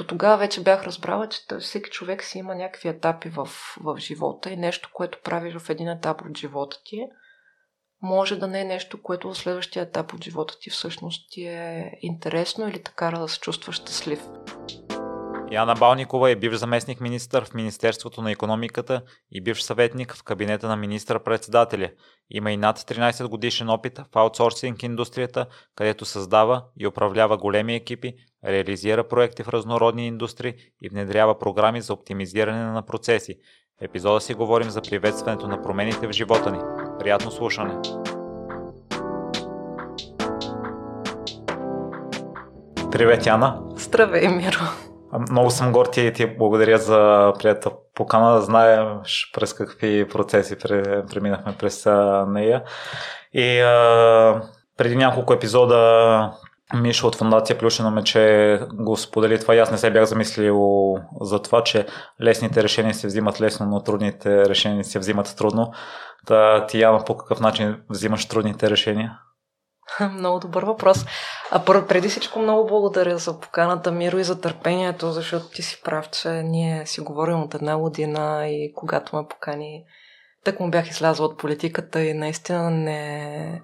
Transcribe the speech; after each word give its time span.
то 0.00 0.06
тогава 0.06 0.36
вече 0.36 0.62
бях 0.62 0.84
разбрала, 0.84 1.28
че 1.28 1.58
всеки 1.58 1.90
човек 1.90 2.24
си 2.24 2.38
има 2.38 2.54
някакви 2.54 2.88
етапи 2.88 3.28
в, 3.28 3.48
в 3.80 3.96
живота 3.98 4.50
и 4.50 4.56
нещо, 4.56 4.90
което 4.92 5.18
правиш 5.24 5.54
в 5.58 5.70
един 5.70 5.88
етап 5.88 6.22
от 6.22 6.38
живота 6.38 6.76
ти, 6.84 7.06
може 8.02 8.36
да 8.36 8.46
не 8.46 8.60
е 8.60 8.64
нещо, 8.64 9.02
което 9.02 9.32
в 9.32 9.38
следващия 9.38 9.82
етап 9.82 10.12
от 10.12 10.24
живота 10.24 10.58
ти 10.60 10.70
всъщност 10.70 11.30
ти 11.30 11.42
е 11.42 11.92
интересно 12.00 12.68
или 12.68 12.82
така 12.82 13.10
да 13.10 13.28
се 13.28 13.40
чувстваш 13.40 13.76
щастлив. 13.76 14.20
Яна 15.50 15.74
Балникова 15.74 16.30
е 16.30 16.36
бивш 16.36 16.56
заместник 16.56 17.00
министър 17.00 17.44
в 17.44 17.54
Министерството 17.54 18.22
на 18.22 18.30
економиката 18.30 19.02
и 19.32 19.40
бивш 19.40 19.62
съветник 19.62 20.14
в 20.14 20.22
кабинета 20.22 20.68
на 20.68 20.76
министър-председателя. 20.76 21.90
Има 22.30 22.52
и 22.52 22.56
над 22.56 22.78
13 22.78 23.26
годишен 23.26 23.68
опит 23.68 23.98
в 23.98 24.16
аутсорсинг 24.16 24.82
индустрията, 24.82 25.46
където 25.76 26.04
създава 26.04 26.64
и 26.80 26.86
управлява 26.86 27.36
големи 27.36 27.74
екипи, 27.74 28.14
реализира 28.44 29.08
проекти 29.08 29.42
в 29.42 29.48
разнородни 29.48 30.06
индустрии 30.06 30.54
и 30.82 30.88
внедрява 30.88 31.38
програми 31.38 31.80
за 31.80 31.92
оптимизиране 31.92 32.64
на 32.64 32.82
процеси. 32.82 33.34
В 33.80 33.84
епизода 33.84 34.20
си 34.20 34.34
говорим 34.34 34.70
за 34.70 34.82
приветстването 34.82 35.48
на 35.48 35.62
промените 35.62 36.06
в 36.06 36.12
живота 36.12 36.52
ни. 36.52 36.58
Приятно 36.98 37.30
слушане! 37.30 37.74
Привет, 42.92 43.26
Яна! 43.26 43.62
Здравей, 43.76 44.28
Миро! 44.28 44.89
Много 45.30 45.50
съм 45.50 45.72
горд 45.72 45.96
и 45.96 46.12
ти 46.12 46.26
благодаря 46.26 46.78
за 46.78 47.32
приятел 47.38 47.72
покана. 47.94 48.40
Знаеш 48.40 49.30
през 49.34 49.54
какви 49.54 50.08
процеси 50.08 50.58
преминахме 51.10 51.54
през 51.58 51.86
нея. 52.26 52.62
И 53.32 53.60
а, 53.60 54.42
преди 54.76 54.96
няколко 54.96 55.32
епизода 55.32 56.32
Миша 56.74 57.06
от 57.06 57.16
фундация 57.16 57.58
Плюшено 57.58 57.90
мече 57.90 58.60
го 58.72 58.96
сподели 58.96 59.40
това 59.40 59.56
аз 59.56 59.70
не 59.70 59.78
се 59.78 59.90
бях 59.90 60.04
замислил 60.04 60.96
за 61.20 61.42
това, 61.42 61.64
че 61.64 61.86
лесните 62.22 62.62
решения 62.62 62.94
се 62.94 63.06
взимат 63.06 63.40
лесно, 63.40 63.66
но 63.66 63.82
трудните 63.82 64.48
решения 64.48 64.84
се 64.84 64.98
взимат 64.98 65.36
трудно. 65.36 65.72
Та 66.26 66.66
ти, 66.66 66.80
Яна, 66.80 67.04
по 67.04 67.16
какъв 67.16 67.40
начин 67.40 67.76
взимаш 67.88 68.28
трудните 68.28 68.70
решения? 68.70 69.18
Много 70.12 70.38
добър 70.40 70.64
въпрос. 70.64 71.04
А 71.50 71.64
преди 71.64 72.08
всичко 72.08 72.38
много 72.38 72.66
благодаря 72.66 73.18
за 73.18 73.40
поканата, 73.40 73.92
Миро, 73.92 74.18
и 74.18 74.24
за 74.24 74.40
търпението, 74.40 75.10
защото 75.10 75.48
ти 75.48 75.62
си 75.62 75.80
прав, 75.84 76.10
че 76.10 76.28
ние 76.28 76.86
си 76.86 77.00
говорим 77.00 77.42
от 77.42 77.54
една 77.54 77.78
година 77.78 78.48
и 78.48 78.72
когато 78.74 79.16
ме 79.16 79.28
покани, 79.28 79.84
так 80.44 80.60
му 80.60 80.70
бях 80.70 80.90
излязла 80.90 81.26
от 81.26 81.38
политиката 81.38 82.02
и 82.02 82.14
наистина 82.14 82.70
не, 82.70 83.62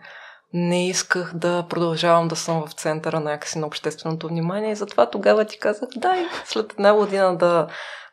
не 0.52 0.88
исках 0.88 1.32
да 1.34 1.66
продължавам 1.68 2.28
да 2.28 2.36
съм 2.36 2.66
в 2.66 2.72
центъра 2.72 3.20
някакси 3.20 3.58
на 3.58 3.66
общественото 3.66 4.28
внимание 4.28 4.70
и 4.70 4.76
затова 4.76 5.10
тогава 5.10 5.44
ти 5.44 5.58
казах, 5.58 5.88
дай 5.96 6.24
след 6.44 6.72
една 6.72 6.94
година 6.94 7.36
да, 7.36 7.66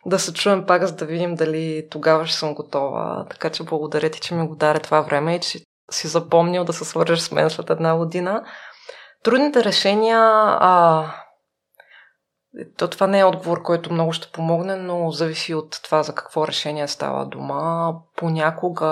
да 0.06 0.20
се 0.20 0.34
чуем 0.34 0.66
пак, 0.66 0.86
за 0.86 0.96
да 0.96 1.06
видим 1.06 1.36
дали 1.36 1.88
тогава 1.92 2.28
ще 2.28 2.38
съм 2.38 2.54
готова. 2.54 3.26
Така 3.30 3.50
че 3.50 3.64
благодаря 3.64 4.10
ти, 4.10 4.20
че 4.20 4.36
ми 4.36 4.48
го 4.48 4.56
даде 4.56 4.80
това 4.80 5.02
време 5.02 5.36
и 5.36 5.40
че 5.40 5.60
си 5.94 6.08
запомнил 6.08 6.64
да 6.64 6.74
се 6.74 6.86
свържеш 6.86 7.20
с 7.20 7.32
мен 7.32 7.50
след 7.50 7.70
една 7.70 7.96
година. 7.96 8.44
Трудните 9.24 9.64
решения, 9.64 10.20
а, 10.60 11.06
то 12.78 12.88
това 12.88 13.08
не 13.08 13.20
е 13.20 13.24
отговор, 13.24 13.62
който 13.62 13.94
много 13.94 14.14
ще 14.14 14.32
помогне, 14.32 14.76
но 14.76 15.12
зависи 15.12 15.54
от 15.54 15.80
това 15.84 16.04
за 16.04 16.16
какво 16.16 16.48
решение 16.48 16.88
става 16.88 17.26
дума. 17.26 17.94
Понякога 18.16 18.86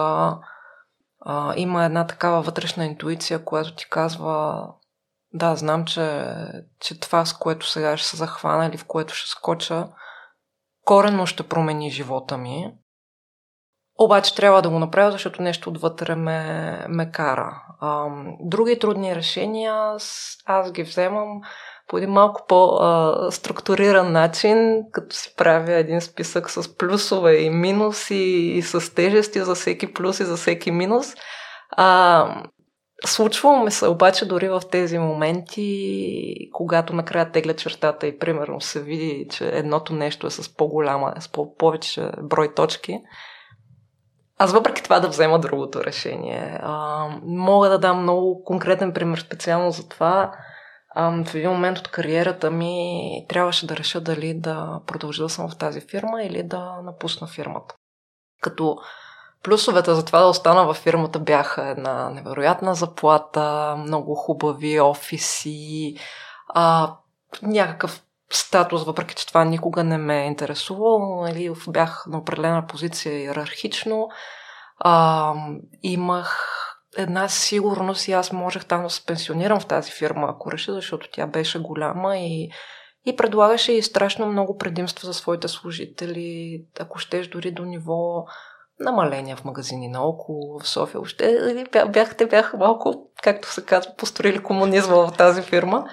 а, 1.26 1.54
има 1.56 1.86
една 1.86 2.08
такава 2.08 2.42
вътрешна 2.42 2.86
интуиция, 2.86 3.44
която 3.44 3.76
ти 3.76 3.90
казва 3.90 4.68
да, 5.34 5.56
знам, 5.56 5.86
че, 5.86 6.36
че 6.80 7.00
това, 7.00 7.26
с 7.26 7.34
което 7.34 7.70
сега 7.70 7.98
ще 7.98 8.08
се 8.08 8.18
захвана 8.18 8.66
или 8.66 8.78
в 8.78 8.86
което 8.86 9.14
ще 9.14 9.30
скоча, 9.30 9.88
коренно 10.86 11.26
ще 11.26 11.48
промени 11.48 11.92
живота 11.92 12.38
ми. 12.38 12.74
Обаче 14.02 14.36
трябва 14.36 14.62
да 14.62 14.70
го 14.70 14.80
направя, 14.80 15.12
защото 15.12 15.42
нещо 15.42 15.70
отвътре 15.70 16.16
ме, 16.16 16.86
ме 16.90 17.12
кара. 17.12 17.64
А, 17.80 18.08
други 18.40 18.80
трудни 18.80 19.16
решения 19.16 19.96
аз 20.46 20.72
ги 20.72 20.84
вземам 20.84 21.42
по 21.88 21.98
един 21.98 22.10
малко 22.10 22.46
по-структуриран 22.48 24.12
начин, 24.12 24.84
като 24.92 25.16
си 25.16 25.34
правя 25.38 25.74
един 25.74 26.02
списък 26.02 26.50
с 26.50 26.78
плюсове 26.78 27.36
и 27.38 27.50
минуси 27.50 28.16
и 28.56 28.62
с 28.62 28.96
тежести 28.96 29.40
за 29.40 29.56
всеки 29.56 29.94
плюс 29.94 30.20
и 30.20 30.26
за 30.26 30.38
всеки 30.38 30.72
минус. 30.72 31.14
А, 31.72 32.44
случва 33.06 33.64
ми 33.64 33.72
се 33.72 33.88
обаче 33.88 34.26
дори 34.26 34.50
в 34.50 34.62
тези 34.72 34.98
моменти, 34.98 36.36
когато 36.54 36.94
накрая 36.94 37.32
тегля 37.32 37.54
чертата 37.54 38.08
и 38.08 38.20
примерно 38.20 38.62
се 38.62 38.82
види, 38.82 39.28
че 39.32 39.50
едното 39.50 39.94
нещо 39.94 40.28
е 40.28 40.30
с 40.30 40.56
по-голяма, 40.56 41.14
с 41.20 41.32
по-повече 41.32 42.12
брой 42.22 42.54
точки– 42.54 43.00
аз 44.42 44.54
въпреки 44.54 44.84
това 44.84 45.00
да 45.00 45.08
взема 45.08 45.40
другото 45.40 45.84
решение. 45.84 46.60
А, 46.64 47.06
мога 47.24 47.70
да 47.70 47.80
дам 47.80 48.02
много 48.02 48.44
конкретен 48.44 48.94
пример 48.94 49.18
специално 49.18 49.72
за 49.72 49.90
това. 49.90 50.32
А, 50.96 51.24
в 51.24 51.36
един 51.36 51.50
момент 51.50 51.78
от 51.78 51.88
кариерата 51.88 52.52
ми 52.52 53.26
трябваше 53.30 53.68
да 53.68 53.78
реша 53.78 54.02
дали 54.02 54.34
да 54.34 54.80
продължа 54.88 55.24
да 55.24 55.30
съм 55.30 55.50
в 55.50 55.58
тази 55.58 55.82
фирма 55.82 56.24
или 56.24 56.44
да 56.44 56.82
напусна 56.84 57.28
фирмата. 57.28 57.76
Като 58.42 58.78
плюсовете 59.44 59.94
за 59.94 60.06
това 60.06 60.20
да 60.20 60.28
остана 60.28 60.66
във 60.66 60.78
фирмата 60.78 61.20
бяха 61.20 61.68
една 61.68 62.10
невероятна 62.10 62.76
заплата, 62.76 63.76
много 63.78 64.16
хубави 64.16 64.82
офиси, 64.82 65.96
а, 66.48 66.96
някакъв 67.42 68.04
статус, 68.38 68.84
въпреки 68.84 69.16
че 69.16 69.28
това 69.28 69.46
никога 69.46 69.84
не 69.84 69.98
ме 69.98 70.24
е 70.24 70.28
интересувало. 70.28 71.22
Нали, 71.22 71.52
бях 71.68 72.04
на 72.08 72.18
определена 72.18 72.68
позиция 72.68 73.20
иерархично. 73.20 74.10
А, 74.80 75.34
имах 75.84 76.58
една 76.98 77.30
сигурност 77.30 78.08
и 78.08 78.12
аз 78.12 78.32
можех 78.32 78.66
там 78.66 78.84
да 78.84 78.90
се 78.90 79.06
пенсионирам 79.06 79.60
в 79.60 79.66
тази 79.66 79.92
фирма, 79.92 80.28
ако 80.30 80.52
реша, 80.52 80.74
защото 80.74 81.10
тя 81.12 81.28
беше 81.28 81.60
голяма 81.60 82.18
и, 82.18 82.52
и 83.06 83.16
предлагаше 83.16 83.72
и 83.72 83.82
страшно 83.82 84.26
много 84.26 84.58
предимства 84.58 85.06
за 85.06 85.14
своите 85.14 85.48
служители, 85.48 86.62
ако 86.80 87.00
щеш 87.00 87.28
дори 87.28 87.52
до 87.52 87.66
ниво 87.66 88.26
намаления 88.80 89.36
в 89.36 89.46
магазини 89.46 89.88
наоколо, 89.88 90.60
в 90.60 90.68
София. 90.68 91.02
Още 91.02 91.40
нали, 91.42 91.66
бяхте 91.90 92.26
бяха 92.26 92.58
малко, 92.58 93.12
както 93.24 93.54
се 93.54 93.66
казва, 93.66 93.92
построили 93.98 94.44
комунизма 94.44 94.96
в 94.96 95.14
тази 95.18 95.42
фирма. 95.42 95.86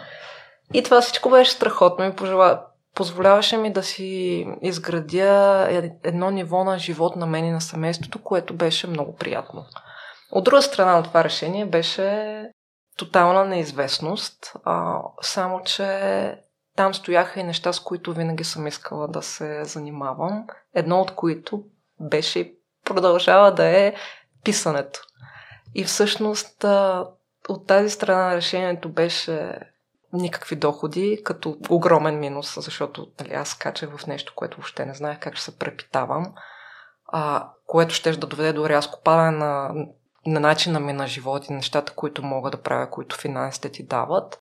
И 0.74 0.82
това 0.82 1.00
всичко 1.00 1.30
беше 1.30 1.50
страхотно 1.50 2.04
и 2.04 2.16
пожела... 2.16 2.64
позволяваше 2.94 3.56
ми 3.56 3.72
да 3.72 3.82
си 3.82 4.46
изградя 4.62 5.66
едно 6.04 6.30
ниво 6.30 6.64
на 6.64 6.78
живот 6.78 7.16
на 7.16 7.26
мен 7.26 7.44
и 7.44 7.50
на 7.50 7.60
семейството, 7.60 8.22
което 8.22 8.54
беше 8.54 8.86
много 8.86 9.16
приятно. 9.16 9.64
От 10.32 10.44
друга 10.44 10.62
страна 10.62 10.96
на 10.96 11.02
това 11.02 11.24
решение 11.24 11.66
беше 11.66 12.50
тотална 12.96 13.44
неизвестност, 13.44 14.52
а, 14.64 15.00
само 15.22 15.62
че 15.62 16.38
там 16.76 16.94
стояха 16.94 17.40
и 17.40 17.44
неща, 17.44 17.72
с 17.72 17.80
които 17.80 18.12
винаги 18.12 18.44
съм 18.44 18.66
искала 18.66 19.08
да 19.08 19.22
се 19.22 19.64
занимавам. 19.64 20.46
Едно 20.74 21.00
от 21.00 21.10
които 21.14 21.62
беше 22.00 22.38
и 22.38 22.54
продължава 22.84 23.54
да 23.54 23.64
е 23.64 23.94
писането. 24.44 25.00
И 25.74 25.84
всъщност 25.84 26.64
от 27.48 27.66
тази 27.66 27.90
страна 27.90 28.36
решението 28.36 28.88
беше 28.88 29.58
никакви 30.12 30.56
доходи, 30.56 31.20
като 31.24 31.56
огромен 31.70 32.18
минус, 32.20 32.54
защото 32.60 33.06
нали, 33.20 33.34
аз 33.34 33.48
скачах 33.48 33.96
в 33.96 34.06
нещо, 34.06 34.32
което 34.36 34.56
въобще 34.56 34.86
не 34.86 34.94
знаех 34.94 35.18
как 35.18 35.36
ще 35.36 35.44
се 35.44 35.58
препитавам, 35.58 36.34
а, 37.12 37.50
което 37.66 37.94
ще 37.94 38.12
да 38.12 38.26
доведе 38.26 38.52
до 38.52 38.68
рязко 38.68 39.00
падане 39.04 39.38
на, 39.38 39.70
на 40.26 40.40
начина 40.40 40.80
ми 40.80 40.92
на 40.92 41.06
живот 41.06 41.48
и 41.48 41.52
нещата, 41.52 41.92
които 41.92 42.22
мога 42.22 42.50
да 42.50 42.62
правя, 42.62 42.90
които 42.90 43.16
финансите 43.16 43.68
ти 43.68 43.86
дават. 43.86 44.38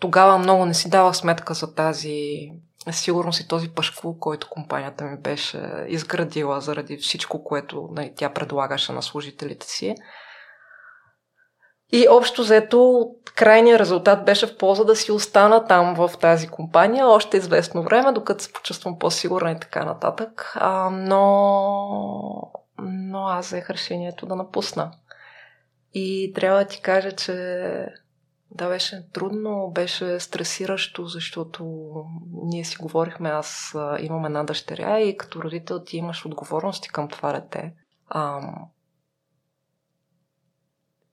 Тогава 0.00 0.38
много 0.38 0.66
не 0.66 0.74
си 0.74 0.90
давах 0.90 1.16
сметка 1.16 1.54
за 1.54 1.74
тази 1.74 2.50
сигурност 2.90 3.40
и 3.40 3.48
този 3.48 3.68
пашкул, 3.68 4.18
който 4.18 4.48
компанията 4.50 5.04
ми 5.04 5.18
беше 5.18 5.84
изградила 5.88 6.60
заради 6.60 6.96
всичко, 6.96 7.44
което 7.44 7.88
нали, 7.92 8.12
тя 8.16 8.32
предлагаше 8.32 8.92
на 8.92 9.02
служителите 9.02 9.66
си. 9.66 9.94
И 11.92 12.06
общо 12.10 12.42
взето, 12.42 13.10
крайният 13.36 13.80
резултат 13.80 14.24
беше 14.24 14.46
в 14.46 14.56
полза 14.56 14.84
да 14.84 14.96
си 14.96 15.12
остана 15.12 15.64
там 15.64 15.94
в 15.94 16.10
тази 16.20 16.48
компания 16.48 17.06
още 17.06 17.36
известно 17.36 17.82
време, 17.82 18.12
докато 18.12 18.44
се 18.44 18.52
почувствам 18.52 18.98
по-сигурна 18.98 19.52
и 19.52 19.60
така 19.60 19.84
нататък. 19.84 20.52
А, 20.54 20.90
но, 20.90 22.52
но 22.78 23.26
аз 23.26 23.46
взех 23.46 23.70
решението 23.70 24.26
да 24.26 24.36
напусна. 24.36 24.90
И 25.94 26.32
трябва 26.34 26.58
да 26.58 26.64
ти 26.64 26.80
кажа, 26.80 27.12
че 27.12 27.34
да, 28.50 28.68
беше 28.68 29.06
трудно, 29.12 29.70
беше 29.74 30.20
стресиращо, 30.20 31.06
защото 31.06 31.64
ние 32.32 32.64
си 32.64 32.76
говорихме, 32.76 33.28
аз 33.28 33.76
имам 34.00 34.24
една 34.24 34.44
дъщеря 34.44 35.00
и 35.00 35.16
като 35.16 35.42
родител 35.42 35.84
ти 35.84 35.96
имаш 35.96 36.26
отговорности 36.26 36.88
към 36.88 37.08
това 37.08 37.32
дете 37.32 37.72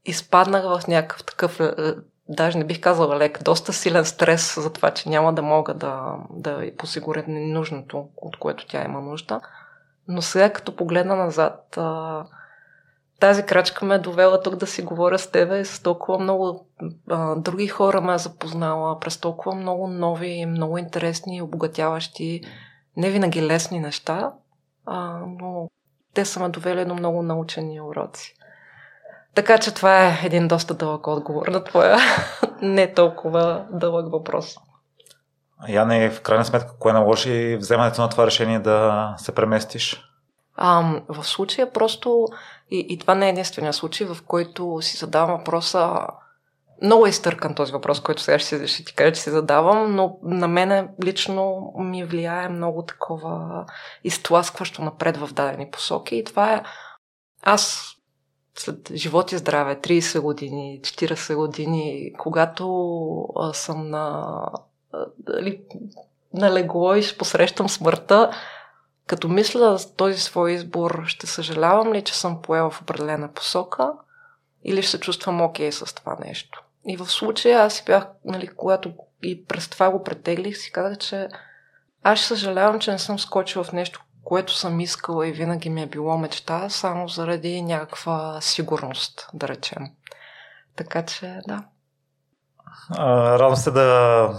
изпаднах 0.07 0.63
в 0.63 0.87
някакъв 0.87 1.23
такъв 1.23 1.59
е, 1.59 1.95
даже 2.29 2.57
не 2.57 2.63
бих 2.63 2.81
казала 2.81 3.17
лек, 3.17 3.43
доста 3.43 3.73
силен 3.73 4.05
стрес 4.05 4.59
за 4.61 4.73
това, 4.73 4.91
че 4.91 5.09
няма 5.09 5.33
да 5.33 5.41
мога 5.41 5.73
да, 5.73 6.15
да 6.29 6.71
посигуря 6.77 7.23
нужното, 7.27 8.07
от 8.17 8.37
което 8.37 8.67
тя 8.67 8.85
има 8.85 9.01
нужда. 9.01 9.41
Но 10.07 10.21
сега, 10.21 10.53
като 10.53 10.75
погледна 10.75 11.15
назад, 11.15 11.79
тази 13.19 13.43
крачка 13.43 13.85
ме 13.85 13.95
е 13.95 13.99
довела 13.99 14.41
тук 14.41 14.55
да 14.55 14.67
си 14.67 14.81
говоря 14.81 15.19
с 15.19 15.31
тебе 15.31 15.65
с 15.65 15.83
толкова 15.83 16.19
много 16.19 16.67
а, 17.09 17.35
други 17.35 17.67
хора 17.67 18.01
ме 18.01 18.13
е 18.13 18.17
запознала, 18.17 18.99
през 18.99 19.17
толкова 19.17 19.55
много 19.55 19.87
нови, 19.87 20.45
много 20.45 20.77
интересни, 20.77 21.41
обогатяващи, 21.41 22.41
не 22.97 23.09
винаги 23.09 23.41
лесни 23.41 23.79
неща, 23.79 24.33
а, 24.85 25.19
но 25.39 25.69
те 26.13 26.25
са 26.25 26.39
ме 26.39 26.49
довели 26.49 26.85
до 26.85 26.93
много 26.93 27.23
научени 27.23 27.81
уроци. 27.81 28.36
Така 29.37 29.57
че 29.57 29.73
това 29.73 30.07
е 30.07 30.19
един 30.23 30.47
доста 30.47 30.73
дълъг 30.73 31.07
отговор 31.07 31.47
на 31.47 31.63
твоя 31.63 31.97
не 32.61 32.93
толкова 32.93 33.65
дълъг 33.71 34.11
въпрос. 34.11 34.57
Яне, 35.67 36.09
в 36.09 36.21
крайна 36.21 36.45
сметка, 36.45 36.73
кое 36.79 36.93
наложи 36.93 37.57
вземането 37.57 38.01
на 38.01 38.09
това 38.09 38.25
решение 38.25 38.59
да 38.59 39.13
се 39.17 39.35
преместиш? 39.35 40.03
А, 40.55 41.01
в 41.07 41.23
случая 41.23 41.73
просто, 41.73 42.27
и, 42.71 42.85
и 42.89 42.99
това 42.99 43.15
не 43.15 43.25
е 43.25 43.29
единствения 43.29 43.73
случай, 43.73 44.07
в 44.07 44.17
който 44.27 44.77
си 44.81 44.97
задавам 44.97 45.37
въпроса, 45.37 46.07
много 46.83 47.05
е 47.05 47.09
изтъркан 47.09 47.55
този 47.55 47.71
въпрос, 47.71 47.99
който 47.99 48.21
сега 48.21 48.39
ще, 48.39 48.67
ще 48.67 48.85
ти 48.85 48.95
кажа, 48.95 49.11
че 49.11 49.21
си 49.21 49.29
задавам, 49.29 49.95
но 49.95 50.17
на 50.23 50.47
мене 50.47 50.87
лично 51.03 51.73
ми 51.77 52.03
влияе 52.03 52.49
много 52.49 52.85
такова 52.85 53.65
изтласкващо 54.03 54.81
напред 54.81 55.17
в 55.17 55.33
дадени 55.33 55.71
посоки. 55.71 56.15
И 56.15 56.23
това 56.23 56.53
е 56.53 56.63
аз 57.43 57.93
след 58.59 58.91
живот 58.93 59.31
и 59.31 59.37
здраве, 59.37 59.75
30 59.75 60.19
години, 60.19 60.79
40 60.83 61.35
години, 61.35 62.13
когато 62.17 62.65
а, 63.35 63.53
съм 63.53 63.89
на, 63.89 64.35
дали, 65.17 65.61
на 66.33 66.51
легло 66.51 66.95
и 66.95 67.03
посрещам 67.17 67.69
смъртта, 67.69 68.31
като 69.07 69.29
мисля 69.29 69.77
този 69.97 70.19
свой 70.19 70.51
избор, 70.51 71.03
ще 71.05 71.27
съжалявам 71.27 71.93
ли, 71.93 72.01
че 72.01 72.19
съм 72.19 72.41
поела 72.41 72.69
в 72.69 72.81
определена 72.81 73.33
посока 73.33 73.93
или 74.63 74.81
ще 74.81 74.91
се 74.91 74.99
чувствам 74.99 75.41
окей 75.41 75.69
okay 75.69 75.85
с 75.85 75.93
това 75.93 76.17
нещо. 76.25 76.63
И 76.87 76.97
в 76.97 77.05
случая 77.05 77.61
аз 77.61 77.73
си 77.73 77.83
бях, 77.85 78.07
нали, 78.25 78.47
когато 78.47 78.93
и 79.23 79.45
през 79.45 79.69
това 79.69 79.89
го 79.89 80.03
претеглих, 80.03 80.57
си 80.57 80.71
казах, 80.71 80.97
че 80.97 81.27
аз 82.03 82.19
съжалявам, 82.19 82.79
че 82.79 82.91
не 82.91 82.99
съм 82.99 83.19
скочила 83.19 83.63
в 83.63 83.73
нещо, 83.73 84.03
което 84.27 84.53
съм 84.53 84.79
искала 84.79 85.27
и 85.27 85.31
винаги 85.31 85.69
ми 85.69 85.81
е 85.81 85.87
било 85.87 86.17
мечта, 86.17 86.69
само 86.69 87.07
заради 87.07 87.61
някаква 87.61 88.41
сигурност, 88.41 89.29
да 89.33 89.47
речем. 89.47 89.83
Така 90.75 91.05
че, 91.05 91.39
да. 91.47 91.63
радвам 93.39 93.55
се 93.55 93.71
да... 93.71 94.29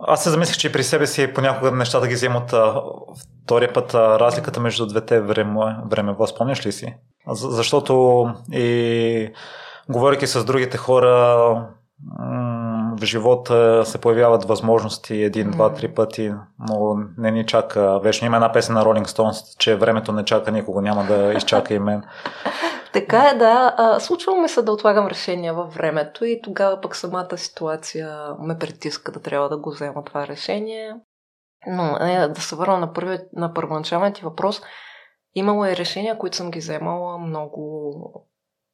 Аз 0.00 0.24
се 0.24 0.30
замислих, 0.30 0.56
че 0.56 0.68
и 0.68 0.72
при 0.72 0.84
себе 0.84 1.06
си 1.06 1.34
понякога 1.34 1.70
нещата 1.70 2.08
ги 2.08 2.14
вземат 2.14 2.54
втория 3.44 3.72
път 3.72 3.94
разликата 3.94 4.60
между 4.60 4.86
двете 4.86 5.20
време, 5.20 5.76
времево. 5.90 6.26
Спомняш 6.26 6.66
ли 6.66 6.72
си? 6.72 6.94
Защото 7.28 8.26
и 8.52 9.32
говоряки 9.88 10.26
с 10.26 10.44
другите 10.44 10.76
хора, 10.76 11.68
в 13.02 13.06
живота 13.06 13.82
се 13.86 14.00
появяват 14.00 14.44
възможности 14.44 15.22
един, 15.22 15.50
два, 15.50 15.74
три 15.74 15.94
пъти, 15.94 16.32
но 16.58 16.96
не 17.18 17.30
ни 17.30 17.46
чака. 17.46 18.00
Вече 18.02 18.26
има 18.26 18.36
една 18.36 18.52
песен 18.52 18.74
на 18.74 18.84
Rolling 18.84 19.06
Stones, 19.06 19.58
че 19.58 19.76
времето 19.76 20.12
не 20.12 20.24
чака 20.24 20.52
никого, 20.52 20.80
няма 20.80 21.04
да 21.04 21.32
изчака 21.32 21.74
и 21.74 21.78
мен. 21.78 22.02
така 22.92 23.28
е, 23.28 23.34
да. 23.34 23.96
Случва 24.00 24.36
ми 24.36 24.48
се 24.48 24.62
да 24.62 24.72
отлагам 24.72 25.06
решения 25.06 25.54
във 25.54 25.74
времето 25.74 26.24
и 26.24 26.40
тогава 26.42 26.80
пък 26.80 26.96
самата 26.96 27.38
ситуация 27.38 28.18
ме 28.38 28.58
притиска 28.58 29.12
да 29.12 29.20
трябва 29.20 29.48
да 29.48 29.58
го 29.58 29.70
взема 29.70 30.04
това 30.04 30.26
решение. 30.26 30.94
Но 31.66 31.98
не, 31.98 32.28
да 32.28 32.40
се 32.40 32.56
върна 32.56 32.78
на, 32.78 32.92
първи, 32.92 33.18
на 33.32 33.54
първоначалният 33.54 34.14
ти 34.14 34.24
въпрос. 34.24 34.62
Имало 35.34 35.64
е 35.64 35.76
решения, 35.76 36.18
които 36.18 36.36
съм 36.36 36.50
ги 36.50 36.58
вземала 36.58 37.18
много 37.18 38.28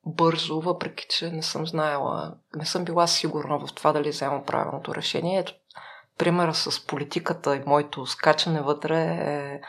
бързо, 0.09 0.61
въпреки 0.61 1.07
че 1.11 1.31
не 1.31 1.43
съм 1.43 1.67
знаела, 1.67 2.35
не 2.57 2.67
съм 2.67 2.85
била 2.85 3.07
сигурна 3.07 3.59
в 3.59 3.75
това 3.75 3.93
дали 3.93 4.11
взема 4.11 4.45
правилното 4.45 4.95
решение. 4.95 5.39
Ето, 5.39 5.53
примера 6.19 6.55
с 6.55 6.87
политиката 6.87 7.57
и 7.57 7.63
моето 7.67 8.07
скачане 8.07 8.63
вътре 8.63 9.01
е 9.01 9.61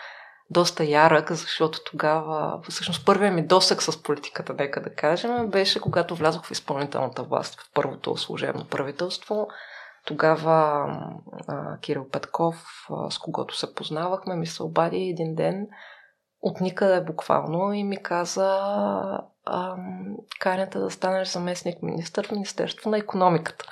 доста 0.49 0.83
ярък, 0.83 1.31
защото 1.31 1.79
тогава, 1.91 2.61
всъщност 2.69 3.05
първият 3.05 3.35
ми 3.35 3.47
досък 3.47 3.81
с 3.81 4.03
политиката, 4.03 4.53
нека 4.53 4.81
да 4.81 4.93
кажем, 4.93 5.49
беше 5.49 5.81
когато 5.81 6.15
влязох 6.15 6.45
в 6.45 6.51
изпълнителната 6.51 7.23
власт 7.23 7.61
в 7.61 7.71
първото 7.73 8.17
служебно 8.17 8.65
правителство. 8.65 9.47
Тогава 10.05 10.85
а, 11.47 11.77
Кирил 11.79 12.09
Петков, 12.09 12.87
а, 12.89 13.11
с 13.11 13.17
когото 13.17 13.57
се 13.57 13.75
познавахме, 13.75 14.35
ми 14.35 14.47
се 14.47 14.63
обади 14.63 14.97
един 14.97 15.35
ден 15.35 15.67
от 16.41 16.61
никъде 16.61 17.01
буквално 17.01 17.73
и 17.73 17.83
ми 17.83 18.03
каза 18.03 18.59
канята 20.39 20.79
да 20.79 20.91
станеш 20.91 21.27
заместник 21.27 21.83
министър 21.83 22.27
в 22.27 22.31
Министерство 22.31 22.89
на 22.89 22.97
економиката. 22.97 23.65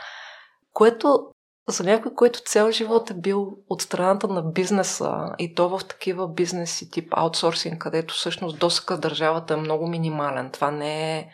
Което 0.74 1.32
за 1.70 1.84
някой, 1.84 2.14
който 2.14 2.40
цял 2.46 2.72
живот 2.72 3.10
е 3.10 3.14
бил 3.14 3.52
от 3.70 3.82
страната 3.82 4.28
на 4.28 4.42
бизнеса 4.42 5.36
и 5.40 5.56
то 5.56 5.70
в 5.70 5.88
такива 5.88 6.28
бизнеси 6.28 6.92
тип 6.92 7.14
аутсорсинг, 7.16 7.82
където 7.82 8.14
всъщност 8.14 8.60
досъка 8.60 8.98
държавата 8.98 9.54
е 9.54 9.58
много 9.58 9.88
минимален. 9.88 10.52
Това 10.52 10.72
не 10.72 11.18
е 11.18 11.30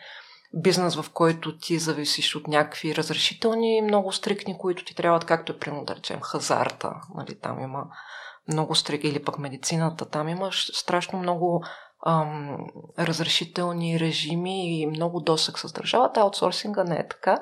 бизнес, 0.54 0.96
в 0.96 1.12
който 1.12 1.58
ти 1.58 1.78
зависиш 1.78 2.36
от 2.36 2.48
някакви 2.48 2.96
разрешителни, 2.96 3.82
много 3.82 4.12
стрикни, 4.12 4.58
които 4.58 4.84
ти 4.84 4.94
трябват, 4.94 5.24
както 5.24 5.52
е 5.52 5.58
примерно 5.58 5.84
да 5.84 5.96
речем 5.96 6.20
хазарта. 6.20 6.94
Нали, 7.14 7.40
там 7.40 7.60
има 7.60 7.84
много 8.48 8.74
стрик, 8.74 9.04
или 9.04 9.24
пък 9.24 9.38
медицината, 9.38 10.04
там 10.04 10.28
имаш 10.28 10.70
страшно 10.74 11.18
много 11.18 11.64
ам, 12.06 12.56
разрешителни 12.98 14.00
режими 14.00 14.80
и 14.80 14.86
много 14.86 15.20
досък 15.20 15.58
с 15.58 15.72
държавата, 15.72 16.20
аутсорсинга 16.20 16.84
не 16.84 16.96
е 16.96 17.08
така. 17.08 17.38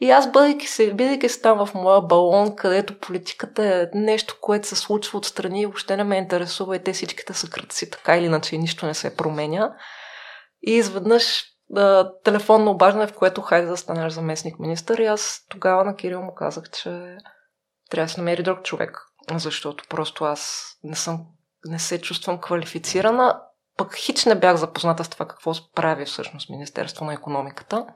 И 0.00 0.10
аз, 0.10 0.32
бъдейки 0.32 0.66
се, 0.66 0.94
бидейки 0.94 1.28
се 1.28 1.40
там 1.40 1.66
в 1.66 1.74
моя 1.74 2.02
балон, 2.02 2.56
където 2.56 2.98
политиката 2.98 3.64
е 3.64 3.98
нещо, 3.98 4.36
което 4.40 4.68
се 4.68 4.76
случва 4.76 5.18
отстрани 5.18 5.62
и 5.62 5.66
въобще 5.66 5.96
не 5.96 6.04
ме 6.04 6.16
интересува 6.16 6.76
и 6.76 6.82
те 6.82 6.92
всичките 6.92 7.34
са 7.34 7.50
кръци, 7.50 7.90
така 7.90 8.16
или 8.16 8.24
иначе 8.24 8.54
и 8.54 8.58
нищо 8.58 8.86
не 8.86 8.94
се 8.94 9.16
променя. 9.16 9.74
И 10.62 10.72
изведнъж 10.72 11.44
да, 11.70 12.12
телефонно 12.24 12.70
обаждане, 12.70 13.06
в 13.06 13.14
което 13.14 13.40
хайде 13.42 13.66
да 13.66 13.76
станеш 13.76 14.12
заместник 14.12 14.58
министър 14.58 14.98
и 14.98 15.06
аз 15.06 15.46
тогава 15.48 15.84
на 15.84 15.96
Кирил 15.96 16.22
му 16.22 16.34
казах, 16.34 16.70
че 16.70 17.16
трябва 17.90 18.06
да 18.06 18.12
се 18.12 18.20
намери 18.20 18.42
друг 18.42 18.62
човек, 18.62 18.98
защото 19.30 19.84
просто 19.88 20.24
аз 20.24 20.72
не 20.84 20.96
съм 20.96 21.26
не 21.64 21.78
се 21.78 22.00
чувствам 22.00 22.40
квалифицирана 22.40 23.40
пък 23.76 23.94
хич 23.96 24.24
не 24.24 24.34
бях 24.34 24.56
запозната 24.56 25.04
с 25.04 25.08
това 25.08 25.28
какво 25.28 25.52
прави 25.74 26.04
всъщност 26.04 26.50
Министерство 26.50 27.04
на 27.04 27.14
економиката. 27.14 27.86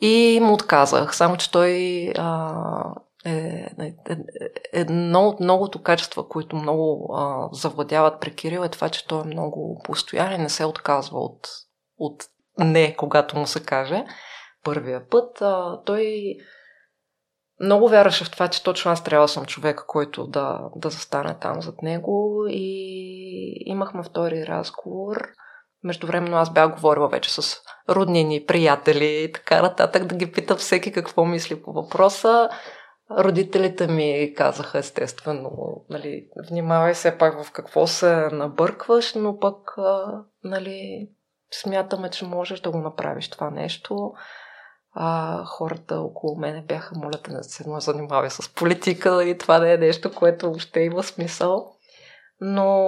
И 0.00 0.38
му 0.42 0.52
отказах, 0.52 1.16
само 1.16 1.36
че 1.36 1.50
той 1.50 1.72
а, 2.18 2.52
е, 3.24 3.30
е, 3.80 3.94
е, 4.08 4.16
едно 4.72 5.28
от 5.28 5.40
многото 5.40 5.82
качества, 5.82 6.28
които 6.28 6.56
много 6.56 7.14
а, 7.14 7.48
завладяват 7.52 8.20
при 8.20 8.34
Кирил 8.34 8.60
е 8.60 8.68
това, 8.68 8.88
че 8.88 9.06
той 9.06 9.20
е 9.20 9.26
много 9.26 9.80
постоянен, 9.84 10.42
не 10.42 10.48
се 10.48 10.64
отказва 10.64 11.20
от, 11.20 11.48
от 11.98 12.24
не, 12.58 12.96
когато 12.96 13.38
му 13.38 13.46
се 13.46 13.64
каже 13.64 14.04
първия 14.64 15.08
път. 15.08 15.42
А, 15.42 15.82
той 15.84 16.34
много 17.60 17.88
вярваше 17.88 18.24
в 18.24 18.30
това, 18.30 18.48
че 18.48 18.62
точно 18.62 18.90
аз 18.90 19.04
трябва 19.04 19.24
да 19.24 19.28
съм 19.28 19.44
човек, 19.44 19.84
който 19.86 20.26
да, 20.26 20.60
да 20.76 20.90
застане 20.90 21.36
там 21.40 21.62
зад 21.62 21.82
него 21.82 22.46
и 22.48 23.62
имахме 23.66 24.02
втори 24.02 24.46
разговор. 24.46 25.28
Междувременно 25.84 26.36
аз 26.36 26.52
бях 26.52 26.74
говорила 26.74 27.08
вече 27.08 27.30
с 27.30 27.56
роднини, 27.88 28.44
приятели 28.46 29.24
и 29.24 29.32
така 29.32 29.62
нататък, 29.62 30.06
да 30.06 30.16
ги 30.16 30.32
питам 30.32 30.56
всеки 30.56 30.92
какво 30.92 31.24
мисли 31.24 31.62
по 31.62 31.72
въпроса. 31.72 32.48
Родителите 33.10 33.86
ми 33.86 34.34
казаха 34.36 34.78
естествено, 34.78 35.50
нали, 35.90 36.28
внимавай 36.50 36.94
все 36.94 37.18
пак 37.18 37.44
в 37.44 37.52
какво 37.52 37.86
се 37.86 38.28
набъркваш, 38.32 39.14
но 39.14 39.38
пък, 39.38 39.56
нали, 40.44 41.08
смятаме, 41.52 42.10
че 42.10 42.24
можеш 42.24 42.60
да 42.60 42.70
го 42.70 42.78
направиш 42.78 43.30
това 43.30 43.50
нещо 43.50 44.12
а, 44.98 45.44
хората 45.44 46.00
около 46.00 46.38
мене 46.38 46.62
бяха, 46.62 46.98
моля 46.98 47.18
те, 47.24 47.32
не 47.32 47.42
се 47.42 47.64
занимавай 47.78 48.30
с 48.30 48.54
политика, 48.54 49.10
нали, 49.10 49.38
това 49.38 49.58
не 49.58 49.72
е 49.72 49.78
нещо, 49.78 50.14
което 50.14 50.46
въобще 50.46 50.80
има 50.80 51.02
смисъл. 51.02 51.72
Но 52.40 52.78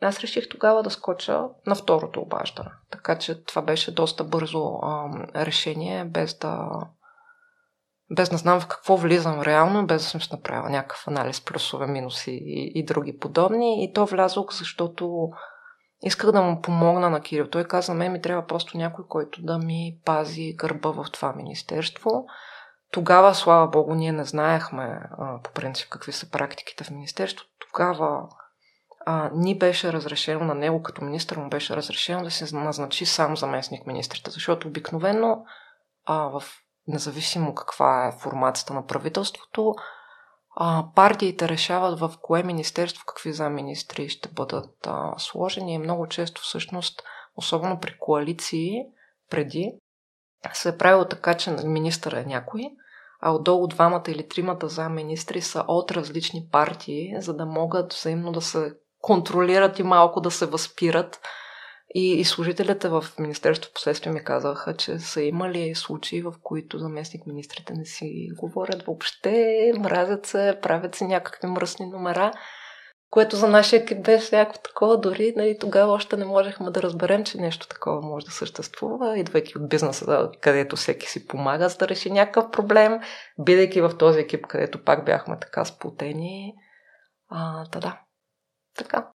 аз 0.00 0.20
реших 0.20 0.48
тогава 0.48 0.82
да 0.82 0.90
скоча 0.90 1.44
на 1.66 1.74
второто 1.74 2.20
обаждане. 2.20 2.70
Така 2.90 3.18
че 3.18 3.44
това 3.44 3.62
беше 3.62 3.94
доста 3.94 4.24
бързо 4.24 4.78
а, 4.82 5.10
решение, 5.46 6.04
без 6.04 6.38
да 6.38 6.68
без 8.16 8.28
да 8.28 8.36
знам 8.36 8.60
в 8.60 8.66
какво 8.66 8.96
влизам 8.96 9.42
реално, 9.42 9.86
без 9.86 10.02
да 10.02 10.08
съм 10.08 10.20
направила 10.32 10.70
някакъв 10.70 11.08
анализ 11.08 11.44
плюсове, 11.44 11.86
минуси 11.86 12.30
и, 12.30 12.72
и 12.74 12.84
други 12.84 13.18
подобни. 13.18 13.84
И 13.84 13.92
то 13.92 14.06
влязох, 14.06 14.52
защото 14.52 15.28
исках 16.02 16.32
да 16.32 16.42
му 16.42 16.62
помогна 16.62 17.10
на 17.10 17.20
Кирил. 17.20 17.48
Той 17.48 17.64
каза, 17.64 17.94
мен 17.94 18.12
ми 18.12 18.22
трябва 18.22 18.46
просто 18.46 18.76
някой, 18.78 19.04
който 19.08 19.42
да 19.42 19.58
ми 19.58 19.98
пази 20.04 20.54
гърба 20.56 20.90
в 20.90 21.04
това 21.12 21.32
министерство. 21.32 22.26
Тогава, 22.90 23.34
слава 23.34 23.68
богу, 23.68 23.94
ние 23.94 24.12
не 24.12 24.24
знаехме 24.24 25.00
а, 25.18 25.42
по 25.42 25.52
принцип 25.52 25.88
какви 25.88 26.12
са 26.12 26.30
практиките 26.30 26.84
в 26.84 26.90
Министерството. 26.90 27.50
Тогава 27.70 28.28
а, 29.06 29.30
ни 29.34 29.58
беше 29.58 29.92
разрешено 29.92 30.44
на 30.44 30.54
него 30.54 30.82
като 30.82 31.04
министър, 31.04 31.36
му 31.36 31.48
беше 31.48 31.76
разрешено 31.76 32.24
да 32.24 32.30
се 32.30 32.56
назначи 32.56 33.06
сам 33.06 33.36
заместник 33.36 33.86
министрите, 33.86 34.30
защото 34.30 34.68
обикновено 34.68 35.44
а, 36.06 36.16
в 36.16 36.42
независимо 36.88 37.54
каква 37.54 38.08
е 38.08 38.18
формацията 38.20 38.74
на 38.74 38.86
правителството, 38.86 39.74
а, 40.54 40.84
партиите 40.94 41.48
решават 41.48 42.00
в 42.00 42.14
кое 42.22 42.42
министерство 42.42 43.04
какви 43.06 43.32
замминистри 43.32 44.08
ще 44.08 44.28
бъдат 44.28 44.86
а, 44.86 45.14
сложени 45.18 45.74
и 45.74 45.78
много 45.78 46.06
често 46.06 46.42
всъщност, 46.42 47.02
особено 47.36 47.80
при 47.80 47.98
коалиции 47.98 48.84
преди, 49.30 49.72
се 50.52 50.68
е 50.68 50.78
правило 50.78 51.04
така, 51.04 51.34
че 51.34 51.50
министър 51.50 52.12
е 52.12 52.24
някой, 52.24 52.70
а 53.20 53.32
отдолу 53.32 53.66
двамата 53.66 54.02
или 54.08 54.28
тримата 54.28 54.68
замминистри 54.68 55.40
са 55.40 55.64
от 55.68 55.90
различни 55.90 56.48
партии, 56.52 57.14
за 57.18 57.36
да 57.36 57.46
могат 57.46 57.92
взаимно 57.92 58.32
да 58.32 58.40
се 58.40 58.74
контролират 59.00 59.78
и 59.78 59.82
малко 59.82 60.20
да 60.20 60.30
се 60.30 60.46
възпират. 60.46 61.20
И, 61.94 62.20
и 62.20 62.24
служителите 62.24 62.88
в 62.88 63.04
Министерството 63.18 63.74
последствие 63.74 64.12
ми 64.12 64.24
казаха, 64.24 64.76
че 64.76 64.98
са 64.98 65.22
имали 65.22 65.74
случаи, 65.74 66.22
в 66.22 66.34
които 66.42 66.78
заместник 66.78 67.26
министрите 67.26 67.74
не 67.74 67.84
си 67.84 68.28
говорят 68.36 68.82
въобще, 68.82 69.72
мразят 69.78 70.26
се, 70.26 70.58
правят 70.62 70.94
се 70.94 71.04
някакви 71.04 71.46
мръсни 71.46 71.86
номера, 71.86 72.32
което 73.10 73.36
за 73.36 73.48
нашия 73.48 73.82
екип 73.82 74.04
беше 74.04 74.36
някакво 74.36 74.60
такова, 74.62 75.00
дори 75.00 75.32
нали, 75.36 75.58
тогава 75.58 75.92
още 75.92 76.16
не 76.16 76.24
можехме 76.24 76.70
да 76.70 76.82
разберем, 76.82 77.24
че 77.24 77.38
нещо 77.38 77.68
такова 77.68 78.00
може 78.00 78.26
да 78.26 78.32
съществува, 78.32 79.18
идвайки 79.18 79.58
от 79.58 79.68
бизнеса, 79.68 80.30
където 80.40 80.76
всеки 80.76 81.06
си 81.06 81.26
помага 81.26 81.68
за 81.68 81.78
да 81.78 81.88
реши 81.88 82.10
някакъв 82.10 82.50
проблем, 82.50 83.00
бидейки 83.38 83.80
в 83.80 83.98
този 83.98 84.20
екип, 84.20 84.46
където 84.46 84.84
пак 84.84 85.04
бяхме 85.04 85.38
така 85.40 85.64
сплутени. 85.64 86.54
А, 87.28 87.66
та 87.70 87.80
да, 87.80 88.00
така. 88.76 89.11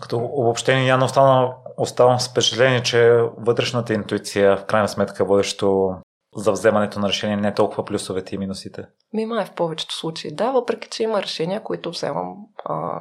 Като 0.00 0.18
обобщение, 0.18 0.86
Яна, 0.86 1.04
остана, 1.04 1.54
оставам 1.76 2.20
с 2.20 2.28
впечатление, 2.28 2.82
че 2.82 3.10
вътрешната 3.38 3.94
интуиция 3.94 4.56
в 4.56 4.64
крайна 4.64 4.88
сметка 4.88 5.24
водещо 5.24 5.94
за 6.36 6.52
вземането 6.52 7.00
на 7.00 7.08
решение 7.08 7.36
не 7.36 7.48
е 7.48 7.54
толкова 7.54 7.84
плюсовете 7.84 8.34
и 8.34 8.38
минусите. 8.38 8.86
Ми 9.12 9.26
май 9.26 9.46
в 9.46 9.54
повечето 9.54 9.94
случаи. 9.94 10.34
Да, 10.34 10.50
въпреки 10.50 10.88
че 10.90 11.02
има 11.02 11.22
решения, 11.22 11.62
които 11.62 11.90
вземам 11.90 12.36
а, 12.64 13.00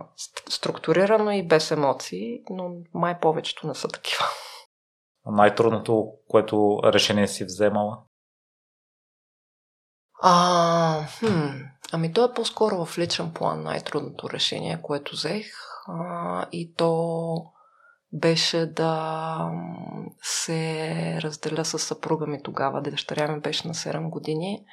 структурирано 0.49 1.31
и 1.31 1.47
без 1.47 1.71
емоции, 1.71 2.41
но 2.49 2.71
май 2.93 3.19
повечето 3.19 3.67
не 3.67 3.75
са 3.75 3.87
такива. 3.87 4.25
най-трудното, 5.25 6.11
което 6.27 6.79
решение 6.83 7.27
си 7.27 7.45
вземала? 7.45 7.97
А, 10.23 11.05
хм, 11.19 11.49
ами 11.91 12.13
то 12.13 12.25
е 12.25 12.33
по-скоро 12.33 12.85
в 12.85 12.97
личен 12.97 13.33
план 13.33 13.63
най-трудното 13.63 14.29
решение, 14.29 14.81
което 14.81 15.11
взех. 15.15 15.45
А, 15.91 16.45
и 16.51 16.73
то 16.73 17.35
беше 18.13 18.65
да 18.65 19.51
се 20.21 21.19
разделя 21.21 21.65
с 21.65 21.79
съпруга 21.79 22.27
ми 22.27 22.43
тогава. 22.43 22.81
Дъщеря 22.81 23.27
ми 23.27 23.39
беше 23.39 23.67
на 23.67 23.73
7 23.73 24.09
години. 24.09 24.65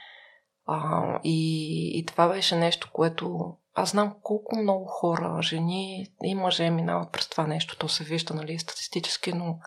А, 0.67 1.03
и, 1.25 1.91
и 1.99 2.07
това 2.07 2.29
беше 2.29 2.57
нещо, 2.57 2.91
което 2.93 3.57
аз 3.75 3.91
знам 3.91 4.15
колко 4.23 4.57
много 4.57 4.85
хора, 4.85 5.43
жени 5.43 6.07
и 6.25 6.35
мъже 6.35 6.71
минават 6.71 7.13
през 7.13 7.29
това 7.29 7.47
нещо. 7.47 7.79
То 7.79 7.89
се 7.89 8.05
вижда, 8.05 8.35
нали, 8.35 8.59
статистически, 8.59 9.33
но 9.33 9.59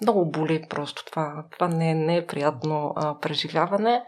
много 0.00 0.30
боли 0.30 0.66
просто 0.70 1.04
това. 1.04 1.46
Това 1.50 1.68
не, 1.68 1.94
не 1.94 2.16
е 2.16 2.26
приятно 2.26 2.92
а, 2.96 3.18
преживяване. 3.18 4.04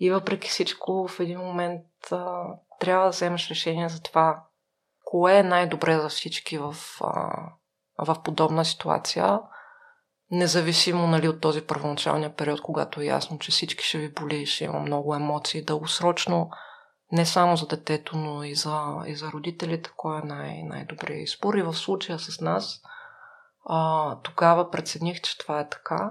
И 0.00 0.10
въпреки 0.10 0.48
всичко, 0.48 1.08
в 1.08 1.20
един 1.20 1.38
момент 1.38 1.82
а, 2.10 2.44
трябва 2.80 3.04
да 3.04 3.10
вземеш 3.10 3.50
решение 3.50 3.88
за 3.88 4.02
това, 4.02 4.42
кое 5.06 5.38
е 5.38 5.42
най-добре 5.42 5.98
за 5.98 6.08
всички 6.08 6.58
в, 6.58 6.76
а, 7.00 7.32
в 7.98 8.22
подобна 8.22 8.64
ситуация, 8.64 9.40
независимо 10.30 11.06
нали, 11.06 11.28
от 11.28 11.40
този 11.40 11.60
първоначалния 11.60 12.36
период, 12.36 12.60
когато 12.60 13.00
е 13.00 13.04
ясно, 13.04 13.38
че 13.38 13.50
всички 13.50 13.84
ще 13.84 13.98
ви 13.98 14.12
боли, 14.12 14.46
ще 14.46 14.64
има 14.64 14.80
много 14.80 15.14
емоции, 15.14 15.64
дългосрочно, 15.64 16.50
не 17.12 17.26
само 17.26 17.56
за 17.56 17.66
детето, 17.66 18.16
но 18.16 18.42
и 18.44 18.54
за, 18.54 19.02
и 19.06 19.14
за 19.14 19.32
родителите, 19.32 19.90
кой 19.96 20.18
е 20.18 20.26
най- 20.26 20.62
най-добрият 20.62 21.28
избор. 21.28 21.54
И 21.54 21.62
в 21.62 21.74
случая 21.74 22.18
с 22.18 22.40
нас, 22.40 22.80
а, 23.68 24.20
тогава 24.22 24.70
прецених, 24.70 25.20
че 25.20 25.38
това 25.38 25.60
е 25.60 25.68
така. 25.68 26.10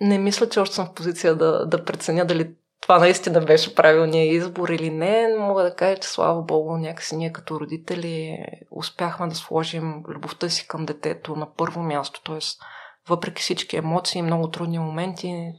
Не 0.00 0.18
мисля, 0.18 0.48
че 0.48 0.60
още 0.60 0.74
съм 0.74 0.86
в 0.86 0.94
позиция 0.94 1.36
да, 1.36 1.66
да 1.66 1.84
преценя 1.84 2.24
дали 2.24 2.56
това 2.86 2.98
наистина 2.98 3.40
беше 3.40 3.74
правилният 3.74 4.34
избор 4.34 4.68
или 4.68 4.90
не, 4.90 5.36
мога 5.38 5.62
да 5.62 5.74
кажа, 5.74 6.00
че 6.00 6.08
слава 6.08 6.42
богу, 6.42 6.76
някакси 6.76 7.16
ние 7.16 7.32
като 7.32 7.60
родители 7.60 8.38
успяхме 8.70 9.26
да 9.26 9.34
сложим 9.34 10.04
любовта 10.08 10.48
си 10.48 10.68
към 10.68 10.86
детето 10.86 11.36
на 11.36 11.54
първо 11.54 11.82
място. 11.82 12.22
Т.е. 12.22 12.38
въпреки 13.08 13.42
всички 13.42 13.76
емоции 13.76 14.22
много 14.22 14.50
трудни 14.50 14.78
моменти, 14.78 15.52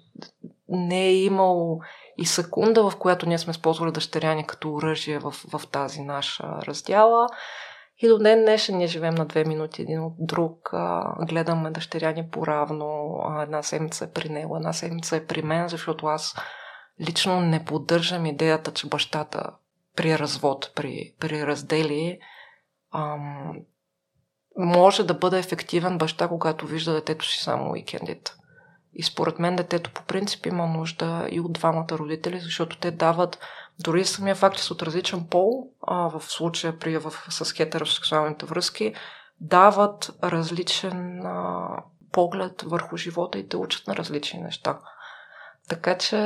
не 0.69 1.05
е 1.05 1.23
имало 1.23 1.79
и 2.17 2.25
секунда, 2.25 2.89
в 2.89 2.97
която 2.97 3.29
ние 3.29 3.37
сме 3.37 3.51
използвали 3.51 3.91
дъщеряни 3.91 4.47
като 4.47 4.73
оръжие 4.73 5.19
в, 5.19 5.31
в 5.31 5.61
тази 5.71 6.01
наша 6.01 6.43
раздяла. 6.67 7.27
И 7.99 8.07
до 8.07 8.17
ден 8.17 8.41
днешен 8.41 8.77
ние 8.77 8.87
живеем 8.87 9.15
на 9.15 9.25
две 9.25 9.43
минути 9.43 9.81
един 9.81 10.03
от 10.03 10.13
друг, 10.19 10.69
а, 10.73 11.13
гледаме 11.25 11.71
дъщеряни 11.71 12.29
по-равно, 12.29 13.19
а, 13.23 13.43
една 13.43 13.63
седмица 13.63 14.05
е 14.05 14.11
при 14.11 14.29
него, 14.29 14.55
една 14.55 14.73
седмица 14.73 15.15
е 15.15 15.25
при 15.25 15.41
мен, 15.41 15.67
защото 15.67 16.07
аз 16.07 16.35
лично 17.01 17.41
не 17.41 17.65
поддържам 17.65 18.25
идеята, 18.25 18.73
че 18.73 18.87
бащата 18.87 19.51
при 19.95 20.19
развод, 20.19 20.71
при, 20.75 21.13
при 21.19 21.47
раздели, 21.47 22.19
ам, 22.93 23.53
може 24.57 25.03
да 25.03 25.13
бъде 25.13 25.39
ефективен 25.39 25.97
баща, 25.97 26.27
когато 26.27 26.67
вижда 26.67 26.93
детето 26.93 27.25
си 27.25 27.43
само 27.43 27.71
уикендите. 27.71 28.31
И 28.93 29.03
според 29.03 29.39
мен 29.39 29.55
детето 29.55 29.91
по 29.93 30.03
принцип 30.03 30.45
има 30.45 30.67
нужда 30.67 31.27
и 31.31 31.39
от 31.39 31.53
двамата 31.53 31.87
родители, 31.91 32.39
защото 32.39 32.77
те 32.77 32.91
дават, 32.91 33.39
дори 33.79 34.05
самия 34.05 34.35
факт, 34.35 34.57
че 34.57 34.63
са 34.63 34.73
от 34.73 34.83
различен 34.83 35.27
пол, 35.29 35.71
а, 35.87 35.95
в 35.95 36.23
случая 36.23 36.79
при, 36.79 36.97
в, 36.97 37.13
с 37.29 37.53
хетеросексуалните 37.53 38.45
връзки, 38.45 38.93
дават 39.39 40.11
различен 40.23 41.25
а, 41.25 41.67
поглед 42.11 42.61
върху 42.61 42.97
живота 42.97 43.39
и 43.39 43.47
те 43.47 43.57
учат 43.57 43.87
на 43.87 43.95
различни 43.95 44.39
неща. 44.39 44.79
Така 45.69 45.97
че, 45.97 46.17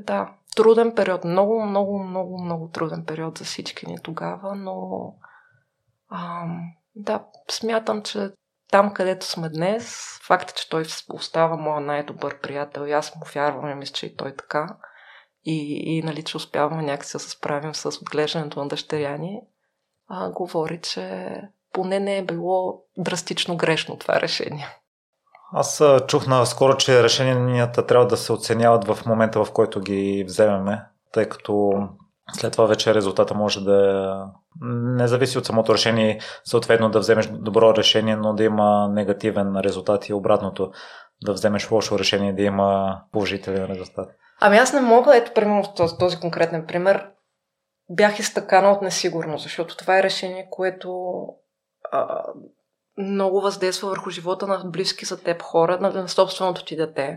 да, 0.00 0.34
труден 0.56 0.94
период. 0.94 1.24
Много, 1.24 1.62
много, 1.62 2.02
много, 2.02 2.42
много 2.42 2.68
труден 2.68 3.04
период 3.04 3.38
за 3.38 3.44
всички 3.44 3.86
ни 3.86 3.96
тогава, 4.02 4.54
но 4.54 5.14
ам, 6.10 6.72
да, 6.94 7.24
смятам, 7.50 8.02
че 8.02 8.30
там, 8.70 8.94
където 8.94 9.26
сме 9.26 9.48
днес, 9.48 9.98
факта, 10.26 10.54
че 10.56 10.68
той 10.68 10.84
остава 11.08 11.56
моя 11.56 11.80
най-добър 11.80 12.40
приятел 12.40 12.86
и 12.86 12.92
аз 12.92 13.16
му 13.16 13.22
вярвам 13.34 13.70
и 13.70 13.74
мисля, 13.74 13.92
че 13.92 14.06
и 14.06 14.16
той 14.16 14.36
така. 14.36 14.76
И, 15.44 15.82
и 15.96 16.02
нали, 16.02 16.22
че 16.22 16.36
успяваме 16.36 16.82
някакси 16.82 17.12
да 17.12 17.18
се 17.18 17.30
справим 17.30 17.74
с 17.74 17.98
отглеждането 18.02 18.62
на 18.62 18.68
дъщеря 18.68 19.16
ни, 19.16 19.40
а, 20.08 20.30
говори, 20.30 20.80
че 20.80 21.32
поне 21.72 22.00
не 22.00 22.18
е 22.18 22.24
било 22.24 22.82
драстично 22.98 23.56
грешно 23.56 23.98
това 23.98 24.20
решение. 24.20 24.66
Аз 25.58 25.82
чух 26.06 26.26
наскоро, 26.26 26.76
че 26.76 27.02
решенията 27.02 27.86
трябва 27.86 28.06
да 28.06 28.16
се 28.16 28.32
оценяват 28.32 28.84
в 28.84 29.06
момента, 29.06 29.44
в 29.44 29.52
който 29.52 29.80
ги 29.80 30.24
вземеме, 30.26 30.84
тъй 31.12 31.28
като 31.28 31.72
след 32.32 32.52
това 32.52 32.66
вече 32.66 32.94
резултата 32.94 33.34
може 33.34 33.64
да 33.64 34.32
не 34.60 35.08
зависи 35.08 35.38
от 35.38 35.46
самото 35.46 35.74
решение, 35.74 36.20
съответно 36.44 36.90
да 36.90 36.98
вземеш 36.98 37.26
добро 37.26 37.74
решение, 37.74 38.16
но 38.16 38.34
да 38.34 38.44
има 38.44 38.88
негативен 38.92 39.56
резултат 39.56 40.08
и 40.08 40.14
обратното 40.14 40.70
да 41.24 41.32
вземеш 41.32 41.70
лошо 41.70 41.98
решение, 41.98 42.32
да 42.32 42.42
има 42.42 43.00
положителен 43.12 43.64
резултат. 43.64 44.08
Ами 44.40 44.56
аз 44.56 44.72
не 44.72 44.80
мога, 44.80 45.16
ето 45.16 45.32
примерно 45.34 45.62
в 45.62 45.74
този, 45.74 45.98
този 45.98 46.20
конкретен 46.20 46.66
пример, 46.66 47.06
бях 47.90 48.18
изтъкана 48.18 48.70
от 48.70 48.82
несигурност, 48.82 49.42
защото 49.42 49.76
това 49.76 49.98
е 49.98 50.02
решение, 50.02 50.48
което 50.50 51.04
а, 51.92 52.22
много 52.98 53.40
въздейства 53.40 53.88
върху 53.88 54.10
живота 54.10 54.46
на 54.46 54.62
близки 54.64 55.04
за 55.04 55.22
теб 55.22 55.42
хора, 55.42 55.78
на, 55.80 55.90
на 55.90 56.08
собственото 56.08 56.64
ти 56.64 56.76
дете. 56.76 57.16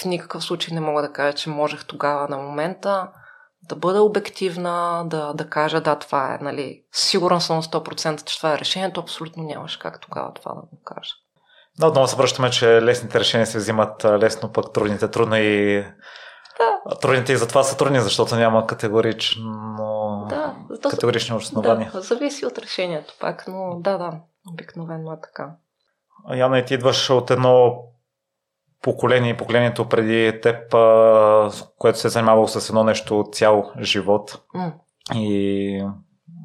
В 0.00 0.04
никакъв 0.04 0.44
случай 0.44 0.74
не 0.74 0.80
мога 0.80 1.02
да 1.02 1.12
кажа, 1.12 1.36
че 1.36 1.50
можех 1.50 1.84
тогава 1.84 2.28
на 2.28 2.36
момента 2.36 3.08
да 3.62 3.76
бъда 3.76 4.02
обективна, 4.02 5.02
да, 5.06 5.32
да 5.32 5.48
кажа 5.48 5.80
да, 5.80 5.96
това 5.96 6.34
е, 6.34 6.44
нали, 6.44 6.82
сигурен 6.92 7.40
съм 7.40 7.56
на 7.56 7.62
100%, 7.62 8.24
че 8.24 8.36
това 8.36 8.54
е 8.54 8.58
решението, 8.58 9.00
абсолютно 9.00 9.42
нямаш 9.42 9.76
как 9.76 10.00
тогава 10.00 10.32
това 10.34 10.54
да 10.54 10.60
го 10.60 10.82
кажа. 10.84 11.10
Да, 11.78 11.86
отново 11.86 12.08
се 12.08 12.16
връщаме, 12.16 12.50
че 12.50 12.82
лесните 12.82 13.20
решения 13.20 13.46
се 13.46 13.58
взимат 13.58 14.04
лесно, 14.04 14.52
пък 14.52 14.72
трудните 14.72 15.08
трудно 15.08 15.36
и 15.36 15.84
да. 16.58 16.96
Трудните 17.00 17.32
и 17.32 17.36
затова 17.36 17.62
са 17.62 17.76
трудни, 17.76 18.00
защото 18.00 18.36
няма 18.36 18.66
категорично, 18.66 20.26
да, 20.28 20.54
категорични 20.90 21.36
основания. 21.36 21.90
Да, 21.92 22.00
зависи 22.00 22.46
от 22.46 22.58
решението 22.58 23.14
пак, 23.20 23.44
но 23.48 23.80
да, 23.80 23.98
да, 23.98 24.12
обикновено 24.52 25.12
е 25.12 25.20
така. 25.20 25.56
Яна, 26.34 26.58
и 26.58 26.64
ти 26.64 26.74
идваш 26.74 27.10
от 27.10 27.30
едно 27.30 27.84
поколение, 28.82 29.36
поколението 29.36 29.88
преди 29.88 30.40
теб, 30.40 30.70
което 31.78 31.98
се 31.98 32.06
е 32.06 32.10
занимавало 32.10 32.48
с 32.48 32.68
едно 32.68 32.84
нещо 32.84 33.28
цял 33.32 33.72
живот. 33.80 34.42
М. 34.54 34.72
И 35.14 35.84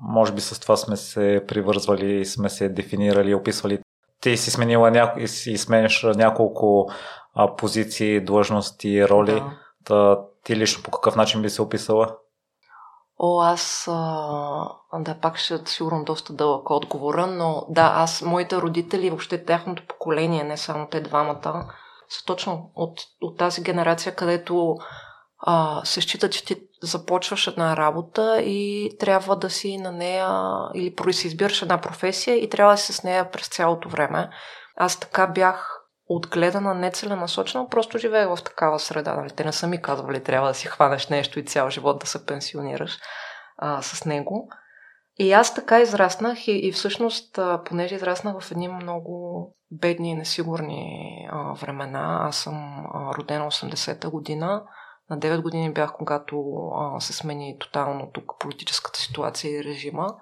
може 0.01 0.33
би 0.33 0.41
с 0.41 0.59
това 0.59 0.77
сме 0.77 0.97
се 0.97 1.43
привързвали, 1.47 2.25
сме 2.25 2.49
се 2.49 2.69
дефинирали, 2.69 3.35
описвали. 3.35 3.79
Ти 4.21 4.37
си 4.37 4.51
сменила 4.51 4.91
няко... 4.91 5.19
и 5.19 5.27
си 5.27 5.57
сменяш 5.57 6.03
няколко 6.15 6.89
а, 7.33 7.55
позиции, 7.55 8.25
длъжности, 8.25 9.07
роли. 9.07 9.31
Да. 9.31 9.57
Та, 9.83 10.19
ти 10.43 10.55
лично 10.55 10.83
по 10.83 10.91
какъв 10.91 11.15
начин 11.15 11.41
би 11.41 11.49
се 11.49 11.61
описала? 11.61 12.15
О, 13.19 13.41
аз, 13.41 13.87
а, 13.91 14.69
да, 14.93 15.19
пак 15.21 15.37
ще 15.37 15.57
сигурно 15.65 16.03
доста 16.03 16.33
дълъг 16.33 16.69
отговора, 16.69 17.27
но 17.27 17.65
да, 17.69 17.91
аз, 17.95 18.21
моите 18.21 18.57
родители, 18.57 19.09
въобще 19.09 19.45
тяхното 19.45 19.87
поколение, 19.87 20.43
не 20.43 20.57
само 20.57 20.87
те 20.87 21.01
двамата, 21.01 21.65
са 22.09 22.25
точно 22.25 22.71
от, 22.75 22.99
от 23.21 23.37
тази 23.37 23.63
генерация, 23.63 24.15
където 24.15 24.75
а, 25.39 25.81
се 25.85 26.01
счита, 26.01 26.29
че 26.29 26.45
ти 26.45 26.55
започваш 26.83 27.47
една 27.47 27.77
работа 27.77 28.41
и 28.41 28.91
трябва 28.99 29.35
да 29.35 29.49
си 29.49 29.77
на 29.77 29.91
нея, 29.91 30.49
или 30.73 31.13
си 31.13 31.27
избираш 31.27 31.61
една 31.61 31.81
професия 31.81 32.37
и 32.37 32.49
трябва 32.49 32.73
да 32.73 32.77
си 32.77 32.93
с 32.93 33.03
нея 33.03 33.31
през 33.31 33.47
цялото 33.47 33.89
време. 33.89 34.29
Аз 34.75 34.99
така 34.99 35.27
бях 35.27 35.84
отгледана 36.09 36.73
нецеленасочено, 36.73 37.69
просто 37.69 37.97
живея 37.97 38.35
в 38.35 38.43
такава 38.43 38.79
среда. 38.79 39.15
Нали? 39.15 39.29
Те 39.29 39.45
не 39.45 39.53
са 39.53 39.67
ми 39.67 39.81
казвали, 39.81 40.23
трябва 40.23 40.47
да 40.47 40.53
си 40.53 40.67
хванеш 40.67 41.07
нещо 41.07 41.39
и 41.39 41.45
цял 41.45 41.69
живот 41.69 41.99
да 41.99 42.07
се 42.07 42.25
пенсионираш 42.25 42.99
а, 43.57 43.81
с 43.81 44.05
него. 44.05 44.49
И 45.17 45.31
аз 45.31 45.55
така 45.55 45.79
израснах 45.79 46.47
и, 46.47 46.51
и 46.51 46.71
всъщност, 46.71 47.37
а, 47.37 47.63
понеже 47.65 47.95
израснах 47.95 48.39
в 48.39 48.51
едни 48.51 48.67
много 48.67 49.55
бедни 49.71 50.11
и 50.11 50.15
несигурни 50.15 51.27
а, 51.31 51.53
времена, 51.53 52.19
аз 52.21 52.37
съм 52.37 52.85
а, 52.93 53.13
родена 53.13 53.45
80-та 53.45 54.09
година, 54.09 54.63
на 55.09 55.19
9 55.19 55.41
години 55.41 55.73
бях, 55.73 55.93
когато 55.93 56.55
а, 56.75 56.99
се 56.99 57.13
смени 57.13 57.57
тотално 57.59 58.11
тук 58.13 58.39
политическата 58.39 58.99
ситуация 58.99 59.59
и 59.59 59.63
режима. 59.63 60.15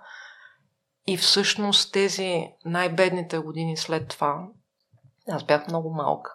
И 1.07 1.17
всъщност 1.17 1.93
тези 1.93 2.47
най-бедните 2.65 3.37
години 3.37 3.77
след 3.77 4.07
това, 4.07 4.47
аз 5.29 5.43
бях 5.43 5.67
много 5.67 5.93
малка. 5.93 6.31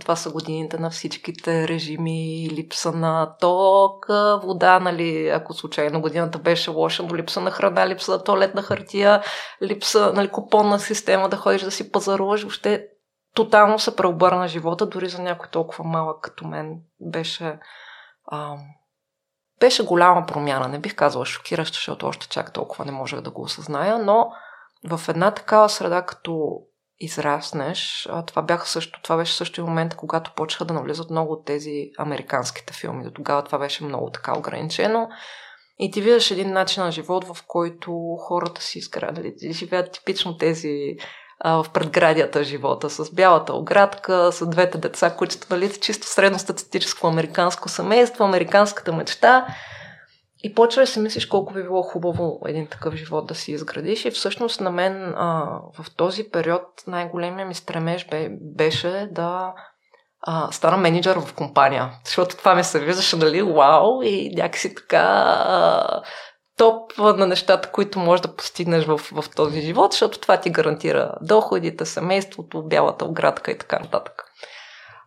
Това 0.00 0.16
са 0.16 0.30
годините 0.30 0.78
на 0.78 0.90
всичките 0.90 1.68
режими, 1.68 2.48
липса 2.52 2.92
на 2.92 3.36
ток, 3.40 4.06
вода, 4.42 4.80
нали, 4.80 5.28
ако 5.28 5.54
случайно 5.54 6.00
годината 6.00 6.38
беше 6.38 6.70
лоша, 6.70 7.02
но 7.02 7.16
липса 7.16 7.40
на 7.40 7.50
храна, 7.50 7.88
липса 7.88 8.12
на 8.12 8.24
туалетна 8.24 8.62
хартия, 8.62 9.22
липса, 9.62 10.12
нали, 10.14 10.28
купонна 10.28 10.78
система 10.78 11.28
да 11.28 11.36
ходиш 11.36 11.62
да 11.62 11.70
си 11.70 11.92
пазаруваш. 11.92 12.42
Въобще 12.42 12.88
тотално 13.34 13.78
се 13.78 13.96
преобърна 13.96 14.48
живота, 14.48 14.86
дори 14.86 15.08
за 15.08 15.22
някой 15.22 15.48
толкова 15.48 15.84
малък 15.84 16.20
като 16.20 16.46
мен 16.46 16.80
беше 17.00 17.58
а, 18.26 18.56
беше 19.60 19.84
голяма 19.84 20.26
промяна. 20.26 20.68
Не 20.68 20.78
бих 20.78 20.94
казала 20.94 21.26
шокираща, 21.26 21.74
защото 21.74 22.06
още 22.06 22.28
чак 22.28 22.52
толкова 22.52 22.84
не 22.84 22.92
можех 22.92 23.20
да 23.20 23.30
го 23.30 23.42
осъзная, 23.42 23.98
но 23.98 24.30
в 24.90 25.00
една 25.08 25.30
такава 25.30 25.68
среда, 25.68 26.02
като 26.02 26.58
израснеш, 27.00 28.08
това, 28.26 28.42
бяха 28.42 28.68
също, 28.68 29.02
това 29.02 29.16
беше 29.16 29.34
също 29.34 29.60
и 29.60 29.64
момент, 29.64 29.94
когато 29.94 30.32
почнаха 30.36 30.64
да 30.64 30.74
навлизат 30.74 31.10
много 31.10 31.32
от 31.32 31.44
тези 31.44 31.90
американските 31.98 32.72
филми. 32.72 33.04
До 33.04 33.10
тогава 33.10 33.42
това 33.42 33.58
беше 33.58 33.84
много 33.84 34.10
така 34.10 34.38
ограничено. 34.38 35.08
И 35.78 35.90
ти 35.90 36.00
виждаш 36.00 36.30
един 36.30 36.52
начин 36.52 36.82
на 36.82 36.92
живот, 36.92 37.24
в 37.24 37.36
който 37.46 38.16
хората 38.20 38.62
си 38.62 38.78
изградили, 38.78 39.34
живеят 39.52 39.92
типично 39.92 40.38
тези 40.38 40.96
а, 41.40 41.62
в 41.62 41.70
предградията 41.70 42.44
живота, 42.44 42.90
с 42.90 43.14
бялата 43.14 43.54
оградка, 43.54 44.32
с 44.32 44.46
двете 44.46 44.78
деца, 44.78 45.16
които 45.16 45.36
нали, 45.50 45.80
чисто 45.80 46.06
средностатистическо 46.06 47.06
американско 47.06 47.68
семейство, 47.68 48.24
американската 48.24 48.92
мечта. 48.92 49.46
И 50.44 50.54
почваш 50.54 50.88
да 50.88 50.92
си 50.92 51.00
мислиш 51.00 51.26
колко 51.26 51.52
би 51.52 51.62
било 51.62 51.82
хубаво 51.82 52.40
един 52.46 52.66
такъв 52.66 52.94
живот 52.94 53.26
да 53.26 53.34
си 53.34 53.52
изградиш. 53.52 54.04
И 54.04 54.10
всъщност 54.10 54.60
на 54.60 54.70
мен 54.70 55.14
а, 55.16 55.58
в 55.78 55.96
този 55.96 56.30
период 56.30 56.62
най-големия 56.86 57.46
ми 57.46 57.54
стремеж 57.54 58.06
бе, 58.08 58.28
беше 58.40 59.08
да 59.12 59.52
а, 60.20 60.52
стана 60.52 60.76
менеджер 60.76 61.16
в 61.16 61.34
компания. 61.34 61.90
Защото 62.04 62.36
това 62.36 62.54
ми 62.54 62.64
се 62.64 62.80
виждаше, 62.80 63.16
нали, 63.16 63.42
вау, 63.42 64.02
и 64.02 64.34
някакси 64.36 64.74
така 64.74 65.04
а, 65.48 66.02
топ 66.56 66.98
на 66.98 67.26
нещата, 67.26 67.70
които 67.70 67.98
можеш 67.98 68.20
да 68.20 68.36
постигнеш 68.36 68.84
в, 68.84 68.98
в 68.98 69.24
този 69.36 69.60
живот, 69.60 69.92
защото 69.92 70.18
това 70.18 70.36
ти 70.36 70.50
гарантира 70.50 71.14
доходите, 71.20 71.84
семейството, 71.84 72.62
бялата 72.62 73.04
оградка 73.04 73.50
и 73.50 73.58
така 73.58 73.78
нататък. 73.78 74.24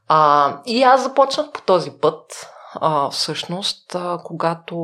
А, 0.08 0.54
и 0.65 0.84
аз 0.84 1.04
започнах 1.04 1.52
по 1.52 1.62
този 1.62 1.91
път. 2.02 2.50
А, 2.82 3.10
всъщност, 3.10 3.96
а, 3.96 4.20
когато 4.24 4.78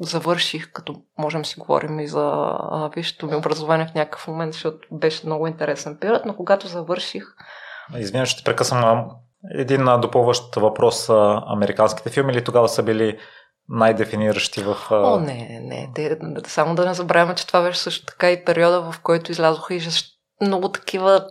завърших, 0.00 0.72
като 0.72 0.94
можем 1.18 1.44
си 1.44 1.60
говорим 1.60 2.00
и 2.00 2.06
за 2.06 2.52
висшето 2.94 3.26
ми 3.26 3.36
образование 3.36 3.86
в 3.86 3.94
някакъв 3.94 4.28
момент, 4.28 4.52
защото 4.52 4.88
беше 4.92 5.26
много 5.26 5.46
интересен 5.46 5.98
период, 6.00 6.22
но 6.26 6.36
когато 6.36 6.68
завърших... 6.68 7.24
Извинявай, 7.98 8.26
ще 8.26 8.38
те 8.38 8.44
прекъсвам. 8.44 9.10
Един 9.50 9.84
допълващ 10.00 10.56
въпрос. 10.56 11.08
Американските 11.46 12.10
филми 12.10 12.32
ли 12.32 12.44
тогава 12.44 12.68
са 12.68 12.82
били 12.82 13.18
най-дефиниращи 13.68 14.62
в... 14.62 14.76
О, 14.90 15.20
не, 15.20 15.60
не. 15.62 15.90
Те, 15.94 16.18
само 16.46 16.74
да 16.74 16.86
не 16.86 16.94
забравяме, 16.94 17.34
че 17.34 17.46
това 17.46 17.62
беше 17.62 17.78
също 17.78 18.06
така 18.06 18.30
и 18.30 18.44
периода, 18.44 18.92
в 18.92 19.00
който 19.00 19.32
излязоха 19.32 19.74
и 19.74 19.80
много 20.40 20.68
такива 20.68 21.26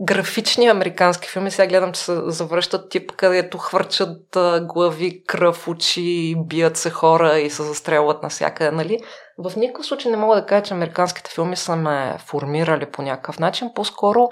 графични 0.00 0.66
американски 0.66 1.28
филми. 1.28 1.50
Сега 1.50 1.68
гледам, 1.68 1.92
че 1.92 2.00
се 2.00 2.20
завръщат 2.26 2.90
тип, 2.90 3.12
където 3.12 3.58
хвърчат 3.58 4.38
глави, 4.60 5.24
кръв, 5.24 5.68
очи, 5.68 6.34
бият 6.38 6.76
се 6.76 6.90
хора 6.90 7.38
и 7.38 7.50
се 7.50 7.62
застрелват 7.62 8.22
навсякъде, 8.22 8.70
нали? 8.70 8.98
В 9.38 9.56
никакъв 9.56 9.86
случай 9.86 10.10
не 10.10 10.16
мога 10.16 10.36
да 10.36 10.46
кажа, 10.46 10.62
че 10.62 10.74
американските 10.74 11.30
филми 11.30 11.56
са 11.56 11.76
ме 11.76 12.16
формирали 12.18 12.90
по 12.90 13.02
някакъв 13.02 13.38
начин. 13.38 13.70
По-скоро 13.74 14.28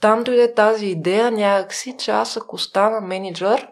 там 0.00 0.24
дойде 0.24 0.54
тази 0.54 0.86
идея 0.86 1.30
някакси, 1.30 1.96
че 1.98 2.10
аз 2.10 2.36
ако 2.36 2.58
стана 2.58 3.00
менеджер, 3.00 3.68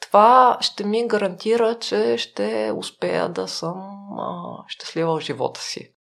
това 0.00 0.58
ще 0.60 0.84
ми 0.84 1.08
гарантира, 1.08 1.78
че 1.78 2.18
ще 2.18 2.72
успея 2.76 3.28
да 3.28 3.48
съм 3.48 3.74
а, 4.18 4.62
щастлива 4.68 5.16
в 5.16 5.20
живота 5.20 5.60
си. 5.60 5.93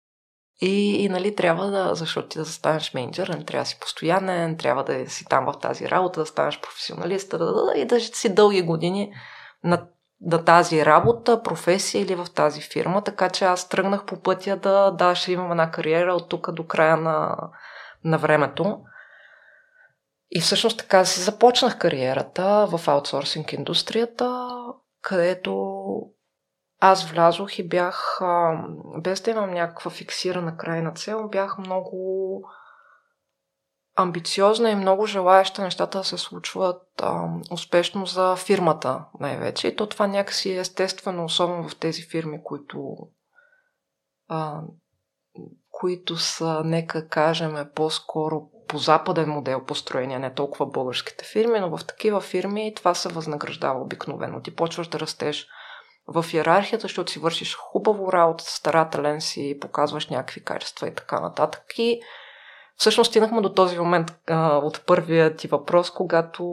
И, 0.64 1.04
и 1.04 1.08
нали, 1.08 1.34
трябва 1.34 1.70
да, 1.70 1.94
защото 1.94 2.28
ти 2.28 2.38
да 2.38 2.44
станеш 2.44 2.94
менеджер, 2.94 3.28
не 3.28 3.44
трябва 3.44 3.62
да 3.62 3.68
си 3.68 3.80
постоянен, 3.80 4.56
трябва 4.56 4.84
да 4.84 5.10
си 5.10 5.24
там 5.24 5.46
в 5.46 5.58
тази 5.58 5.90
работа, 5.90 6.20
да 6.20 6.26
станеш 6.26 6.60
професионалист 6.60 7.30
да, 7.30 7.38
да, 7.38 7.72
и 7.76 7.84
да 7.84 8.00
си 8.00 8.34
дълги 8.34 8.62
години 8.62 9.12
на, 9.64 9.86
на 10.20 10.44
тази 10.44 10.84
работа, 10.84 11.42
професия 11.42 12.02
или 12.02 12.14
в 12.14 12.26
тази 12.34 12.60
фирма. 12.60 13.04
Така 13.04 13.30
че 13.30 13.44
аз 13.44 13.68
тръгнах 13.68 14.04
по 14.04 14.20
пътя 14.20 14.56
да, 14.56 14.90
да 14.90 15.14
ще 15.14 15.32
имам 15.32 15.50
една 15.50 15.70
кариера 15.70 16.14
от 16.14 16.28
тук 16.28 16.52
до 16.52 16.66
края 16.66 16.96
на, 16.96 17.36
на 18.04 18.18
времето. 18.18 18.78
И 20.30 20.40
всъщност 20.40 20.78
така 20.78 21.04
си 21.04 21.20
започнах 21.20 21.78
кариерата 21.78 22.66
в 22.70 22.88
аутсорсинг 22.88 23.52
индустрията, 23.52 24.48
където 25.00 25.82
аз 26.84 27.10
влязох 27.10 27.58
и 27.58 27.68
бях, 27.68 28.20
без 28.98 29.20
да 29.20 29.30
имам 29.30 29.50
някаква 29.50 29.90
фиксирана 29.90 30.56
крайна 30.56 30.92
цел, 30.92 31.28
бях 31.28 31.58
много 31.58 32.42
амбициозна 33.96 34.70
и 34.70 34.74
много 34.74 35.06
желаяща 35.06 35.62
нещата 35.62 35.98
да 35.98 36.04
се 36.04 36.18
случват 36.18 36.82
а, 37.02 37.28
успешно 37.50 38.06
за 38.06 38.36
фирмата 38.36 39.04
най-вече. 39.20 39.68
И 39.68 39.76
то 39.76 39.86
това 39.86 40.06
някакси 40.06 40.50
е 40.50 40.58
естествено, 40.58 41.24
особено 41.24 41.68
в 41.68 41.78
тези 41.78 42.02
фирми, 42.02 42.40
които, 42.44 42.96
а, 44.28 44.60
които 45.70 46.16
са, 46.16 46.62
нека 46.64 47.08
кажем, 47.08 47.56
по-скоро 47.74 48.42
по 48.68 48.78
западен 48.78 49.28
модел 49.28 49.64
построение, 49.64 50.18
не 50.18 50.34
толкова 50.34 50.66
българските 50.66 51.24
фирми, 51.24 51.60
но 51.60 51.76
в 51.76 51.86
такива 51.86 52.20
фирми 52.20 52.74
това 52.76 52.94
се 52.94 53.08
възнаграждава 53.08 53.80
обикновено. 53.80 54.42
Ти 54.42 54.54
почваш 54.54 54.88
да 54.88 55.00
растеш 55.00 55.46
в 56.06 56.24
иерархията, 56.32 56.82
защото 56.82 57.12
си 57.12 57.18
вършиш 57.18 57.56
хубаво 57.56 58.12
работа, 58.12 58.44
старателен 58.44 59.20
си, 59.20 59.58
показваш 59.60 60.08
някакви 60.08 60.44
качества 60.44 60.88
и 60.88 60.94
така 60.94 61.20
нататък. 61.20 61.78
И 61.78 62.00
всъщност 62.76 63.10
стигнахме 63.10 63.40
до 63.40 63.52
този 63.52 63.78
момент 63.78 64.14
а, 64.26 64.56
от 64.56 64.86
първия 64.86 65.36
ти 65.36 65.48
въпрос, 65.48 65.90
когато 65.90 66.44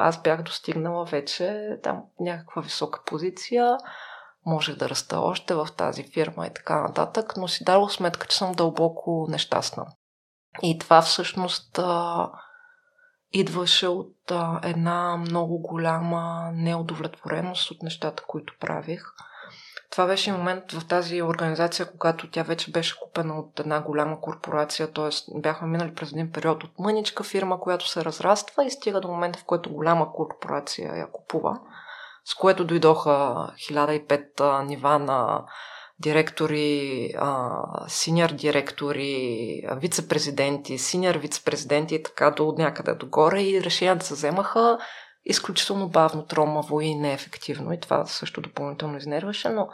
аз 0.00 0.22
бях 0.22 0.42
достигнала 0.42 1.04
вече 1.04 1.68
там 1.82 2.02
някаква 2.20 2.62
висока 2.62 3.00
позиция, 3.06 3.78
можех 4.46 4.76
да 4.76 4.88
раста 4.88 5.20
още 5.20 5.54
в 5.54 5.68
тази 5.76 6.02
фирма 6.02 6.46
и 6.46 6.54
така 6.54 6.82
нататък, 6.82 7.36
но 7.36 7.48
си 7.48 7.64
дала 7.64 7.90
сметка, 7.90 8.26
че 8.26 8.36
съм 8.36 8.52
дълбоко 8.52 9.26
нещастна. 9.28 9.86
И 10.62 10.78
това 10.78 11.02
всъщност 11.02 11.78
а, 11.78 12.30
идваше 13.32 13.86
от 13.88 14.30
а, 14.30 14.60
една 14.62 15.16
много 15.16 15.58
голяма 15.58 16.50
неудовлетвореност 16.54 17.70
от 17.70 17.82
нещата, 17.82 18.22
които 18.26 18.54
правих. 18.60 19.02
това 19.90 20.06
беше 20.06 20.32
момент 20.32 20.72
в 20.72 20.86
тази 20.88 21.22
организация, 21.22 21.90
когато 21.90 22.30
тя 22.30 22.42
вече 22.42 22.70
беше 22.70 23.00
купена 23.00 23.38
от 23.38 23.60
една 23.60 23.80
голяма 23.80 24.20
корпорация, 24.20 24.92
т.е. 24.92 25.40
бяхме 25.40 25.68
минали 25.68 25.94
през 25.94 26.12
един 26.12 26.32
период 26.32 26.64
от 26.64 26.78
мъничка 26.78 27.24
фирма, 27.24 27.60
която 27.60 27.88
се 27.88 28.04
разраства 28.04 28.64
и 28.64 28.70
стига 28.70 29.00
до 29.00 29.08
момента, 29.08 29.38
в 29.38 29.44
който 29.44 29.72
голяма 29.72 30.12
корпорация 30.12 30.96
я 30.96 31.10
купува, 31.12 31.60
с 32.24 32.34
което 32.34 32.64
дойдоха 32.64 33.10
1005 33.70 34.62
нива 34.62 34.98
на 34.98 35.44
директори, 35.98 37.10
синьор 37.88 38.30
директори, 38.30 39.62
вице-президенти, 39.76 40.78
синьор 40.78 41.14
вице-президенти 41.14 41.94
и 41.94 42.02
така 42.02 42.30
до 42.30 42.54
някъде 42.58 42.94
догоре 42.94 43.42
и 43.42 43.62
решенията 43.62 44.06
се 44.06 44.14
вземаха 44.14 44.78
изключително 45.24 45.88
бавно, 45.88 46.26
тромаво 46.26 46.80
и 46.80 46.94
неефективно. 46.94 47.72
И 47.72 47.80
това 47.80 48.06
също 48.06 48.40
допълнително 48.40 48.96
изнерваше, 48.96 49.48
но 49.48 49.68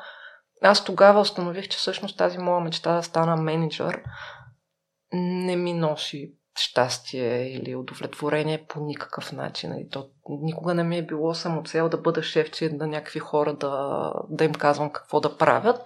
аз 0.62 0.84
тогава 0.84 1.20
установих, 1.20 1.68
че 1.68 1.78
всъщност 1.78 2.18
тази 2.18 2.38
моя 2.38 2.60
мечта 2.60 2.96
да 2.96 3.02
стана 3.02 3.36
менеджер 3.36 4.02
не 5.12 5.56
ми 5.56 5.72
носи 5.72 6.32
щастие 6.58 7.52
или 7.52 7.74
удовлетворение 7.74 8.64
по 8.68 8.80
никакъв 8.80 9.32
начин. 9.32 9.78
И 9.78 9.88
то 9.88 10.08
никога 10.28 10.74
не 10.74 10.84
ми 10.84 10.98
е 10.98 11.06
било 11.06 11.34
само 11.34 11.62
цел 11.62 11.88
да 11.88 11.96
бъда 11.96 12.22
шефче 12.22 12.70
на 12.72 12.86
някакви 12.86 13.18
хора 13.18 13.54
да, 13.54 14.12
да 14.28 14.44
им 14.44 14.52
казвам 14.52 14.90
какво 14.90 15.20
да 15.20 15.36
правят. 15.36 15.84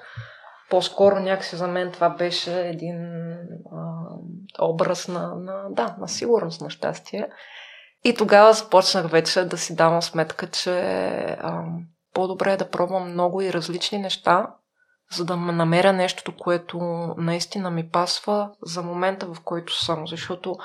По-скоро 0.71 1.21
някакси 1.21 1.57
за 1.57 1.69
мен 1.69 1.93
това 1.93 2.11
беше 2.11 2.61
един 2.61 2.97
а, 3.73 4.05
образ 4.61 5.09
на, 5.09 5.35
на, 5.35 5.65
да, 5.71 5.97
на 6.01 6.09
сигурност, 6.09 6.61
на 6.61 6.71
щастие. 6.71 7.29
И 8.05 8.15
тогава 8.15 8.53
започнах 8.53 9.11
вече 9.11 9.45
да 9.45 9.59
си 9.59 9.77
давам 9.77 10.03
сметка, 10.03 10.47
че 10.47 10.81
а, 11.41 11.65
по-добре 12.15 12.53
е 12.53 12.57
да 12.57 12.71
пробвам 12.71 13.13
много 13.13 13.43
и 13.43 13.53
различни 13.53 13.99
неща, 13.99 14.55
за 15.13 15.25
да 15.25 15.37
намеря 15.37 15.93
нещото, 15.93 16.37
което 16.37 16.79
наистина 17.19 17.71
ми 17.71 17.91
пасва 17.91 18.51
за 18.63 18.83
момента, 18.83 19.27
в 19.27 19.41
който 19.45 19.73
съм. 19.83 20.07
Защото 20.07 20.57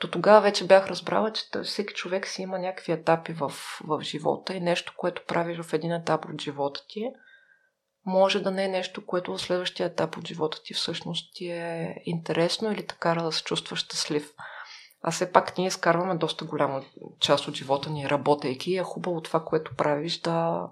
до 0.00 0.10
тогава 0.10 0.40
вече 0.40 0.66
бях 0.66 0.86
разбрала, 0.86 1.32
че 1.32 1.44
всеки 1.62 1.94
човек 1.94 2.26
си 2.26 2.42
има 2.42 2.58
някакви 2.58 2.92
етапи 2.92 3.32
в, 3.32 3.52
в 3.84 4.00
живота 4.00 4.54
и 4.54 4.60
нещо, 4.60 4.92
което 4.96 5.22
правиш 5.26 5.60
в 5.60 5.72
един 5.72 5.92
етап 5.92 6.24
от 6.24 6.42
живота 6.42 6.80
ти, 6.88 7.10
може 8.06 8.40
да 8.40 8.50
не 8.50 8.64
е 8.64 8.68
нещо, 8.68 9.06
което 9.06 9.32
в 9.32 9.40
следващия 9.40 9.86
етап 9.86 10.16
от 10.16 10.28
живота 10.28 10.62
ти 10.64 10.74
всъщност 10.74 11.34
ти 11.34 11.50
е 11.50 11.96
интересно 12.04 12.72
или 12.72 12.86
така 12.86 13.14
да 13.14 13.32
се 13.32 13.44
чувстваш 13.44 13.78
щастлив. 13.78 14.32
А 15.02 15.10
все 15.10 15.32
пак 15.32 15.58
ние 15.58 15.66
изкарваме 15.66 16.14
доста 16.14 16.44
голяма 16.44 16.84
част 17.20 17.48
от 17.48 17.54
живота 17.54 17.90
ни, 17.90 18.10
работейки 18.10 18.70
и 18.70 18.78
е 18.78 18.82
хубаво 18.82 19.20
това, 19.20 19.44
което 19.44 19.76
правиш, 19.76 20.20
да, 20.20 20.68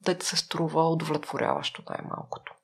да 0.00 0.18
ти 0.18 0.26
се 0.26 0.36
струва 0.36 0.88
удовлетворяващо 0.88 1.82
най-малкото. 1.88 2.55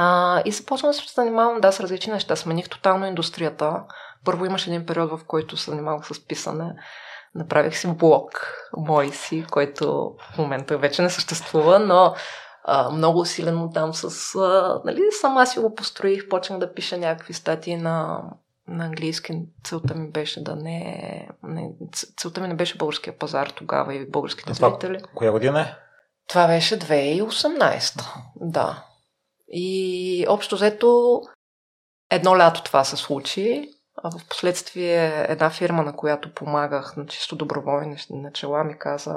А, 0.00 0.42
и 0.44 0.50
започвам 0.52 0.90
да 0.90 0.94
се 0.94 1.14
занимавам, 1.14 1.60
да, 1.60 1.72
с 1.72 1.80
различни 1.80 2.12
неща. 2.12 2.36
Смених 2.36 2.68
тотално 2.68 3.06
индустрията. 3.06 3.82
Първо 4.24 4.46
имаше 4.46 4.70
един 4.70 4.86
период, 4.86 5.10
в 5.10 5.24
който 5.26 5.56
се 5.56 5.70
занимавах 5.70 6.06
с 6.06 6.26
писане. 6.26 6.74
Направих 7.34 7.76
си 7.78 7.86
блог, 7.86 8.54
мой 8.76 9.08
си, 9.08 9.46
който 9.50 10.14
в 10.34 10.38
момента 10.38 10.78
вече 10.78 11.02
не 11.02 11.10
съществува, 11.10 11.78
но 11.78 12.14
а, 12.64 12.90
много 12.90 13.20
усилено 13.20 13.70
там 13.70 13.94
с... 13.94 14.34
А, 14.34 14.80
нали, 14.84 15.00
сама 15.20 15.46
си 15.46 15.58
го 15.58 15.74
построих, 15.74 16.28
почнах 16.28 16.58
да 16.58 16.74
пиша 16.74 16.98
някакви 16.98 17.32
статии 17.32 17.76
на 17.76 18.22
на 18.68 18.84
английски 18.84 19.42
целта 19.64 19.94
ми 19.94 20.10
беше 20.10 20.44
да 20.44 20.56
не... 20.56 21.28
не 21.42 21.70
целта 22.16 22.40
ми 22.40 22.48
не 22.48 22.54
беше 22.54 22.78
българския 22.78 23.18
пазар 23.18 23.46
тогава 23.46 23.94
и 23.94 24.10
българските 24.10 24.52
зрители. 24.52 25.00
Коя 25.14 25.32
година 25.32 25.60
е? 25.60 25.74
Това 26.28 26.46
беше 26.46 26.78
2018. 26.78 28.02
Да. 28.36 28.84
И 29.48 30.26
общо 30.28 30.54
взето 30.54 31.20
едно 32.10 32.38
лято 32.38 32.62
това 32.62 32.84
се 32.84 32.96
случи. 32.96 33.68
А 34.02 34.10
в 34.10 34.28
последствие 34.28 35.26
една 35.28 35.50
фирма, 35.50 35.82
на 35.82 35.96
която 35.96 36.34
помагах 36.34 36.96
на 36.96 37.06
чисто 37.06 37.36
доброволни 37.36 37.96
начала, 38.10 38.64
ми 38.64 38.78
каза 38.78 39.14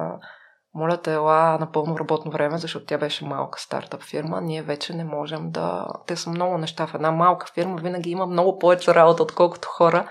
моля 0.74 1.02
те, 1.02 1.14
ела 1.14 1.58
на 1.60 1.72
пълно 1.72 2.00
работно 2.00 2.32
време, 2.32 2.58
защото 2.58 2.86
тя 2.86 2.98
беше 2.98 3.26
малка 3.26 3.60
стартъп 3.60 4.04
фирма. 4.04 4.42
Ние 4.42 4.62
вече 4.62 4.94
не 4.94 5.04
можем 5.04 5.52
да... 5.52 5.88
Те 6.08 6.16
са 6.16 6.30
много 6.30 6.58
неща 6.58 6.88
в 6.88 6.96
една 6.96 7.12
малка 7.12 7.48
фирма. 7.54 7.78
Винаги 7.82 8.10
има 8.10 8.26
много 8.26 8.60
повече 8.60 8.96
работа, 8.96 9.24
отколкото 9.24 9.68
хора. 9.68 10.10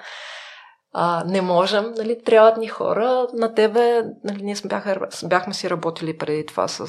А, 0.93 1.25
не 1.27 1.41
можем, 1.41 1.93
нали, 1.97 2.23
трябват 2.25 2.57
ни 2.57 2.69
хора. 2.69 3.27
На 3.33 3.55
тебе, 3.55 4.03
нали, 4.25 4.43
ние 4.43 4.57
бяха, 4.65 5.09
бяхме 5.25 5.55
си 5.55 5.71
работили 5.71 6.19
преди 6.19 6.47
това 6.47 6.69
с, 6.69 6.87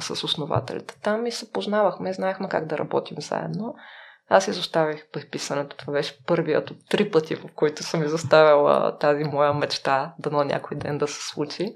с 0.00 0.24
основателите 0.24 0.98
там 1.02 1.26
и 1.26 1.32
се 1.32 1.52
познавахме, 1.52 2.12
знаехме 2.12 2.48
как 2.48 2.66
да 2.66 2.78
работим 2.78 3.16
заедно. 3.20 3.74
Аз 4.28 4.48
изоставих 4.48 5.06
писането. 5.30 5.76
Това 5.76 5.92
беше 5.92 6.24
първият 6.24 6.70
от 6.70 6.76
три 6.88 7.10
пъти, 7.10 7.34
в 7.34 7.44
които 7.54 7.82
съм 7.82 8.04
изоставила 8.04 8.98
тази 8.98 9.24
моя 9.24 9.54
мечта, 9.54 10.14
дано 10.18 10.44
някой 10.44 10.76
ден 10.76 10.98
да 10.98 11.08
се 11.08 11.28
случи. 11.28 11.74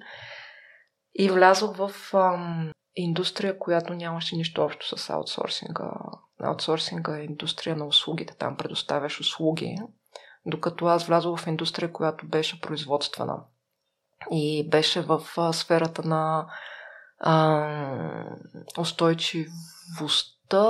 И 1.14 1.30
влязох 1.30 1.76
в 1.76 2.14
ам, 2.14 2.72
индустрия, 2.96 3.58
която 3.58 3.94
нямаше 3.94 4.36
нищо 4.36 4.62
общо 4.62 4.98
с 4.98 5.10
аутсорсинга. 5.10 5.90
Аутсорсинга 6.40 7.18
е 7.18 7.24
индустрия 7.24 7.76
на 7.76 7.86
услугите, 7.86 8.36
там 8.36 8.56
предоставяш 8.56 9.20
услуги, 9.20 9.76
докато 10.46 10.86
аз 10.86 11.06
влязох 11.06 11.40
в 11.40 11.46
индустрия, 11.46 11.92
която 11.92 12.26
беше 12.28 12.60
производствена. 12.60 13.44
И 14.30 14.70
беше 14.70 15.02
в 15.02 15.22
сферата 15.52 16.02
на 16.02 16.46
а, 17.18 17.68
устойчивостта, 18.78 20.66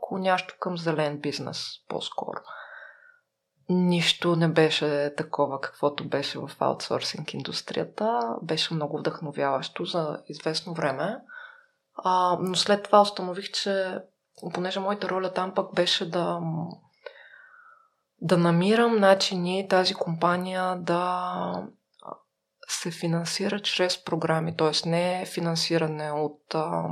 клонящо 0.00 0.54
към 0.60 0.78
зелен 0.78 1.18
бизнес, 1.20 1.66
по-скоро 1.88 2.40
нищо 3.70 4.36
не 4.36 4.48
беше 4.48 5.14
такова, 5.16 5.60
каквото 5.60 6.08
беше 6.08 6.38
в 6.38 6.50
аутсорсинг 6.60 7.34
индустрията. 7.34 8.36
Беше 8.42 8.74
много 8.74 8.98
вдъхновяващо 8.98 9.84
за 9.84 10.22
известно 10.28 10.74
време. 10.74 11.16
А, 11.94 12.38
но 12.40 12.54
след 12.54 12.82
това 12.82 13.00
установих, 13.00 13.50
че 13.50 13.98
понеже 14.54 14.80
моята 14.80 15.08
роля 15.08 15.32
там 15.32 15.54
пък 15.54 15.74
беше 15.74 16.10
да, 16.10 16.40
да 18.20 18.38
намирам 18.38 19.00
начини 19.00 19.68
тази 19.68 19.94
компания 19.94 20.76
да 20.76 21.66
се 22.68 22.90
финансира 22.90 23.60
чрез 23.60 24.04
програми, 24.04 24.56
т.е. 24.56 24.88
не 24.88 25.26
финансиране 25.26 26.10
от 26.12 26.54
а, 26.54 26.84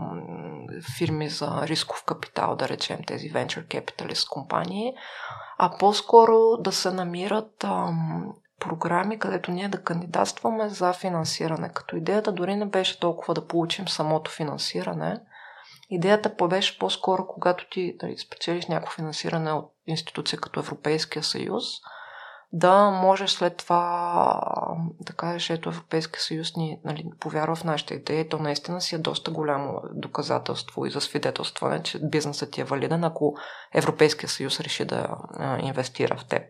фирми 0.97 1.29
за 1.29 1.63
рисков 1.63 2.05
капитал, 2.05 2.57
да 2.57 2.69
речем 2.69 2.99
тези 3.07 3.33
venture 3.33 3.67
capitalist 3.67 4.29
компании, 4.29 4.95
а 5.59 5.79
по-скоро 5.79 6.57
да 6.61 6.73
се 6.73 6.91
намират 6.91 7.65
а, 7.65 7.93
програми, 8.61 9.19
където 9.19 9.51
ние 9.51 9.69
да 9.69 9.83
кандидатстваме 9.83 10.69
за 10.69 10.93
финансиране. 10.93 11.71
Като 11.75 11.97
идеята 11.97 12.33
дори 12.33 12.57
не 12.57 12.67
беше 12.67 13.01
толкова 13.01 13.35
да 13.35 13.47
получим 13.47 13.89
самото 13.89 14.31
финансиране, 14.31 15.21
Идеята 15.91 16.49
беше 16.49 16.79
по-скоро, 16.79 17.27
когато 17.27 17.69
ти 17.71 17.97
дали, 18.01 18.19
спечелиш 18.19 18.67
някакво 18.67 18.95
финансиране 18.95 19.53
от 19.53 19.73
институция 19.87 20.39
като 20.39 20.61
Европейския 20.61 21.23
съюз, 21.23 21.65
да 22.53 22.91
можеш 22.91 23.31
след 23.31 23.57
това 23.57 24.41
да 25.01 25.13
кажеш, 25.13 25.51
ето 25.51 25.69
Европейския 25.69 26.21
съюз 26.21 26.57
ни 26.57 26.81
нали, 26.85 27.05
повярва 27.21 27.55
в 27.55 27.65
нашата 27.65 27.95
идея. 27.95 28.29
То 28.29 28.39
наистина 28.39 28.81
си 28.81 28.95
е 28.95 28.99
доста 28.99 29.31
голямо 29.31 29.83
доказателство 29.93 30.87
и 30.87 30.91
за 30.91 31.01
свидетелстване, 31.01 31.83
че 31.83 31.99
бизнесът 32.03 32.51
ти 32.51 32.61
е 32.61 32.65
валиден, 32.65 33.05
ако 33.05 33.37
Европейския 33.75 34.29
съюз 34.29 34.61
реши 34.61 34.85
да 34.85 35.17
а, 35.39 35.59
инвестира 35.59 36.17
в 36.17 36.25
теб. 36.25 36.43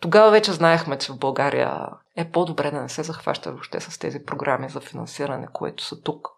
Тогава 0.00 0.30
вече 0.30 0.52
знаехме, 0.52 0.98
че 0.98 1.12
в 1.12 1.18
България 1.18 1.88
е 2.16 2.30
по-добре 2.30 2.70
да 2.70 2.82
не 2.82 2.88
се 2.88 3.02
захваща 3.02 3.50
въобще 3.50 3.80
с 3.80 3.98
тези 3.98 4.24
програми 4.24 4.68
за 4.68 4.80
финансиране, 4.80 5.46
които 5.52 5.84
са 5.84 6.02
тук. 6.02 6.28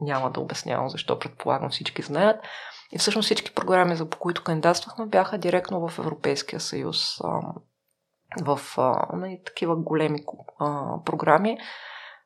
Няма 0.00 0.30
да 0.30 0.40
обяснявам 0.40 0.88
защо, 0.88 1.18
предполагам 1.18 1.70
всички 1.70 2.02
знаят. 2.02 2.40
И 2.92 2.98
всъщност 2.98 3.26
всички 3.26 3.54
програми, 3.54 3.96
за 3.96 4.10
по 4.10 4.18
които 4.18 4.44
кандидатствахме, 4.44 5.06
бяха 5.06 5.38
директно 5.38 5.88
в 5.88 5.98
Европейския 5.98 6.60
съюз 6.60 7.18
в 8.42 8.60
а, 8.76 9.16
нали, 9.16 9.40
такива 9.46 9.76
големи 9.76 10.24
програми. 11.04 11.58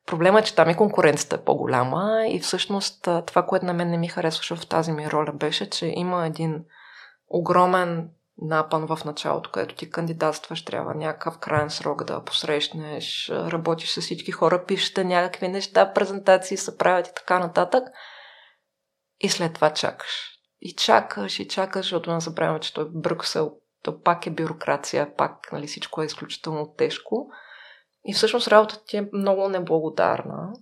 Проблема 0.05 0.39
е, 0.39 0.43
че 0.43 0.55
там 0.55 0.69
и 0.69 0.75
конкуренцията 0.75 1.35
е 1.35 1.43
по-голяма 1.43 2.23
и 2.27 2.39
всъщност 2.39 3.07
това, 3.25 3.45
което 3.45 3.65
на 3.65 3.73
мен 3.73 3.89
не 3.89 3.97
ми 3.97 4.07
харесваше 4.07 4.55
в 4.55 4.67
тази 4.67 4.91
ми 4.91 5.11
роля 5.11 5.31
беше, 5.31 5.69
че 5.69 5.85
има 5.85 6.25
един 6.25 6.65
огромен 7.27 8.09
напън 8.37 8.87
в 8.87 9.05
началото, 9.05 9.51
където 9.51 9.75
ти 9.75 9.89
кандидатстваш, 9.89 10.65
трябва 10.65 10.93
някакъв 10.93 11.37
крайен 11.37 11.69
срок 11.69 12.03
да 12.03 12.23
посрещнеш, 12.23 13.29
работиш 13.29 13.93
с 13.93 14.01
всички 14.01 14.31
хора, 14.31 14.65
пишете 14.65 15.03
някакви 15.03 15.47
неща, 15.47 15.93
презентации 15.93 16.57
се 16.57 16.77
правят 16.77 17.07
и 17.07 17.13
така 17.15 17.39
нататък. 17.39 17.83
И 19.19 19.29
след 19.29 19.53
това 19.53 19.73
чакаш. 19.73 20.39
И 20.61 20.75
чакаш, 20.75 21.39
и 21.39 21.47
чакаш, 21.47 21.85
защото 21.85 22.13
не 22.13 22.19
забравяме, 22.19 22.59
че 22.59 22.73
той 22.73 22.83
в 22.83 22.91
Брюксел 22.93 23.51
то 23.83 24.01
пак 24.01 24.27
е 24.27 24.31
бюрокрация, 24.31 25.15
пак 25.15 25.51
нали, 25.51 25.67
всичко 25.67 26.01
е 26.01 26.05
изключително 26.05 26.73
тежко. 26.77 27.27
И 28.05 28.13
всъщност 28.13 28.47
работата 28.47 28.85
ти 28.85 28.97
е 28.97 29.09
много 29.13 29.49
неблагодарна. 29.49 30.53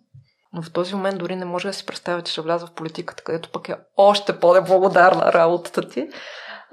Но 0.53 0.61
в 0.61 0.71
този 0.71 0.95
момент 0.95 1.19
дори 1.19 1.35
не 1.35 1.45
може 1.45 1.67
да 1.67 1.73
си 1.73 1.85
представя, 1.85 2.21
че 2.21 2.31
ще 2.31 2.41
вляза 2.41 2.67
в 2.67 2.73
политиката, 2.73 3.23
където 3.23 3.51
пък 3.51 3.69
е 3.69 3.77
още 3.97 4.39
по-неблагодарна 4.39 5.33
работата 5.33 5.89
ти. 5.89 6.09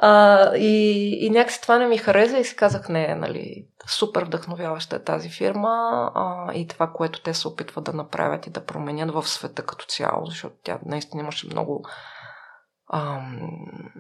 А, 0.00 0.56
и, 0.56 1.26
и 1.26 1.30
някакси 1.30 1.62
това 1.62 1.78
не 1.78 1.86
ми 1.86 1.98
хареса 1.98 2.38
и 2.38 2.44
си 2.44 2.56
казах, 2.56 2.88
не, 2.88 3.14
нали, 3.14 3.66
супер 3.86 4.24
вдъхновяваща 4.24 4.96
е 4.96 5.02
тази 5.02 5.30
фирма 5.30 6.10
а, 6.14 6.54
и 6.54 6.66
това, 6.66 6.92
което 6.92 7.22
те 7.22 7.34
се 7.34 7.48
опитват 7.48 7.84
да 7.84 7.92
направят 7.92 8.46
и 8.46 8.50
да 8.50 8.64
променят 8.64 9.14
в 9.14 9.28
света 9.28 9.62
като 9.62 9.86
цяло, 9.86 10.26
защото 10.26 10.54
тя 10.62 10.78
наистина 10.86 11.22
имаше 11.22 11.46
много 11.46 11.84
ам, 12.92 13.50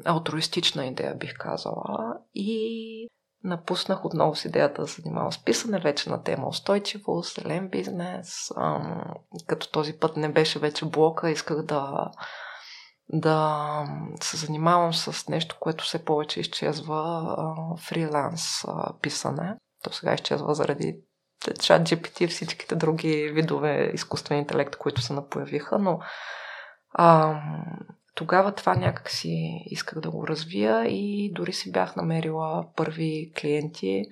алтруистична 0.04 0.86
идея, 0.86 1.14
бих 1.14 1.38
казала. 1.38 2.14
И 2.34 3.08
напуснах 3.44 4.04
отново 4.04 4.34
с 4.34 4.44
идеята 4.44 4.82
да 4.82 4.88
се 4.88 5.02
занимавам 5.02 5.32
с 5.32 5.44
писане 5.44 5.78
вече 5.78 6.10
на 6.10 6.22
тема 6.22 6.48
устойчивост, 6.48 7.34
зелен 7.34 7.68
бизнес. 7.68 8.50
Ам, 8.56 9.02
като 9.46 9.70
този 9.70 9.92
път 9.92 10.16
не 10.16 10.28
беше 10.28 10.58
вече 10.58 10.84
блока, 10.84 11.30
исках 11.30 11.62
да 11.62 12.10
да 13.08 13.84
се 14.22 14.36
занимавам 14.36 14.94
с 14.94 15.28
нещо, 15.28 15.56
което 15.60 15.84
все 15.84 16.04
повече 16.04 16.40
изчезва 16.40 17.26
фриланс 17.78 18.64
писане. 19.02 19.56
То 19.82 19.92
сега 19.92 20.14
изчезва 20.14 20.54
заради 20.54 21.00
чат 21.60 21.82
GPT 21.82 22.24
и 22.24 22.26
всичките 22.26 22.76
други 22.76 23.30
видове 23.34 23.90
изкуствен 23.94 24.38
интелект, 24.38 24.76
които 24.76 25.00
се 25.00 25.12
напоявиха, 25.12 25.78
но 25.78 26.00
а, 26.92 27.40
тогава 28.14 28.52
това 28.52 28.74
някак 28.74 29.10
си 29.10 29.62
исках 29.66 30.00
да 30.00 30.10
го 30.10 30.28
развия 30.28 30.84
и 30.88 31.32
дори 31.34 31.52
си 31.52 31.72
бях 31.72 31.96
намерила 31.96 32.66
първи 32.76 33.32
клиенти, 33.40 34.04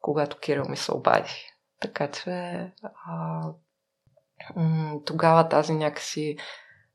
когато 0.00 0.38
Кирил 0.38 0.64
ми 0.68 0.76
се 0.76 0.94
обади. 0.94 1.46
Така 1.80 2.10
че 2.10 2.30
а, 3.06 3.42
тогава 5.04 5.48
тази 5.48 5.72
някакси 5.72 6.36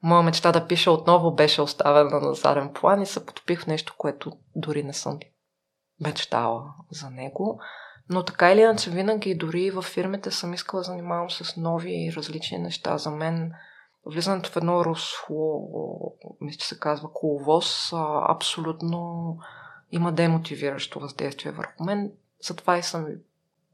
моя 0.03 0.23
мечта 0.23 0.51
да 0.51 0.67
пиша 0.67 0.91
отново 0.91 1.31
беше 1.31 1.61
оставена 1.61 2.19
на 2.19 2.33
заден 2.33 2.73
план 2.73 3.01
и 3.01 3.05
се 3.05 3.25
потопих 3.25 3.61
в 3.61 3.67
нещо, 3.67 3.95
което 3.97 4.31
дори 4.55 4.83
не 4.83 4.93
съм 4.93 5.19
мечтала 6.01 6.63
за 6.91 7.09
него. 7.09 7.59
Но 8.09 8.23
така 8.23 8.51
или 8.51 8.61
иначе, 8.61 8.89
винаги 8.89 9.35
дори 9.35 9.71
в 9.71 9.81
фирмите 9.81 10.31
съм 10.31 10.53
искала 10.53 10.79
да 10.79 10.83
занимавам 10.83 11.31
с 11.31 11.57
нови 11.57 12.05
и 12.05 12.13
различни 12.13 12.57
неща. 12.57 12.97
За 12.97 13.11
мен 13.11 13.53
влизането 14.05 14.49
в 14.49 14.57
едно 14.57 14.85
русло, 14.85 15.69
мисля, 16.41 16.57
че 16.57 16.67
се 16.67 16.79
казва 16.79 17.13
коловоз, 17.13 17.93
абсолютно 18.29 19.37
има 19.91 20.11
демотивиращо 20.11 20.99
въздействие 20.99 21.51
върху 21.51 21.83
мен. 21.83 22.11
Затова 22.41 22.77
и 22.77 22.83
съм 22.83 23.07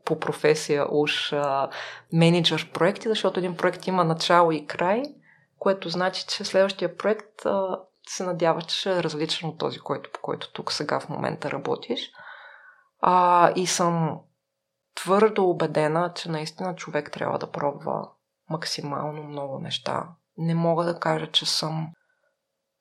по 0.05 0.19
професия 0.19 0.87
уж 0.91 1.33
менеджер 2.13 2.71
проекти, 2.73 3.09
защото 3.09 3.39
един 3.39 3.57
проект 3.57 3.87
има 3.87 4.03
начало 4.03 4.51
и 4.51 4.65
край– 4.65 5.03
което 5.59 5.89
значи, 5.89 6.25
че 6.27 6.43
следващия 6.43 6.97
проект 6.97 7.45
а, 7.45 7.79
се 8.07 8.23
надява, 8.23 8.61
че 8.61 8.91
е 8.91 9.03
различен 9.03 9.49
от 9.49 9.57
този, 9.57 9.79
който, 9.79 10.09
по 10.13 10.19
който 10.21 10.53
тук 10.53 10.71
сега 10.71 10.99
в 10.99 11.09
момента 11.09 11.51
работиш. 11.51 12.11
А, 13.01 13.51
и 13.55 13.67
съм 13.67 14.19
твърдо 14.95 15.49
убедена, 15.49 16.13
че 16.15 16.31
наистина 16.31 16.75
човек 16.75 17.11
трябва 17.11 17.39
да 17.39 17.51
пробва 17.51 18.09
максимално 18.49 19.23
много 19.23 19.59
неща. 19.59 20.07
Не 20.37 20.55
мога 20.55 20.85
да 20.85 20.99
кажа, 20.99 21.31
че 21.31 21.45
съм 21.45 21.87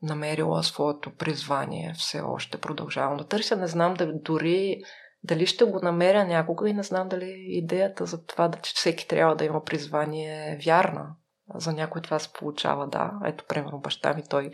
намерила 0.03 0.63
своето 0.63 1.17
призвание. 1.17 1.95
Все 1.97 2.21
още 2.21 2.61
продължавам 2.61 3.17
да 3.17 3.29
търся. 3.29 3.57
Не 3.57 3.67
знам 3.67 3.95
дали, 3.95 4.13
дори 4.15 4.81
дали 5.23 5.47
ще 5.47 5.65
го 5.65 5.81
намеря 5.83 6.25
някога 6.25 6.71
и 6.71 6.73
не 6.73 6.83
знам 6.83 7.09
дали 7.09 7.45
идеята 7.49 8.07
за 8.07 8.27
това, 8.27 8.51
че 8.63 8.73
всеки 8.75 9.09
трябва 9.09 9.37
да 9.37 9.45
има 9.45 9.65
призвание 9.65 10.53
е 10.53 10.59
вярна. 10.65 11.17
За 11.55 11.73
някой 11.73 12.03
това 12.03 12.19
се 12.19 12.33
получава, 12.33 12.87
да. 12.87 13.13
Ето, 13.25 13.45
примерно, 13.49 13.79
баща 13.79 14.15
ми, 14.15 14.23
той 14.31 14.51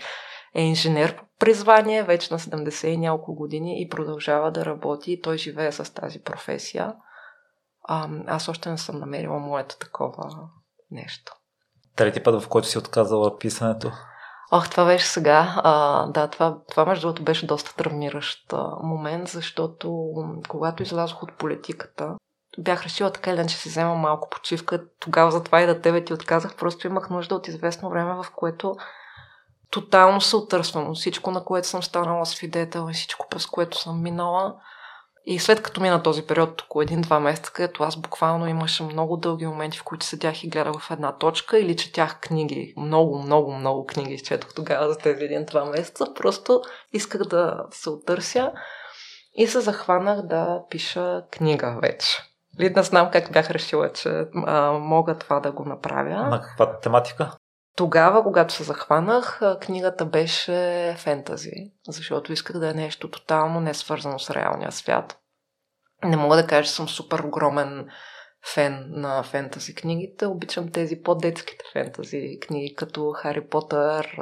е 0.55 0.63
инженер 0.63 1.17
по 1.17 1.25
призвание, 1.39 2.03
вече 2.03 2.35
на 2.35 2.39
70 2.39 2.87
и 2.87 2.97
няколко 2.97 3.35
години 3.35 3.83
и 3.83 3.89
продължава 3.89 4.53
да 4.53 4.65
работи 4.65 5.13
и 5.13 5.21
той 5.21 5.39
живее 5.39 5.73
с 5.73 5.95
тази 5.95 6.23
професия. 6.23 6.95
А, 7.89 8.09
аз 8.27 8.49
още 8.49 8.71
не 8.71 8.79
съм 8.79 8.99
намерила 8.99 9.39
моето 9.39 9.79
такова 9.79 10.49
нещо. 10.91 11.33
Трети 11.97 12.23
път, 12.23 12.43
в 12.43 12.49
който 12.49 12.69
си 12.69 12.79
отказала 12.79 13.39
писането? 13.39 13.93
Ох, 14.53 14.71
това 14.71 14.85
беше 14.85 15.07
сега. 15.07 15.55
А, 15.57 16.07
да, 16.07 16.29
това, 16.29 16.59
това 16.69 16.85
между 16.85 17.07
другото 17.07 17.23
беше 17.23 17.47
доста 17.47 17.77
травмиращ 17.77 18.55
момент, 18.83 19.29
защото 19.29 20.13
когато 20.49 20.83
излязох 20.83 21.23
от 21.23 21.39
политиката, 21.39 22.15
бях 22.59 22.85
решила 22.85 23.11
така 23.11 23.31
или 23.31 23.49
че 23.49 23.57
си 23.57 23.69
взема 23.69 23.95
малко 23.95 24.31
почивка. 24.31 24.83
Тогава 25.01 25.31
затова 25.31 25.61
и 25.63 25.67
да 25.67 25.81
тебе 25.81 26.05
ти 26.05 26.13
отказах. 26.13 26.57
Просто 26.57 26.87
имах 26.87 27.11
нужда 27.11 27.35
от 27.35 27.49
известно 27.49 27.91
време, 27.91 28.15
в 28.15 28.27
което 28.37 28.77
тотално 29.71 30.21
се 30.21 30.37
отърсвам 30.37 30.95
всичко, 30.95 31.31
на 31.31 31.45
което 31.45 31.69
съм 31.69 31.83
станала 31.83 32.27
свидетел 32.27 32.87
и 32.91 32.95
всичко, 32.95 33.27
през 33.31 33.47
което 33.47 33.79
съм 33.79 34.03
минала. 34.03 34.55
И 35.27 35.39
след 35.39 35.63
като 35.63 35.81
мина 35.81 36.03
този 36.03 36.27
период, 36.27 36.63
около 36.63 36.83
един-два 36.83 37.21
месеца, 37.21 37.53
където 37.53 37.83
аз 37.83 37.97
буквално 37.97 38.47
имаше 38.47 38.83
много 38.83 39.17
дълги 39.17 39.47
моменти, 39.47 39.79
в 39.79 39.85
които 39.85 40.07
седях 40.07 40.45
и 40.45 40.49
гледах 40.49 40.81
в 40.81 40.91
една 40.91 41.19
точка 41.19 41.59
или 41.59 41.77
четях 41.77 42.21
книги. 42.21 42.75
Много, 42.77 43.19
много, 43.19 43.53
много 43.53 43.87
книги 43.87 44.15
изчетох 44.15 44.55
тогава 44.55 44.93
за 44.93 44.99
тези 44.99 45.25
един-два 45.25 45.65
месеца. 45.65 46.07
Просто 46.15 46.63
исках 46.93 47.23
да 47.23 47.65
се 47.71 47.91
отърся 47.91 48.53
и 49.35 49.47
се 49.47 49.61
захванах 49.61 50.23
да 50.23 50.63
пиша 50.71 51.23
книга 51.31 51.79
вече. 51.83 52.34
Ли 52.61 52.73
да 52.73 52.83
знам 52.83 53.11
как 53.13 53.33
бях 53.33 53.51
решила, 53.51 53.93
че 53.93 54.27
а, 54.47 54.73
мога 54.73 55.19
това 55.19 55.41
да 55.41 55.53
го 55.53 55.65
направя. 55.65 56.29
На 56.29 56.41
каква 56.41 56.79
тематика? 56.79 57.37
Тогава, 57.77 58.23
когато 58.23 58.55
се 58.55 58.63
захванах, 58.63 59.41
книгата 59.61 60.05
беше 60.05 60.95
фентази, 60.99 61.73
защото 61.89 62.33
исках 62.33 62.59
да 62.59 62.71
е 62.71 62.75
нещо 62.75 63.11
тотално 63.11 63.61
не 63.61 63.75
свързано 63.75 64.19
с 64.19 64.31
реалния 64.31 64.73
свят. 64.73 65.19
Не 66.05 66.17
мога 66.17 66.37
да 66.37 66.47
кажа, 66.47 66.65
че 66.65 66.75
съм 66.75 66.89
супер 66.89 67.19
огромен 67.19 67.89
фен 68.55 68.87
на 68.89 69.23
фентази 69.23 69.75
книгите. 69.75 70.27
Обичам 70.27 70.69
тези 70.69 71.03
по-детските 71.03 71.65
фентази 71.73 72.39
книги, 72.47 72.75
като 72.75 73.11
Хари 73.11 73.49
Потър, 73.49 74.19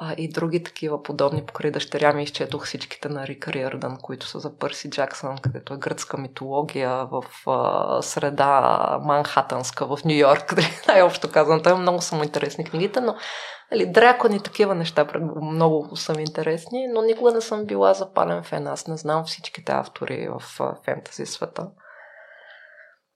а, 0.00 0.14
и 0.16 0.28
други 0.28 0.62
такива 0.62 1.02
подобни. 1.02 1.46
Покрай 1.46 1.70
дъщеря 1.70 2.12
ми 2.12 2.22
изчетох 2.22 2.66
всичките 2.66 3.08
на 3.08 3.26
Рик 3.26 3.48
Риърдън, 3.48 3.96
които 4.02 4.26
са 4.26 4.40
за 4.40 4.58
Пърси 4.58 4.90
Джаксън, 4.90 5.38
където 5.38 5.74
е 5.74 5.78
гръцка 5.78 6.16
митология 6.16 7.06
в 7.06 7.24
а, 7.46 8.02
среда 8.02 8.98
манхатънска 9.02 9.86
в 9.86 10.04
Нью 10.04 10.18
Йорк. 10.18 10.54
Най-общо 10.88 11.30
казвам, 11.30 11.62
там 11.62 11.80
много 11.80 12.00
са 12.00 12.16
му 12.16 12.22
интересни 12.22 12.64
книгите, 12.64 13.00
но 13.00 13.16
нали, 13.72 13.86
дракони, 13.86 14.42
такива 14.42 14.74
неща 14.74 15.06
много 15.42 15.96
са 15.96 16.14
ми 16.14 16.22
интересни, 16.22 16.86
но 16.86 17.02
никога 17.02 17.32
не 17.32 17.40
съм 17.40 17.64
била 17.64 17.94
запален 17.94 18.42
фен. 18.42 18.66
Аз 18.66 18.86
не 18.86 18.96
знам 18.96 19.24
всичките 19.24 19.72
автори 19.72 20.28
в 20.28 20.42
фентази 20.84 21.26
света. 21.26 21.66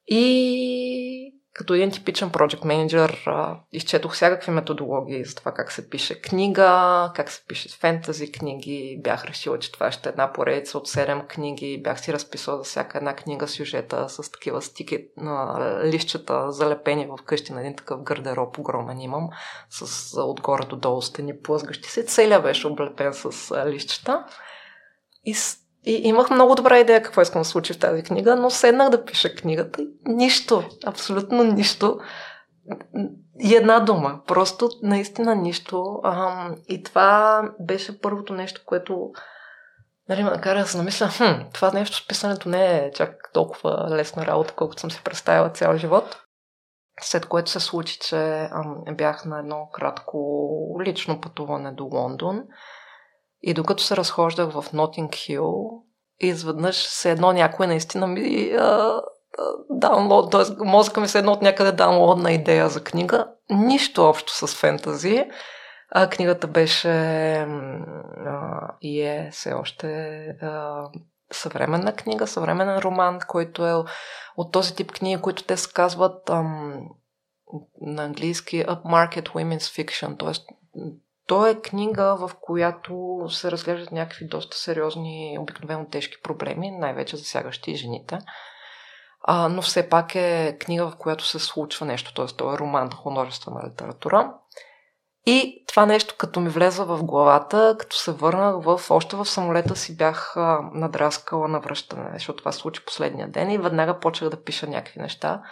И 0.06 1.41
като 1.54 1.74
един 1.74 1.90
типичен 1.90 2.30
project 2.30 2.64
менеджер 2.64 3.24
изчетох 3.72 4.12
всякакви 4.12 4.50
методологии 4.50 5.24
за 5.24 5.34
това 5.34 5.52
как 5.52 5.72
се 5.72 5.90
пише 5.90 6.20
книга, 6.20 7.12
как 7.14 7.30
се 7.30 7.42
пише 7.48 7.68
фентази 7.68 8.32
книги. 8.32 9.00
Бях 9.04 9.24
решила, 9.24 9.58
че 9.58 9.72
това 9.72 9.92
ще 9.92 10.08
е 10.08 10.10
една 10.10 10.32
поредица 10.32 10.78
от 10.78 10.88
7 10.88 11.26
книги. 11.26 11.80
Бях 11.84 12.00
си 12.00 12.12
разписала 12.12 12.58
за 12.58 12.64
всяка 12.64 12.98
една 12.98 13.14
книга 13.16 13.48
сюжета 13.48 14.08
с 14.08 14.30
такива 14.30 14.62
стики 14.62 15.06
на 15.16 15.58
лищата, 15.84 16.52
залепени 16.52 17.06
в 17.06 17.24
къщи 17.24 17.52
на 17.52 17.60
един 17.60 17.76
такъв 17.76 18.02
гардероб 18.02 18.58
огромен 18.58 19.00
имам, 19.00 19.28
с 19.70 20.20
отгоре 20.20 20.64
до 20.64 20.76
долу 20.76 21.02
стени 21.02 21.38
плъзгащи 21.38 21.88
се. 21.88 22.04
Целият 22.04 22.42
беше 22.42 22.66
облепен 22.66 23.14
с 23.14 23.54
лищата. 23.66 24.24
И 25.24 25.34
и 25.84 26.00
имах 26.08 26.30
много 26.30 26.54
добра 26.54 26.78
идея 26.78 27.02
какво 27.02 27.22
искам 27.22 27.40
да 27.40 27.48
случи 27.48 27.72
в 27.72 27.78
тази 27.78 28.02
книга, 28.02 28.36
но 28.36 28.50
седнах 28.50 28.90
да 28.90 29.04
пиша 29.04 29.34
книгата 29.34 29.86
нищо, 30.06 30.62
абсолютно 30.86 31.44
нищо. 31.44 31.98
И 33.40 33.54
една 33.54 33.80
дума, 33.80 34.20
просто 34.26 34.70
наистина 34.82 35.34
нищо. 35.34 36.00
И 36.68 36.82
това 36.82 37.42
беше 37.60 38.00
първото 38.00 38.34
нещо, 38.34 38.60
което 38.66 39.10
нали, 40.08 40.24
ме 40.24 40.30
накара 40.30 40.58
да 40.58 40.66
се 40.66 40.78
намисля, 40.78 41.08
хм, 41.08 41.42
това 41.52 41.70
нещо 41.70 41.96
с 41.96 42.08
писането 42.08 42.48
не 42.48 42.76
е 42.76 42.90
чак 42.90 43.30
толкова 43.32 43.86
лесна 43.90 44.26
работа, 44.26 44.54
колкото 44.56 44.80
съм 44.80 44.90
си 44.90 45.00
представила 45.04 45.50
цял 45.50 45.76
живот. 45.76 46.22
След 47.00 47.26
което 47.26 47.50
се 47.50 47.60
случи, 47.60 47.98
че 47.98 48.48
ам, 48.52 48.84
бях 48.96 49.24
на 49.24 49.38
едно 49.38 49.68
кратко 49.72 50.18
лично 50.84 51.20
пътуване 51.20 51.72
до 51.72 51.84
Лондон 51.84 52.42
и 53.42 53.54
докато 53.54 53.82
се 53.82 53.96
разхождах 53.96 54.50
в 54.50 54.72
Нотинг 54.72 55.14
Хил, 55.14 55.70
изведнъж 56.20 56.76
се 56.76 57.10
едно 57.10 57.32
някой 57.32 57.66
наистина 57.66 58.06
ми 58.06 58.50
а, 58.58 59.00
даунлоад, 59.70 60.30
т.е. 60.30 60.64
мозъка 60.64 61.00
ми 61.00 61.08
се 61.08 61.18
едно 61.18 61.32
от 61.32 61.42
някъде 61.42 61.72
даунлодна 61.72 62.32
идея 62.32 62.68
за 62.68 62.84
книга. 62.84 63.26
Нищо 63.50 64.04
общо 64.04 64.32
с 64.32 64.54
фентази. 64.54 65.24
А, 65.90 66.08
книгата 66.10 66.46
беше 66.46 66.88
а, 66.88 67.46
и 68.80 69.00
е 69.00 69.28
все 69.32 69.52
още 69.52 70.18
а, 70.42 70.84
съвременна 71.32 71.92
книга, 71.92 72.26
съвременен 72.26 72.78
роман, 72.78 73.18
който 73.28 73.66
е 73.66 73.74
от 74.36 74.52
този 74.52 74.74
тип 74.74 74.92
книги, 74.92 75.22
които 75.22 75.44
те 75.44 75.56
се 75.56 75.72
казват 75.72 76.30
ам, 76.30 76.88
на 77.80 78.04
английски 78.04 78.64
Upmarket 78.64 79.28
Women's 79.28 79.84
Fiction, 79.84 80.18
т.е. 80.18 80.44
То 81.32 81.46
е 81.46 81.60
книга, 81.60 82.16
в 82.16 82.30
която 82.40 83.20
се 83.30 83.50
разглеждат 83.50 83.92
някакви 83.92 84.26
доста 84.26 84.56
сериозни, 84.56 85.36
обикновено 85.40 85.86
тежки 85.90 86.22
проблеми, 86.22 86.70
най-вече 86.70 87.16
засягащи 87.16 87.76
жените. 87.76 88.18
А, 89.22 89.48
но 89.48 89.62
все 89.62 89.88
пак 89.88 90.14
е 90.14 90.56
книга, 90.60 90.90
в 90.90 90.96
която 90.96 91.26
се 91.26 91.38
случва 91.38 91.86
нещо, 91.86 92.14
т.е. 92.14 92.26
то 92.26 92.54
е 92.54 92.58
роман, 92.58 92.90
художествена 92.92 93.70
литература. 93.70 94.34
И 95.26 95.64
това 95.68 95.86
нещо, 95.86 96.14
като 96.18 96.40
ми 96.40 96.48
влезе 96.48 96.84
в 96.84 97.04
главата, 97.04 97.76
като 97.78 97.96
се 97.96 98.12
върнах 98.12 98.64
в, 98.64 98.80
още 98.90 99.16
в 99.16 99.26
самолета 99.26 99.76
си 99.76 99.96
бях 99.96 100.34
надраскала 100.74 101.48
на 101.48 101.60
връщане, 101.60 102.10
защото 102.12 102.36
това 102.36 102.52
се 102.52 102.58
случи 102.58 102.84
последния 102.84 103.28
ден 103.28 103.50
и 103.50 103.58
веднага 103.58 103.98
почнах 103.98 104.30
да 104.30 104.42
пиша 104.42 104.66
някакви 104.66 105.00
неща. 105.00 105.42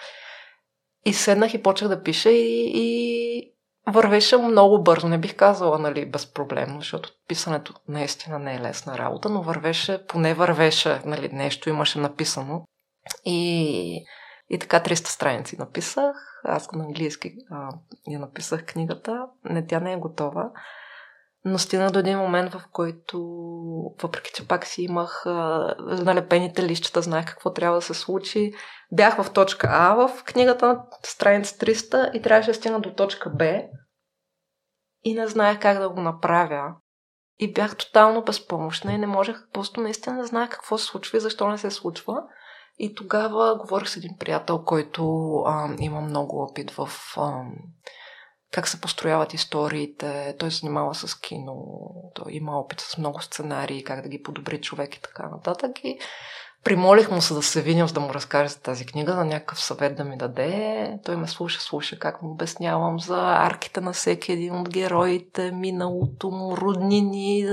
И 1.04 1.12
седнах 1.12 1.54
и 1.54 1.62
почнах 1.62 1.88
да 1.88 2.02
пиша 2.02 2.30
и, 2.30 2.70
и 2.74 3.59
вървеше 3.88 4.36
много 4.36 4.82
бързо. 4.82 5.08
Не 5.08 5.18
бих 5.18 5.36
казала, 5.36 5.78
нали, 5.78 6.10
безпроблемно, 6.10 6.80
защото 6.80 7.10
писането 7.28 7.74
наистина 7.88 8.38
не 8.38 8.54
е 8.54 8.60
лесна 8.60 8.98
работа, 8.98 9.28
но 9.28 9.42
вървеше, 9.42 10.06
поне 10.06 10.34
вървеше, 10.34 11.00
нали, 11.04 11.28
нещо 11.32 11.68
имаше 11.68 11.98
написано. 11.98 12.64
И, 13.24 14.04
и 14.50 14.58
така 14.58 14.80
300 14.80 14.94
страници 14.94 15.56
написах. 15.58 16.16
Аз 16.44 16.72
на 16.72 16.84
английски 16.84 17.32
а, 17.50 17.68
я 18.08 18.18
написах 18.18 18.66
книгата. 18.66 19.26
Не, 19.44 19.66
тя 19.66 19.80
не 19.80 19.92
е 19.92 19.96
готова. 19.96 20.50
Но 21.44 21.58
стигна 21.58 21.90
до 21.90 21.98
един 21.98 22.18
момент, 22.18 22.52
в 22.52 22.62
който, 22.72 23.18
въпреки 24.02 24.30
че 24.34 24.48
пак 24.48 24.66
си 24.66 24.82
имах 24.82 25.26
а, 25.26 25.74
налепените 25.78 26.62
лищата, 26.62 27.02
знаех 27.02 27.26
какво 27.26 27.52
трябва 27.52 27.76
да 27.76 27.82
се 27.82 27.94
случи, 27.94 28.52
бях 28.92 29.22
в 29.22 29.32
точка 29.32 29.68
А 29.70 29.94
в 29.94 30.24
книгата 30.24 30.66
на 30.66 30.82
страница 31.02 31.56
300 31.56 32.12
и 32.12 32.22
трябваше 32.22 32.50
да 32.50 32.54
стигна 32.54 32.80
до 32.80 32.94
точка 32.94 33.30
Б 33.30 33.62
и 35.04 35.14
не 35.14 35.28
знаех 35.28 35.58
как 35.60 35.78
да 35.78 35.88
го 35.88 36.00
направя. 36.00 36.74
И 37.38 37.52
бях 37.52 37.76
тотално 37.76 38.24
безпомощна 38.24 38.92
и 38.92 38.98
не 38.98 39.06
можех, 39.06 39.48
просто 39.52 39.80
наистина 39.80 40.16
не 40.16 40.24
знаех 40.24 40.50
какво 40.50 40.78
се 40.78 40.84
случва 40.84 41.18
и 41.18 41.20
защо 41.20 41.48
не 41.48 41.58
се 41.58 41.70
случва. 41.70 42.22
И 42.78 42.94
тогава 42.94 43.58
говорих 43.58 43.88
с 43.88 43.96
един 43.96 44.16
приятел, 44.18 44.64
който 44.64 45.32
а, 45.46 45.68
има 45.78 46.00
много 46.00 46.42
опит 46.42 46.70
в 46.70 46.88
а, 47.16 47.42
как 48.52 48.68
се 48.68 48.80
построяват 48.80 49.34
историите. 49.34 50.34
Той 50.38 50.50
се 50.50 50.58
занимава 50.58 50.94
с 50.94 51.14
кино, 51.20 51.64
той 52.14 52.32
има 52.32 52.60
опит 52.60 52.80
с 52.80 52.98
много 52.98 53.22
сценарии, 53.22 53.84
как 53.84 54.02
да 54.02 54.08
ги 54.08 54.22
подобри 54.22 54.60
човек 54.60 54.96
и 54.96 55.00
така 55.00 55.28
нататък. 55.28 55.70
И 55.84 55.98
примолих 56.64 57.10
му 57.10 57.20
се 57.20 57.34
да 57.34 57.42
се 57.42 57.62
видим, 57.62 57.88
за 57.88 57.94
да 57.94 58.00
му 58.00 58.14
разкаже 58.14 58.48
за 58.48 58.60
тази 58.60 58.86
книга, 58.86 59.12
за 59.12 59.24
някакъв 59.24 59.60
съвет 59.60 59.96
да 59.96 60.04
ми 60.04 60.16
даде. 60.16 60.98
Той 61.04 61.16
ме 61.16 61.28
слуша, 61.28 61.60
слуша 61.60 61.98
как 61.98 62.22
му 62.22 62.30
обяснявам 62.30 63.00
за 63.00 63.18
арките 63.20 63.80
на 63.80 63.92
всеки 63.92 64.32
един 64.32 64.54
от 64.54 64.68
героите, 64.68 65.50
миналото 65.50 66.30
му, 66.30 66.56
роднини, 66.56 67.46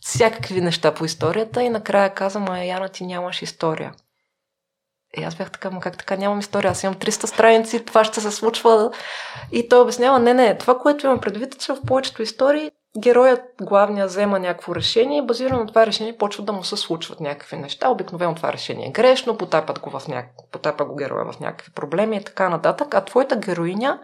всякакви 0.00 0.60
неща 0.60 0.94
по 0.94 1.04
историята. 1.04 1.62
И 1.62 1.68
накрая 1.68 2.14
каза, 2.14 2.40
ма 2.40 2.64
Яна, 2.64 2.88
ти 2.88 3.06
нямаш 3.06 3.42
история. 3.42 3.92
И 5.16 5.24
аз 5.24 5.34
бях 5.34 5.50
така, 5.50 5.70
как 5.80 5.98
така 5.98 6.16
нямам 6.16 6.38
история, 6.38 6.70
аз 6.70 6.82
имам 6.82 6.94
300 6.94 7.26
страници, 7.26 7.84
това 7.84 8.04
ще 8.04 8.20
се 8.20 8.30
случва. 8.30 8.90
И 9.52 9.68
той 9.68 9.80
обяснява, 9.80 10.18
не, 10.18 10.34
не, 10.34 10.58
това, 10.58 10.78
което 10.78 11.06
имам 11.06 11.20
предвид, 11.20 11.54
е, 11.54 11.58
че 11.58 11.72
в 11.72 11.82
повечето 11.86 12.22
истории 12.22 12.70
героят, 12.98 13.40
главния, 13.62 14.06
взема 14.06 14.38
някакво 14.38 14.74
решение 14.74 15.18
и 15.18 15.26
базирано 15.26 15.60
на 15.60 15.66
това 15.66 15.86
решение 15.86 16.18
почват 16.18 16.46
да 16.46 16.52
му 16.52 16.64
се 16.64 16.76
случват 16.76 17.20
някакви 17.20 17.56
неща. 17.56 17.88
Обикновено 17.88 18.34
това 18.34 18.52
решение 18.52 18.86
е 18.86 18.92
грешно, 18.92 19.38
потапят 19.38 19.78
го, 19.78 19.90
в 19.90 20.08
няк... 20.08 20.26
потапа 20.52 20.84
го 20.84 20.96
героя 20.96 21.32
в 21.32 21.40
някакви 21.40 21.72
проблеми 21.72 22.16
и 22.16 22.24
така 22.24 22.48
нататък. 22.48 22.94
А 22.94 23.04
твоята 23.04 23.36
героиня 23.36 24.00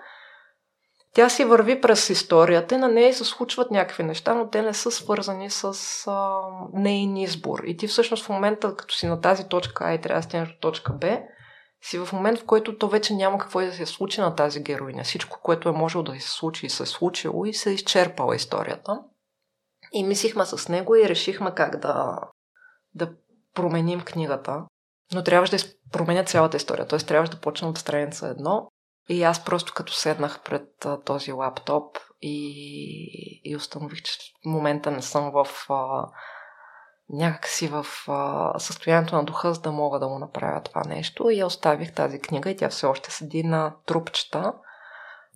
тя 1.15 1.29
си 1.29 1.45
върви 1.45 1.81
през 1.81 2.11
историята 2.11 2.75
и 2.75 2.79
на 2.79 2.89
нея 2.89 3.15
се 3.15 3.25
случват 3.25 3.71
някакви 3.71 4.03
неща, 4.03 4.35
но 4.35 4.49
те 4.49 4.63
не 4.63 4.75
са 4.75 4.91
свързани 4.91 5.51
с 5.51 5.75
а, 6.07 6.41
нейн 6.73 7.17
избор. 7.17 7.63
И 7.65 7.77
ти 7.77 7.87
всъщност 7.87 8.25
в 8.25 8.29
момента, 8.29 8.77
като 8.77 8.95
си 8.95 9.07
на 9.07 9.21
тази 9.21 9.49
точка 9.49 9.85
А 9.85 9.95
и 9.95 10.01
трябва 10.01 10.21
да 10.21 10.23
стигнеш 10.23 10.49
до 10.49 10.59
точка 10.61 10.93
Б, 10.93 11.19
си 11.83 11.99
в 11.99 12.13
момент, 12.13 12.39
в 12.39 12.47
който 12.47 12.79
то 12.79 12.89
вече 12.89 13.15
няма 13.15 13.39
какво 13.39 13.61
да 13.61 13.73
се 13.73 13.87
случи 13.87 14.21
на 14.21 14.35
тази 14.35 14.63
героиня. 14.63 15.05
Всичко, 15.05 15.41
което 15.43 15.69
е 15.69 15.73
можело 15.73 16.05
да 16.05 16.21
се 16.21 16.29
случи 16.29 16.67
и 16.67 16.71
се 16.71 16.83
е 16.83 16.87
случило 16.87 17.45
и 17.45 17.55
се 17.55 17.71
е 17.71 17.75
изчерпала 17.75 18.37
историята. 18.37 19.01
И 19.93 20.05
мислихме 20.05 20.47
с 20.47 20.69
него 20.69 20.97
и 20.97 21.09
решихме 21.09 21.55
как 21.55 21.77
да, 21.77 22.19
да 22.95 23.13
променим 23.55 24.01
книгата. 24.01 24.65
Но 25.15 25.23
трябваше 25.23 25.57
да 25.57 25.63
променя 25.93 26.25
цялата 26.25 26.57
история. 26.57 26.87
Т.е. 26.87 26.99
трябваше 26.99 27.33
да 27.33 27.41
почна 27.41 27.69
от 27.69 27.79
страница 27.79 28.29
едно 28.29 28.69
и 29.11 29.23
аз 29.23 29.45
просто 29.45 29.73
като 29.75 29.93
седнах 29.93 30.41
пред 30.43 30.85
а, 30.85 31.01
този 31.01 31.33
лаптоп 31.33 31.99
и, 32.23 33.41
и 33.45 33.57
установих, 33.57 34.03
че 34.03 34.13
в 34.43 34.47
момента 34.47 34.91
не 34.91 35.03
съм 35.03 35.31
в 35.31 35.47
а, 35.71 36.09
някакси 37.09 37.69
в 37.69 37.87
а, 38.09 38.59
състоянието 38.59 39.17
на 39.17 39.25
духа, 39.25 39.55
за 39.55 39.61
да 39.61 39.73
мога 39.73 39.99
да 39.99 40.09
му 40.09 40.19
направя 40.19 40.63
това 40.63 40.83
нещо. 40.87 41.31
И 41.31 41.39
я 41.39 41.47
оставих 41.47 41.95
тази 41.95 42.21
книга 42.21 42.51
и 42.51 42.57
тя 42.57 42.69
все 42.69 42.87
още 42.87 43.11
седи 43.11 43.43
на 43.43 43.75
трупчета. 43.87 44.53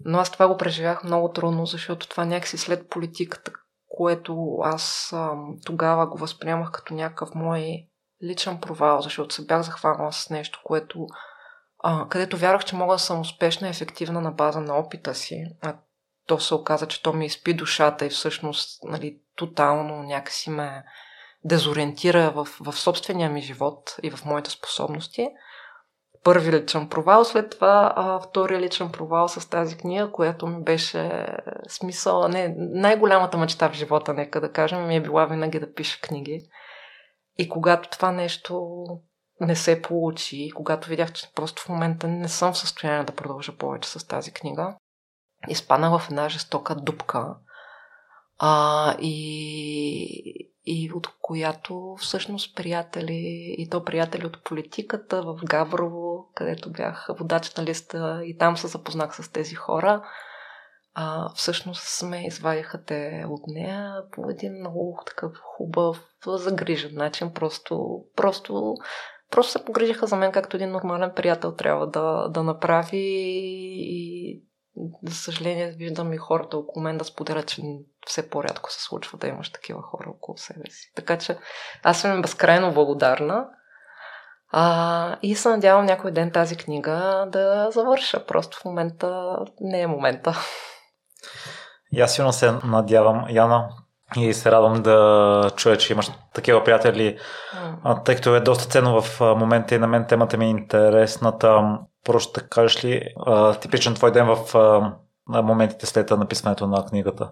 Но 0.04 0.18
аз 0.18 0.30
това 0.30 0.48
го 0.48 0.56
преживях 0.56 1.04
много 1.04 1.32
трудно, 1.32 1.66
защото 1.66 2.08
това 2.08 2.24
някакси 2.24 2.58
след 2.58 2.88
политиката, 2.88 3.52
което 3.88 4.58
аз 4.62 5.12
а, 5.12 5.32
тогава 5.64 6.06
го 6.06 6.18
възприемах 6.18 6.70
като 6.70 6.94
някакъв 6.94 7.34
мой 7.34 7.88
личен 8.24 8.60
провал, 8.60 9.00
защото 9.00 9.34
се 9.34 9.46
бях 9.46 9.62
захванала 9.62 10.12
с 10.12 10.30
нещо, 10.30 10.60
което 10.64 11.06
а, 11.86 12.08
където 12.08 12.36
вярвах, 12.36 12.64
че 12.64 12.76
мога 12.76 12.94
да 12.94 12.98
съм 12.98 13.20
успешна 13.20 13.66
и 13.66 13.70
ефективна 13.70 14.20
на 14.20 14.30
база 14.30 14.60
на 14.60 14.78
опита 14.78 15.14
си. 15.14 15.44
А 15.62 15.76
то 16.26 16.40
се 16.40 16.54
оказа, 16.54 16.88
че 16.88 17.02
то 17.02 17.12
ми 17.12 17.26
изпи 17.26 17.54
душата 17.54 18.06
и 18.06 18.08
всъщност 18.08 18.84
нали, 18.84 19.18
тотално 19.36 20.02
някакси 20.02 20.50
ме 20.50 20.84
дезориентира 21.44 22.30
в, 22.30 22.48
в 22.60 22.72
собствения 22.72 23.30
ми 23.30 23.42
живот 23.42 23.96
и 24.02 24.10
в 24.10 24.24
моите 24.24 24.50
способности. 24.50 25.28
Първи 26.22 26.52
личен 26.52 26.88
провал, 26.88 27.24
след 27.24 27.50
това 27.50 27.92
а, 27.96 28.20
втория 28.20 28.60
личен 28.60 28.92
провал 28.92 29.28
с 29.28 29.50
тази 29.50 29.76
книга, 29.76 30.12
която 30.12 30.46
ми 30.46 30.62
беше 30.62 31.26
смисъл, 31.68 32.28
не, 32.28 32.54
най-голямата 32.58 33.38
мечта 33.38 33.68
в 33.68 33.74
живота, 33.74 34.14
нека 34.14 34.40
да 34.40 34.52
кажем, 34.52 34.86
ми 34.86 34.96
е 34.96 35.02
била 35.02 35.26
винаги 35.26 35.60
да 35.60 35.72
пиша 35.72 36.00
книги. 36.00 36.48
И 37.38 37.48
когато 37.48 37.90
това 37.90 38.12
нещо 38.12 38.84
не 39.44 39.56
се 39.56 39.82
получи, 39.82 40.50
когато 40.54 40.88
видях, 40.88 41.12
че 41.12 41.32
просто 41.34 41.62
в 41.62 41.68
момента 41.68 42.08
не 42.08 42.28
съм 42.28 42.52
в 42.52 42.58
състояние 42.58 43.04
да 43.04 43.14
продължа 43.14 43.56
повече 43.56 43.88
с 43.88 44.06
тази 44.06 44.32
книга, 44.32 44.76
изпаднах 45.48 46.00
в 46.00 46.10
една 46.10 46.28
жестока 46.28 46.74
дупка, 46.74 47.36
а, 48.38 48.96
и, 49.00 50.50
и 50.64 50.92
от 50.94 51.08
която 51.20 51.96
всъщност 51.98 52.56
приятели, 52.56 53.54
и 53.58 53.68
то 53.70 53.84
приятели 53.84 54.26
от 54.26 54.44
политиката 54.44 55.22
в 55.22 55.38
Габрово, 55.44 56.30
където 56.34 56.72
бях 56.72 57.08
водач 57.18 57.54
на 57.54 57.64
листа 57.64 58.20
и 58.24 58.38
там 58.38 58.56
се 58.56 58.66
запознах 58.66 59.16
с 59.16 59.32
тези 59.32 59.54
хора, 59.54 60.02
а, 60.94 61.30
всъщност 61.34 62.02
ме 62.02 62.26
извадиха 62.26 62.84
те 62.84 63.24
от 63.28 63.42
нея 63.46 64.02
по 64.12 64.30
един 64.30 64.52
много 64.52 64.98
такъв 65.06 65.32
хубав, 65.42 66.04
загрижен 66.26 66.94
начин. 66.94 67.32
Просто, 67.32 68.04
просто 68.16 68.74
просто 69.34 69.52
се 69.52 69.64
погрижиха 69.64 70.06
за 70.06 70.16
мен, 70.16 70.32
както 70.32 70.56
един 70.56 70.70
нормален 70.70 71.12
приятел 71.16 71.52
трябва 71.52 71.86
да, 71.86 72.28
да 72.28 72.42
направи 72.42 72.98
и 73.76 74.42
за 75.02 75.14
съжаление 75.14 75.70
виждам 75.70 76.12
и 76.12 76.16
хората 76.16 76.56
около 76.56 76.82
мен 76.82 76.98
да 76.98 77.04
споделят, 77.04 77.48
че 77.48 77.62
все 78.06 78.30
по-рядко 78.30 78.72
се 78.72 78.82
случва 78.82 79.18
да 79.18 79.26
имаш 79.26 79.52
такива 79.52 79.82
хора 79.82 80.10
около 80.10 80.38
себе 80.38 80.70
си. 80.70 80.92
Така 80.96 81.18
че 81.18 81.38
аз 81.82 82.00
съм 82.00 82.22
безкрайно 82.22 82.72
благодарна 82.72 83.46
а, 84.52 85.16
и 85.22 85.36
се 85.36 85.48
надявам 85.48 85.86
някой 85.86 86.10
ден 86.10 86.30
тази 86.30 86.56
книга 86.56 87.28
да 87.32 87.70
завърша. 87.70 88.26
Просто 88.26 88.58
в 88.58 88.64
момента 88.64 89.38
не 89.60 89.80
е 89.80 89.86
момента. 89.86 90.38
И 91.92 92.00
аз 92.00 92.14
силно 92.14 92.32
се 92.32 92.52
надявам, 92.64 93.26
Яна, 93.30 93.68
и 94.16 94.34
се 94.34 94.50
радвам 94.50 94.82
да 94.82 95.50
чуя, 95.56 95.78
че 95.78 95.92
имаш 95.92 96.10
такива 96.34 96.64
приятели, 96.64 97.18
mm. 97.84 98.04
тъй 98.04 98.14
като 98.14 98.34
е 98.34 98.40
доста 98.40 98.68
ценно 98.68 99.02
в 99.02 99.20
момента 99.20 99.74
и 99.74 99.78
на 99.78 99.86
мен 99.86 100.06
темата 100.06 100.36
ми 100.36 100.44
е 100.44 100.50
интересната. 100.50 101.78
Просто 102.04 102.40
да 102.40 102.48
кажеш 102.48 102.84
ли 102.84 103.02
типичен 103.60 103.94
твой 103.94 104.12
ден 104.12 104.26
в 104.26 104.54
моментите 105.28 105.86
след 105.86 106.10
написането 106.10 106.66
на 106.66 106.84
книгата? 106.84 107.30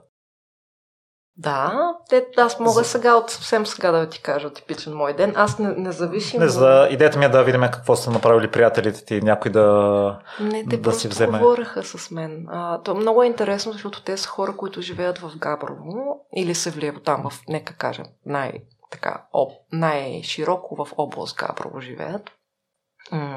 Да, 1.36 1.94
те, 2.08 2.26
аз 2.36 2.60
мога 2.60 2.72
за... 2.72 2.84
сега, 2.84 3.14
от 3.14 3.30
съвсем 3.30 3.66
сега 3.66 3.90
да 3.90 4.08
ти 4.08 4.22
кажа 4.22 4.52
типичен 4.52 4.92
мой 4.92 5.12
ден. 5.12 5.32
Аз 5.36 5.58
не, 5.58 5.68
независимо... 5.68 6.44
Не, 6.44 6.48
за 6.48 6.88
идеята 6.90 7.18
ми 7.18 7.24
е 7.24 7.28
да 7.28 7.44
видим 7.44 7.62
какво 7.72 7.96
са 7.96 8.10
направили 8.10 8.50
приятелите 8.50 9.04
ти, 9.04 9.22
някой 9.22 9.50
да, 9.50 10.18
не, 10.40 10.66
те 10.66 10.76
да 10.76 10.92
си 10.92 11.08
вземе. 11.08 11.38
говореха 11.38 11.82
с 11.82 12.10
мен. 12.10 12.46
А, 12.48 12.82
то 12.82 12.94
много 12.94 13.22
е 13.22 13.26
интересно, 13.26 13.72
защото 13.72 14.02
те 14.02 14.16
са 14.16 14.28
хора, 14.28 14.56
които 14.56 14.82
живеят 14.82 15.18
в 15.18 15.38
Габрово 15.38 16.26
или 16.36 16.54
се 16.54 16.70
влият 16.70 17.04
там 17.04 17.30
в, 17.30 17.40
нека 17.48 17.76
кажем, 17.76 18.06
най, 18.26 18.52
така, 18.92 19.26
об, 19.32 19.52
най-широко 19.72 20.84
в 20.84 20.92
област 20.96 21.36
Габрово 21.36 21.80
живеят 21.80 22.30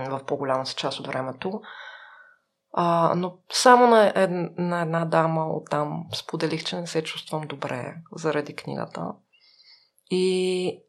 в 0.10 0.22
по-голямата 0.28 0.72
част 0.72 1.00
от 1.00 1.08
времето. 1.08 1.62
А, 2.74 3.14
но 3.16 3.38
само 3.52 3.88
на, 3.88 4.14
ед, 4.16 4.30
на 4.58 4.82
една 4.82 5.06
дама 5.06 5.48
оттам 5.48 6.06
споделих, 6.16 6.64
че 6.66 6.76
не 6.76 6.88
се 6.88 7.04
чувствам 7.04 7.48
добре 7.48 7.96
заради 8.16 8.56
книгата. 8.56 9.12
И 10.10 10.80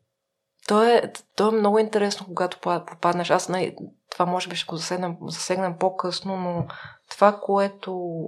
то 0.69 0.83
е, 0.83 1.13
то 1.37 1.49
е 1.49 1.59
много 1.59 1.79
интересно, 1.79 2.27
когато 2.27 2.61
попаднеш. 2.61 3.31
Аз 3.31 3.49
не, 3.49 3.77
това 4.11 4.27
може 4.27 4.49
би 4.49 4.57
ще 4.57 4.67
го 4.67 4.77
засегнем, 4.77 5.17
засегнем 5.27 5.79
по-късно, 5.79 6.37
но 6.37 6.67
това, 7.11 7.41
което 7.41 8.27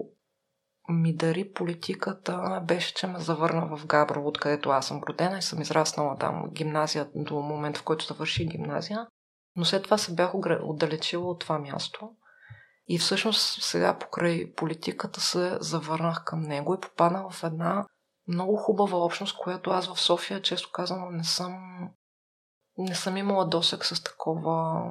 ми 0.89 1.17
дари 1.17 1.53
политиката, 1.53 2.63
беше, 2.65 2.95
че 2.95 3.07
ме 3.07 3.19
завърна 3.19 3.77
в 3.77 3.87
Габрово, 3.87 4.29
откъдето 4.29 4.71
аз 4.71 4.87
съм 4.87 5.03
родена 5.09 5.39
и 5.39 5.43
съм 5.43 5.61
израснала 5.61 6.17
там 6.19 6.51
гимназия 6.53 7.09
до 7.15 7.41
момента, 7.41 7.81
в 7.81 7.85
който 7.85 8.07
завърши 8.07 8.47
гимназия. 8.47 9.07
Но 9.57 9.65
след 9.65 9.83
това 9.83 9.99
се 9.99 10.15
бях 10.15 10.35
отдалечила 10.63 11.31
от 11.31 11.41
това 11.41 11.59
място. 11.59 12.11
И 12.89 12.99
всъщност 12.99 13.63
сега 13.63 13.99
покрай 13.99 14.55
политиката 14.55 15.21
се 15.21 15.59
завърнах 15.61 16.25
към 16.25 16.41
него 16.41 16.75
и 16.75 16.81
попаднах 16.81 17.33
в 17.33 17.45
една 17.45 17.87
много 18.29 18.57
хубава 18.57 18.99
общност, 18.99 19.37
която 19.37 19.71
аз 19.71 19.95
в 19.95 20.01
София, 20.01 20.43
често 20.43 20.71
казано, 20.73 21.11
не 21.11 21.25
съм, 21.25 21.55
не 22.79 22.95
съм 22.95 23.17
имала 23.17 23.49
досек 23.49 23.85
с 23.85 24.05
такова 24.05 24.85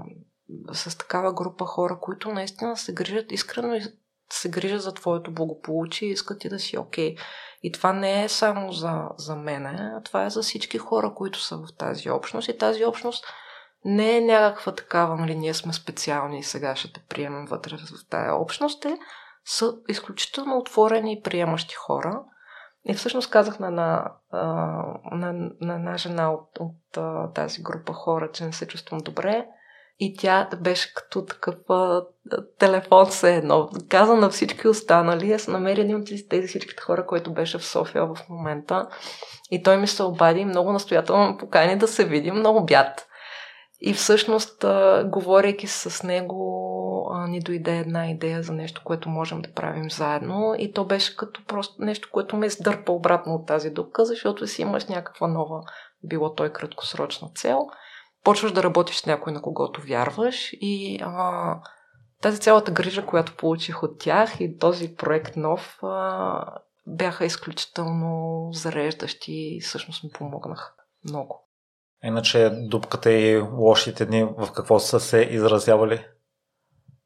с 0.74 0.98
такава 0.98 1.34
група 1.34 1.66
хора, 1.66 2.00
които 2.02 2.32
наистина 2.32 2.78
се 2.78 2.94
грижат 2.94 3.32
искрено 3.32 3.80
се 4.34 4.50
грижат 4.50 4.82
за 4.82 4.94
твоето 4.94 5.32
благополучие 5.32 6.08
и 6.08 6.12
искат 6.12 6.40
ти 6.40 6.50
да 6.50 6.60
си 6.60 6.78
окей. 6.78 7.16
Okay. 7.16 7.22
И 7.64 7.72
това 7.72 7.94
не 7.94 8.24
е 8.24 8.30
само 8.30 8.72
за, 8.72 9.02
за 9.18 9.36
мене, 9.36 9.92
а 9.98 10.02
това 10.04 10.26
е 10.26 10.30
за 10.30 10.42
всички 10.42 10.78
хора, 10.78 11.14
които 11.16 11.40
са 11.40 11.58
в 11.58 11.68
тази 11.78 12.10
общност. 12.10 12.50
И 12.50 12.58
тази 12.58 12.86
общност 12.86 13.26
не 13.86 14.18
е 14.18 14.22
някаква 14.22 14.76
такава, 14.76 15.16
нали, 15.16 15.36
ние 15.36 15.54
сме 15.54 15.74
специални 15.74 16.40
и 16.40 16.44
сега 16.44 16.76
ще 16.76 16.94
те 16.94 17.06
приемем 17.10 17.46
вътре 17.46 17.78
в 17.78 18.10
тази 18.10 18.30
общност. 18.30 18.82
Те 18.82 18.98
са 19.46 19.74
изключително 19.88 20.58
отворени 20.58 21.14
и 21.14 21.22
приемащи 21.22 21.76
хора. 21.76 22.24
И 22.86 22.94
всъщност 22.94 23.30
казах 23.30 23.60
на 23.60 23.68
една, 23.68 24.12
на, 25.12 25.52
на 25.62 25.76
една 25.76 25.98
жена 25.98 26.32
от, 26.32 26.50
от 26.60 27.34
тази 27.34 27.62
група 27.62 27.94
хора, 27.94 28.32
че 28.34 28.46
не 28.46 28.54
се 28.54 28.68
чувствам 28.68 29.00
добре. 29.00 29.46
И 30.00 30.16
тя 30.18 30.50
беше 30.62 30.94
като 30.94 31.26
такъв 31.26 31.56
а, 31.70 32.02
телефон 32.60 33.06
все 33.06 33.36
едно. 33.36 33.70
Каза 33.90 34.16
на 34.16 34.30
всички 34.30 34.68
останали, 34.68 35.34
аз 35.34 35.48
намери 35.48 35.82
един 35.82 35.96
от 35.96 36.10
тези 36.30 36.48
всичките 36.48 36.82
хора, 36.82 37.06
който 37.06 37.34
беше 37.34 37.58
в 37.58 37.66
София 37.66 38.06
в 38.06 38.18
момента. 38.30 38.88
И 39.52 39.64
той 39.64 39.78
ми 39.78 39.88
се 39.88 40.04
обади 40.04 40.46
много 40.46 40.72
настоятелно 40.72 41.38
покани 41.38 41.78
да 41.78 41.88
се 41.88 42.06
видим 42.06 42.36
на 42.36 42.50
обяд. 42.50 43.08
И 43.82 43.94
всъщност, 43.94 44.64
а, 44.64 45.04
говорейки 45.06 45.68
с 45.68 46.04
него, 46.04 46.64
а, 47.14 47.28
ни 47.28 47.40
дойде 47.40 47.78
една 47.78 48.10
идея 48.10 48.44
за 48.44 48.54
нещо, 48.54 48.82
което 48.86 49.10
можем 49.10 49.42
да 49.42 49.54
правим 49.54 49.92
заедно. 49.92 50.56
И 50.58 50.74
то 50.74 50.86
беше 50.86 51.16
като 51.16 51.46
просто 51.48 51.76
нещо, 51.80 52.10
което 52.12 52.38
ме 52.38 52.46
издърпа 52.46 52.92
обратно 52.92 53.34
от 53.34 53.48
тази 53.48 53.70
дупка, 53.70 54.06
защото 54.06 54.48
си 54.48 54.62
имаш 54.62 54.86
някаква 54.86 55.28
нова, 55.28 55.62
било 56.04 56.34
той 56.34 56.54
краткосрочна 56.54 57.30
цел. 57.36 57.68
Почваш 58.28 58.52
да 58.52 58.64
работиш 58.64 58.98
с 58.98 59.06
някой, 59.06 59.34
на 59.34 59.42
когото 59.42 59.82
вярваш 59.82 60.50
и 60.54 61.00
а, 61.02 61.56
тази 62.22 62.40
цялата 62.40 62.72
грижа, 62.72 63.06
която 63.06 63.36
получих 63.36 63.84
от 63.84 64.00
тях 64.00 64.40
и 64.40 64.58
този 64.58 64.96
проект 64.96 65.36
нов, 65.36 65.80
а, 65.84 66.60
бяха 66.88 67.26
изключително 67.26 68.50
зареждащи 68.54 69.32
и 69.32 69.62
всъщност 69.62 70.04
ми 70.04 70.10
помогнаха 70.10 70.74
много. 71.04 71.48
Иначе 72.04 72.50
дупката 72.50 73.12
и 73.12 73.42
лошите 73.42 74.06
дни 74.06 74.24
в 74.24 74.52
какво 74.56 74.80
са 74.80 75.00
се 75.00 75.18
изразявали? 75.18 76.06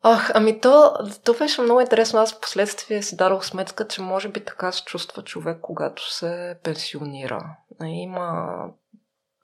Ах, 0.04 0.32
ами 0.34 0.60
то, 0.60 0.94
то 1.24 1.34
беше 1.34 1.62
много 1.62 1.82
интересно. 1.82 2.20
Аз 2.20 2.34
в 2.34 2.40
последствие 2.40 3.04
си 3.04 3.16
дадох 3.16 3.46
сметка, 3.46 3.88
че 3.88 4.02
може 4.02 4.30
би 4.30 4.46
така 4.46 4.72
се 4.72 4.84
чувства 4.84 5.24
човек, 5.24 5.58
когато 5.62 6.14
се 6.14 6.60
пенсионира. 6.64 7.58
Има 7.84 8.46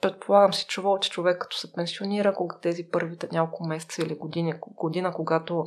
предполагам 0.02 0.54
си 0.54 0.66
чувал, 0.66 1.00
че 1.00 1.10
човек 1.10 1.42
като 1.42 1.58
се 1.58 1.74
пенсионира, 1.74 2.34
кога 2.34 2.60
тези 2.60 2.90
първите 2.92 3.28
няколко 3.32 3.68
месеца 3.68 4.02
или 4.02 4.16
години, 4.16 4.54
година, 4.62 5.14
когато 5.14 5.66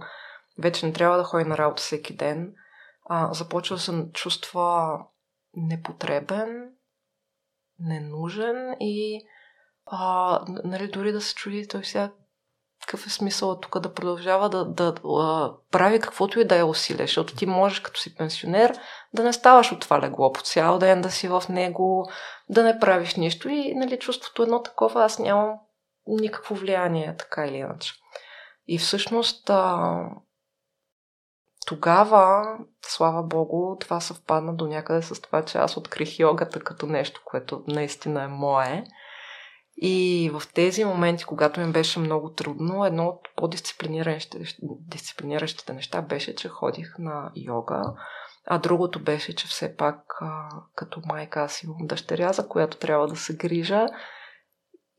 вече 0.58 0.86
не 0.86 0.92
трябва 0.92 1.16
да 1.16 1.24
ходи 1.24 1.44
на 1.44 1.58
работа 1.58 1.82
всеки 1.82 2.16
ден, 2.16 2.54
а, 3.08 3.34
започва 3.34 3.76
да 3.76 3.82
се 3.82 3.92
чувства 4.12 4.98
непотребен, 5.54 6.70
ненужен 7.78 8.76
и 8.80 9.26
а, 9.86 10.40
нали, 10.64 10.88
дори 10.88 11.12
да 11.12 11.20
се 11.20 11.34
чуди 11.34 11.68
той 11.68 11.84
сега 11.84 12.12
какъв 12.80 13.06
е 13.06 13.10
смисъл 13.10 13.60
тук 13.60 13.80
да 13.80 13.94
продължава 13.94 14.48
да, 14.48 14.64
да, 14.64 14.92
да 14.92 15.54
прави 15.70 16.00
каквото 16.00 16.40
и 16.40 16.44
да 16.44 16.56
е 16.56 16.64
усилие, 16.64 17.06
защото 17.06 17.36
ти 17.36 17.46
можеш 17.46 17.80
като 17.80 18.00
си 18.00 18.14
пенсионер 18.14 18.78
да 19.14 19.22
не 19.22 19.32
ставаш 19.32 19.72
от 19.72 19.80
това 19.80 20.00
легло 20.00 20.32
по 20.32 20.40
цял 20.40 20.78
ден, 20.78 21.00
да 21.00 21.10
си 21.10 21.28
в 21.28 21.42
него, 21.48 22.10
да 22.48 22.62
не 22.62 22.78
правиш 22.78 23.14
нищо 23.14 23.48
и 23.48 23.74
нали, 23.74 23.98
чувството 23.98 24.42
едно 24.42 24.62
такова, 24.62 25.04
аз 25.04 25.18
нямам 25.18 25.54
никакво 26.06 26.54
влияние, 26.54 27.16
така 27.18 27.46
или 27.46 27.56
иначе. 27.56 27.92
И 28.66 28.78
всъщност 28.78 29.50
а, 29.50 29.88
тогава, 31.66 32.56
слава 32.82 33.22
богу, 33.22 33.76
това 33.78 34.00
съвпадна 34.00 34.54
до 34.54 34.66
някъде 34.66 35.02
с 35.02 35.20
това, 35.20 35.44
че 35.44 35.58
аз 35.58 35.76
открих 35.76 36.18
йогата 36.18 36.60
като 36.60 36.86
нещо, 36.86 37.20
което 37.24 37.64
наистина 37.66 38.22
е 38.22 38.28
мое. 38.28 38.84
И 39.76 40.30
в 40.34 40.42
тези 40.54 40.84
моменти, 40.84 41.24
когато 41.24 41.60
ми 41.60 41.72
беше 41.72 41.98
много 41.98 42.32
трудно, 42.32 42.84
едно 42.84 43.06
от 43.06 43.28
по-дисциплиниращите 43.36 45.72
неща 45.72 46.02
беше, 46.02 46.34
че 46.34 46.48
ходих 46.48 46.98
на 46.98 47.30
йога, 47.36 47.82
а 48.46 48.58
другото 48.58 49.02
беше, 49.02 49.34
че 49.34 49.46
все 49.46 49.76
пак 49.76 50.20
като 50.74 51.00
майка 51.06 51.40
аз 51.40 51.62
имам 51.62 51.86
дъщеря, 51.86 52.32
за 52.32 52.48
която 52.48 52.76
трябва 52.76 53.08
да 53.08 53.16
се 53.16 53.36
грижа. 53.36 53.86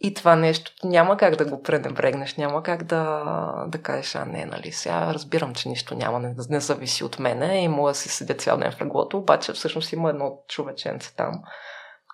И 0.04 0.14
това 0.14 0.36
нещо 0.36 0.72
няма 0.84 1.18
как 1.18 1.36
да 1.36 1.46
го 1.46 1.62
пренебрегнеш, 1.62 2.36
няма 2.36 2.64
как 2.64 2.84
да, 2.84 3.24
да 3.68 3.82
кажеш, 3.82 4.16
а 4.16 4.26
не, 4.26 4.46
нали, 4.46 4.72
сега 4.72 5.14
разбирам, 5.14 5.56
че 5.56 5.70
нищо 5.70 5.96
няма, 5.96 6.20
не, 6.20 6.36
не 6.50 6.60
зависи 6.60 7.04
от 7.04 7.20
мене 7.20 7.64
и 7.64 7.68
мога 7.68 7.92
да 7.92 7.96
си 7.96 8.10
седя 8.10 8.34
цял 8.34 8.58
ден 8.58 8.72
в 8.72 8.82
леглото, 8.82 9.18
обаче 9.18 9.54
всъщност 9.54 9.92
има 9.92 10.10
едно 10.10 10.44
човеченце 10.48 11.16
там, 11.16 11.42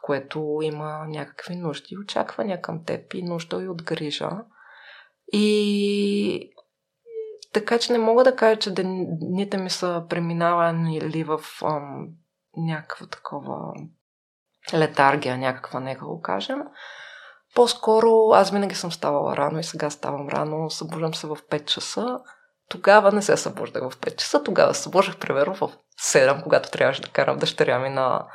което 0.07 0.59
има 0.61 1.05
някакви 1.07 1.55
нужди 1.55 1.87
и 1.91 1.97
очаквания 1.97 2.61
към 2.61 2.83
теб 2.83 3.13
и 3.13 3.23
нужда 3.23 3.63
и 3.63 3.69
от 3.69 3.83
грижа. 3.83 4.29
И 5.33 6.51
така 7.53 7.79
че 7.79 7.91
не 7.91 7.99
мога 7.99 8.23
да 8.23 8.35
кажа, 8.35 8.59
че 8.59 8.73
дните 8.73 9.57
ми 9.57 9.69
са 9.69 10.03
преминавани 10.09 10.97
или 10.97 11.23
в 11.23 11.39
ам, 11.63 12.07
някаква 12.57 13.07
такова 13.07 13.73
летаргия, 14.73 15.37
някаква, 15.37 15.79
нека 15.79 16.05
го 16.05 16.21
кажем. 16.21 16.59
По-скоро 17.55 18.29
аз 18.33 18.51
винаги 18.51 18.75
съм 18.75 18.91
ставала 18.91 19.37
рано 19.37 19.59
и 19.59 19.63
сега 19.63 19.89
ставам 19.89 20.29
рано, 20.29 20.69
събуждам 20.69 21.13
се 21.13 21.27
в 21.27 21.35
5 21.35 21.65
часа. 21.65 22.19
Тогава 22.69 23.11
не 23.11 23.21
се 23.21 23.37
събуждах 23.37 23.89
в 23.89 23.97
5 23.97 24.15
часа, 24.15 24.43
тогава 24.43 24.73
се 24.73 24.81
събуждах 24.81 25.17
примерно 25.17 25.55
в 25.55 25.71
7, 26.01 26.43
когато 26.43 26.71
трябваше 26.71 27.01
да 27.01 27.09
карам 27.09 27.37
дъщеря 27.37 27.79
ми 27.79 27.89
на 27.89 28.27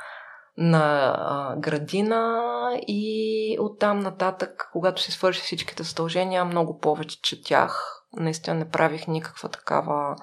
на 0.57 1.15
а, 1.17 1.55
градина 1.55 2.41
и 2.87 3.57
оттам 3.59 3.99
нататък, 3.99 4.69
когато 4.71 5.01
си 5.01 5.11
свърши 5.11 5.41
всичките 5.41 5.83
задължения, 5.83 6.45
много 6.45 6.79
повече 6.79 7.21
четях. 7.21 8.03
Наистина 8.13 8.55
не 8.55 8.69
правих 8.69 9.07
никаква 9.07 9.49
такава 9.49 10.15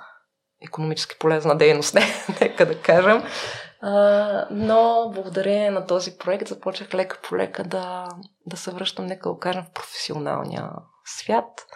економически 0.62 1.18
полезна 1.18 1.58
дейност, 1.58 1.94
не, 1.94 2.04
нека 2.40 2.66
да 2.66 2.80
кажем. 2.82 3.22
А, 3.80 4.46
но 4.50 5.10
благодарение 5.14 5.70
на 5.70 5.86
този 5.86 6.18
проект 6.18 6.48
започнах 6.48 6.94
лека 6.94 7.18
по 7.28 7.36
лека 7.36 7.64
да, 7.64 8.08
да 8.46 8.56
се 8.56 8.70
връщам, 8.70 9.06
нека 9.06 9.28
да 9.28 9.38
кажем, 9.38 9.64
в 9.70 9.72
професионалния 9.72 10.70
свят. 11.04 11.66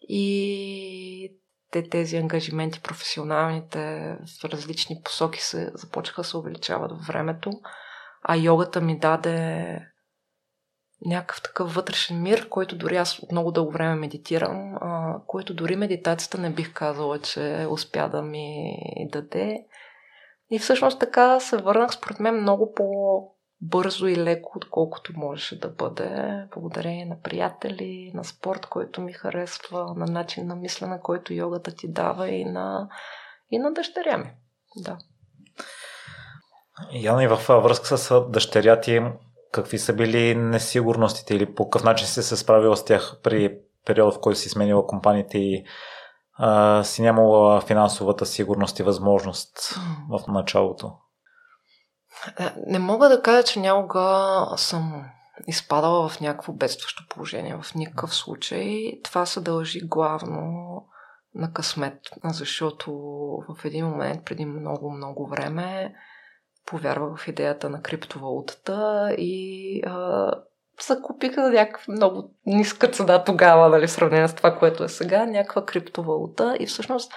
И 0.00 1.38
те 1.70 1.88
тези 1.88 2.16
ангажименти, 2.16 2.80
професионалните 2.82 3.78
в 4.40 4.44
различни 4.44 5.00
посоки 5.04 5.40
се 5.40 5.70
започнаха 5.74 6.24
се 6.24 6.36
увеличават 6.36 6.90
във 6.90 7.06
времето, 7.06 7.50
а 8.22 8.36
йогата 8.36 8.80
ми 8.80 8.98
даде 8.98 9.80
някакъв 11.06 11.42
такъв 11.42 11.74
вътрешен 11.74 12.22
мир, 12.22 12.48
който 12.48 12.76
дори 12.76 12.96
аз 12.96 13.18
от 13.18 13.32
много 13.32 13.52
дълго 13.52 13.72
време 13.72 13.94
медитирам, 13.94 14.74
а, 14.80 15.20
който 15.26 15.54
дори 15.54 15.76
медитацията 15.76 16.38
не 16.38 16.50
бих 16.50 16.72
казала, 16.72 17.18
че 17.20 17.66
успя 17.70 18.08
да 18.08 18.22
ми 18.22 18.76
даде. 19.12 19.64
И 20.50 20.58
всъщност 20.58 21.00
така 21.00 21.40
се 21.40 21.56
върнах 21.56 21.92
според 21.94 22.20
мен 22.20 22.40
много 22.40 22.72
по 22.74 22.84
бързо 23.60 24.06
и 24.06 24.16
леко, 24.16 24.52
отколкото 24.56 25.12
можеше 25.16 25.60
да 25.60 25.68
бъде, 25.68 26.42
благодарение 26.54 27.04
на 27.04 27.22
приятели, 27.22 28.12
на 28.14 28.24
спорт, 28.24 28.66
който 28.66 29.00
ми 29.00 29.12
харесва, 29.12 29.94
на 29.96 30.06
начин 30.06 30.46
на 30.46 30.56
мислене, 30.56 31.00
който 31.00 31.34
йогата 31.34 31.74
ти 31.74 31.92
дава 31.92 32.28
и 32.28 32.44
на, 32.44 32.88
и 33.50 33.58
на 33.58 33.72
дъщеря 33.72 34.18
ми. 34.18 34.32
Да. 34.76 34.98
Яна, 36.92 37.24
и 37.24 37.26
във 37.26 37.46
връзка 37.46 37.98
с 37.98 38.24
дъщеря 38.28 38.80
ти, 38.80 39.00
какви 39.52 39.78
са 39.78 39.92
били 39.92 40.34
несигурностите 40.34 41.34
или 41.34 41.54
по 41.54 41.70
какъв 41.70 41.84
начин 41.84 42.06
си 42.06 42.22
се 42.22 42.36
справила 42.36 42.76
с 42.76 42.84
тях 42.84 43.20
при 43.22 43.58
периода, 43.86 44.12
в 44.12 44.20
който 44.20 44.38
си 44.38 44.48
сменила 44.48 44.86
компаниите 44.86 45.38
и 45.38 45.64
а, 46.34 46.84
си 46.84 47.02
нямала 47.02 47.60
финансовата 47.60 48.26
сигурност 48.26 48.78
и 48.78 48.82
възможност 48.82 49.74
в 50.10 50.20
началото? 50.28 50.92
Е, 52.40 52.52
не 52.66 52.78
мога 52.78 53.08
да 53.08 53.22
кажа, 53.22 53.42
че 53.42 53.60
някога 53.60 54.46
съм 54.56 55.04
изпадала 55.46 56.08
в 56.08 56.20
някакво 56.20 56.52
бедстващо 56.52 57.04
положение. 57.10 57.58
В 57.62 57.74
никакъв 57.74 58.14
случай. 58.14 59.00
Това 59.04 59.26
се 59.26 59.40
дължи 59.40 59.80
главно 59.80 60.42
на 61.34 61.52
късмет, 61.52 61.98
защото 62.24 62.92
в 63.48 63.64
един 63.64 63.86
момент, 63.86 64.24
преди 64.24 64.44
много-много 64.44 65.26
време, 65.26 65.94
повярвах 66.66 67.18
в 67.18 67.28
идеята 67.28 67.70
на 67.70 67.82
криптовалутата 67.82 69.08
и 69.18 69.82
а, 69.86 70.30
закупиха 70.86 71.44
за 71.44 71.50
някаква 71.50 71.92
много 71.92 72.30
ниска 72.46 72.88
цена 72.88 73.24
тогава, 73.24 73.68
нали, 73.68 73.86
в 73.86 73.90
сравнение 73.90 74.28
с 74.28 74.34
това, 74.34 74.58
което 74.58 74.84
е 74.84 74.88
сега, 74.88 75.26
някаква 75.26 75.64
криптовалута 75.64 76.56
и 76.60 76.66
всъщност 76.66 77.12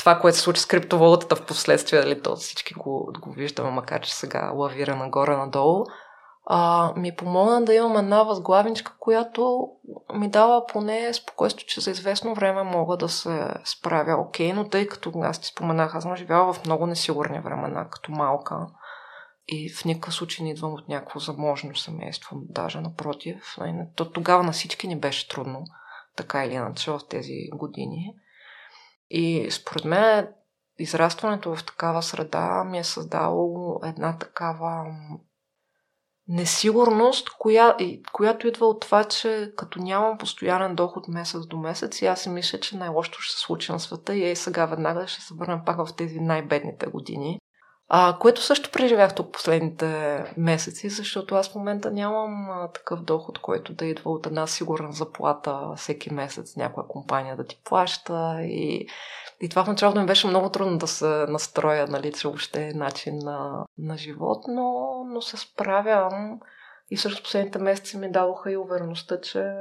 това, 0.00 0.18
което 0.18 0.36
се 0.36 0.42
случи 0.42 0.60
с 0.60 0.66
криптовалутата 0.66 1.36
в 1.36 1.46
последствие, 1.46 2.00
нали, 2.00 2.22
то 2.22 2.36
всички 2.36 2.74
го, 2.74 3.12
го 3.20 3.32
виждаме, 3.32 3.70
макар 3.70 4.00
че 4.00 4.14
сега 4.14 4.52
лавира 4.56 4.96
нагоре-надолу, 4.96 5.84
а, 6.46 6.92
ми 6.96 7.16
помогна 7.16 7.64
да 7.64 7.74
имам 7.74 7.96
една 7.96 8.22
възглавничка, 8.22 8.96
която 8.98 9.68
ми 10.14 10.30
дава 10.30 10.66
поне 10.66 11.14
спокойствие, 11.14 11.66
че 11.66 11.80
за 11.80 11.90
известно 11.90 12.34
време 12.34 12.62
мога 12.62 12.96
да 12.96 13.08
се 13.08 13.54
справя 13.64 14.20
окей, 14.20 14.52
но 14.52 14.68
тъй 14.68 14.86
като 14.86 15.12
аз 15.22 15.40
ти 15.40 15.46
споменах, 15.46 15.94
аз 15.94 16.02
съм 16.02 16.16
живяла 16.16 16.52
в 16.52 16.64
много 16.64 16.86
несигурни 16.86 17.40
времена, 17.40 17.88
като 17.90 18.12
малка 18.12 18.66
и 19.48 19.72
в 19.72 19.84
никакъв 19.84 20.14
случай 20.14 20.44
не 20.44 20.50
идвам 20.50 20.74
от 20.74 20.88
някакво 20.88 21.18
заможно 21.18 21.76
семейство, 21.76 22.36
даже 22.48 22.80
напротив. 22.80 23.56
То 23.96 24.10
тогава 24.10 24.42
на 24.42 24.52
всички 24.52 24.88
ни 24.88 25.00
беше 25.00 25.28
трудно, 25.28 25.64
така 26.16 26.44
или 26.44 26.54
иначе, 26.54 26.90
в 26.90 27.00
тези 27.10 27.34
години. 27.54 28.14
И 29.10 29.50
според 29.50 29.84
мен 29.84 30.28
израстването 30.78 31.56
в 31.56 31.64
такава 31.64 32.02
среда 32.02 32.64
ми 32.64 32.78
е 32.78 32.84
създало 32.84 33.80
една 33.84 34.18
такава 34.18 34.94
несигурност, 36.28 37.30
коя, 37.38 37.76
която 38.12 38.48
идва 38.48 38.66
от 38.66 38.80
това, 38.80 39.04
че 39.04 39.52
като 39.56 39.78
нямам 39.82 40.18
постоянен 40.18 40.74
доход 40.74 41.08
месец 41.08 41.46
до 41.46 41.56
месец 41.56 42.02
и 42.02 42.06
аз 42.06 42.22
си 42.22 42.28
мисля, 42.28 42.60
че 42.60 42.76
най-лошото 42.76 43.20
ще 43.20 43.34
се 43.34 43.40
случи 43.40 43.72
на 43.72 43.80
света 43.80 44.14
и 44.14 44.30
е 44.30 44.36
сега 44.36 44.66
веднага 44.66 45.06
ще 45.06 45.22
се 45.22 45.34
върнем 45.34 45.60
пак 45.66 45.76
в 45.76 45.96
тези 45.96 46.20
най-бедните 46.20 46.86
години. 46.86 47.39
А, 47.92 48.18
което 48.18 48.42
също 48.42 48.70
преживях 48.70 49.14
тук 49.14 49.32
последните 49.32 50.24
месеци, 50.36 50.88
защото 50.88 51.34
аз 51.34 51.52
в 51.52 51.54
момента 51.54 51.90
нямам 51.90 52.50
а, 52.50 52.68
такъв 52.68 53.02
доход, 53.02 53.38
който 53.38 53.72
да 53.72 53.84
идва 53.84 54.10
от 54.10 54.26
една 54.26 54.46
сигурна 54.46 54.92
заплата 54.92 55.60
всеки 55.76 56.12
месец, 56.12 56.56
някоя 56.56 56.88
компания 56.88 57.36
да 57.36 57.44
ти 57.44 57.60
плаща 57.64 58.38
и 58.42 58.88
и 59.42 59.48
това 59.48 59.64
в 59.64 59.68
началото 59.68 60.00
ми 60.00 60.06
беше 60.06 60.26
много 60.26 60.50
трудно 60.50 60.78
да 60.78 60.86
се 60.86 61.06
настроя, 61.06 61.86
нали, 61.86 62.12
че 62.12 62.28
въобще 62.28 62.68
е 62.68 62.72
начин 62.72 63.18
на, 63.18 63.64
на 63.78 63.96
живот, 63.96 64.44
но, 64.48 64.90
но 65.06 65.22
се 65.22 65.36
справям. 65.36 66.40
И 66.90 66.96
всъщност 66.96 67.24
последните 67.24 67.58
месеци 67.58 67.98
ми 67.98 68.12
дадоха 68.12 68.52
и 68.52 68.56
увереността, 68.56 69.20
че 69.20 69.52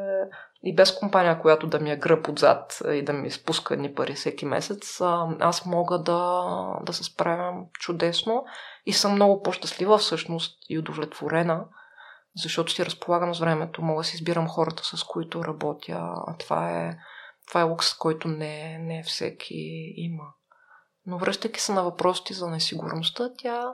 и 0.64 0.76
без 0.76 0.96
компания, 0.96 1.42
която 1.42 1.68
да 1.68 1.80
ми 1.80 1.92
е 1.92 1.98
гръб 1.98 2.28
отзад 2.28 2.82
и 2.92 3.02
да 3.04 3.14
ми 3.14 3.32
спуска 3.32 3.78
ни 3.78 3.94
пари 3.94 4.14
всеки 4.14 4.46
месец, 4.46 5.02
аз 5.40 5.66
мога 5.66 6.00
да, 6.00 6.44
да 6.82 6.94
се 6.94 7.04
справям 7.04 7.66
чудесно 7.74 8.46
и 8.86 8.94
съм 8.94 9.14
много 9.14 9.42
по-щастлива 9.42 9.98
всъщност 9.98 10.58
и 10.70 10.80
удовлетворена, 10.80 11.66
защото 12.36 12.72
си 12.72 12.86
разполагам 12.86 13.36
с 13.36 13.40
времето, 13.40 13.82
мога 13.82 14.00
да 14.00 14.04
си 14.04 14.16
избирам 14.16 14.48
хората, 14.48 14.84
с 14.84 15.04
които 15.04 15.46
работя. 15.46 16.14
Това 16.40 16.72
е 16.72 16.98
това 17.50 17.62
е 17.62 17.64
лукс, 17.64 17.94
който 17.94 18.28
не, 18.28 18.78
не 18.78 19.04
всеки 19.04 19.94
има. 19.96 20.24
Но 21.06 21.18
връщайки 21.18 21.62
се 21.62 21.72
на 21.72 21.84
въпросите 21.84 22.34
за 22.34 22.48
несигурността, 22.48 23.30
тя, 23.38 23.74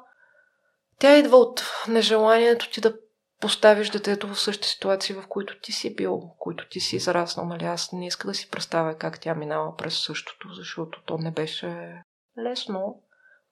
тя 1.00 1.18
идва 1.18 1.38
от 1.38 1.64
нежеланието 1.88 2.70
ти 2.72 2.82
да 2.82 2.98
поставиш 3.40 3.90
детето 3.90 4.28
в 4.28 4.40
същите 4.40 4.68
ситуации, 4.68 5.16
в 5.16 5.28
които 5.28 5.60
ти 5.60 5.72
си 5.72 5.96
бил, 5.96 6.18
в 6.18 6.38
които 6.40 6.70
ти 6.70 6.80
си 6.80 6.96
израснал. 6.96 7.46
Нали? 7.46 7.66
Аз 7.66 7.92
не 7.92 8.08
иска 8.08 8.28
да 8.28 8.34
си 8.34 8.50
представя 8.50 8.98
как 8.98 9.20
тя 9.20 9.36
минава 9.36 9.76
през 9.76 10.00
същото, 10.00 10.54
защото 10.54 11.02
то 11.06 11.18
не 11.18 11.32
беше 11.32 12.02
лесно. 12.40 13.02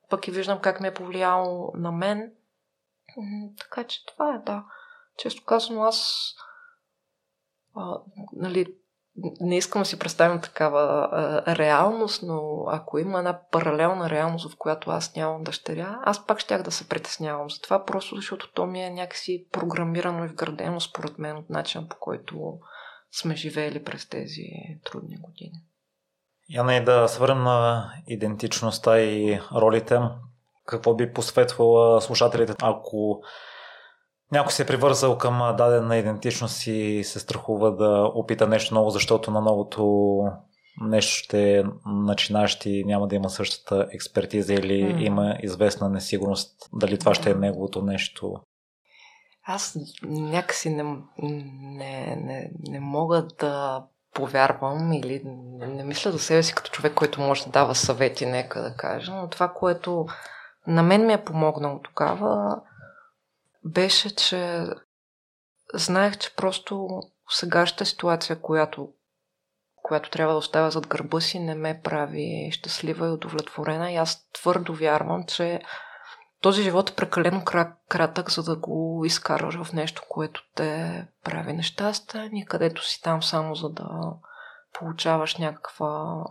Пък 0.09 0.27
и 0.27 0.31
виждам 0.31 0.59
как 0.59 0.79
ме 0.79 0.87
е 0.87 0.93
повлияло 0.93 1.71
на 1.75 1.91
мен. 1.91 2.33
Така 3.59 3.83
че 3.83 4.05
това 4.05 4.35
е, 4.35 4.39
да. 4.39 4.65
Често 5.17 5.45
казано, 5.45 5.83
аз 5.83 6.29
а, 7.75 7.97
нали, 8.33 8.75
не 9.41 9.57
искам 9.57 9.81
да 9.81 9.85
си 9.85 9.99
представям 9.99 10.41
такава 10.41 11.09
а, 11.11 11.55
реалност, 11.55 12.23
но 12.23 12.65
ако 12.67 12.99
има 12.99 13.19
една 13.19 13.39
паралелна 13.51 14.09
реалност, 14.09 14.51
в 14.51 14.57
която 14.57 14.91
аз 14.91 15.15
нямам 15.15 15.43
дъщеря, 15.43 15.99
аз 16.03 16.25
пак 16.25 16.39
щях 16.39 16.63
да 16.63 16.71
се 16.71 16.89
притеснявам 16.89 17.49
за 17.49 17.61
това, 17.61 17.85
просто 17.85 18.15
защото 18.15 18.51
то 18.53 18.65
ми 18.65 18.83
е 18.83 18.89
някакси 18.89 19.47
програмирано 19.51 20.25
и 20.25 20.27
вградено 20.27 20.79
според 20.79 21.19
мен 21.19 21.37
от 21.37 21.49
начина 21.49 21.87
по 21.87 21.95
който 21.99 22.59
сме 23.11 23.35
живеели 23.35 23.83
през 23.83 24.09
тези 24.09 24.43
трудни 24.83 25.17
години. 25.17 25.63
Яна, 26.49 26.75
и 26.75 26.83
да 26.83 27.07
свърнем 27.07 27.43
на 27.43 27.91
идентичността 28.07 28.99
и 28.99 29.39
ролите. 29.55 29.99
Какво 30.65 30.95
би 30.95 31.13
посветвала 31.13 32.01
слушателите, 32.01 32.53
ако 32.61 33.23
някой 34.33 34.51
се 34.51 34.63
е 34.63 34.65
привързал 34.65 35.17
към 35.17 35.55
дадена 35.57 35.97
идентичност 35.97 36.67
и 36.67 37.03
се 37.03 37.19
страхува 37.19 37.75
да 37.75 38.11
опита 38.15 38.47
нещо 38.47 38.73
ново, 38.73 38.89
защото 38.89 39.31
на 39.31 39.41
новото 39.41 40.17
нещо 40.81 41.11
ще 41.11 41.57
е 41.57 41.63
начинащ 41.85 42.65
и 42.65 42.83
няма 42.85 43.07
да 43.07 43.15
има 43.15 43.29
същата 43.29 43.87
експертиза 43.91 44.53
или 44.53 44.83
mm. 44.83 45.01
има 45.01 45.37
известна 45.43 45.89
несигурност 45.89 46.69
дали 46.73 46.99
това 46.99 47.15
ще 47.15 47.31
е 47.31 47.35
неговото 47.35 47.81
нещо. 47.81 48.35
Аз 49.45 49.77
някакси 50.03 50.69
не, 50.69 50.83
не, 51.19 52.15
не, 52.15 52.51
не 52.67 52.79
мога 52.79 53.27
да 53.39 53.83
повярвам 54.13 54.93
или 54.93 55.21
не, 55.25 55.67
не 55.67 55.83
мисля 55.83 56.11
за 56.11 56.19
себе 56.19 56.43
си 56.43 56.55
като 56.55 56.71
човек, 56.71 56.93
който 56.93 57.21
може 57.21 57.45
да 57.45 57.51
дава 57.51 57.75
съвети, 57.75 58.25
нека 58.25 58.61
да 58.61 58.75
кажа, 58.75 59.11
но 59.11 59.29
това, 59.29 59.47
което 59.47 60.05
на 60.67 60.83
мен 60.83 61.05
ми 61.05 61.13
е 61.13 61.23
помогнало 61.23 61.79
тогава, 61.83 62.61
беше, 63.65 64.15
че 64.15 64.67
знаех, 65.73 66.17
че 66.17 66.35
просто 66.35 66.89
сегашната 67.29 67.85
ситуация, 67.85 68.41
която, 68.41 68.93
която 69.75 70.09
трябва 70.09 70.33
да 70.33 70.37
оставя 70.37 70.71
зад 70.71 70.87
гърба 70.87 71.21
си, 71.21 71.39
не 71.39 71.55
ме 71.55 71.81
прави 71.83 72.49
щастлива 72.51 73.07
и 73.07 73.11
удовлетворена. 73.11 73.91
И 73.91 73.95
аз 73.95 74.29
твърдо 74.33 74.75
вярвам, 74.75 75.23
че 75.27 75.61
този 76.41 76.63
живот 76.63 76.89
е 76.89 76.95
прекалено 76.95 77.43
кратък, 77.89 78.31
за 78.31 78.43
да 78.43 78.55
го 78.55 79.03
изкарваш 79.05 79.63
в 79.63 79.73
нещо, 79.73 80.03
което 80.09 80.41
те 80.55 81.07
прави 81.23 81.53
нещастен 81.53 82.35
и 82.35 82.45
където 82.45 82.85
си 82.85 83.01
там 83.01 83.23
само 83.23 83.55
за 83.55 83.69
да 83.69 84.13
получаваш 84.73 85.37
някаква 85.37 86.23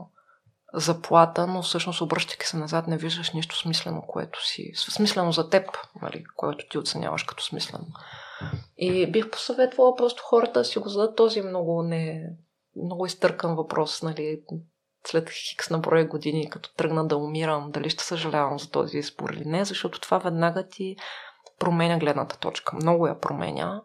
заплата, 0.75 1.47
но 1.47 1.63
всъщност 1.63 2.01
обръщайки 2.01 2.47
се 2.47 2.57
назад 2.57 2.87
не 2.87 2.97
виждаш 2.97 3.33
нищо 3.33 3.59
смислено, 3.59 4.03
което 4.09 4.47
си... 4.47 4.73
Смислено 4.75 5.33
за 5.33 5.51
теб, 5.51 5.69
нали, 6.03 6.25
което 6.37 6.69
ти 6.71 6.79
оценяваш 6.79 7.23
като 7.23 7.45
смислено. 7.45 7.87
И 8.77 9.13
бих 9.13 9.31
посъветвала 9.31 9.97
просто 9.97 10.23
хората 10.23 10.61
да 10.61 10.65
си 10.65 10.79
го 10.79 10.89
зададат 10.89 11.17
този 11.17 11.43
много, 11.43 11.83
не, 11.83 12.31
много 12.85 13.07
изтъркан 13.07 13.55
въпрос, 13.55 14.03
нали, 14.03 14.43
след 15.07 15.31
хикс 15.31 15.71
на 15.71 15.79
брой 15.79 16.07
години, 16.07 16.51
като 16.51 16.75
тръгна 16.75 17.07
да 17.07 17.17
умирам, 17.17 17.71
дали 17.71 17.91
ще 17.91 18.05
съжалявам 18.05 18.59
за 18.59 18.71
този 18.71 18.99
избор 18.99 19.31
или 19.31 19.45
не, 19.45 19.65
защото 19.65 20.01
това 20.01 20.19
веднага 20.19 20.67
ти 20.69 20.97
променя 21.59 21.99
гледната 21.99 22.39
точка. 22.39 22.77
Много 22.77 23.07
я 23.07 23.21
променя. 23.21 23.83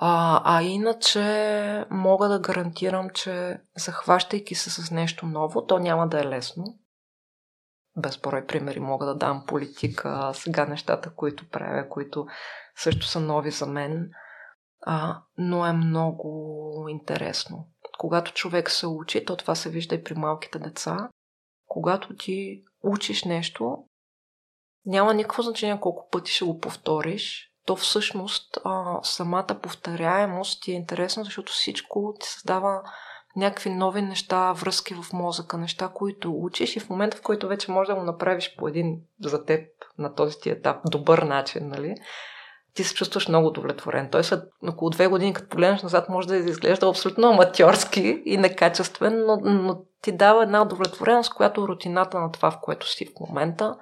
А, 0.00 0.42
а 0.44 0.62
иначе 0.62 1.84
мога 1.90 2.28
да 2.28 2.40
гарантирам, 2.40 3.10
че 3.10 3.60
захващайки 3.76 4.54
се 4.54 4.70
с 4.70 4.90
нещо 4.90 5.26
ново, 5.26 5.66
то 5.66 5.78
няма 5.78 6.08
да 6.08 6.20
е 6.20 6.26
лесно. 6.26 6.64
Безброй 7.96 8.46
примери 8.46 8.80
мога 8.80 9.06
да 9.06 9.14
дам 9.14 9.44
политика, 9.46 10.30
сега 10.34 10.66
нещата, 10.66 11.14
които 11.14 11.48
правя, 11.50 11.88
които 11.88 12.26
също 12.76 13.06
са 13.06 13.20
нови 13.20 13.50
за 13.50 13.66
мен, 13.66 14.10
а, 14.80 15.22
но 15.38 15.66
е 15.66 15.72
много 15.72 16.86
интересно. 16.88 17.68
Когато 17.98 18.32
човек 18.32 18.70
се 18.70 18.86
учи, 18.86 19.24
то 19.24 19.36
това 19.36 19.54
се 19.54 19.70
вижда 19.70 19.94
и 19.94 20.04
при 20.04 20.14
малките 20.14 20.58
деца, 20.58 21.08
когато 21.66 22.16
ти 22.16 22.62
учиш 22.82 23.24
нещо, 23.24 23.84
няма 24.86 25.14
никакво 25.14 25.42
значение 25.42 25.80
колко 25.80 26.08
пъти 26.10 26.32
ще 26.32 26.44
го 26.44 26.58
повториш, 26.58 27.47
то 27.68 27.76
всъщност 27.76 28.58
а, 28.64 28.98
самата 29.02 29.58
повторяемост 29.62 30.62
ти 30.62 30.72
е 30.72 30.74
интересна, 30.74 31.24
защото 31.24 31.52
всичко 31.52 32.14
ти 32.20 32.28
създава 32.28 32.82
някакви 33.36 33.70
нови 33.70 34.02
неща, 34.02 34.52
връзки 34.52 34.94
в 34.94 35.12
мозъка, 35.12 35.58
неща, 35.58 35.90
които 35.94 36.34
учиш 36.34 36.76
и 36.76 36.80
в 36.80 36.90
момента, 36.90 37.16
в 37.16 37.22
който 37.22 37.48
вече 37.48 37.70
можеш 37.70 37.88
да 37.88 37.94
го 37.94 38.04
направиш 38.04 38.56
по 38.58 38.68
един 38.68 39.00
за 39.24 39.44
теб 39.44 39.68
на 39.98 40.14
този 40.14 40.40
ти 40.40 40.50
етап 40.50 40.76
добър 40.84 41.18
начин, 41.18 41.68
нали? 41.68 41.94
ти 42.74 42.84
се 42.84 42.94
чувстваш 42.94 43.28
много 43.28 43.46
удовлетворен. 43.46 44.08
Той 44.10 44.24
след 44.24 44.44
около 44.68 44.90
две 44.90 45.06
години, 45.06 45.34
като 45.34 45.48
погледнеш 45.48 45.82
назад, 45.82 46.08
може 46.08 46.28
да 46.28 46.36
изглежда 46.36 46.88
абсолютно 46.88 47.30
аматьорски 47.30 48.22
и 48.24 48.36
некачествен, 48.36 49.24
но, 49.26 49.36
но 49.36 49.82
ти 50.02 50.12
дава 50.12 50.42
една 50.42 50.62
удовлетвореност, 50.62 51.34
която 51.34 51.68
рутината 51.68 52.20
на 52.20 52.32
това, 52.32 52.50
в 52.50 52.60
което 52.62 52.88
си 52.88 53.06
в 53.06 53.20
момента, 53.28 53.76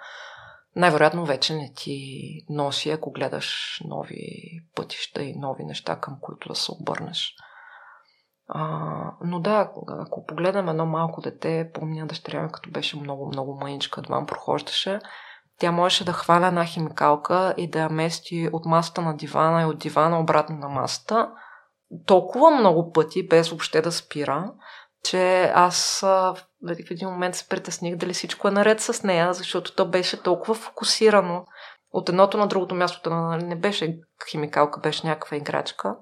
най-вероятно 0.76 1.24
вече 1.24 1.54
не 1.54 1.72
ти 1.76 2.00
носи, 2.48 2.90
ако 2.90 3.12
гледаш 3.12 3.80
нови 3.84 4.32
пътища 4.74 5.22
и 5.22 5.38
нови 5.38 5.64
неща, 5.64 5.96
към 6.00 6.16
които 6.20 6.48
да 6.48 6.54
се 6.54 6.72
обърнеш. 6.72 7.34
А, 8.48 8.68
но 9.24 9.40
да, 9.40 9.70
ако 9.88 10.26
погледнем 10.26 10.68
едно 10.68 10.86
малко 10.86 11.20
дете, 11.20 11.70
помня 11.74 12.06
дъщеря 12.06 12.42
ми, 12.42 12.52
като 12.52 12.70
беше 12.70 13.00
много-много 13.00 13.58
мъничка, 13.60 14.00
едва 14.00 14.26
прохождаше, 14.26 15.00
тя 15.58 15.72
можеше 15.72 16.04
да 16.04 16.12
хваля 16.12 16.46
една 16.46 16.64
химикалка 16.64 17.54
и 17.56 17.70
да 17.70 17.80
я 17.80 17.88
мести 17.88 18.48
от 18.52 18.64
масата 18.64 19.02
на 19.02 19.16
дивана 19.16 19.62
и 19.62 19.64
от 19.64 19.78
дивана 19.78 20.20
обратно 20.20 20.56
на 20.56 20.68
масата 20.68 21.30
толкова 22.06 22.50
много 22.50 22.92
пъти, 22.92 23.28
без 23.28 23.48
въобще 23.48 23.82
да 23.82 23.92
спира, 23.92 24.52
че 25.04 25.52
аз 25.54 26.04
нали, 26.60 26.84
в 26.84 26.90
един 26.90 27.08
момент 27.08 27.34
се 27.34 27.48
притесних 27.48 27.96
дали 27.96 28.12
всичко 28.12 28.48
е 28.48 28.50
наред 28.50 28.80
с 28.80 29.02
нея, 29.02 29.34
защото 29.34 29.74
то 29.74 29.88
беше 29.88 30.22
толкова 30.22 30.54
фокусирано 30.54 31.44
от 31.90 32.08
едното 32.08 32.38
на 32.38 32.46
другото 32.46 32.74
място. 32.74 33.10
Нали, 33.10 33.44
не 33.44 33.56
беше 33.56 34.00
химикалка, 34.30 34.80
беше 34.80 35.06
някаква 35.06 35.36
играчка. 35.36 35.96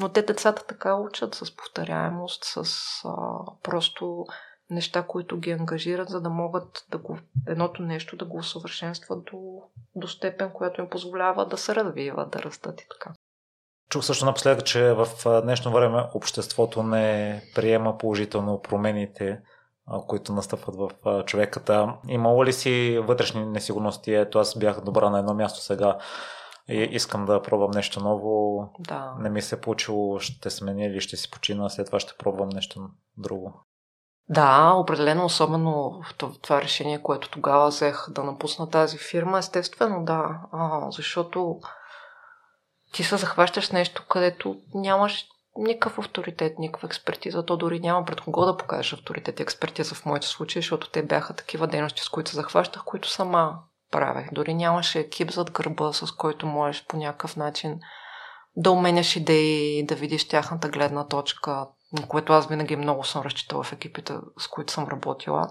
Но 0.00 0.08
те 0.08 0.22
децата 0.22 0.64
така 0.66 0.94
учат 0.94 1.34
с 1.34 1.56
повторяемост, 1.56 2.44
с 2.44 2.64
а, 3.04 3.12
просто 3.62 4.24
неща, 4.70 5.02
които 5.02 5.38
ги 5.38 5.50
ангажират, 5.50 6.08
за 6.08 6.20
да 6.20 6.30
могат 6.30 6.84
да 6.90 6.98
го, 6.98 7.18
едното 7.48 7.82
нещо 7.82 8.16
да 8.16 8.24
го 8.24 8.36
усъвършенстват 8.36 9.24
до, 9.24 9.38
до 9.94 10.08
степен, 10.08 10.50
която 10.54 10.80
им 10.80 10.88
позволява 10.90 11.46
да 11.46 11.56
се 11.56 11.74
развиват, 11.74 12.30
да 12.30 12.42
растат 12.42 12.80
и 12.80 12.86
така. 12.90 13.12
Чух 13.90 14.04
също 14.04 14.24
напоследък, 14.24 14.64
че 14.64 14.92
в 14.92 15.06
днешно 15.42 15.72
време 15.72 16.02
обществото 16.14 16.82
не 16.82 17.42
приема 17.54 17.98
положително 17.98 18.60
промените, 18.62 19.40
които 20.06 20.32
настъпват 20.32 20.76
в 20.76 20.90
човеката. 21.24 21.94
Имало 22.08 22.44
ли 22.44 22.52
си 22.52 22.98
вътрешни 23.02 23.46
несигурности? 23.46 24.14
Ето 24.14 24.38
аз 24.38 24.58
бях 24.58 24.80
добра 24.80 25.10
на 25.10 25.18
едно 25.18 25.34
място 25.34 25.60
сега 25.60 25.98
и 26.68 26.76
искам 26.76 27.24
да 27.24 27.42
пробвам 27.42 27.70
нещо 27.70 28.00
ново. 28.00 28.68
Да. 28.78 29.14
Не 29.18 29.30
ми 29.30 29.42
се 29.42 29.54
е 29.54 29.60
получило, 29.60 30.20
ще 30.20 30.50
сменя 30.50 30.84
или 30.84 31.00
ще 31.00 31.16
си 31.16 31.30
почина, 31.30 31.68
след 31.68 31.86
това 31.86 32.00
ще 32.00 32.16
пробвам 32.18 32.48
нещо 32.48 32.88
друго. 33.16 33.52
Да, 34.28 34.72
определено, 34.76 35.24
особено 35.24 36.02
в 36.02 36.38
това 36.42 36.62
решение, 36.62 37.02
което 37.02 37.30
тогава 37.30 37.68
взех 37.68 38.06
да 38.10 38.24
напусна 38.24 38.70
тази 38.70 38.98
фирма, 38.98 39.38
естествено 39.38 40.04
да, 40.04 40.40
а, 40.52 40.90
защото 40.90 41.60
ти 42.92 43.04
се 43.04 43.16
захващаш 43.16 43.70
нещо, 43.70 44.04
където 44.08 44.56
нямаш 44.74 45.26
никакъв 45.58 45.98
авторитет, 45.98 46.58
никаква 46.58 46.86
експертиза. 46.86 47.46
То 47.46 47.56
дори 47.56 47.80
няма 47.80 48.04
пред 48.04 48.20
кого 48.20 48.44
да 48.44 48.56
покажеш 48.56 48.92
авторитет 48.92 49.40
и 49.40 49.42
експертиза 49.42 49.94
в 49.94 50.06
моите 50.06 50.26
случаи, 50.26 50.62
защото 50.62 50.90
те 50.90 51.02
бяха 51.02 51.34
такива 51.34 51.66
дейности, 51.66 52.02
с 52.02 52.08
които 52.08 52.30
се 52.30 52.36
захващах, 52.36 52.84
които 52.84 53.10
сама 53.10 53.58
правех. 53.90 54.28
Дори 54.32 54.54
нямаше 54.54 54.98
екип 54.98 55.30
зад 55.30 55.50
гърба, 55.50 55.92
с 55.92 56.12
който 56.12 56.46
можеш 56.46 56.86
по 56.86 56.96
някакъв 56.96 57.36
начин 57.36 57.80
да 58.56 58.70
уменяш 58.70 59.16
идеи, 59.16 59.86
да 59.86 59.94
видиш 59.94 60.28
тяхната 60.28 60.68
гледна 60.68 61.08
точка, 61.08 61.66
на 61.92 62.08
което 62.08 62.32
аз 62.32 62.48
винаги 62.48 62.76
много 62.76 63.04
съм 63.04 63.22
разчитала 63.22 63.62
в 63.62 63.72
екипите, 63.72 64.14
с 64.38 64.48
които 64.48 64.72
съм 64.72 64.88
работила. 64.88 65.48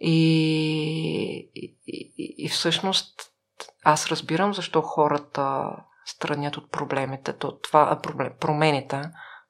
И, 0.00 1.50
и, 1.54 1.76
и, 1.86 2.34
и 2.38 2.48
всъщност 2.48 3.30
аз 3.84 4.06
разбирам 4.06 4.54
защо 4.54 4.82
хората 4.82 5.70
странят 6.06 6.56
от 6.56 6.72
проблемите. 6.72 7.32
То, 7.32 7.58
това, 7.58 8.00
проблем, 8.02 8.32
промените. 8.40 9.02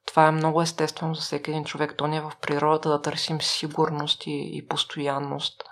Това 0.07 0.27
е 0.27 0.31
много 0.31 0.63
естествено 0.63 1.15
за 1.15 1.21
всеки 1.21 1.51
един 1.51 1.65
човек. 1.65 1.95
То 1.99 2.07
не 2.07 2.17
е 2.17 2.21
в 2.21 2.33
природата 2.41 2.89
да 2.89 3.03
търсим 3.03 3.41
сигурност 3.41 4.27
и, 4.27 4.51
и 4.53 4.67
постоянност. 4.67 5.63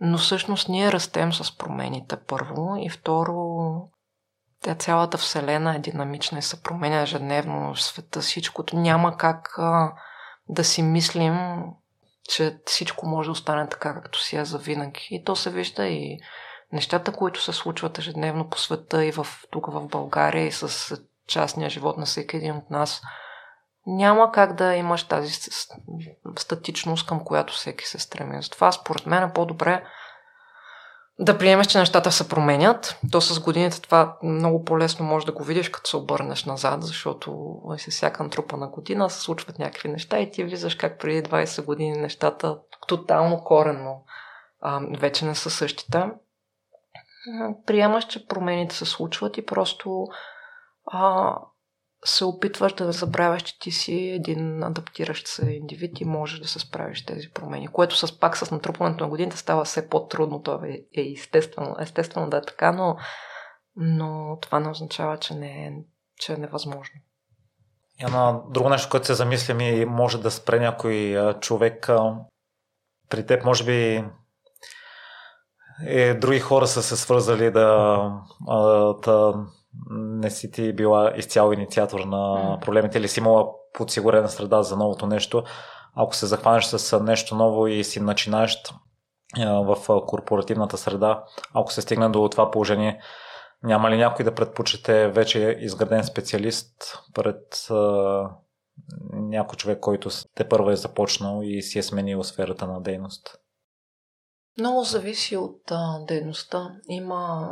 Но 0.00 0.18
всъщност 0.18 0.68
ние 0.68 0.92
растем 0.92 1.32
с 1.32 1.58
промените 1.58 2.16
първо 2.26 2.76
и 2.80 2.90
второ 2.90 3.44
цялата 4.78 5.18
вселена 5.18 5.76
е 5.76 5.78
динамична 5.78 6.38
и 6.38 6.42
се 6.42 6.62
променя 6.62 7.02
ежедневно 7.02 7.74
в 7.74 7.82
света. 7.82 8.20
Всичкото 8.20 8.76
няма 8.76 9.16
как 9.16 9.54
а, 9.58 9.92
да 10.48 10.64
си 10.64 10.82
мислим, 10.82 11.64
че 12.28 12.58
всичко 12.66 13.06
може 13.06 13.26
да 13.26 13.32
остане 13.32 13.68
така, 13.68 13.94
както 13.94 14.22
си 14.22 14.36
е 14.36 14.44
завинаги. 14.44 15.08
И 15.10 15.24
то 15.24 15.36
се 15.36 15.50
вижда 15.50 15.86
и 15.86 16.18
нещата, 16.74 17.12
които 17.12 17.42
се 17.42 17.52
случват 17.52 17.98
ежедневно 17.98 18.48
по 18.48 18.58
света 18.58 19.04
и 19.04 19.12
в, 19.12 19.26
тук 19.50 19.72
в 19.72 19.86
България 19.86 20.46
и 20.46 20.52
с 20.52 20.96
частния 21.26 21.70
живот 21.70 21.96
на 21.96 22.06
всеки 22.06 22.36
един 22.36 22.56
от 22.56 22.70
нас. 22.70 23.02
Няма 23.86 24.32
как 24.32 24.54
да 24.54 24.74
имаш 24.74 25.04
тази 25.04 25.32
статичност, 26.38 27.06
към 27.06 27.24
която 27.24 27.52
всеки 27.52 27.84
се 27.84 27.98
стреми. 27.98 28.42
Затова, 28.42 28.72
според 28.72 29.06
мен, 29.06 29.22
е 29.22 29.32
по-добре 29.32 29.84
да 31.18 31.38
приемеш, 31.38 31.66
че 31.66 31.78
нещата 31.78 32.12
се 32.12 32.28
променят. 32.28 32.98
То 33.12 33.20
с 33.20 33.40
годините 33.40 33.80
това 33.80 34.16
много 34.22 34.64
по-лесно 34.64 35.06
може 35.06 35.26
да 35.26 35.32
го 35.32 35.44
видиш, 35.44 35.68
като 35.68 35.90
се 35.90 35.96
обърнеш 35.96 36.44
назад, 36.44 36.82
защото 36.82 37.60
с 37.78 37.90
всяка 37.90 38.28
на 38.56 38.68
година 38.68 39.10
се 39.10 39.20
случват 39.20 39.58
някакви 39.58 39.88
неща 39.88 40.18
и 40.18 40.30
ти 40.30 40.44
виждаш 40.44 40.74
как 40.74 40.98
преди 40.98 41.22
20 41.22 41.64
години 41.64 41.98
нещата 41.98 42.58
тотално 42.86 43.44
коренно 43.44 44.04
а, 44.60 44.80
вече 44.98 45.24
не 45.24 45.34
са 45.34 45.50
същите. 45.50 46.10
Приемаш, 47.66 48.06
че 48.06 48.26
промените 48.26 48.74
се 48.74 48.84
случват 48.84 49.38
и 49.38 49.46
просто 49.46 50.06
а, 50.86 51.34
се 52.04 52.24
опитваш 52.24 52.72
да 52.72 52.92
забравяш, 52.92 53.42
че 53.42 53.58
ти 53.58 53.70
си 53.70 53.94
един 53.94 54.62
адаптиращ 54.62 55.26
се 55.26 55.50
индивид 55.50 56.00
и 56.00 56.04
можеш 56.04 56.40
да 56.40 56.48
се 56.48 56.58
справиш 56.58 57.02
с 57.02 57.06
тези 57.06 57.30
промени, 57.30 57.68
което 57.68 57.96
с 57.96 58.20
пак 58.20 58.36
с 58.36 58.50
натрупването 58.50 59.04
на 59.04 59.10
годините 59.10 59.36
става 59.36 59.64
все 59.64 59.88
по-трудно. 59.88 60.42
Това 60.42 60.66
е, 60.66 61.00
е 61.00 61.12
естествено, 61.12 61.76
естествено 61.80 62.30
да 62.30 62.36
е 62.36 62.42
така, 62.42 62.72
но, 62.72 62.96
но 63.76 64.38
това 64.40 64.60
не 64.60 64.70
означава, 64.70 65.18
че 65.18 65.34
не 65.34 65.66
е, 65.66 65.72
че 66.16 66.32
е 66.32 66.36
невъзможно. 66.36 67.00
Яна, 68.00 68.40
друго 68.50 68.68
нещо, 68.68 68.88
което 68.90 69.06
се 69.06 69.14
замислям 69.14 69.60
и 69.60 69.84
може 69.84 70.20
да 70.20 70.30
спре 70.30 70.60
някой 70.60 71.16
човек 71.40 71.90
при 73.10 73.26
теб, 73.26 73.44
може 73.44 73.64
би 73.64 74.04
е, 75.86 76.14
други 76.14 76.40
хора 76.40 76.66
са 76.66 76.82
се 76.82 76.96
свързали 76.96 77.50
да, 77.50 78.10
да 79.04 79.34
не 79.90 80.30
си 80.30 80.50
ти 80.50 80.72
била 80.72 81.12
изцяло 81.16 81.52
инициатор 81.52 82.00
на 82.00 82.58
проблемите 82.60 82.98
или 82.98 83.08
си 83.08 83.20
имала 83.20 83.46
подсигурена 83.72 84.28
среда 84.28 84.62
за 84.62 84.76
новото 84.76 85.06
нещо. 85.06 85.44
Ако 85.94 86.14
се 86.16 86.26
захванеш 86.26 86.64
с 86.64 87.00
нещо 87.00 87.34
ново 87.34 87.66
и 87.66 87.84
си 87.84 88.00
начинаещ 88.00 88.74
в 89.38 89.76
корпоративната 90.06 90.78
среда, 90.78 91.24
ако 91.54 91.72
се 91.72 91.82
стигне 91.82 92.08
до 92.08 92.28
това 92.28 92.50
положение, 92.50 93.00
няма 93.62 93.90
ли 93.90 93.96
някой 93.96 94.24
да 94.24 94.34
предпочете 94.34 95.08
вече 95.08 95.58
изграден 95.60 96.04
специалист 96.04 96.98
пред 97.14 97.68
някой 99.12 99.56
човек, 99.56 99.80
който 99.80 100.08
те 100.34 100.48
първо 100.48 100.70
е 100.70 100.76
започнал 100.76 101.40
и 101.42 101.62
си 101.62 101.78
е 101.78 101.82
сменил 101.82 102.24
сферата 102.24 102.66
на 102.66 102.80
дейност? 102.80 103.43
Много 104.58 104.82
зависи 104.82 105.36
от 105.36 105.70
а, 105.70 105.98
дейността. 106.08 106.70
Има 106.88 107.48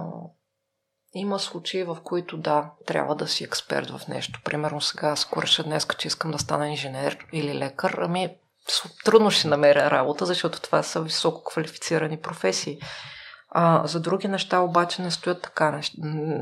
има 1.15 1.39
случаи, 1.39 1.85
в 1.85 1.99
които 2.05 2.37
да, 2.37 2.71
трябва 2.87 3.17
да 3.17 3.29
си 3.29 3.45
експерт 3.45 3.91
в 3.91 4.09
нещо. 4.09 4.41
Примерно 4.45 4.81
сега, 4.81 5.09
аз 5.09 5.29
реша 5.43 5.65
днес, 5.65 5.87
че 5.99 6.09
искам 6.09 6.31
да 6.31 6.39
стана 6.39 6.69
инженер 6.69 7.19
или 7.33 7.59
лекар, 7.59 7.99
ами 7.99 8.37
трудно 9.05 9.31
ще 9.31 9.49
намеря 9.49 9.91
работа, 9.91 10.27
защото 10.27 10.61
това 10.61 10.83
са 10.83 11.03
високо 11.03 11.45
квалифицирани 11.45 12.21
професии. 12.21 12.79
А, 13.49 13.87
за 13.87 14.01
други 14.01 14.29
неща 14.29 14.61
обаче 14.61 15.03
не 15.03 15.11
стоят 15.11 15.43
така. 15.43 15.81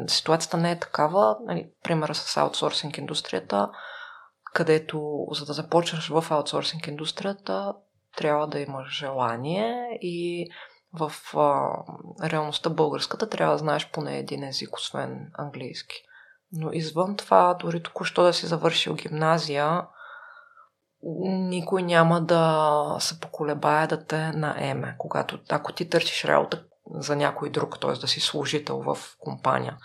Ситуацията 0.06 0.56
не 0.56 0.70
е 0.70 0.78
такава. 0.78 1.36
Нали, 1.46 1.70
с 2.14 2.36
аутсорсинг 2.36 2.98
индустрията, 2.98 3.70
където 4.52 5.26
за 5.32 5.44
да 5.44 5.52
започнеш 5.52 6.08
в 6.08 6.24
аутсорсинг 6.30 6.86
индустрията, 6.86 7.74
трябва 8.16 8.46
да 8.46 8.60
имаш 8.60 8.98
желание 8.98 9.98
и 10.00 10.50
в 10.92 11.12
а, 11.36 11.70
реалността 12.28 12.70
българската 12.70 13.28
трябва 13.28 13.54
да 13.54 13.58
знаеш 13.58 13.90
поне 13.90 14.18
един 14.18 14.44
език, 14.44 14.76
освен 14.76 15.30
английски. 15.34 15.96
Но 16.52 16.72
извън 16.72 17.16
това, 17.16 17.54
дори 17.54 17.82
току-що 17.82 18.22
да 18.22 18.32
си 18.32 18.46
завършил 18.46 18.94
гимназия, 18.94 19.86
никой 21.28 21.82
няма 21.82 22.20
да 22.20 22.96
се 23.00 23.20
поколебае 23.20 23.86
да 23.86 24.04
те 24.04 24.32
наеме, 24.32 24.94
когато, 24.98 25.38
ако 25.48 25.72
ти 25.72 25.88
търсиш 25.88 26.24
работа 26.24 26.64
за 26.94 27.16
някой 27.16 27.50
друг, 27.50 27.80
т.е. 27.80 27.92
да 27.92 28.08
си 28.08 28.20
служител 28.20 28.82
в 28.82 28.98
компания. 29.18 29.76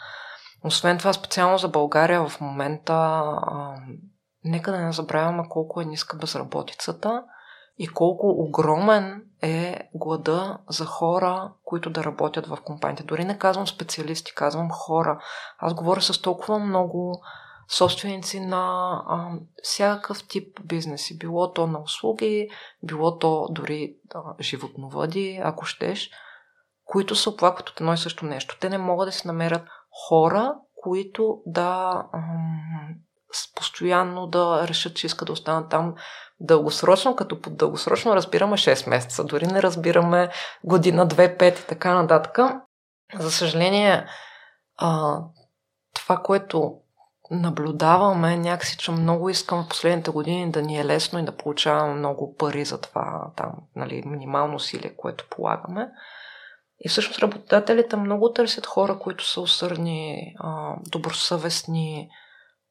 Освен 0.64 0.98
това, 0.98 1.14
специално 1.14 1.58
за 1.58 1.68
България 1.68 2.28
в 2.28 2.42
момента, 2.42 2.94
а, 2.94 3.76
нека 4.44 4.72
да 4.72 4.78
не 4.78 4.92
забравяме 4.92 5.44
колко 5.50 5.82
е 5.82 5.86
ниска 5.86 6.18
безработицата 6.18 7.24
и 7.78 7.88
колко 7.88 8.30
огромен 8.30 9.24
е 9.42 9.90
глада 9.94 10.58
за 10.70 10.86
хора, 10.86 11.52
които 11.64 11.90
да 11.90 12.04
работят 12.04 12.48
в 12.48 12.58
компаниите. 12.66 13.04
Дори 13.04 13.26
не 13.26 13.38
казвам 13.38 13.68
специалисти, 13.68 14.36
казвам 14.36 14.70
хора. 14.72 15.20
Аз 15.58 15.74
говоря 15.74 16.02
с 16.02 16.22
толкова 16.22 16.60
много 16.60 17.22
собственици 17.70 18.40
на 18.40 18.94
а, 19.08 19.32
всякакъв 19.64 20.28
тип 20.28 20.60
бизнеси. 20.64 21.18
Било 21.18 21.54
то 21.54 21.68
на 21.68 21.80
услуги, 21.80 22.50
било 22.84 23.18
то 23.18 23.48
дори 23.52 23.96
а, 24.14 24.22
животновъди, 24.42 25.42
ако 25.44 25.66
щеш, 25.66 26.10
които 26.86 27.16
се 27.16 27.30
оплакват 27.30 27.70
от 27.70 27.82
едно 27.82 27.94
и 27.94 27.98
също 27.98 28.26
нещо. 28.26 28.58
Те 28.60 28.70
не 28.70 28.78
могат 28.78 29.08
да 29.08 29.12
се 29.12 29.28
намерят 29.28 29.64
хора, 30.08 30.56
които 30.84 31.42
да 31.46 32.04
ам, 32.14 32.96
постоянно 33.56 34.28
да 34.28 34.68
решат, 34.68 34.96
че 34.96 35.08
искат 35.08 35.26
да 35.26 35.34
останат 35.34 35.70
там 35.70 35.96
дългосрочно, 36.40 37.16
като 37.16 37.42
под 37.42 37.58
дългосрочно 37.58 38.16
разбираме 38.16 38.58
6 38.58 38.90
месеца, 38.90 39.24
дори 39.24 39.48
не 39.48 39.62
разбираме 39.62 40.30
година, 40.64 41.08
2, 41.08 41.38
5 41.40 41.64
и 41.64 41.68
така 41.68 41.94
нататък. 41.94 42.40
За 43.20 43.32
съжаление, 43.32 44.06
а, 44.78 45.20
това, 45.94 46.18
което 46.18 46.76
наблюдаваме, 47.32 48.38
някакси, 48.38 48.78
че 48.78 48.92
много 48.92 49.30
искам 49.30 49.64
в 49.64 49.68
последните 49.70 50.12
години 50.12 50.52
да 50.52 50.62
ни 50.62 50.80
е 50.80 50.86
лесно 50.86 51.20
и 51.20 51.26
да 51.26 51.38
получаваме 51.38 51.94
много 51.94 52.36
пари 52.36 52.66
за 52.66 52.82
това 52.82 53.32
там, 53.36 53.52
нали, 53.76 54.04
минимално 54.06 54.56
усилие, 54.56 54.96
което 54.96 55.28
полагаме. 55.30 55.90
И 56.80 56.90
всъщност 56.90 57.20
работодателите 57.20 57.96
много 57.96 58.32
търсят 58.32 58.66
хора, 58.66 59.00
които 59.00 59.30
са 59.30 59.42
усърдни, 59.42 60.36
добросъвестни, 60.92 62.10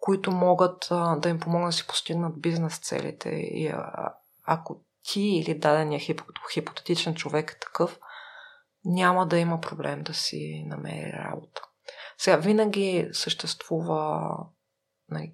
които 0.05 0.31
могат 0.31 0.89
а, 0.91 1.17
да 1.17 1.29
им 1.29 1.41
помогнат 1.41 1.69
да 1.69 1.73
си 1.73 1.87
постигнат 1.87 2.41
бизнес 2.41 2.79
целите. 2.79 3.29
И 3.31 3.67
а, 3.69 4.15
ако 4.45 4.81
ти 5.03 5.21
или 5.21 5.59
дадения 5.59 6.01
хипотетичен 6.53 7.15
човек 7.15 7.51
е 7.51 7.59
такъв, 7.59 7.99
няма 8.85 9.27
да 9.27 9.39
има 9.39 9.61
проблем 9.61 10.03
да 10.03 10.15
си 10.15 10.65
намери 10.67 11.13
работа. 11.13 11.63
Сега, 12.19 12.37
винаги 12.37 13.09
съществува 13.13 14.31
нали, 15.09 15.33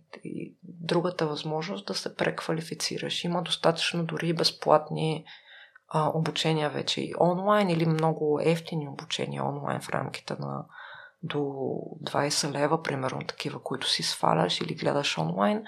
другата 0.62 1.26
възможност 1.26 1.86
да 1.86 1.94
се 1.94 2.16
преквалифицираш. 2.16 3.24
Има 3.24 3.42
достатъчно 3.42 4.04
дори 4.04 4.32
безплатни 4.32 5.24
а, 5.88 6.10
обучения 6.14 6.70
вече 6.70 7.00
и 7.00 7.14
онлайн 7.20 7.70
или 7.70 7.86
много 7.86 8.40
ефтини 8.42 8.88
обучения 8.88 9.44
онлайн 9.44 9.80
в 9.80 9.88
рамките 9.88 10.36
на 10.38 10.64
до 11.22 11.38
20 11.38 12.52
лева, 12.52 12.82
примерно 12.82 13.20
такива, 13.28 13.62
които 13.62 13.88
си 13.88 14.02
сваляш 14.02 14.60
или 14.60 14.74
гледаш 14.74 15.18
онлайн, 15.18 15.62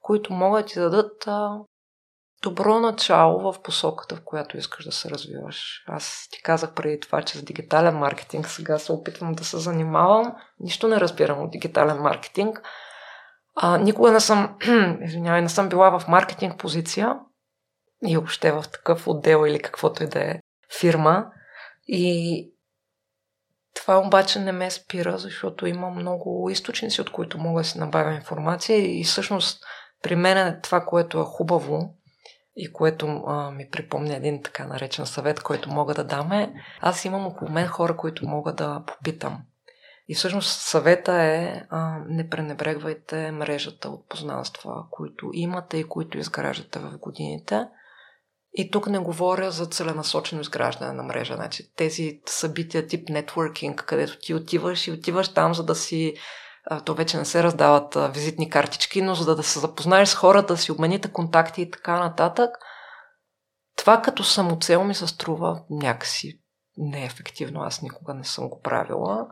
които 0.00 0.32
могат 0.32 0.66
ти 0.66 0.78
дадат 0.78 1.26
а, 1.26 1.58
добро 2.42 2.80
начало 2.80 3.52
в 3.52 3.62
посоката, 3.62 4.16
в 4.16 4.24
която 4.24 4.58
искаш 4.58 4.84
да 4.84 4.92
се 4.92 5.10
развиваш. 5.10 5.84
Аз 5.86 6.28
ти 6.30 6.42
казах 6.42 6.74
преди 6.74 7.00
това, 7.00 7.22
че 7.22 7.38
за 7.38 7.44
дигитален 7.44 7.98
маркетинг 7.98 8.48
сега 8.48 8.78
се 8.78 8.92
опитвам 8.92 9.34
да 9.34 9.44
се 9.44 9.58
занимавам. 9.58 10.36
Нищо 10.60 10.88
не 10.88 11.00
разбирам 11.00 11.42
от 11.42 11.50
дигитален 11.50 11.98
маркетинг. 11.98 12.62
А, 13.56 13.78
никога 13.78 14.12
не 14.12 14.20
съм, 14.20 14.56
извинявай, 15.00 15.42
не 15.42 15.48
съм 15.48 15.68
била 15.68 15.98
в 15.98 16.08
маркетинг 16.08 16.58
позиция 16.58 17.16
и 18.06 18.16
въобще 18.16 18.52
в 18.52 18.64
такъв 18.72 19.08
отдел 19.08 19.44
или 19.46 19.62
каквото 19.62 20.04
и 20.04 20.06
да 20.06 20.20
е 20.20 20.40
фирма. 20.80 21.26
И 21.88 22.55
това 23.76 23.98
обаче 23.98 24.38
не 24.38 24.52
ме 24.52 24.70
спира, 24.70 25.18
защото 25.18 25.66
има 25.66 25.90
много 25.90 26.50
източници, 26.50 27.00
от 27.00 27.10
които 27.10 27.38
мога 27.38 27.60
да 27.60 27.64
си 27.64 27.78
набавя 27.78 28.14
информация 28.14 28.98
и 29.00 29.04
всъщност 29.04 29.64
при 30.02 30.16
мен 30.16 30.60
това, 30.62 30.84
което 30.84 31.20
е 31.20 31.24
хубаво 31.24 31.94
и 32.56 32.72
което 32.72 33.06
а, 33.06 33.50
ми 33.50 33.70
припомня 33.70 34.16
един 34.16 34.42
така 34.42 34.66
наречен 34.66 35.06
съвет, 35.06 35.40
който 35.40 35.70
мога 35.70 35.94
да 35.94 36.04
дам 36.04 36.32
е, 36.32 36.52
аз 36.80 37.04
имам 37.04 37.26
около 37.26 37.50
мен 37.50 37.66
хора, 37.66 37.96
които 37.96 38.28
мога 38.28 38.52
да 38.52 38.82
попитам. 38.86 39.42
И 40.08 40.14
всъщност 40.14 40.60
съвета 40.60 41.12
е 41.12 41.62
а, 41.70 41.98
не 42.08 42.28
пренебрегвайте 42.28 43.30
мрежата 43.30 43.88
от 43.88 44.08
познанства, 44.08 44.84
които 44.90 45.30
имате 45.32 45.76
и 45.76 45.84
които 45.84 46.18
изграждате 46.18 46.78
в 46.78 46.98
годините– 46.98 47.66
и 48.58 48.70
тук 48.70 48.86
не 48.86 48.98
говоря 48.98 49.50
за 49.50 49.66
целенасочено 49.66 50.40
изграждане 50.40 50.92
на 50.92 51.02
мрежа. 51.02 51.34
Значи, 51.34 51.72
тези 51.76 52.20
събития 52.26 52.86
тип 52.86 53.08
нетворкинг, 53.08 53.84
където 53.86 54.18
ти 54.18 54.34
отиваш 54.34 54.86
и 54.86 54.92
отиваш 54.92 55.28
там, 55.28 55.54
за 55.54 55.64
да 55.64 55.74
си 55.74 56.14
то 56.84 56.94
вече 56.94 57.16
не 57.16 57.24
се 57.24 57.42
раздават 57.42 58.14
визитни 58.14 58.50
картички, 58.50 59.02
но 59.02 59.14
за 59.14 59.36
да, 59.36 59.42
се 59.42 59.58
запознаеш 59.58 60.08
с 60.08 60.14
хората, 60.14 60.54
да 60.54 60.56
си 60.56 60.72
обмените 60.72 61.12
контакти 61.12 61.62
и 61.62 61.70
така 61.70 61.98
нататък, 61.98 62.50
това 63.76 64.02
като 64.02 64.24
самоцел 64.24 64.84
ми 64.84 64.94
се 64.94 65.06
струва 65.06 65.62
някакси 65.70 66.40
неефективно. 66.76 67.62
Аз 67.62 67.82
никога 67.82 68.14
не 68.14 68.24
съм 68.24 68.48
го 68.48 68.60
правила. 68.60 69.26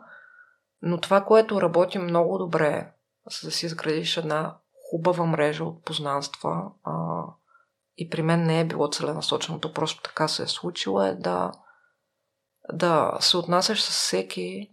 Но 0.83 1.01
това, 1.01 1.25
което 1.25 1.61
работи 1.61 1.99
много 1.99 2.39
добре, 2.39 2.93
за 3.41 3.49
да 3.49 3.53
си 3.53 3.67
изградиш 3.67 4.17
една 4.17 4.57
хубава 4.91 5.27
мрежа 5.27 5.65
от 5.65 5.85
познанства, 5.85 6.63
и 7.97 8.11
при 8.11 8.23
мен 8.23 8.43
не 8.43 8.61
е 8.61 8.67
било 8.67 8.89
целенасоченото, 8.89 9.73
просто 9.73 10.03
така 10.03 10.29
се 10.29 10.43
е 10.43 10.47
случило, 10.47 11.03
е 11.03 11.15
да, 11.15 11.53
да 12.73 13.17
се 13.21 13.37
отнасяш 13.37 13.83
с 13.83 13.91
всеки, 13.91 14.71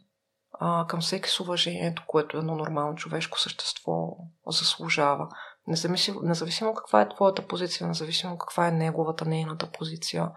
а, 0.60 0.88
към 0.88 1.02
всеки 1.02 1.30
с 1.30 1.40
уважението, 1.40 2.04
което 2.08 2.38
едно 2.38 2.56
нормално 2.56 2.96
човешко 2.96 3.40
същество 3.40 4.18
заслужава. 4.48 5.28
Независимо, 5.68 6.22
независимо 6.22 6.74
каква 6.74 7.02
е 7.02 7.10
твоята 7.10 7.48
позиция, 7.48 7.88
независимо 7.88 8.38
каква 8.38 8.68
е 8.68 8.72
неговата, 8.72 9.26
нейната 9.26 9.72
позиция. 9.72 10.32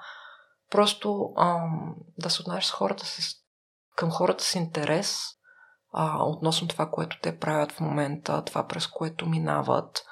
Просто 0.70 1.32
ам, 1.36 1.94
да 2.18 2.30
се 2.30 2.42
отнасяш 2.42 2.66
с 2.66 2.70
хората 2.70 3.06
с, 3.06 3.34
към 3.96 4.10
хората 4.10 4.44
с 4.44 4.54
интерес 4.54 5.18
а, 5.92 6.24
относно 6.24 6.68
това, 6.68 6.90
което 6.90 7.20
те 7.22 7.38
правят 7.38 7.72
в 7.72 7.80
момента, 7.80 8.44
това 8.44 8.66
през 8.66 8.86
което 8.86 9.26
минават 9.26 10.04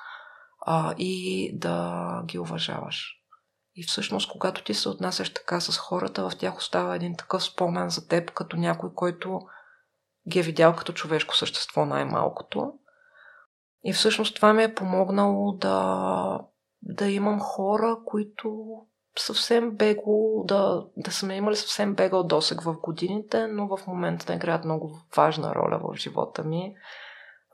а, 0.66 0.94
и 0.98 1.50
да 1.58 2.22
ги 2.26 2.38
уважаваш. 2.38 3.18
И 3.74 3.82
всъщност, 3.82 4.30
когато 4.30 4.64
ти 4.64 4.74
се 4.74 4.88
отнасяш 4.88 5.34
така 5.34 5.60
с 5.60 5.78
хората, 5.78 6.30
в 6.30 6.38
тях 6.38 6.56
остава 6.56 6.96
един 6.96 7.16
такъв 7.16 7.44
спомен 7.44 7.88
за 7.88 8.08
теб, 8.08 8.30
като 8.30 8.56
някой, 8.56 8.94
който 8.94 9.40
ги 10.28 10.38
е 10.38 10.42
видял 10.42 10.76
като 10.76 10.92
човешко 10.92 11.36
същество 11.36 11.86
най-малкото. 11.86 12.72
И 13.84 13.92
всъщност 13.92 14.36
това 14.36 14.52
ми 14.52 14.62
е 14.62 14.74
помогнало 14.74 15.52
да, 15.52 16.40
да 16.82 17.10
имам 17.10 17.40
хора, 17.40 17.98
които 18.04 18.66
съвсем 19.18 19.76
бегло, 19.76 20.44
да, 20.44 20.86
да 20.96 21.10
сме 21.10 21.36
имали 21.36 21.56
съвсем 21.56 21.94
бегал 21.94 22.24
досег 22.24 22.60
в 22.60 22.80
годините, 22.82 23.46
но 23.46 23.76
в 23.76 23.86
момента 23.86 24.26
да 24.26 24.34
играят 24.34 24.64
много 24.64 24.98
важна 25.16 25.54
роля 25.54 25.80
в 25.82 25.96
живота 25.96 26.44
ми. 26.44 26.74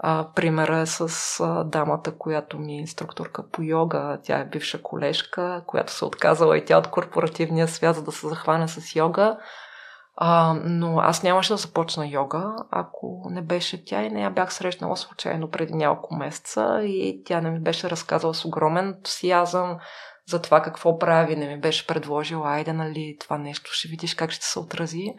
А, 0.01 0.28
примера 0.34 0.78
е 0.78 0.86
с 0.86 1.40
а, 1.40 1.64
дамата, 1.64 2.18
която 2.18 2.59
ми 2.59 2.72
е 2.72 2.80
инструкторка 2.80 3.51
по 3.51 3.62
йога. 3.62 4.18
Тя 4.22 4.38
е 4.38 4.49
бивша 4.49 4.82
колежка, 4.82 5.62
която 5.66 5.92
се 5.92 6.05
отказала 6.05 6.59
и 6.59 6.64
тя 6.64 6.78
от 6.78 6.90
корпоративния 6.90 7.68
свят, 7.68 7.96
за 7.96 8.03
да 8.03 8.12
се 8.12 8.28
захване 8.28 8.68
с 8.68 8.96
йога. 8.96 9.38
А, 10.16 10.55
но 10.64 10.99
аз 10.99 11.22
нямаше 11.22 11.53
да 11.53 11.57
започна 11.57 12.07
йога, 12.07 12.57
ако 12.70 13.26
не 13.30 13.42
беше 13.42 13.84
тя 13.84 14.03
и 14.03 14.11
не 14.11 14.22
я 14.22 14.30
бях 14.30 14.53
срещнала 14.53 14.96
случайно 14.96 15.51
преди 15.51 15.74
няколко 15.74 16.14
месеца 16.14 16.80
и 16.82 17.22
тя 17.24 17.40
не 17.40 17.51
ми 17.51 17.61
беше 17.61 17.90
разказала 17.90 18.34
с 18.34 18.44
огромен 18.44 18.88
ентусиазъм 18.88 19.78
за 20.28 20.42
това 20.42 20.62
какво 20.62 20.99
прави, 20.99 21.36
не 21.36 21.49
ми 21.49 21.61
беше 21.61 21.86
предложила, 21.86 22.51
айде, 22.51 22.72
нали, 22.72 23.16
това 23.20 23.38
нещо 23.38 23.70
ще 23.72 23.88
видиш 23.88 24.14
как 24.14 24.30
ще 24.30 24.46
се 24.46 24.59
отрази 24.59 25.14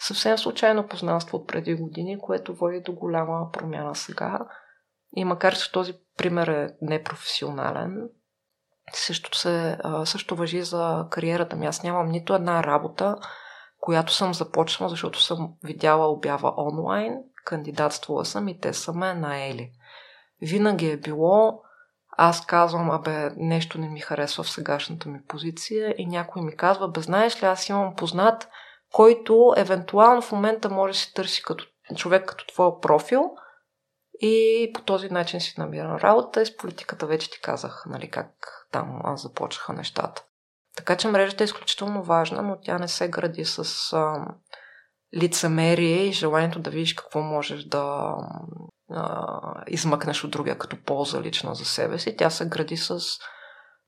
съвсем 0.00 0.38
случайно 0.38 0.88
познанство 0.88 1.38
от 1.38 1.48
преди 1.48 1.74
години, 1.74 2.18
което 2.18 2.54
води 2.54 2.80
до 2.80 2.92
голяма 2.92 3.50
промяна 3.52 3.94
сега. 3.94 4.38
И 5.16 5.24
макар, 5.24 5.56
че 5.56 5.72
този 5.72 5.94
пример 6.16 6.48
е 6.48 6.74
непрофесионален, 6.82 8.08
също, 8.92 9.38
се, 9.38 9.78
също 10.04 10.36
въжи 10.36 10.62
за 10.62 11.06
кариерата 11.10 11.56
ми. 11.56 11.66
Аз 11.66 11.82
нямам 11.82 12.08
нито 12.08 12.34
една 12.34 12.64
работа, 12.64 13.16
която 13.80 14.12
съм 14.12 14.34
започнала, 14.34 14.90
защото 14.90 15.22
съм 15.22 15.54
видяла 15.64 16.08
обява 16.08 16.54
онлайн, 16.56 17.14
кандидатствала 17.44 18.24
съм 18.24 18.48
и 18.48 18.60
те 18.60 18.72
са 18.72 18.92
ме 18.92 19.14
наели. 19.14 19.70
Винаги 20.42 20.90
е 20.90 20.96
било, 20.96 21.62
аз 22.16 22.46
казвам, 22.46 22.90
абе, 22.90 23.30
нещо 23.36 23.78
не 23.78 23.88
ми 23.88 24.00
харесва 24.00 24.44
в 24.44 24.50
сегашната 24.50 25.08
ми 25.08 25.24
позиция 25.28 25.94
и 25.98 26.06
някой 26.06 26.42
ми 26.42 26.56
казва, 26.56 26.88
бе, 26.88 27.00
знаеш 27.00 27.42
ли, 27.42 27.46
аз 27.46 27.68
имам 27.68 27.96
познат, 27.96 28.48
който 28.92 29.54
евентуално 29.56 30.22
в 30.22 30.32
момента 30.32 30.68
може 30.68 30.92
да 30.92 30.98
се 30.98 31.12
търси 31.12 31.42
като 31.42 31.64
човек 31.96 32.26
като 32.26 32.46
твоя 32.46 32.80
профил 32.80 33.30
и 34.20 34.70
по 34.74 34.82
този 34.82 35.08
начин 35.08 35.40
си 35.40 35.54
намира 35.58 36.00
работа. 36.00 36.42
И 36.42 36.46
с 36.46 36.56
политиката 36.56 37.06
вече 37.06 37.30
ти 37.30 37.40
казах, 37.40 37.84
нали, 37.86 38.10
как 38.10 38.30
там 38.72 39.02
започнаха 39.14 39.72
нещата. 39.72 40.24
Така 40.76 40.96
че 40.96 41.08
мрежата 41.08 41.44
е 41.44 41.46
изключително 41.46 42.02
важна, 42.02 42.42
но 42.42 42.60
тя 42.60 42.78
не 42.78 42.88
се 42.88 43.08
гради 43.08 43.44
с 43.44 43.92
а, 43.92 44.26
лицемерие 45.16 45.96
и 45.96 46.12
желанието 46.12 46.58
да 46.58 46.70
видиш 46.70 46.94
какво 46.94 47.20
можеш 47.20 47.64
да 47.64 48.14
а, 48.90 49.64
измъкнеш 49.66 50.24
от 50.24 50.30
другия 50.30 50.58
като 50.58 50.82
полза 50.84 51.20
лично 51.20 51.54
за 51.54 51.64
себе 51.64 51.98
си. 51.98 52.16
Тя 52.16 52.30
се 52.30 52.48
гради 52.48 52.76
с 52.76 53.00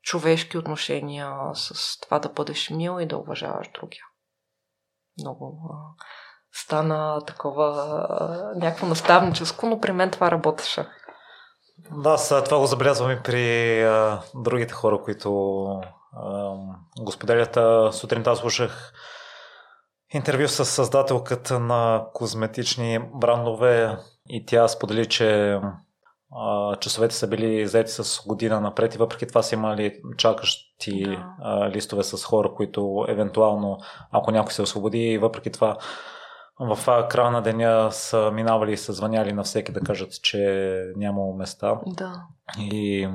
човешки 0.03 0.59
отношения, 0.59 1.33
с 1.55 2.01
това 2.01 2.19
да 2.19 2.29
бъдеш 2.29 2.71
мил 2.71 2.99
и 3.01 3.07
да 3.07 3.17
уважаваш 3.17 3.69
другия. 3.75 4.03
Много 5.21 5.59
стана 6.53 7.21
такова 7.27 7.97
някакво 8.57 8.87
наставническо, 8.87 9.67
но 9.67 9.81
при 9.81 9.93
мен 9.93 10.11
това 10.11 10.31
работеше. 10.31 10.87
Да, 11.91 12.19
с 12.19 12.45
това 12.45 12.59
го 12.59 12.67
забелязвам 12.67 13.11
и 13.11 13.23
при 13.23 13.83
а, 13.83 14.23
другите 14.35 14.75
хора, 14.75 15.03
които 15.03 15.65
а, 16.17 16.55
го. 17.01 17.13
Сутринта 17.93 18.37
слушах 18.37 18.93
интервю 20.15 20.49
с 20.49 20.65
създателката 20.65 21.59
на 21.59 22.05
козметични 22.13 22.99
брандове 23.15 23.99
и 24.29 24.47
тя 24.47 24.69
сподели, 24.69 25.09
че 25.09 25.59
а, 26.37 26.77
часовете 26.77 27.15
са 27.15 27.29
били 27.29 27.67
заети 27.67 27.91
с 27.91 28.27
година 28.27 28.61
напред 28.61 28.95
и 28.95 28.99
въпреки 28.99 29.27
това 29.27 29.43
са 29.43 29.55
имали 29.55 30.01
чакащи 30.17 31.05
да. 31.05 31.27
а, 31.43 31.71
листове 31.71 32.03
с 32.03 32.25
хора, 32.25 32.55
които 32.55 33.05
евентуално, 33.09 33.79
ако 34.11 34.31
някой 34.31 34.53
се 34.53 34.63
освободи, 34.63 34.99
и 34.99 35.19
въпреки 35.19 35.53
това 35.53 35.77
в 36.61 37.07
края 37.09 37.31
на 37.31 37.43
деня 37.43 37.89
са 37.93 38.31
минавали 38.31 38.73
и 38.73 38.77
са 38.77 38.93
звъняли 38.93 39.33
на 39.33 39.43
всеки 39.43 39.73
да 39.73 39.81
кажат, 39.81 40.23
че 40.23 40.77
няма 40.97 41.23
места. 41.37 41.81
Да. 41.87 42.23
И 42.59 43.09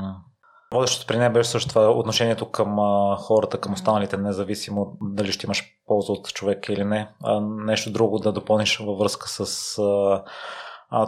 водещото 0.74 1.08
при 1.08 1.18
нея 1.18 1.30
беше 1.30 1.50
също 1.50 1.70
това 1.70 1.92
отношението 1.92 2.52
към 2.52 2.78
хората, 3.18 3.58
към 3.58 3.74
останалите, 3.74 4.18
независимо 4.18 4.98
дали 5.02 5.32
ще 5.32 5.46
имаш 5.46 5.64
полза 5.88 6.14
от 6.14 6.34
човека 6.34 6.74
или 6.74 6.84
не. 6.84 7.10
А 7.24 7.40
нещо 7.42 7.92
друго 7.92 8.20
да 8.20 8.32
допълниш 8.32 8.78
във 8.78 8.98
връзка 8.98 9.28
с 9.30 9.78
а, 9.78 10.24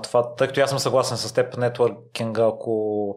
това, 0.04 0.36
тъй 0.36 0.48
като 0.48 0.62
аз 0.62 0.70
съм 0.70 0.80
съгласен 0.80 1.18
с 1.18 1.34
теб, 1.34 1.58
нетворкинга, 1.58 2.48
ако 2.48 3.16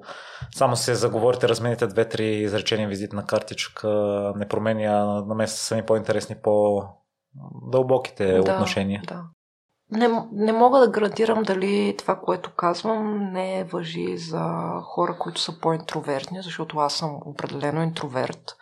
само 0.55 0.77
се 0.77 0.95
заговорите, 0.95 1.49
размените 1.49 1.87
две-три 1.87 2.27
изречения 2.27 2.89
визитна 2.89 3.27
картичка, 3.27 3.89
не 4.37 4.49
променя, 4.49 5.05
на 5.05 5.35
мен 5.35 5.49
са 5.49 5.77
ми 5.77 5.83
по-интересни, 5.83 6.37
по-дълбоките 6.43 8.33
да, 8.33 8.41
отношения. 8.41 9.03
Да. 9.09 9.23
Не, 9.91 10.09
не 10.33 10.53
мога 10.53 10.81
да 10.81 10.91
гарантирам 10.91 11.43
дали 11.43 11.97
това, 11.99 12.17
което 12.17 12.55
казвам, 12.57 13.33
не 13.33 13.65
въжи 13.65 14.17
за 14.17 14.61
хора, 14.83 15.17
които 15.19 15.41
са 15.41 15.61
по-интровертни, 15.61 16.43
защото 16.43 16.79
аз 16.79 16.95
съм 16.95 17.19
определено 17.27 17.83
интроверт 17.83 18.57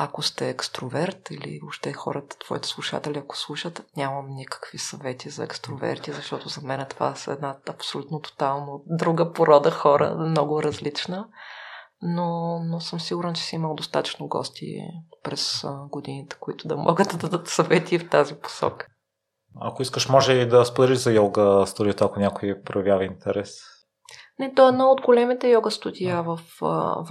ако 0.00 0.22
сте 0.22 0.48
екстроверт 0.48 1.30
или 1.30 1.58
въобще 1.62 1.92
хората, 1.92 2.38
твоите 2.38 2.68
слушатели, 2.68 3.18
ако 3.18 3.36
слушат, 3.36 3.86
нямам 3.96 4.26
никакви 4.30 4.78
съвети 4.78 5.30
за 5.30 5.44
екстроверти, 5.44 6.12
защото 6.12 6.48
за 6.48 6.60
мен 6.60 6.86
това 6.90 7.14
са 7.14 7.32
една 7.32 7.56
абсолютно 7.68 8.20
тотално 8.20 8.82
друга 8.86 9.32
порода 9.32 9.70
хора, 9.70 10.14
много 10.14 10.62
различна. 10.62 11.28
Но, 12.02 12.58
но 12.64 12.80
съм 12.80 13.00
сигурен, 13.00 13.34
че 13.34 13.42
си 13.42 13.56
имал 13.56 13.74
достатъчно 13.74 14.28
гости 14.28 14.80
през 15.22 15.64
годините, 15.90 16.36
които 16.40 16.68
да 16.68 16.76
могат 16.76 17.08
да 17.10 17.16
дадат 17.16 17.48
съвети 17.48 17.98
в 17.98 18.08
тази 18.08 18.34
посока. 18.34 18.86
Ако 19.60 19.82
искаш, 19.82 20.08
може 20.08 20.32
и 20.32 20.48
да 20.48 20.64
споделиш 20.64 20.98
за 20.98 21.12
йога 21.12 21.64
студиото, 21.66 22.04
ако 22.04 22.20
някой 22.20 22.62
проявява 22.64 23.04
интерес. 23.04 23.50
Не, 24.38 24.54
то 24.54 24.66
е 24.66 24.68
едно 24.68 24.90
от 24.90 25.00
големите 25.00 25.48
йога 25.48 25.70
студия 25.70 26.22
в, 26.22 26.40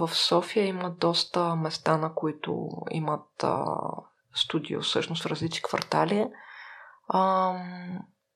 в 0.00 0.10
София. 0.12 0.66
Има 0.66 0.90
доста 0.90 1.56
места, 1.56 1.96
на 1.96 2.14
които 2.14 2.68
имат 2.90 3.42
а, 3.42 3.64
студио, 4.34 4.80
всъщност 4.80 5.22
в 5.22 5.26
различни 5.26 5.62
квартали. 5.62 6.26
А, 7.08 7.52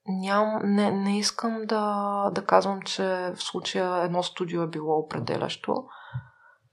ням, 0.06 0.60
не, 0.64 0.90
не 0.90 1.18
искам 1.18 1.62
да, 1.64 2.30
да 2.34 2.44
казвам, 2.44 2.82
че 2.82 3.32
в 3.36 3.42
случая 3.42 4.04
едно 4.04 4.22
студио 4.22 4.62
е 4.62 4.66
било 4.66 4.98
определящо. 4.98 5.84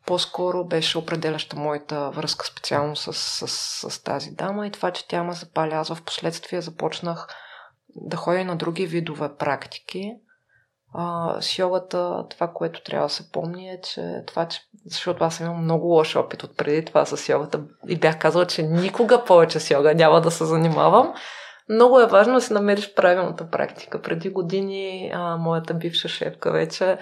По-скоро 0.06 0.66
беше 0.66 0.98
определяща 0.98 1.56
моята 1.56 2.12
връзка 2.12 2.46
специално 2.46 2.96
с, 2.96 3.14
с, 3.14 3.48
с, 3.90 4.04
тази 4.04 4.32
дама 4.32 4.68
и 4.68 4.72
това, 4.72 4.92
че 4.92 5.08
тя 5.08 5.24
ме 5.24 5.34
запаля. 5.34 5.76
Аз 5.76 5.94
в 5.94 6.04
последствие 6.04 6.62
започнах 6.62 7.28
да 7.96 8.18
ходя 8.18 8.46
на 8.46 8.56
други 8.56 8.86
видове 8.86 9.36
практики 9.36 10.14
а, 10.94 11.36
с 11.42 11.60
йогата, 11.60 12.26
това, 12.30 12.48
което 12.48 12.84
трябва 12.84 13.08
да 13.08 13.14
се 13.14 13.32
помни 13.32 13.70
е, 13.70 13.82
че 13.82 14.24
това, 14.28 14.48
че, 14.48 14.62
защото 14.86 15.24
аз 15.24 15.40
имам 15.40 15.64
много 15.64 15.88
лош 15.88 16.16
опит 16.16 16.44
от 16.44 16.58
преди 16.58 16.86
това 16.86 17.06
с 17.06 17.30
йогата 17.30 17.62
и 17.88 18.00
бях 18.00 18.20
казала, 18.20 18.46
че 18.46 18.64
никога 18.64 19.24
повече 19.24 19.60
с 19.60 19.72
йога 19.72 19.96
няма 19.96 20.22
да 20.22 20.32
се 20.32 20.46
занимавам. 20.46 21.14
Много 21.70 22.00
е 22.00 22.08
важно 22.08 22.34
да 22.34 22.42
си 22.42 22.54
намериш 22.54 22.94
правилната 22.94 23.50
практика. 23.50 24.02
Преди 24.02 24.30
години 24.30 25.12
а, 25.14 25.38
моята 25.38 25.74
бивша 25.74 26.10
шефка 26.10 26.52
вече, 26.52 26.98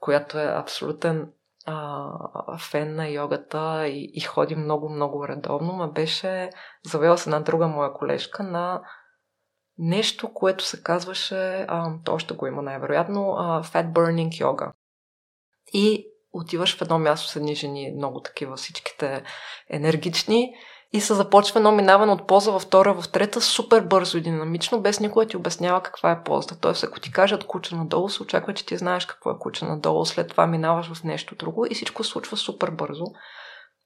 която 0.00 0.38
е 0.38 0.54
абсолютен 0.56 1.28
а, 1.66 2.58
фен 2.58 2.94
на 2.94 3.08
йогата 3.08 3.88
и, 3.88 4.10
и 4.14 4.20
ходи 4.20 4.56
много-много 4.56 5.28
редовно, 5.28 5.72
ме 5.72 5.86
беше 5.86 6.50
завела 6.84 7.16
с 7.16 7.26
една 7.26 7.40
друга 7.40 7.66
моя 7.66 7.92
колежка 7.92 8.42
на 8.42 8.80
нещо, 9.80 10.32
което 10.32 10.64
се 10.64 10.82
казваше, 10.82 11.64
а, 11.68 11.92
то 12.04 12.14
още 12.14 12.34
го 12.34 12.46
има 12.46 12.62
най-вероятно, 12.62 13.34
а, 13.38 13.62
Fat 13.62 13.92
Burning 13.92 14.44
Yoga. 14.44 14.72
И 15.72 16.06
отиваш 16.32 16.76
в 16.76 16.82
едно 16.82 16.98
място 16.98 17.28
с 17.28 17.36
едни 17.36 17.54
жени, 17.54 17.92
много 17.96 18.20
такива, 18.20 18.56
всичките 18.56 19.22
енергични, 19.70 20.54
и 20.92 21.00
се 21.00 21.14
започва 21.14 21.58
едно 21.58 21.72
минаване 21.72 22.12
от 22.12 22.26
поза 22.26 22.52
във 22.52 22.62
втора, 22.62 22.94
в 22.94 23.08
трета, 23.08 23.40
супер 23.40 23.80
бързо 23.80 24.18
и 24.18 24.20
динамично, 24.20 24.80
без 24.80 25.00
никой 25.00 25.26
ти 25.26 25.36
обяснява 25.36 25.82
каква 25.82 26.10
е 26.10 26.22
позата. 26.22 26.60
Тоест, 26.60 26.84
ако 26.84 27.00
ти 27.00 27.12
кажат 27.12 27.46
куча 27.46 27.76
надолу, 27.76 28.08
се 28.08 28.22
очаква, 28.22 28.54
че 28.54 28.66
ти 28.66 28.76
знаеш 28.76 29.06
какво 29.06 29.30
е 29.30 29.38
куча 29.38 29.64
надолу, 29.66 30.04
след 30.04 30.28
това 30.28 30.46
минаваш 30.46 30.92
в 30.92 31.04
нещо 31.04 31.34
друго 31.34 31.66
и 31.70 31.74
всичко 31.74 32.04
случва 32.04 32.36
супер 32.36 32.70
бързо. 32.70 33.04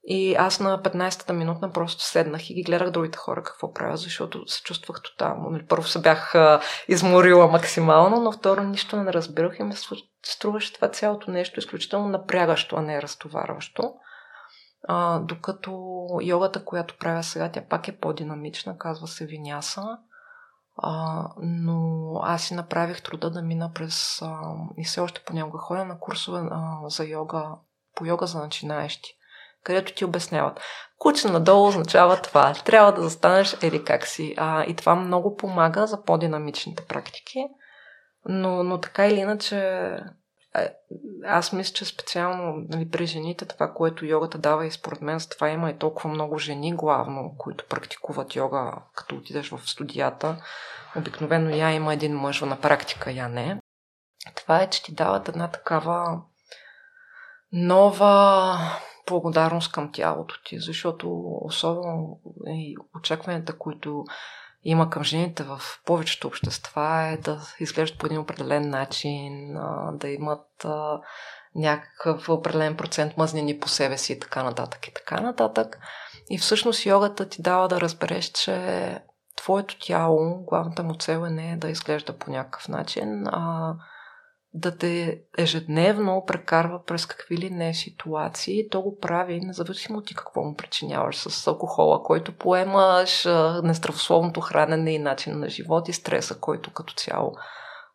И 0.07 0.35
аз 0.35 0.59
на 0.59 0.81
15-та 0.81 1.33
минутна 1.33 1.71
просто 1.71 2.03
седнах 2.03 2.49
и 2.49 2.53
ги 2.53 2.63
гледах 2.63 2.91
другите 2.91 3.17
хора 3.17 3.43
какво 3.43 3.73
правят, 3.73 3.99
защото 3.99 4.47
се 4.47 4.63
чувствах 4.63 5.01
тотално. 5.01 5.49
Нали, 5.49 5.65
първо 5.65 5.87
се 5.87 6.01
бях 6.01 6.35
а, 6.35 6.61
изморила 6.87 7.47
максимално, 7.47 8.21
но 8.21 8.31
второ 8.31 8.63
нищо 8.63 8.95
не 8.95 9.13
разбирах 9.13 9.59
и 9.59 9.63
ме 9.63 9.75
струваше 10.25 10.73
това 10.73 10.89
цялото 10.91 11.31
нещо 11.31 11.59
изключително 11.59 12.07
напрягащо, 12.07 12.75
а 12.75 12.81
не 12.81 13.01
разтоварващо. 13.01 13.93
А, 14.87 15.19
докато 15.19 16.07
йогата, 16.21 16.65
която 16.65 16.97
правя 16.97 17.23
сега, 17.23 17.51
тя 17.51 17.63
пак 17.69 17.87
е 17.87 17.97
по-динамична, 17.97 18.77
казва 18.77 19.07
се 19.07 19.25
виняса. 19.25 19.97
А, 20.77 21.23
но 21.41 22.11
аз 22.23 22.43
си 22.43 22.53
направих 22.53 23.03
труда 23.03 23.29
да 23.29 23.41
мина 23.41 23.71
през 23.73 24.21
а, 24.21 24.41
и 24.77 24.85
все 24.85 25.01
още 25.01 25.23
понякога 25.25 25.59
ходя 25.59 25.85
на 25.85 25.99
курсове 25.99 26.39
а, 26.51 26.89
за 26.89 27.05
йога, 27.05 27.49
по 27.95 28.05
йога 28.05 28.27
за 28.27 28.39
начинаещи 28.39 29.14
където 29.65 29.93
ти 29.93 30.05
обясняват. 30.05 30.59
Куче 30.97 31.27
надолу 31.27 31.67
означава 31.67 32.21
това. 32.21 32.53
Трябва 32.53 32.91
да 32.91 33.01
застанеш 33.01 33.57
еди 33.61 33.83
как 33.83 34.07
си. 34.07 34.33
А, 34.37 34.63
и 34.63 34.75
това 34.75 34.95
много 34.95 35.35
помага 35.35 35.87
за 35.87 36.03
по-динамичните 36.03 36.85
практики. 36.85 37.39
Но, 38.25 38.63
но 38.63 38.79
така 38.79 39.07
или 39.07 39.19
иначе, 39.19 39.89
аз 41.25 41.53
мисля, 41.53 41.73
че 41.73 41.85
специално 41.85 42.65
нали, 42.69 42.89
при 42.89 43.05
жените 43.05 43.45
това, 43.45 43.73
което 43.73 44.05
йогата 44.05 44.37
дава 44.37 44.65
и 44.65 44.71
според 44.71 45.01
мен 45.01 45.19
с 45.19 45.29
това 45.29 45.49
има 45.49 45.69
и 45.69 45.77
толкова 45.77 46.09
много 46.09 46.37
жени, 46.37 46.75
главно, 46.75 47.35
които 47.37 47.65
практикуват 47.69 48.35
йога, 48.35 48.73
като 48.95 49.15
отидеш 49.15 49.49
в 49.49 49.69
студията. 49.69 50.37
Обикновено 50.95 51.49
я 51.49 51.71
има 51.71 51.93
един 51.93 52.15
мъж 52.15 52.41
на 52.41 52.61
практика, 52.61 53.11
я 53.11 53.29
не. 53.29 53.59
Това 54.35 54.61
е, 54.61 54.69
че 54.69 54.83
ти 54.83 54.95
дават 54.95 55.29
една 55.29 55.47
такава 55.47 56.21
нова 57.51 58.57
благодарност 59.07 59.71
към 59.71 59.91
тялото 59.91 60.35
ти, 60.45 60.59
защото 60.59 61.09
особено 61.41 62.19
и 62.47 62.75
очакванията, 62.95 63.57
които 63.57 64.03
има 64.63 64.89
към 64.89 65.03
жените 65.03 65.43
в 65.43 65.61
повечето 65.85 66.27
общества 66.27 67.01
е 67.13 67.17
да 67.17 67.41
изглеждат 67.59 67.99
по 67.99 68.05
един 68.05 68.19
определен 68.19 68.69
начин, 68.69 69.53
да 69.93 70.09
имат 70.09 70.65
някакъв 71.55 72.29
определен 72.29 72.77
процент 72.77 73.17
мъзнини 73.17 73.59
по 73.59 73.67
себе 73.69 73.97
си 73.97 74.13
и 74.13 74.19
така 74.19 74.43
нататък 74.43 74.87
и 74.87 74.93
така 74.93 75.21
нататък. 75.21 75.79
И 76.29 76.37
всъщност 76.37 76.85
йогата 76.85 77.29
ти 77.29 77.41
дава 77.41 77.67
да 77.67 77.81
разбереш, 77.81 78.25
че 78.25 78.99
твоето 79.37 79.79
тяло, 79.79 80.43
главната 80.45 80.83
му 80.83 80.95
цел 80.95 81.25
е 81.25 81.29
не 81.29 81.57
да 81.57 81.69
изглежда 81.69 82.17
по 82.17 82.31
някакъв 82.31 82.67
начин, 82.67 83.27
а 83.27 83.73
да 84.55 84.77
те 84.77 85.21
ежедневно 85.37 86.23
прекарва 86.27 86.83
през 86.85 87.05
какви 87.05 87.37
ли 87.37 87.49
не 87.49 87.73
ситуации. 87.73 88.69
То 88.69 88.81
го 88.81 88.99
прави, 88.99 89.39
независимо 89.39 90.01
ти 90.01 90.15
какво 90.15 90.43
му 90.43 90.55
причиняваш 90.55 91.17
с 91.17 91.47
алкохола, 91.47 92.03
който 92.03 92.37
поемаш, 92.37 93.25
нездравословното 93.63 94.41
хранене 94.41 94.91
и 94.91 94.99
начин 94.99 95.39
на 95.39 95.49
живот 95.49 95.89
и 95.89 95.93
стреса, 95.93 96.39
който 96.39 96.73
като 96.73 96.93
цяло 96.93 97.33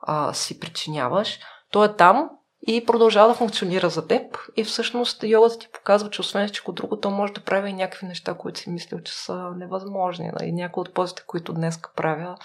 а, 0.00 0.32
си 0.32 0.60
причиняваш. 0.60 1.38
То 1.70 1.84
е 1.84 1.96
там 1.96 2.30
и 2.66 2.86
продължава 2.86 3.28
да 3.28 3.34
функционира 3.34 3.88
за 3.88 4.06
теб. 4.06 4.36
И 4.56 4.64
всъщност 4.64 5.22
йогата 5.22 5.58
ти 5.58 5.68
показва, 5.72 6.10
че 6.10 6.20
освен 6.20 6.46
всичко 6.46 6.72
друго, 6.72 7.00
то 7.00 7.10
може 7.10 7.32
да 7.32 7.40
прави 7.40 7.70
и 7.70 7.74
някакви 7.74 8.06
неща, 8.06 8.34
които 8.34 8.60
си 8.60 8.70
мислил, 8.70 9.00
че 9.00 9.12
са 9.12 9.50
невъзможни. 9.56 10.30
И 10.42 10.52
някои 10.52 10.80
от 10.80 10.94
позите, 10.94 11.22
които 11.26 11.52
днес 11.52 11.80
правя, 11.96 12.36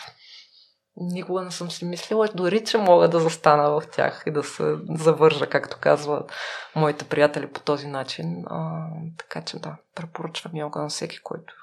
никога 0.97 1.41
не 1.41 1.51
съм 1.51 1.71
си 1.71 1.85
мислила 1.85 2.27
дори, 2.33 2.63
че 2.63 2.77
мога 2.77 3.09
да 3.09 3.19
застана 3.19 3.69
в 3.69 3.83
тях 3.91 4.23
и 4.25 4.31
да 4.31 4.43
се 4.43 4.75
завържа, 4.89 5.49
както 5.49 5.77
казват 5.79 6.31
моите 6.75 7.05
приятели 7.05 7.53
по 7.53 7.59
този 7.59 7.87
начин. 7.87 8.43
А, 8.47 8.87
така 9.17 9.41
че 9.41 9.59
да, 9.59 9.75
препоръчвам 9.95 10.55
йога 10.55 10.81
на 10.81 10.89
всеки, 10.89 11.19
който 11.23 11.53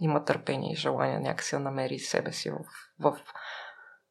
има 0.00 0.24
търпение 0.24 0.72
и 0.72 0.76
желание 0.76 1.20
някакси 1.20 1.54
да 1.54 1.60
намери 1.60 1.98
себе 1.98 2.32
си 2.32 2.50
в, 2.50 2.56
в 3.00 3.18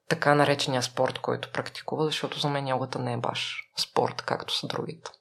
така 0.10 0.36
наречения 0.36 0.84
спорт, 0.84 1.20
който 1.20 1.52
практикува, 1.52 2.06
защото 2.06 2.40
за 2.40 2.50
мен 2.50 2.68
йогата 2.68 3.00
не 3.00 3.14
е 3.14 3.18
баш 3.18 3.56
спорт, 3.78 4.22
както 4.22 4.56
са 4.56 4.68
другите. 4.68 5.12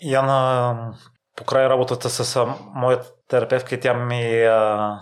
Яна, 0.00 0.94
покрай 1.36 1.68
работата 1.68 2.10
с 2.10 2.46
моят 2.74 3.12
терапевка, 3.28 3.80
тя 3.80 3.94
ми 3.94 4.42
а, 4.42 5.00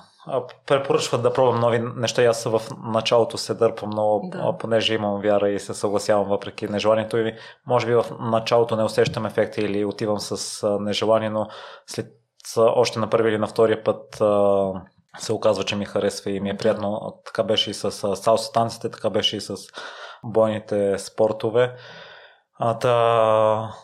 препоръчва 0.66 1.18
да 1.18 1.32
пробвам 1.32 1.60
нови 1.60 1.78
неща. 1.96 2.22
Аз 2.22 2.44
в 2.44 2.62
началото 2.84 3.38
се 3.38 3.54
дърпам 3.54 3.88
много, 3.88 4.28
да. 4.28 4.56
понеже 4.58 4.94
имам 4.94 5.20
вяра 5.20 5.50
и 5.50 5.60
се 5.60 5.74
съгласявам 5.74 6.28
въпреки 6.28 6.68
нежеланието 6.68 7.18
и 7.18 7.34
може 7.66 7.86
би 7.86 7.94
в 7.94 8.04
началото 8.20 8.76
не 8.76 8.84
усещам 8.84 9.26
ефекта 9.26 9.60
или 9.60 9.84
отивам 9.84 10.20
с 10.20 10.66
нежелание, 10.80 11.30
но 11.30 11.48
след 11.86 12.06
още 12.56 12.98
на 12.98 13.10
първи 13.10 13.28
или 13.28 13.38
на 13.38 13.46
втория 13.46 13.84
път 13.84 14.22
се 15.18 15.32
оказва, 15.32 15.64
че 15.64 15.76
ми 15.76 15.84
харесва 15.84 16.30
и 16.30 16.40
ми 16.40 16.50
е 16.50 16.56
приятно. 16.56 17.20
Така 17.26 17.42
беше 17.42 17.70
и 17.70 17.74
с 17.74 18.16
салса 18.16 18.52
танците, 18.52 18.90
така 18.90 19.10
беше 19.10 19.36
и 19.36 19.40
с 19.40 19.56
бойните 20.24 20.98
спортове. 20.98 21.74
А, 22.58 22.78
та, 22.78 23.74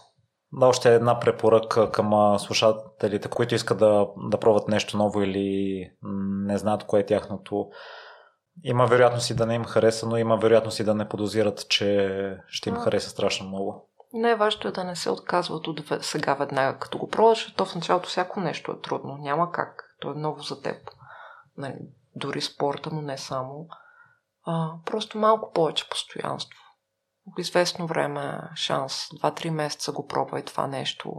да, 0.52 0.66
още 0.66 0.94
една 0.94 1.20
препоръка 1.20 1.90
към 1.90 2.38
слушателите, 2.38 3.28
които 3.28 3.54
искат 3.54 3.78
да, 3.78 4.06
да 4.16 4.40
пробват 4.40 4.68
нещо 4.68 4.96
ново 4.96 5.22
или 5.22 5.90
не 6.46 6.58
знаят 6.58 6.84
кое 6.84 7.00
е 7.00 7.06
тяхното. 7.06 7.68
Има 8.64 8.86
вероятност 8.86 9.30
и 9.30 9.34
да 9.34 9.46
не 9.46 9.54
им 9.54 9.64
хареса, 9.64 10.06
но 10.06 10.16
има 10.16 10.36
вероятност 10.36 10.80
и 10.80 10.84
да 10.84 10.94
не 10.94 11.08
подозират, 11.08 11.68
че 11.68 12.38
ще 12.48 12.70
им 12.70 12.76
хареса 12.76 13.10
страшно 13.10 13.48
много. 13.48 13.88
Най-важното 14.12 14.68
е 14.68 14.72
да 14.72 14.84
не 14.84 14.96
се 14.96 15.10
отказват 15.10 15.66
от 15.66 15.80
сега 16.00 16.34
веднага, 16.34 16.78
като 16.78 16.98
го 16.98 17.08
пробваш, 17.08 17.54
то 17.56 17.64
в 17.64 17.74
началото 17.74 18.08
всяко 18.08 18.40
нещо 18.40 18.72
е 18.72 18.80
трудно. 18.80 19.16
Няма 19.16 19.52
как. 19.52 19.96
То 20.00 20.10
е 20.10 20.14
ново 20.14 20.42
за 20.42 20.62
теб. 20.62 20.76
Нали, 21.56 21.74
дори 22.16 22.40
спорта, 22.40 22.90
но 22.92 23.02
не 23.02 23.18
само. 23.18 23.66
А, 24.46 24.70
просто 24.86 25.18
малко 25.18 25.52
повече 25.52 25.88
постоянство 25.88 26.58
известно 27.38 27.86
време, 27.86 28.40
шанс, 28.54 29.08
2-3 29.08 29.50
месеца 29.50 29.92
го 29.92 30.06
пробвай 30.06 30.42
това 30.42 30.66
нещо, 30.66 31.12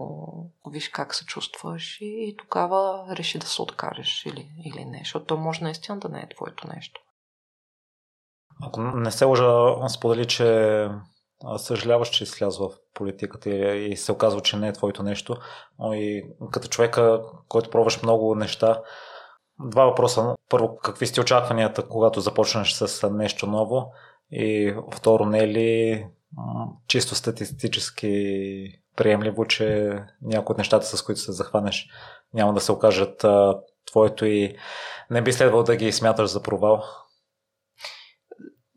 виж 0.71 0.89
как 0.89 1.15
се 1.15 1.25
чувстваш 1.25 1.97
и, 2.01 2.05
и 2.05 2.37
тогава 2.37 3.05
реши 3.15 3.39
да 3.39 3.47
се 3.47 3.61
откажеш 3.61 4.25
или, 4.25 4.49
или 4.65 4.85
не, 4.85 4.97
защото 4.99 5.25
то 5.25 5.37
може 5.37 5.63
наистина 5.63 5.99
да 5.99 6.09
не 6.09 6.19
е 6.19 6.29
твоето 6.35 6.67
нещо. 6.75 7.01
Ако 8.63 8.81
не 8.81 9.11
се 9.11 9.25
лъжа, 9.25 9.89
сподели, 9.89 10.27
че 10.27 10.89
съжаляваш, 11.57 12.09
че 12.09 12.25
слязва 12.25 12.69
в 12.69 12.73
политиката 12.93 13.49
и, 13.49 13.91
и 13.91 13.97
се 13.97 14.11
оказва, 14.11 14.41
че 14.41 14.57
не 14.57 14.67
е 14.67 14.73
твоето 14.73 15.03
нещо. 15.03 15.37
Но 15.79 15.93
и 15.93 16.23
като 16.51 16.67
човека, 16.67 17.21
който 17.47 17.69
пробваш 17.69 18.03
много 18.03 18.35
неща, 18.35 18.81
два 19.59 19.85
въпроса. 19.85 20.35
Първо, 20.49 20.77
какви 20.83 21.07
сте 21.07 21.21
очакванията, 21.21 21.87
когато 21.87 22.21
започнеш 22.21 22.71
с 22.71 23.09
нещо 23.09 23.47
ново? 23.47 23.91
И 24.31 24.75
второ, 24.93 25.25
не 25.25 25.39
е 25.39 25.47
ли 25.47 26.05
чисто 26.87 27.15
статистически 27.15 28.81
приемливо, 28.95 29.45
че 29.45 29.97
някои 30.21 30.53
от 30.53 30.57
нещата, 30.57 30.85
с 30.85 31.01
които 31.01 31.21
се 31.21 31.31
захванеш, 31.31 31.89
няма 32.33 32.53
да 32.53 32.59
се 32.59 32.71
окажат 32.71 33.23
а, 33.23 33.59
твоето 33.87 34.25
и 34.25 34.55
не 35.09 35.21
би 35.21 35.33
следвало 35.33 35.63
да 35.63 35.75
ги 35.75 35.91
смяташ 35.91 36.29
за 36.29 36.43
провал? 36.43 36.83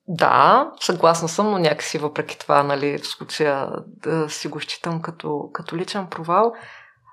Да, 0.08 0.70
съгласна 0.80 1.28
съм, 1.28 1.50
но 1.50 1.58
някакси 1.58 1.98
въпреки 1.98 2.38
това, 2.38 2.62
нали, 2.62 2.98
в 2.98 3.06
случая 3.06 3.70
да 3.86 4.30
си 4.30 4.48
го 4.48 4.60
считам 4.60 5.02
като, 5.02 5.50
като 5.52 5.76
личен 5.76 6.06
провал. 6.06 6.52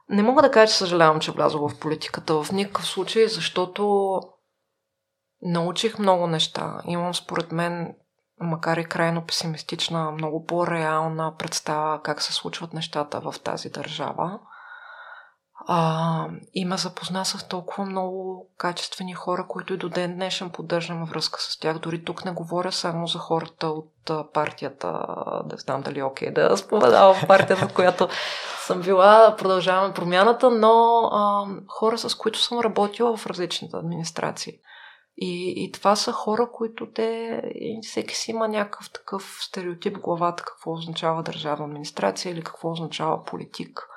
Не 0.10 0.24
мога 0.24 0.42
да 0.42 0.52
кажа, 0.52 0.72
че 0.72 0.78
съжалявам, 0.78 1.20
че 1.20 1.32
влязох 1.32 1.72
в 1.72 1.80
политиката 1.80 2.44
в 2.44 2.52
никакъв 2.52 2.88
случай, 2.88 3.28
защото 3.28 4.14
научих 5.42 6.00
много 6.00 6.28
неща. 6.28 6.82
Имам, 6.86 7.14
според 7.14 7.52
мен, 7.52 7.96
макар 8.40 8.78
и 8.78 8.86
крайно 8.86 9.22
песимистична, 9.22 10.12
много 10.12 10.46
по-реална 10.46 11.34
представа 11.38 12.02
как 12.04 12.22
се 12.22 12.34
случват 12.34 12.74
нещата 12.74 13.20
в 13.20 13.36
тази 13.44 13.70
държава. 13.70 14.40
А, 15.68 16.28
и 16.54 16.66
ме 16.66 16.78
запозна 16.78 17.26
с 17.26 17.48
толкова 17.48 17.86
много 17.86 18.48
качествени 18.58 19.14
хора, 19.14 19.46
които 19.48 19.74
и 19.74 19.78
до 19.78 19.90
ден 19.90 20.16
днешен 20.16 20.50
поддържам 20.50 21.06
връзка 21.06 21.42
с 21.42 21.60
тях. 21.60 21.80
Дори 21.80 22.06
тук 22.06 22.26
не 22.26 22.32
говоря 22.32 22.72
само 22.72 23.08
за 23.08 23.20
хората 23.20 23.68
от 23.68 23.94
партията, 24.34 25.06
да 25.46 25.58
знам 25.58 25.82
дали 25.82 26.00
е 26.00 26.04
окей 26.04 26.32
да 26.32 26.58
споменавам 26.58 27.16
партията, 27.28 27.68
в 27.68 27.74
която 27.74 28.10
съм 28.66 28.82
била, 28.82 29.36
продължаваме 29.38 29.94
промяната, 29.94 30.50
но 30.50 31.02
а, 31.12 31.46
хора, 31.68 31.98
с 31.98 32.16
които 32.16 32.40
съм 32.40 32.60
работила 32.60 33.18
в 33.18 33.28
различните 33.28 33.78
администрации. 33.78 34.60
И, 35.22 35.54
и 35.58 35.72
това 35.72 35.96
са 35.96 36.12
хора, 36.12 36.50
които 36.54 36.92
те, 36.92 37.42
всеки 37.82 38.16
си 38.16 38.32
има 38.32 38.48
някакъв 38.48 38.92
такъв 38.92 39.38
стереотип 39.42 39.98
в 39.98 40.02
главата, 40.02 40.44
какво 40.44 40.74
означава 40.74 41.24
държавна 41.24 41.66
администрация 41.66 42.32
или 42.32 42.44
какво 42.44 42.72
означава 42.72 43.24
политик. 43.24 43.88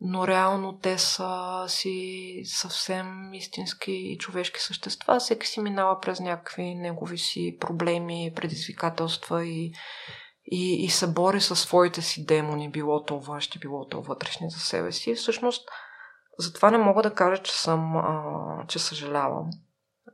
Но 0.00 0.26
реално 0.28 0.78
те 0.78 0.98
са 0.98 1.64
си 1.68 2.40
съвсем 2.44 3.34
истински 3.34 3.92
и 3.92 4.18
човешки 4.18 4.60
същества. 4.60 5.18
Всеки 5.18 5.46
си 5.46 5.60
минава 5.60 6.00
през 6.00 6.20
някакви 6.20 6.74
негови 6.74 7.18
си 7.18 7.56
проблеми, 7.60 8.32
предизвикателства 8.36 9.44
и, 9.44 9.72
и, 10.44 10.84
и 10.84 10.88
се 10.88 11.12
бори 11.12 11.40
със 11.40 11.60
своите 11.60 12.02
си 12.02 12.26
демони, 12.26 12.70
било 12.70 13.04
то 13.04 13.20
външни, 13.20 13.60
било 13.60 13.88
то 13.88 14.02
вътрешни 14.02 14.50
за 14.50 14.58
себе 14.58 14.92
си. 14.92 15.14
Всъщност, 15.14 15.68
затова 16.38 16.70
не 16.70 16.78
мога 16.78 17.02
да 17.02 17.14
кажа, 17.14 17.42
че 17.42 17.52
съм, 17.52 17.96
а, 17.96 18.66
че 18.68 18.78
съжалявам 18.78 19.50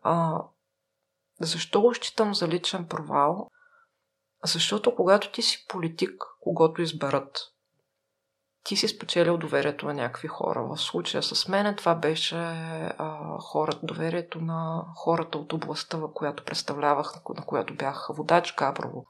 а, 0.03 0.43
защо 1.41 1.81
го 1.81 1.95
считам 1.95 2.35
за 2.35 2.49
личен 2.49 2.89
провал? 2.89 3.51
Защото 4.45 4.95
когато 4.95 5.33
ти 5.33 5.43
си 5.43 5.67
политик, 5.69 6.25
когато 6.41 6.83
изберат, 6.83 7.39
ти 8.65 8.77
си 8.77 8.89
спечелил 8.89 9.39
доверието 9.39 9.87
на 9.87 9.95
някакви 9.95 10.29
хора. 10.29 10.65
В 10.65 10.77
случая 10.77 11.23
с 11.23 11.49
мен 11.49 11.77
това 11.77 11.95
беше 11.95 12.37
а, 12.37 13.39
хората, 13.41 13.79
доверието 13.83 14.41
на 14.41 14.85
хората 14.97 15.39
от 15.39 15.53
областта, 15.53 15.99
която 16.15 16.45
представлявах, 16.45 17.15
на 17.37 17.47
която 17.47 17.75
бях 17.75 18.09
водач 18.11 18.55
Габрово. 18.55 19.07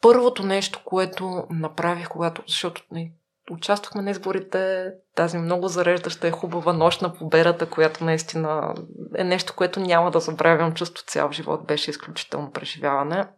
Първото 0.00 0.42
нещо, 0.42 0.80
което 0.84 1.46
направих, 1.50 2.08
когато, 2.08 2.42
защото 2.46 2.82
участвахме 3.50 4.02
на 4.02 4.10
изборите, 4.10 4.92
тази 5.14 5.38
много 5.38 5.68
зареждаща 5.68 6.28
и 6.28 6.30
хубава 6.30 6.72
нощ 6.72 7.02
на 7.02 7.14
победата, 7.14 7.70
която 7.70 8.04
наистина 8.04 8.74
е 9.16 9.24
нещо, 9.24 9.54
което 9.56 9.80
няма 9.80 10.10
да 10.10 10.20
забравям 10.20 10.74
чувство 10.74 11.04
цял 11.06 11.32
живот, 11.32 11.66
беше 11.66 11.90
изключително 11.90 12.50
преживяване. 12.50 13.28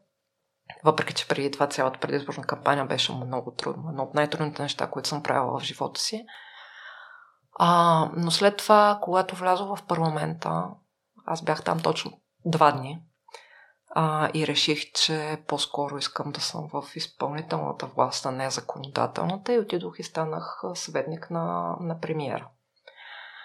Въпреки, 0.85 1.15
че 1.15 1.29
преди 1.29 1.51
това 1.51 1.67
цялата 1.67 2.01
предизборна 2.01 2.43
кампания 2.43 2.85
беше 2.85 3.13
много 3.13 3.51
трудно. 3.51 3.89
Едно 3.89 4.03
от 4.03 4.15
най-трудните 4.15 4.63
неща, 4.63 4.87
които 4.87 5.09
съм 5.09 5.23
правила 5.23 5.59
в 5.59 5.63
живота 5.63 6.01
си. 6.01 6.25
А, 7.59 8.11
но 8.17 8.31
след 8.31 8.57
това, 8.57 8.99
когато 9.03 9.37
влязох 9.37 9.79
в 9.79 9.87
парламента, 9.87 10.65
аз 11.27 11.43
бях 11.43 11.63
там 11.63 11.81
точно 11.81 12.13
два 12.45 12.73
дни, 12.73 13.03
а, 13.95 14.31
и 14.35 14.47
реших, 14.47 14.93
че 14.93 15.39
по-скоро 15.47 15.99
искам 15.99 16.33
да 16.33 16.41
съм 16.41 16.69
в 16.73 16.85
изпълнителната 16.97 17.87
власт, 17.87 18.27
а 18.27 18.31
не 18.31 18.51
законодателната 18.51 19.55
и 19.55 19.59
отидох 19.59 19.99
и 19.99 20.03
станах 20.03 20.63
съветник 20.75 21.31
на, 21.31 21.77
на 21.81 22.01
премиера. 22.01 22.49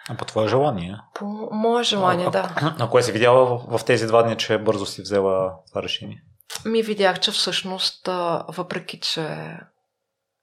А 0.10 0.18
по 0.18 0.26
твое 0.26 0.47
желание? 0.47 0.97
По 1.14 1.26
мое 1.52 1.84
желание, 1.84 2.26
а, 2.26 2.32
да. 2.32 2.54
А, 2.56 2.76
а 2.80 2.89
кое 2.89 3.04
си 3.04 3.12
видяла 3.12 3.45
в, 3.45 3.78
в 3.78 3.86
тези 3.86 4.08
два 4.08 4.24
дни, 4.24 4.38
че 4.38 4.58
бързо 4.58 4.86
си 4.86 5.02
взела 5.02 5.54
това 5.70 5.84
решение? 5.84 6.24
Ми 6.66 6.82
видях, 6.82 7.20
че 7.20 7.32
всъщност, 7.32 8.08
въпреки 8.47 9.00
че 9.00 9.58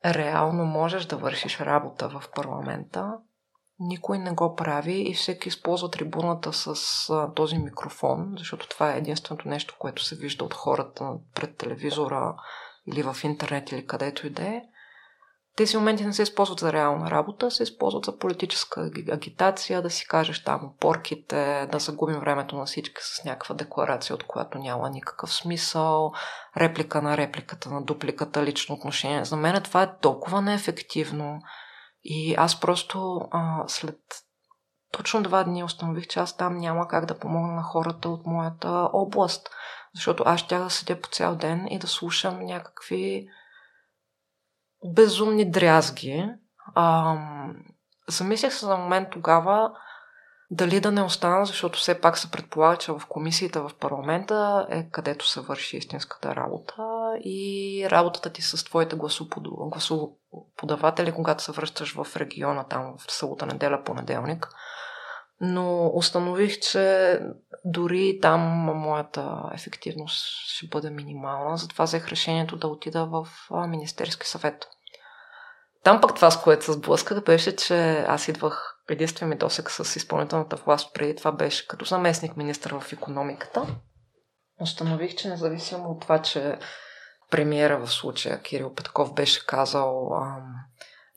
реално 0.05 0.65
можеш 0.65 1.05
да 1.05 1.17
вършиш 1.17 1.61
работа 1.61 2.09
в 2.09 2.23
парламента, 2.35 3.13
никой 3.81 4.19
не 4.19 4.33
го 4.33 4.55
прави 4.55 5.11
и 5.11 5.15
всеки 5.15 5.49
използва 5.49 5.91
трибуната 5.91 6.53
с 6.53 6.77
а, 7.11 7.33
този 7.35 7.59
микрофон, 7.59 8.35
защото 8.39 8.69
това 8.69 8.93
е 8.93 8.99
единственото 8.99 9.49
нещо, 9.49 9.75
което 9.79 10.05
се 10.05 10.17
вижда 10.17 10.45
от 10.45 10.55
хората 10.55 11.13
пред 11.35 11.57
телевизора 11.57 12.35
или 12.87 13.03
в 13.03 13.17
интернет 13.25 13.73
или 13.73 13.87
където 13.87 14.27
и 14.27 14.31
да 14.31 14.43
е. 14.43 14.63
Тези 15.57 15.77
моменти 15.77 16.05
не 16.05 16.13
се 16.13 16.23
използват 16.23 16.61
за 16.61 16.73
реална 16.73 17.11
работа, 17.11 17.51
се 17.51 17.63
използват 17.63 18.05
за 18.05 18.19
политическа 18.19 18.91
агитация, 19.11 19.83
да 19.83 19.91
си 19.91 20.07
кажеш 20.07 20.45
там 20.45 20.65
опорките, 20.65 21.69
да 21.73 21.79
загубим 21.79 22.21
времето 22.21 22.57
на 22.57 22.65
всички 22.65 23.01
с 23.01 23.25
някаква 23.25 23.55
декларация, 23.55 24.15
от 24.15 24.23
която 24.23 24.59
няма 24.59 24.91
никакъв 24.91 25.35
смисъл, 25.35 26.13
реплика 26.57 27.03
на 27.03 27.17
репликата, 27.17 27.71
на 27.71 27.83
дупликата, 27.83 28.43
лично 28.43 28.75
отношение. 28.75 29.25
За 29.25 29.37
мен 29.37 29.63
това 29.63 29.83
е 29.83 29.97
толкова 30.01 30.43
неефективно 30.43 31.41
и 32.09 32.35
аз 32.39 32.61
просто 32.61 33.21
а, 33.31 33.65
след 33.67 33.99
точно 34.93 35.23
два 35.23 35.45
дни 35.45 35.65
установих, 35.65 36.07
че 36.07 36.21
аз 36.21 36.37
там 36.37 36.59
няма 36.59 36.89
как 36.89 37.07
да 37.07 37.19
помогна 37.19 37.53
на 37.53 37.63
хората 37.63 38.09
от 38.09 38.27
моята 38.27 38.89
област. 38.93 39.51
Защото 39.95 40.23
аз 40.27 40.41
ще 40.41 40.59
да 40.59 40.71
седя 40.71 41.01
по 41.01 41.09
цял 41.09 41.37
ден 41.37 41.67
и 41.71 41.79
да 41.79 41.87
слушам 41.87 42.45
някакви 42.45 43.29
безумни 44.85 45.51
дрязги. 45.51 46.29
Ам, 46.75 47.57
замислях 48.09 48.55
се 48.55 48.67
за 48.67 48.77
момент 48.77 49.09
тогава 49.11 49.73
дали 50.51 50.81
да 50.81 50.93
не 50.93 51.03
остана, 51.03 51.47
защото 51.47 51.79
все 51.79 52.01
пак 52.01 52.19
се 52.19 52.31
предполага, 52.31 52.77
че 52.77 52.93
в 52.93 53.03
комисията 53.09 53.69
в 53.69 53.71
парламента 53.81 54.67
е 54.71 54.91
където 54.91 55.29
се 55.29 55.41
върши 55.41 55.77
истинската 55.77 56.37
работа 56.37 56.85
и 57.21 57.87
работата 57.91 58.31
ти 58.31 58.43
с 58.43 58.65
твоите 58.65 58.97
гласоподаватели, 58.97 60.11
когато 61.15 61.43
се 61.43 61.53
връщаш 61.53 61.95
в 61.95 62.17
региона, 62.17 62.65
там 62.65 62.95
в 62.99 63.13
събота, 63.13 63.47
неделя, 63.47 63.83
понеделник. 63.85 64.49
Но 65.41 65.91
установих, 65.95 66.61
че 66.61 67.19
дори 67.65 68.19
там 68.23 68.41
моята 68.75 69.51
ефективност 69.55 70.27
ще 70.47 70.67
бъде 70.67 70.91
минимална, 70.91 71.57
затова 71.57 71.85
взех 71.85 72.09
решението 72.09 72.57
да 72.57 72.69
отида 72.69 73.07
в 73.07 73.29
Министерски 73.69 74.29
съвет. 74.29 74.67
Там 75.83 76.01
пък 76.01 76.15
това, 76.15 76.31
с 76.31 76.43
което 76.43 76.65
се 76.65 76.73
сблъсках, 76.73 77.25
беше, 77.25 77.57
че 77.57 78.05
аз 78.09 78.29
идвах 78.29 78.77
единствен 78.89 79.29
ми 79.29 79.37
досек 79.37 79.71
с 79.71 79.97
изпълнителната 79.97 80.57
власт 80.57 80.95
преди 80.95 81.17
това 81.17 81.33
беше 81.33 81.69
като 81.69 81.85
заместник 81.85 82.37
министър 82.37 82.75
в 82.81 82.93
економиката. 82.93 83.67
Установих, 84.61 85.15
че 85.15 85.29
независимо 85.29 85.89
от 85.89 86.01
това, 86.01 86.23
че 86.23 86.59
премиера 87.31 87.79
в 87.79 87.93
случая 87.93 88.43
Кирил 88.43 88.75
Петков 88.75 89.15
беше 89.15 89.47
казал 89.47 90.15
ам, 90.15 90.55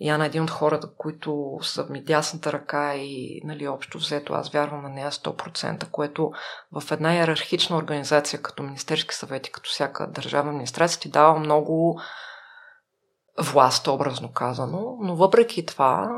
Яна 0.01 0.25
един 0.25 0.43
от 0.43 0.49
хората, 0.49 0.87
които 0.97 1.59
са 1.61 1.85
ми 1.89 2.03
дясната 2.03 2.53
ръка 2.53 2.95
и 2.95 3.41
нали, 3.43 3.67
общо 3.67 3.97
взето 3.97 4.33
аз 4.33 4.49
вярвам 4.49 4.83
на 4.83 4.89
нея 4.89 5.11
100%, 5.11 5.89
което 5.89 6.31
в 6.71 6.91
една 6.91 7.15
иерархична 7.15 7.77
организация 7.77 8.41
като 8.41 8.63
Министерски 8.63 9.15
съвет 9.15 9.47
и 9.47 9.51
като 9.51 9.69
всяка 9.69 10.07
държавна 10.07 10.51
администрация 10.51 11.01
ти 11.01 11.09
дава 11.09 11.39
много 11.39 12.01
власт, 13.39 13.87
образно 13.87 14.31
казано, 14.31 14.97
но 15.01 15.15
въпреки 15.15 15.65
това, 15.65 16.09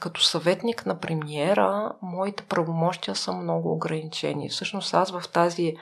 като 0.00 0.22
съветник 0.22 0.86
на 0.86 0.98
премиера, 0.98 1.92
моите 2.02 2.42
правомощия 2.42 3.14
са 3.14 3.32
много 3.32 3.72
ограничени. 3.72 4.48
Всъщност 4.48 4.94
аз 4.94 5.10
в 5.10 5.22
тази 5.32 5.76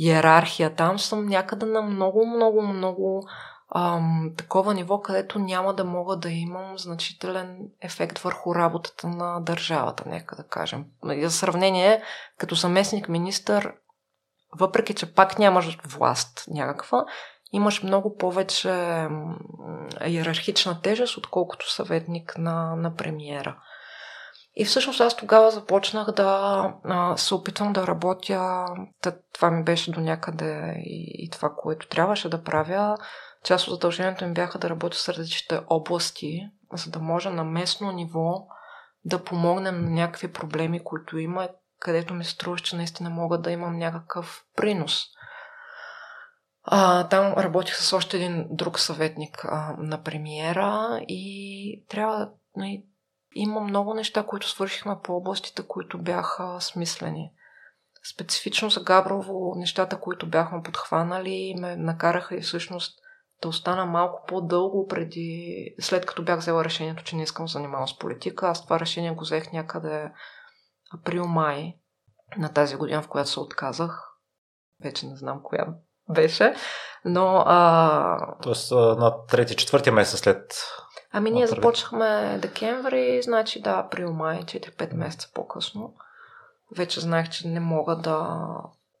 иерархия 0.00 0.74
там 0.74 0.98
съм 0.98 1.26
някъде 1.26 1.66
на 1.66 1.82
много, 1.82 2.26
много, 2.26 2.62
много 2.62 3.28
ам, 3.74 4.32
такова 4.36 4.74
ниво, 4.74 5.00
където 5.00 5.38
няма 5.38 5.74
да 5.74 5.84
мога 5.84 6.16
да 6.16 6.30
имам 6.30 6.78
значителен 6.78 7.58
ефект 7.80 8.18
върху 8.18 8.54
работата 8.54 9.08
на 9.08 9.40
държавата, 9.40 10.04
нека 10.06 10.36
да 10.36 10.44
кажем. 10.44 10.84
За 11.04 11.30
сравнение, 11.30 12.02
като 12.38 12.56
съместник 12.56 13.08
министър, 13.08 13.72
въпреки 14.58 14.94
че 14.94 15.14
пак 15.14 15.38
нямаш 15.38 15.78
власт 15.84 16.44
някаква, 16.48 17.04
имаш 17.52 17.82
много 17.82 18.16
повече 18.16 19.08
иерархична 20.06 20.80
тежест, 20.82 21.16
отколкото 21.16 21.72
съветник 21.72 22.38
на, 22.38 22.76
на 22.76 22.94
премиера. 22.94 23.56
И 24.56 24.64
всъщност 24.64 25.00
аз 25.00 25.16
тогава 25.16 25.50
започнах 25.50 26.10
да 26.12 26.62
а, 26.84 27.16
се 27.16 27.34
опитвам 27.34 27.72
да 27.72 27.86
работя. 27.86 28.66
Това 29.32 29.50
ми 29.50 29.64
беше 29.64 29.92
до 29.92 30.00
някъде 30.00 30.74
и, 30.76 31.24
и 31.24 31.30
това, 31.30 31.50
което 31.56 31.88
трябваше 31.88 32.28
да 32.28 32.42
правя. 32.42 32.96
Част 33.44 33.68
от 33.68 33.74
задължението 33.74 34.26
ми 34.26 34.32
бяха 34.32 34.58
да 34.58 34.70
работя 34.70 34.96
с 34.96 35.08
различните 35.08 35.60
области, 35.68 36.50
за 36.72 36.90
да 36.90 36.98
може 36.98 37.30
на 37.30 37.44
местно 37.44 37.92
ниво 37.92 38.46
да 39.04 39.24
помогнем 39.24 39.84
на 39.84 39.90
някакви 39.90 40.32
проблеми, 40.32 40.84
които 40.84 41.18
има, 41.18 41.48
където 41.78 42.14
ми 42.14 42.24
се 42.24 42.38
че 42.62 42.76
наистина 42.76 43.10
мога 43.10 43.38
да 43.38 43.50
имам 43.50 43.78
някакъв 43.78 44.44
принос. 44.56 45.04
А, 46.62 47.08
там 47.08 47.32
работих 47.32 47.76
с 47.76 47.92
още 47.92 48.16
един 48.16 48.46
друг 48.50 48.78
съветник 48.78 49.44
а, 49.44 49.74
на 49.78 50.02
премиера 50.02 51.00
и 51.08 51.84
трябва. 51.88 52.30
Нали, 52.56 52.84
има 53.34 53.60
много 53.60 53.94
неща, 53.94 54.22
които 54.22 54.48
свършихме 54.48 54.96
по 55.02 55.16
областите, 55.16 55.62
които 55.68 55.98
бяха 55.98 56.56
смислени. 56.60 57.32
Специфично 58.14 58.70
за 58.70 58.82
Габрово, 58.82 59.54
нещата, 59.56 60.00
които 60.00 60.30
бяхме 60.30 60.62
подхванали, 60.62 61.54
ме 61.58 61.76
накараха 61.76 62.36
и 62.36 62.40
всъщност 62.40 62.98
да 63.42 63.48
остана 63.48 63.86
малко 63.86 64.24
по-дълго 64.28 64.86
преди, 64.86 65.74
след 65.80 66.06
като 66.06 66.22
бях 66.22 66.38
взела 66.38 66.64
решението, 66.64 67.04
че 67.04 67.16
не 67.16 67.22
искам 67.22 67.44
да 67.44 67.52
занимавам 67.52 67.88
с 67.88 67.98
политика. 67.98 68.48
Аз 68.48 68.64
това 68.64 68.80
решение 68.80 69.10
го 69.10 69.20
взех 69.20 69.52
някъде 69.52 70.12
април-май 70.94 71.74
на 72.36 72.52
тази 72.52 72.76
година, 72.76 73.02
в 73.02 73.08
която 73.08 73.30
се 73.30 73.40
отказах. 73.40 74.06
Вече 74.82 75.06
не 75.06 75.16
знам 75.16 75.40
коя 75.42 75.66
беше. 76.08 76.54
Но. 77.04 77.42
А... 77.46 78.36
Тоест 78.42 78.72
на 78.72 79.26
трети-четвъртия 79.26 79.92
месец 79.92 80.20
след. 80.20 80.54
Ами 81.12 81.30
ние 81.30 81.46
започнахме 81.46 82.38
декември, 82.42 83.22
значи 83.22 83.62
да, 83.62 83.70
април-май, 83.70 84.42
4-5 84.42 84.94
месеца 84.94 85.28
по-късно. 85.34 85.94
Вече 86.76 87.00
знаех, 87.00 87.28
че 87.28 87.48
не 87.48 87.60
мога 87.60 87.96
да, 87.96 88.46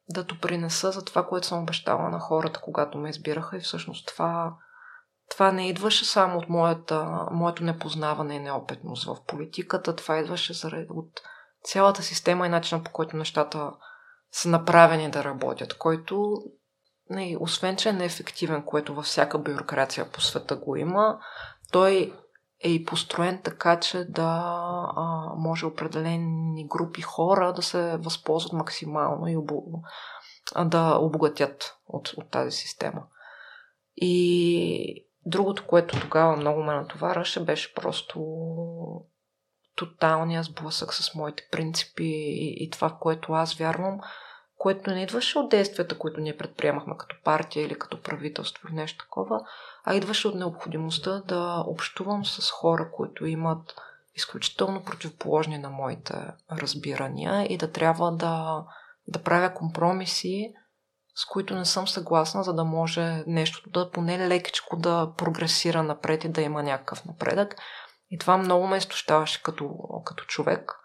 да 0.08 0.24
допринеса 0.24 0.92
за 0.92 1.04
това, 1.04 1.26
което 1.26 1.46
съм 1.46 1.62
обещала 1.62 2.10
на 2.10 2.20
хората, 2.20 2.60
когато 2.60 2.98
ме 2.98 3.10
избираха. 3.10 3.56
И 3.56 3.60
всъщност 3.60 4.08
това, 4.08 4.54
това 5.30 5.52
не 5.52 5.68
идваше 5.68 6.04
само 6.04 6.38
от 6.38 6.48
моята, 6.48 7.26
моето 7.30 7.64
непознаване 7.64 8.34
и 8.34 8.40
неопитност 8.40 9.06
в 9.06 9.16
политиката, 9.26 9.96
това 9.96 10.18
идваше 10.18 10.52
заради 10.52 10.86
от 10.90 11.20
цялата 11.64 12.02
система 12.02 12.46
и 12.46 12.50
начина 12.50 12.82
по 12.82 12.90
който 12.90 13.16
нещата 13.16 13.72
са 14.32 14.48
направени 14.48 15.10
да 15.10 15.24
работят, 15.24 15.74
който 15.78 16.42
не, 17.10 17.36
освен, 17.40 17.76
че 17.76 17.88
е 17.88 17.92
неефективен, 17.92 18.62
което 18.62 18.94
във 18.94 19.04
всяка 19.04 19.38
бюрокрация 19.38 20.10
по 20.12 20.20
света 20.20 20.56
го 20.56 20.76
има, 20.76 21.18
той 21.70 22.12
е 22.64 22.70
и 22.70 22.84
построен 22.84 23.40
така, 23.44 23.80
че 23.80 24.04
да 24.04 24.42
а, 24.96 25.34
може 25.36 25.66
определени 25.66 26.66
групи 26.68 27.02
хора 27.02 27.52
да 27.52 27.62
се 27.62 27.96
възползват 27.96 28.52
максимално 28.52 29.28
и 29.28 29.36
обо, 29.36 29.62
да 30.64 30.98
обогатят 31.00 31.76
от, 31.86 32.08
от 32.16 32.30
тази 32.30 32.50
система. 32.50 33.02
И 33.96 35.06
другото, 35.26 35.66
което 35.66 36.00
тогава 36.00 36.36
много 36.36 36.62
ме 36.62 36.74
натоварваше, 36.74 37.44
беше 37.44 37.74
просто 37.74 38.20
тоталния 39.76 40.42
сблъсък 40.42 40.94
с 40.94 41.14
моите 41.14 41.48
принципи 41.52 42.04
и, 42.04 42.64
и 42.64 42.70
това, 42.70 42.88
в 42.88 42.98
което 43.00 43.32
аз 43.32 43.54
вярвам, 43.54 44.00
което 44.60 44.90
не 44.90 45.02
идваше 45.02 45.38
от 45.38 45.48
действията, 45.48 45.98
които 45.98 46.20
ние 46.20 46.36
предприемахме 46.36 46.94
като 46.98 47.16
партия 47.24 47.66
или 47.66 47.78
като 47.78 48.02
правителство 48.02 48.68
или 48.68 48.74
нещо 48.74 49.04
такова, 49.04 49.40
а 49.84 49.94
идваше 49.94 50.28
от 50.28 50.34
необходимостта 50.34 51.22
да 51.26 51.64
общувам 51.66 52.24
с 52.24 52.50
хора, 52.50 52.90
които 52.92 53.26
имат 53.26 53.74
изключително 54.14 54.84
противоположни 54.84 55.58
на 55.58 55.70
моите 55.70 56.14
разбирания 56.52 57.52
и 57.52 57.56
да 57.56 57.72
трябва 57.72 58.12
да, 58.12 58.64
да 59.08 59.22
правя 59.22 59.54
компромиси, 59.54 60.52
с 61.14 61.24
които 61.24 61.54
не 61.54 61.64
съм 61.64 61.88
съгласна, 61.88 62.44
за 62.44 62.54
да 62.54 62.64
може 62.64 63.24
нещо 63.26 63.70
да 63.70 63.90
поне 63.90 64.28
лекичко 64.28 64.76
да 64.76 65.12
прогресира 65.16 65.82
напред 65.82 66.24
и 66.24 66.28
да 66.28 66.42
има 66.42 66.62
някакъв 66.62 67.04
напредък. 67.04 67.56
И 68.10 68.18
това 68.18 68.36
много 68.36 68.66
ме 68.66 68.76
изтощаваше 68.76 69.42
като, 69.42 69.74
като 70.04 70.24
човек. 70.24 70.79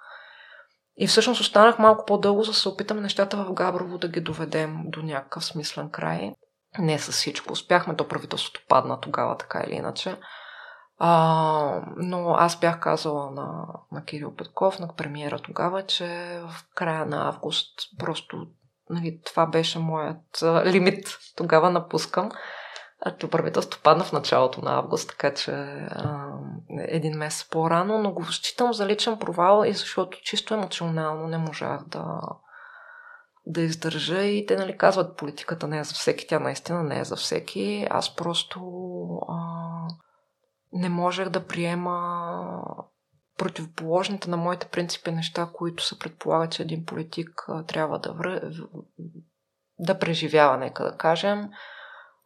И 0.97 1.07
всъщност 1.07 1.41
останах 1.41 1.79
малко 1.79 2.05
по-дълго, 2.05 2.43
за 2.43 2.51
да 2.51 2.57
се 2.57 2.69
опитам 2.69 3.01
нещата 3.01 3.37
в 3.37 3.53
Габрово 3.53 3.97
да 3.97 4.07
ги 4.07 4.21
доведем 4.21 4.83
до 4.85 5.01
някакъв 5.01 5.45
смислен 5.45 5.89
край. 5.89 6.31
Не 6.79 6.99
с 6.99 7.11
всичко. 7.11 7.53
Успяхме, 7.53 7.95
то 7.95 8.07
правителството 8.07 8.61
падна 8.69 8.99
тогава, 8.99 9.37
така 9.37 9.63
или 9.67 9.75
иначе. 9.75 10.17
А, 10.97 11.81
но 11.97 12.29
аз 12.33 12.59
бях 12.59 12.79
казала 12.79 13.31
на, 13.31 13.65
на 13.91 14.05
Кирил 14.05 14.35
Петков, 14.35 14.79
на 14.79 14.95
премиера 14.95 15.39
тогава, 15.39 15.85
че 15.85 16.39
в 16.49 16.65
края 16.75 17.05
на 17.05 17.27
август 17.27 17.79
просто 17.99 18.47
нали, 18.89 19.21
това 19.25 19.45
беше 19.45 19.79
моят 19.79 20.41
а, 20.43 20.65
лимит. 20.65 21.17
Тогава 21.35 21.69
напускам. 21.69 22.31
То 23.11 23.29
правителство 23.29 23.81
падна 23.83 24.03
в 24.03 24.11
началото 24.11 24.61
на 24.61 24.77
август, 24.77 25.09
така 25.09 25.33
че 25.33 25.51
а, 25.51 26.27
един 26.77 27.17
месец 27.17 27.49
по-рано, 27.49 27.97
но 27.97 28.13
го 28.13 28.25
считам 28.25 28.73
за 28.73 28.85
личен 28.85 29.19
провал 29.19 29.63
и 29.65 29.73
защото 29.73 30.17
чисто 30.23 30.53
емоционално 30.53 31.27
не 31.27 31.37
можах 31.37 31.83
да, 31.87 32.21
да 33.45 33.61
издържа 33.61 34.21
и 34.21 34.45
те 34.45 34.55
нали 34.55 34.77
казват 34.77 35.17
политиката 35.17 35.67
не 35.67 35.79
е 35.79 35.83
за 35.83 35.93
всеки, 35.93 36.27
тя 36.27 36.39
наистина 36.39 36.83
не 36.83 36.99
е 36.99 37.03
за 37.03 37.15
всеки. 37.15 37.87
Аз 37.89 38.15
просто 38.15 38.59
а, 39.27 39.35
не 40.73 40.89
можех 40.89 41.29
да 41.29 41.45
приема 41.45 41.97
противоположните 43.37 44.29
на 44.29 44.37
моите 44.37 44.67
принципи 44.67 45.11
неща, 45.11 45.49
които 45.53 45.83
се 45.83 45.99
предполага, 45.99 46.49
че 46.49 46.63
един 46.63 46.85
политик 46.85 47.29
а, 47.47 47.63
трябва 47.63 47.99
да, 47.99 48.13
вър... 48.13 48.51
да 49.79 49.99
преживява, 49.99 50.57
нека 50.57 50.83
да 50.83 50.97
кажем 50.97 51.49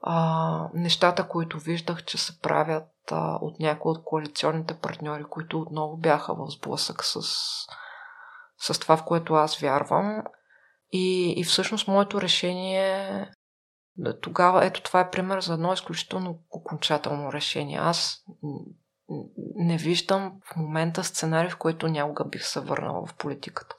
а, 0.01 0.69
нещата, 0.73 1.27
които 1.27 1.59
виждах, 1.59 2.03
че 2.03 2.17
се 2.17 2.39
правят 2.39 2.89
а, 3.11 3.38
от 3.41 3.59
някои 3.59 3.91
от 3.91 4.03
коалиционните 4.03 4.73
партньори, 4.73 5.23
които 5.23 5.61
отново 5.61 5.97
бяха 5.97 6.34
в 6.34 6.47
сблъсък 6.49 7.03
с 7.03 7.21
с 8.59 8.80
това, 8.80 8.97
в 8.97 9.05
което 9.05 9.34
аз 9.34 9.57
вярвам. 9.57 10.23
И, 10.91 11.34
и 11.38 11.43
всъщност 11.43 11.88
моето 11.88 12.21
решение 12.21 13.30
тогава, 14.21 14.65
ето 14.65 14.84
това 14.84 14.99
е 14.99 15.09
пример 15.09 15.41
за 15.41 15.53
едно 15.53 15.73
изключително 15.73 16.39
окончателно 16.49 17.34
решение. 17.34 17.77
Аз 17.77 18.23
не 19.55 19.77
виждам 19.77 20.39
в 20.45 20.55
момента 20.55 21.03
сценарий, 21.03 21.49
в 21.49 21.57
който 21.57 21.88
някога 21.88 22.26
бих 22.26 22.45
се 22.45 22.59
върнала 22.59 23.05
в 23.05 23.13
политиката. 23.13 23.76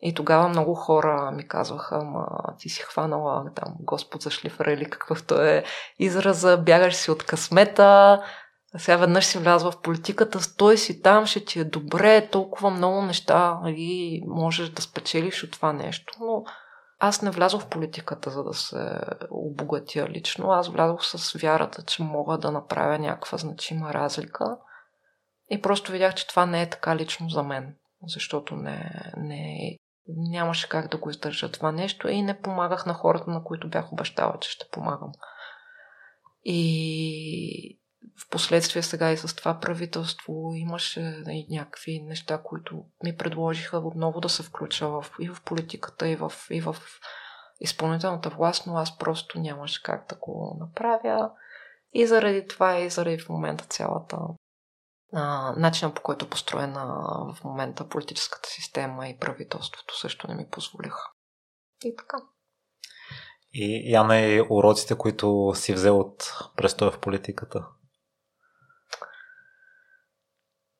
И 0.00 0.14
тогава 0.14 0.48
много 0.48 0.74
хора 0.74 1.30
ми 1.30 1.48
казваха, 1.48 2.04
ма 2.04 2.26
ти 2.58 2.68
си 2.68 2.82
хванала 2.82 3.50
там 3.54 3.74
Господ 3.80 4.22
за 4.22 4.30
шлифера 4.30 4.72
или 4.72 4.90
какъвто 4.90 5.42
е 5.42 5.64
израза, 5.98 6.56
бягаш 6.56 6.94
си 6.94 7.10
от 7.10 7.22
късмета, 7.22 8.22
сега 8.78 8.96
веднъж 8.96 9.24
си 9.24 9.38
влязва 9.38 9.70
в 9.70 9.80
политиката, 9.80 10.40
стой 10.40 10.78
си 10.78 11.02
там, 11.02 11.26
ще 11.26 11.44
ти 11.44 11.60
е 11.60 11.64
добре, 11.64 12.28
толкова 12.28 12.70
много 12.70 13.02
неща 13.02 13.58
и 13.62 13.64
нали, 13.64 14.22
можеш 14.26 14.68
да 14.68 14.82
спечелиш 14.82 15.44
от 15.44 15.52
това 15.52 15.72
нещо. 15.72 16.14
Но 16.20 16.44
аз 16.98 17.22
не 17.22 17.30
влязох 17.30 17.62
в 17.62 17.68
политиката, 17.68 18.30
за 18.30 18.44
да 18.44 18.54
се 18.54 18.98
обогатя 19.30 20.08
лично. 20.08 20.50
Аз 20.50 20.68
влязох 20.68 21.04
с 21.04 21.38
вярата, 21.38 21.82
че 21.82 22.02
мога 22.02 22.38
да 22.38 22.50
направя 22.50 22.98
някаква 22.98 23.38
значима 23.38 23.94
разлика. 23.94 24.56
И 25.50 25.62
просто 25.62 25.92
видях, 25.92 26.14
че 26.14 26.28
това 26.28 26.46
не 26.46 26.62
е 26.62 26.70
така 26.70 26.96
лично 26.96 27.28
за 27.28 27.42
мен. 27.42 27.74
Защото 28.06 28.56
не, 28.56 29.02
не, 29.16 29.76
нямаше 30.08 30.68
как 30.68 30.90
да 30.90 30.96
го 30.96 31.10
издържа 31.10 31.52
това 31.52 31.72
нещо 31.72 32.08
и 32.08 32.22
не 32.22 32.40
помагах 32.40 32.86
на 32.86 32.94
хората, 32.94 33.30
на 33.30 33.44
които 33.44 33.68
бях 33.68 33.92
обещала, 33.92 34.38
че 34.40 34.50
ще 34.50 34.68
помагам. 34.72 35.12
И 36.44 37.78
в 38.18 38.30
последствие 38.30 38.82
сега 38.82 39.10
и 39.10 39.16
с 39.16 39.36
това 39.36 39.60
правителство 39.60 40.52
имаше 40.54 41.22
и 41.28 41.46
някакви 41.50 42.02
неща, 42.02 42.42
които 42.44 42.84
ми 43.04 43.16
предложиха 43.16 43.78
отново 43.78 44.20
да 44.20 44.28
се 44.28 44.42
включа 44.42 44.88
в, 44.88 45.06
и 45.20 45.28
в 45.28 45.42
политиката, 45.44 46.08
и 46.08 46.16
в, 46.16 46.32
и 46.50 46.60
в 46.60 46.76
изпълнителната 47.60 48.30
власт, 48.30 48.66
но 48.66 48.76
аз 48.76 48.98
просто 48.98 49.40
нямаше 49.40 49.82
как 49.82 50.08
да 50.08 50.14
го 50.14 50.56
направя. 50.60 51.30
И 51.92 52.06
заради 52.06 52.46
това, 52.46 52.78
и 52.78 52.90
заради 52.90 53.18
в 53.18 53.28
момента 53.28 53.64
цялата 53.64 54.16
а, 55.12 55.54
начина 55.56 55.94
по 55.94 56.02
който 56.02 56.26
е 56.26 56.30
построена 56.30 56.84
в 57.34 57.44
момента 57.44 57.88
политическата 57.88 58.48
система 58.48 59.08
и 59.08 59.18
правителството 59.18 59.98
също 59.98 60.28
не 60.28 60.34
ми 60.34 60.48
позволиха. 60.50 61.10
И 61.84 61.96
така. 61.96 62.16
И 63.52 63.92
Яна 63.92 64.20
и 64.20 64.46
уроците, 64.50 64.98
които 64.98 65.52
си 65.54 65.72
взел 65.74 66.00
от 66.00 66.32
престоя 66.56 66.90
в 66.90 67.00
политиката? 67.00 67.66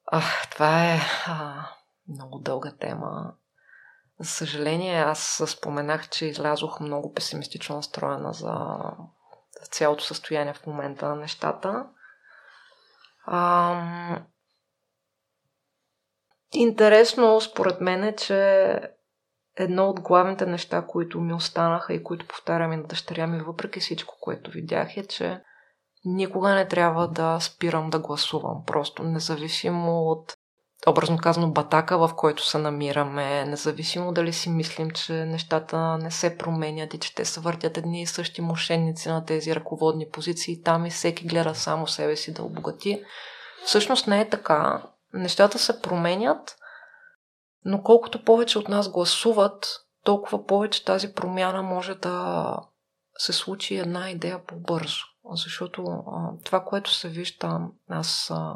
А, 0.06 0.22
това 0.50 0.84
е 0.84 1.00
а, 1.26 1.68
много 2.08 2.38
дълга 2.38 2.72
тема. 2.80 3.34
За 4.20 4.28
съжаление, 4.28 5.00
аз 5.00 5.42
споменах, 5.46 6.08
че 6.08 6.26
излязох 6.26 6.80
много 6.80 7.12
песимистично 7.12 7.76
настроена 7.76 8.32
за, 8.32 8.78
за 9.60 9.66
цялото 9.70 10.04
състояние 10.04 10.54
в 10.54 10.66
момента 10.66 11.08
на 11.08 11.16
нещата. 11.16 11.86
А, 13.26 14.22
интересно, 16.54 17.40
според 17.40 17.80
мен, 17.80 18.04
е, 18.04 18.16
че 18.16 18.80
едно 19.56 19.88
от 19.88 20.00
главните 20.00 20.46
неща, 20.46 20.86
които 20.86 21.20
ми 21.20 21.34
останаха 21.34 21.94
и 21.94 22.02
които 22.02 22.26
повтарям 22.26 22.72
и 22.72 22.76
на 22.76 22.82
дъщеря 22.82 23.26
ми, 23.26 23.42
въпреки 23.42 23.80
всичко, 23.80 24.16
което 24.20 24.50
видях, 24.50 24.96
е, 24.96 25.06
че 25.06 25.40
никога 26.04 26.54
не 26.54 26.68
трябва 26.68 27.08
да 27.08 27.40
спирам 27.40 27.90
да 27.90 27.98
гласувам. 27.98 28.64
Просто 28.66 29.02
независимо 29.02 30.00
от 30.00 30.34
образно 30.90 31.18
казано 31.18 31.50
батака, 31.50 31.98
в 31.98 32.10
който 32.16 32.46
се 32.46 32.58
намираме, 32.58 33.44
независимо 33.44 34.12
дали 34.12 34.32
си 34.32 34.50
мислим, 34.50 34.90
че 34.90 35.12
нещата 35.12 35.98
не 35.98 36.10
се 36.10 36.38
променят 36.38 36.94
и 36.94 36.98
че 36.98 37.14
те 37.14 37.24
се 37.24 37.40
въртят 37.40 37.76
едни 37.76 38.02
и 38.02 38.06
същи 38.06 38.40
мошенници 38.40 39.08
на 39.08 39.24
тези 39.24 39.54
ръководни 39.54 40.08
позиции 40.12 40.62
там 40.62 40.86
и 40.86 40.90
всеки 40.90 41.26
гледа 41.26 41.54
само 41.54 41.86
себе 41.86 42.16
си 42.16 42.34
да 42.34 42.42
обогати. 42.42 43.02
Всъщност 43.64 44.06
не 44.06 44.20
е 44.20 44.28
така. 44.28 44.82
Нещата 45.12 45.58
се 45.58 45.80
променят, 45.80 46.56
но 47.64 47.82
колкото 47.82 48.24
повече 48.24 48.58
от 48.58 48.68
нас 48.68 48.88
гласуват, 48.88 49.66
толкова 50.04 50.46
повече 50.46 50.84
тази 50.84 51.14
промяна 51.14 51.62
може 51.62 51.94
да 51.94 52.56
се 53.18 53.32
случи 53.32 53.76
една 53.76 54.10
идея 54.10 54.46
по-бързо. 54.46 55.04
Защото 55.30 55.84
а, 55.84 56.30
това, 56.44 56.64
което 56.64 56.92
се 56.92 57.08
вижда, 57.08 57.60
аз 57.88 58.30
а, 58.30 58.54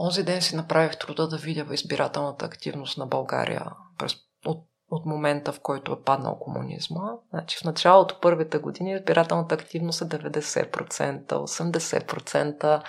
онзи 0.00 0.22
ден 0.22 0.42
си 0.42 0.56
направих 0.56 0.98
труда 0.98 1.28
да 1.28 1.36
видя 1.36 1.66
избирателната 1.70 2.46
активност 2.46 2.98
на 2.98 3.06
България 3.06 3.66
през, 3.98 4.14
от, 4.46 4.68
от 4.90 5.06
момента, 5.06 5.52
в 5.52 5.60
който 5.60 5.92
е 5.92 6.02
паднал 6.02 6.38
комунизма. 6.38 7.12
Значи 7.30 7.58
в 7.58 7.64
началото 7.64 8.20
първите 8.20 8.58
години 8.58 8.94
избирателната 8.94 9.54
активност 9.54 10.02
е 10.02 10.04
90%, 10.04 11.26
80%, 11.26 12.82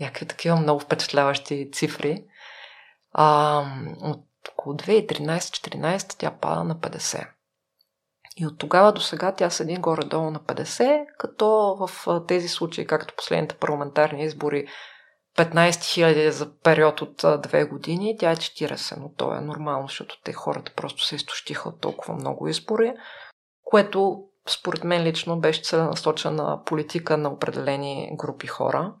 някакви 0.00 0.26
такива 0.26 0.56
много 0.56 0.80
впечатляващи 0.80 1.70
цифри. 1.72 2.24
А, 3.12 3.58
от 4.00 4.24
около 4.52 4.76
2013-2014 4.76 6.14
тя 6.18 6.30
пада 6.30 6.64
на 6.64 6.76
50%. 6.76 7.26
И 8.36 8.46
от 8.46 8.58
тогава 8.58 8.92
до 8.92 9.00
сега 9.00 9.32
тя 9.32 9.50
седи 9.50 9.76
горе-долу 9.76 10.30
на 10.30 10.40
50, 10.40 11.06
като 11.18 11.76
в 11.80 11.90
тези 12.28 12.48
случаи, 12.48 12.86
както 12.86 13.14
последните 13.16 13.54
парламентарни 13.54 14.24
избори, 14.24 14.66
15 15.36 15.70
000 15.70 16.28
за 16.28 16.58
период 16.58 17.02
от 17.02 17.42
две 17.42 17.64
години, 17.64 18.16
тя 18.18 18.30
е 18.30 18.36
40, 18.36 18.96
но 19.00 19.12
то 19.16 19.34
е 19.34 19.40
нормално, 19.40 19.88
защото 19.88 20.20
те 20.24 20.32
хората 20.32 20.72
просто 20.76 21.04
се 21.04 21.16
изтощиха 21.16 21.68
от 21.68 21.80
толкова 21.80 22.14
много 22.14 22.48
избори, 22.48 22.94
което 23.64 24.24
според 24.48 24.84
мен 24.84 25.02
лично 25.02 25.40
беше 25.40 25.62
целенасочена 25.62 26.62
политика 26.66 27.16
на 27.16 27.28
определени 27.28 28.10
групи 28.12 28.46
хора. 28.46 28.94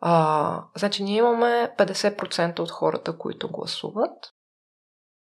А, 0.00 0.64
значи 0.76 1.02
ние 1.02 1.18
имаме 1.18 1.72
50% 1.78 2.58
от 2.58 2.70
хората, 2.70 3.18
които 3.18 3.50
гласуват 3.50 4.32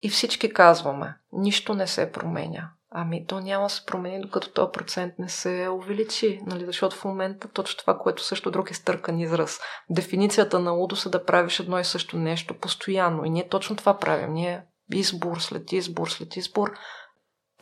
и 0.02 0.10
всички 0.10 0.54
казваме, 0.54 1.16
нищо 1.32 1.74
не 1.74 1.88
се 1.88 2.12
променя. 2.12 2.72
Ами 2.94 3.26
то 3.28 3.40
няма 3.40 3.64
да 3.64 3.70
се 3.70 3.86
промени, 3.86 4.22
докато 4.22 4.52
този 4.52 4.72
процент 4.72 5.14
не 5.20 5.30
се 5.30 5.70
увеличи, 5.70 6.42
нали? 6.46 6.66
защото 6.66 6.96
в 6.96 7.06
момента 7.06 7.48
точно 7.48 7.80
това, 7.80 7.98
което 7.98 8.24
също 8.24 8.52
друг 8.52 8.72
е 8.72 8.74
стъркан 8.74 9.20
израз. 9.20 9.60
Дефиницията 9.90 10.60
на 10.60 10.72
лудост 10.72 11.06
е 11.06 11.10
да 11.10 11.26
правиш 11.26 11.60
едно 11.60 11.80
и 11.80 11.84
също 11.84 12.18
нещо 12.18 12.60
постоянно. 12.60 13.26
И 13.26 13.30
ние 13.30 13.50
точно 13.50 13.76
това 13.76 13.98
правим. 13.98 14.34
Ние 14.34 14.64
избор 14.94 15.40
след 15.40 15.72
избор 15.72 16.08
след 16.08 16.36
избор 16.36 16.72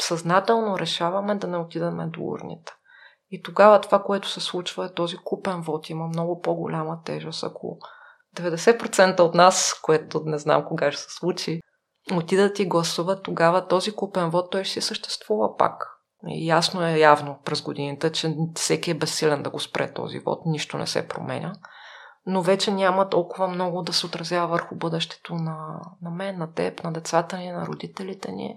съзнателно 0.01 0.79
решаваме 0.79 1.35
да 1.35 1.47
не 1.47 1.57
отидаме 1.57 2.07
до 2.07 2.21
урните. 2.21 2.73
И 3.31 3.41
тогава 3.41 3.81
това, 3.81 4.03
което 4.03 4.29
се 4.29 4.39
случва 4.39 4.85
е 4.85 4.93
този 4.93 5.17
купен 5.17 5.61
вод 5.61 5.89
има 5.89 6.07
много 6.07 6.41
по-голяма 6.41 6.99
тежест. 7.05 7.43
Ако 7.43 7.77
90% 8.37 9.19
от 9.19 9.35
нас, 9.35 9.79
което 9.83 10.21
не 10.25 10.37
знам 10.37 10.65
кога 10.65 10.91
ще 10.91 11.01
се 11.01 11.09
случи, 11.09 11.61
отидат 12.13 12.59
и 12.59 12.65
гласуват, 12.65 13.23
тогава 13.23 13.67
този 13.67 13.91
купен 13.91 14.29
вод 14.29 14.51
той 14.51 14.63
ще 14.63 14.73
си 14.73 14.81
съществува 14.81 15.57
пак. 15.57 15.99
И 16.27 16.47
ясно 16.47 16.85
е 16.85 16.97
явно 16.97 17.39
през 17.45 17.61
годините, 17.61 18.11
че 18.11 18.35
всеки 18.55 18.91
е 18.91 18.97
безсилен 18.97 19.43
да 19.43 19.49
го 19.49 19.59
спре 19.59 19.93
този 19.93 20.19
вод, 20.19 20.41
нищо 20.45 20.77
не 20.77 20.87
се 20.87 21.07
променя. 21.07 21.53
Но 22.25 22.41
вече 22.41 22.71
няма 22.71 23.09
толкова 23.09 23.47
много 23.47 23.81
да 23.81 23.93
се 23.93 24.05
отразява 24.05 24.47
върху 24.47 24.75
бъдещето 24.75 25.35
на, 25.35 25.79
на 26.01 26.09
мен, 26.09 26.37
на 26.37 26.53
теб, 26.53 26.83
на 26.83 26.93
децата 26.93 27.37
ни, 27.37 27.51
на 27.51 27.65
родителите 27.65 28.31
ни. 28.31 28.55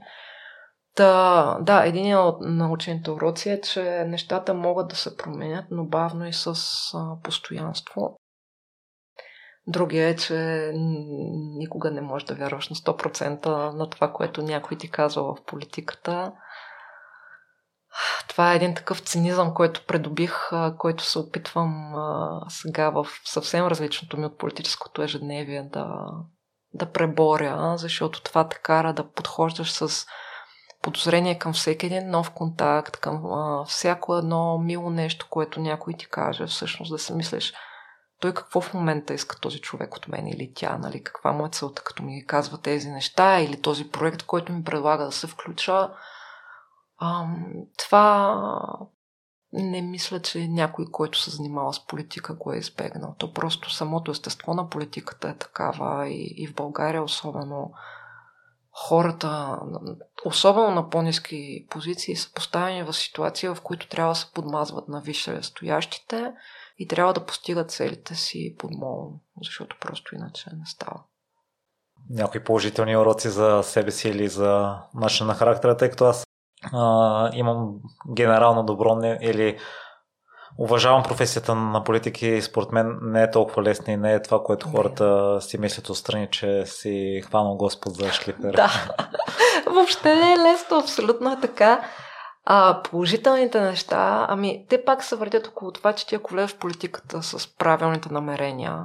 Та, 0.94 1.59
да, 1.60 1.85
един 1.86 2.16
от 2.16 2.36
научените 2.40 3.10
уроци 3.10 3.51
е, 3.51 3.60
че 3.60 4.05
нещата 4.09 4.55
могат 4.55 4.89
да 4.89 4.97
се 4.97 5.16
променят, 5.16 5.64
но 5.70 5.85
бавно 5.85 6.27
и 6.27 6.32
с 6.32 6.47
а, 6.94 7.20
постоянство. 7.23 8.16
Другия 9.66 10.09
е, 10.09 10.16
че 10.16 10.70
никога 11.56 11.90
не 11.90 12.01
можеш 12.01 12.26
да 12.26 12.34
вярваш 12.34 12.68
на 12.68 12.76
100% 12.76 13.47
на 13.72 13.90
това, 13.90 14.12
което 14.12 14.43
някой 14.43 14.78
ти 14.78 14.90
казва 14.90 15.22
в 15.22 15.44
политиката. 15.47 16.32
Това 18.28 18.52
е 18.52 18.56
един 18.56 18.74
такъв 18.74 19.01
цинизъм, 19.01 19.55
който 19.55 19.86
предобих, 19.86 20.51
който 20.78 21.05
се 21.05 21.18
опитвам 21.18 21.94
сега 22.48 22.90
в 22.90 23.06
съвсем 23.24 23.66
различното 23.66 24.16
ми 24.16 24.26
от 24.26 24.39
политическото 24.39 25.02
ежедневие 25.02 25.62
да, 25.62 26.06
да 26.74 26.93
преборя, 26.93 27.74
защото 27.76 28.22
това 28.22 28.48
те 28.48 28.56
кара 28.56 28.93
да 28.93 29.10
подхождаш 29.10 29.72
с 29.72 30.06
подозрение 30.82 31.39
към 31.39 31.52
всеки 31.52 31.86
един 31.86 32.10
нов 32.10 32.30
контакт, 32.30 32.97
към 32.97 33.22
всяко 33.66 34.16
едно 34.16 34.59
мило 34.59 34.90
нещо, 34.90 35.26
което 35.30 35.60
някой 35.60 35.94
ти 35.94 36.06
каже, 36.06 36.47
всъщност 36.47 36.93
да 36.93 36.98
се 36.98 37.14
мислиш– 37.14 37.52
той 38.23 38.35
какво 38.35 38.61
в 38.61 38.74
момента 38.74 39.15
иска 39.15 39.40
този 39.40 39.61
човек 39.61 39.97
от 39.97 40.09
мен 40.09 40.27
или 40.27 40.53
тя, 40.55 40.78
нали, 40.78 41.05
каква 41.05 41.32
му 41.32 41.47
е 41.47 41.51
целта, 41.53 41.82
като 41.82 42.03
ми 42.03 42.27
казва 42.27 42.59
тези 42.59 42.90
неща 42.90 43.40
или 43.40 43.62
този 43.62 43.90
проект, 43.90 44.23
който 44.23 44.53
ми 44.53 44.65
предлага 44.65 45.05
да 45.05 45.12
се 45.12 45.27
включа. 45.27 45.90
Ам, 47.01 47.47
това 47.78 48.39
не 49.53 49.82
мисля, 49.82 50.20
че 50.20 50.49
някой, 50.49 50.86
който 50.93 51.19
се 51.19 51.31
занимава 51.31 51.73
с 51.74 51.86
политика, 51.86 52.35
го 52.35 52.53
е 52.53 52.59
избегнал. 52.59 53.15
То 53.19 53.32
просто 53.32 53.70
самото 53.70 54.11
естество 54.11 54.55
на 54.55 54.69
политиката 54.69 55.28
е 55.28 55.36
такава 55.36 56.09
и, 56.09 56.35
и 56.36 56.47
в 56.47 56.55
България 56.55 57.03
особено 57.03 57.73
хората, 58.89 59.61
особено 60.24 60.70
на 60.70 60.89
по-низки 60.89 61.66
позиции, 61.70 62.16
са 62.16 62.32
поставени 62.32 62.82
в 62.82 62.93
ситуация, 62.93 63.55
в 63.55 63.61
които 63.61 63.89
трябва 63.89 64.12
да 64.12 64.16
се 64.16 64.32
подмазват 64.32 64.89
на 64.89 65.01
висше 65.01 65.43
стоящите 65.43 66.32
и 66.78 66.89
трябва 66.89 67.12
да 67.12 67.27
постигат 67.27 67.70
целите 67.70 68.15
си 68.15 68.57
подмолно, 68.59 69.20
защото 69.43 69.77
просто 69.81 70.15
иначе 70.15 70.51
не 70.53 70.66
става. 70.66 71.03
Някои 72.11 72.44
положителни 72.44 72.97
уроци 72.97 73.28
за 73.28 73.61
себе 73.62 73.90
си 73.90 74.09
или 74.09 74.28
за 74.28 74.78
начин 74.94 75.27
на 75.27 75.35
характера, 75.35 75.77
тъй 75.77 75.90
като 75.90 76.05
аз 76.05 76.27
а, 76.73 77.31
имам 77.35 77.74
генерално 78.15 78.62
добро 78.62 79.01
или 79.20 79.59
уважавам 80.59 81.03
професията 81.03 81.55
на 81.55 81.85
политики 81.85 82.27
и 82.27 82.43
според 82.43 82.73
мен 82.73 82.99
не 83.03 83.23
е 83.23 83.31
толкова 83.31 83.62
лесно 83.62 83.93
и 83.93 83.97
не 83.97 84.15
е 84.15 84.23
това, 84.23 84.43
което 84.43 84.69
хората 84.69 85.39
си 85.40 85.59
мислят 85.59 85.90
отстрани, 85.90 86.28
че 86.31 86.66
си 86.66 87.23
хванал 87.27 87.57
Господ 87.57 87.94
за 87.94 88.12
шлифер. 88.12 88.53
Да, 88.53 88.70
въобще 89.66 90.15
не 90.15 90.32
е 90.32 90.39
лесно, 90.39 90.78
абсолютно 90.78 91.32
е 91.32 91.40
така. 91.40 91.85
А 92.44 92.82
положителните 92.82 93.60
неща, 93.60 94.27
ами 94.28 94.66
те 94.69 94.85
пак 94.85 95.05
се 95.05 95.16
въртят 95.16 95.47
около 95.47 95.73
това, 95.73 95.93
че 95.93 96.06
ти 96.06 96.14
ако 96.14 96.32
влезеш 96.32 96.56
в 96.56 96.59
политиката 96.59 97.23
с 97.23 97.56
правилните 97.56 98.12
намерения, 98.12 98.85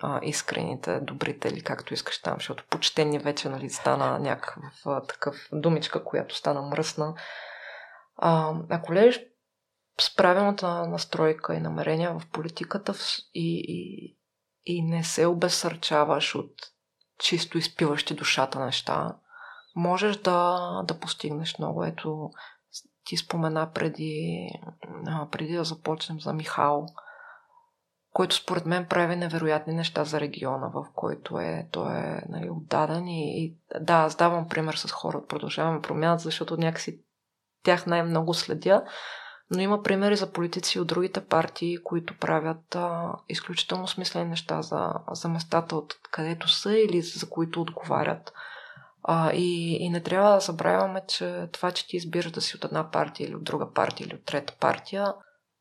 а, 0.00 0.20
искрените, 0.22 1.00
добрите 1.00 1.48
или 1.48 1.62
както 1.62 1.94
искаш 1.94 2.22
там, 2.22 2.34
защото 2.34 2.64
почтени 2.70 3.18
вече 3.18 3.48
нали, 3.48 3.70
стана 3.70 4.18
някакъв 4.18 4.72
такъв 5.08 5.48
думичка, 5.52 6.04
която 6.04 6.34
стана 6.36 6.62
мръсна. 6.62 7.14
А, 8.16 8.54
ако 8.70 8.92
влезеш 8.92 9.20
с 10.00 10.16
правилната 10.16 10.86
настройка 10.86 11.54
и 11.54 11.60
намерения 11.60 12.18
в 12.18 12.30
политиката 12.32 12.94
и, 13.34 13.64
и, 13.68 14.16
и 14.66 14.82
не 14.82 15.04
се 15.04 15.26
обесърчаваш 15.26 16.34
от 16.34 16.52
чисто 17.18 17.58
изпиващи 17.58 18.14
душата 18.14 18.64
неща, 18.64 19.16
можеш 19.76 20.16
да, 20.16 20.70
да 20.84 21.00
постигнеш 21.00 21.58
много. 21.58 21.84
Ето, 21.84 22.30
ти 23.08 23.16
спомена 23.16 23.70
преди, 23.74 24.48
преди 25.30 25.52
да 25.52 25.64
започнем 25.64 26.20
за 26.20 26.32
Михал, 26.32 26.86
който 28.12 28.34
според 28.34 28.66
мен 28.66 28.86
прави 28.86 29.16
невероятни 29.16 29.74
неща 29.74 30.04
за 30.04 30.20
региона, 30.20 30.70
в 30.74 30.86
който 30.94 31.38
е, 31.38 31.68
той 31.72 31.96
е 31.96 32.22
нали, 32.28 32.50
отдаден 32.50 33.08
и, 33.08 33.44
и 33.44 33.56
да, 33.80 33.94
аз 33.94 34.16
давам 34.16 34.48
пример 34.48 34.74
с 34.74 34.92
хора 34.92 35.18
от 35.18 35.28
Продължаваме 35.28 35.82
промяната, 35.82 36.22
защото 36.22 36.56
някакси 36.56 37.00
тях 37.64 37.86
най-много 37.86 38.34
следя, 38.34 38.84
но 39.50 39.60
има 39.60 39.82
примери 39.82 40.16
за 40.16 40.32
политици 40.32 40.80
от 40.80 40.86
другите 40.86 41.26
партии, 41.26 41.82
които 41.84 42.18
правят 42.18 42.74
а, 42.74 43.12
изключително 43.28 43.86
смислени 43.86 44.30
неща 44.30 44.62
за, 44.62 44.92
за 45.12 45.28
местата, 45.28 45.76
от 45.76 45.94
където 46.10 46.48
са 46.48 46.78
или 46.78 47.02
за 47.02 47.28
които 47.28 47.60
отговарят. 47.60 48.32
А, 49.10 49.32
и, 49.32 49.76
и 49.76 49.90
не 49.90 50.02
трябва 50.02 50.34
да 50.34 50.40
забравяме, 50.40 51.02
че 51.08 51.48
това, 51.52 51.72
че 51.72 51.86
ти 51.86 51.96
избираш 51.96 52.30
да 52.30 52.40
си 52.40 52.56
от 52.56 52.64
една 52.64 52.90
партия 52.90 53.26
или 53.26 53.34
от 53.34 53.44
друга 53.44 53.72
партия 53.72 54.06
или 54.06 54.14
от 54.14 54.24
трета 54.24 54.54
партия, 54.60 55.14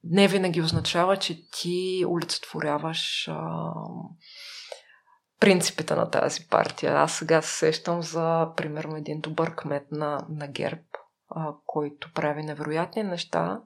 не 0.04 0.28
винаги 0.28 0.62
означава, 0.62 1.18
че 1.18 1.50
ти 1.52 2.06
олицетворяваш 2.08 3.28
а, 3.28 3.72
принципите 5.40 5.96
на 5.96 6.10
тази 6.10 6.48
партия. 6.50 6.94
Аз 6.94 7.14
сега 7.14 7.42
се 7.42 7.58
сещам 7.58 8.02
за, 8.02 8.48
примерно, 8.58 8.96
един 8.96 9.22
добър 9.22 9.56
кмет 9.56 9.92
на, 9.92 10.26
на 10.30 10.48
ГЕРБ, 10.48 10.82
а, 11.30 11.54
който 11.66 12.14
прави 12.14 12.44
невероятни 12.44 13.04
неща, 13.04 13.62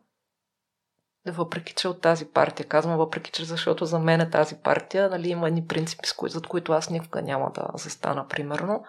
въпреки 1.27 1.73
че 1.73 1.87
от 1.87 2.01
тази 2.01 2.25
партия, 2.25 2.67
казвам 2.67 2.97
въпреки 2.97 3.31
че, 3.31 3.45
защото 3.45 3.85
за 3.85 3.99
мен 3.99 4.21
е 4.21 4.29
тази 4.29 4.55
партия, 4.55 5.09
нали, 5.09 5.29
има 5.29 5.47
едни 5.47 5.65
принципи, 5.65 6.07
зад 6.27 6.47
които 6.47 6.73
аз 6.73 6.89
никога 6.89 7.21
няма 7.21 7.51
да 7.51 7.67
застана, 7.73 8.27
примерно. 8.27 8.83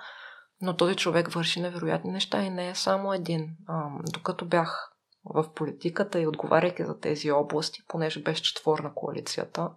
Но 0.62 0.76
този 0.76 0.96
човек 0.96 1.32
върши 1.32 1.60
невероятни 1.60 2.10
неща 2.10 2.42
и 2.42 2.50
не 2.50 2.68
е 2.68 2.74
само 2.74 3.12
един. 3.12 3.56
А, 3.68 3.88
докато 4.12 4.44
бях 4.44 4.92
в 5.24 5.54
политиката 5.54 6.20
и 6.20 6.26
отговаряйки 6.26 6.84
за 6.84 7.00
тези 7.00 7.30
области, 7.30 7.80
понеже 7.88 8.22
беше 8.22 8.42
четворна 8.42 8.94
коалицията, 8.94 9.70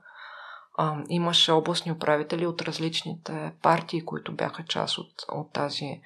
а, 0.77 1.03
имаше 1.09 1.51
областни 1.51 1.91
управители 1.91 2.45
от 2.45 2.61
различните 2.61 3.53
партии, 3.61 4.05
които 4.05 4.35
бяха 4.35 4.65
част 4.65 4.97
от, 4.97 5.25
от 5.31 5.53
тази 5.53 6.01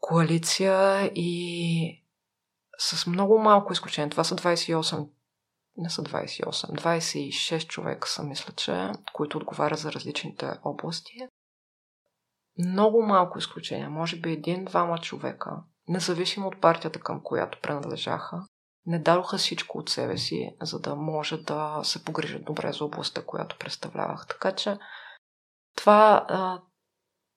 коалиция 0.00 1.06
и 1.14 2.04
с 2.78 3.06
много 3.06 3.38
малко 3.38 3.72
изключение. 3.72 4.10
Това 4.10 4.24
са 4.24 4.36
28, 4.36 5.08
не 5.76 5.90
са 5.90 6.02
28, 6.02 6.50
26 6.50 7.66
човека 7.66 8.08
са, 8.08 8.22
мисля, 8.22 8.52
че, 8.56 8.90
които 9.12 9.38
отговарят 9.38 9.78
за 9.78 9.92
различните 9.92 10.50
области. 10.64 11.12
Много 12.66 13.02
малко 13.02 13.38
изключение, 13.38 13.88
може 13.88 14.20
би 14.20 14.32
един-двама 14.32 14.98
човека, 14.98 15.56
независимо 15.88 16.46
от 16.46 16.60
партията, 16.60 17.00
към 17.00 17.22
която 17.22 17.58
принадлежаха, 17.62 18.44
не 18.86 18.98
дадоха 18.98 19.38
всичко 19.38 19.78
от 19.78 19.88
себе 19.88 20.18
си, 20.18 20.56
за 20.62 20.80
да 20.80 20.94
може 20.94 21.36
да 21.36 21.80
се 21.82 22.04
погрижат 22.04 22.44
добре 22.44 22.72
за 22.72 22.84
областта, 22.84 23.22
която 23.26 23.56
представлявах. 23.58 24.26
Така 24.26 24.52
че 24.52 24.78
това, 25.76 26.26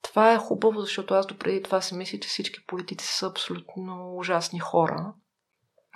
това 0.01 0.33
е 0.33 0.37
хубаво, 0.37 0.81
защото 0.81 1.13
аз 1.13 1.27
допреди 1.27 1.63
това 1.63 1.81
си 1.81 1.95
мисля, 1.95 2.19
че 2.19 2.29
всички 2.29 2.65
политици 2.65 3.07
са 3.07 3.27
абсолютно 3.27 4.15
ужасни 4.17 4.59
хора 4.59 5.13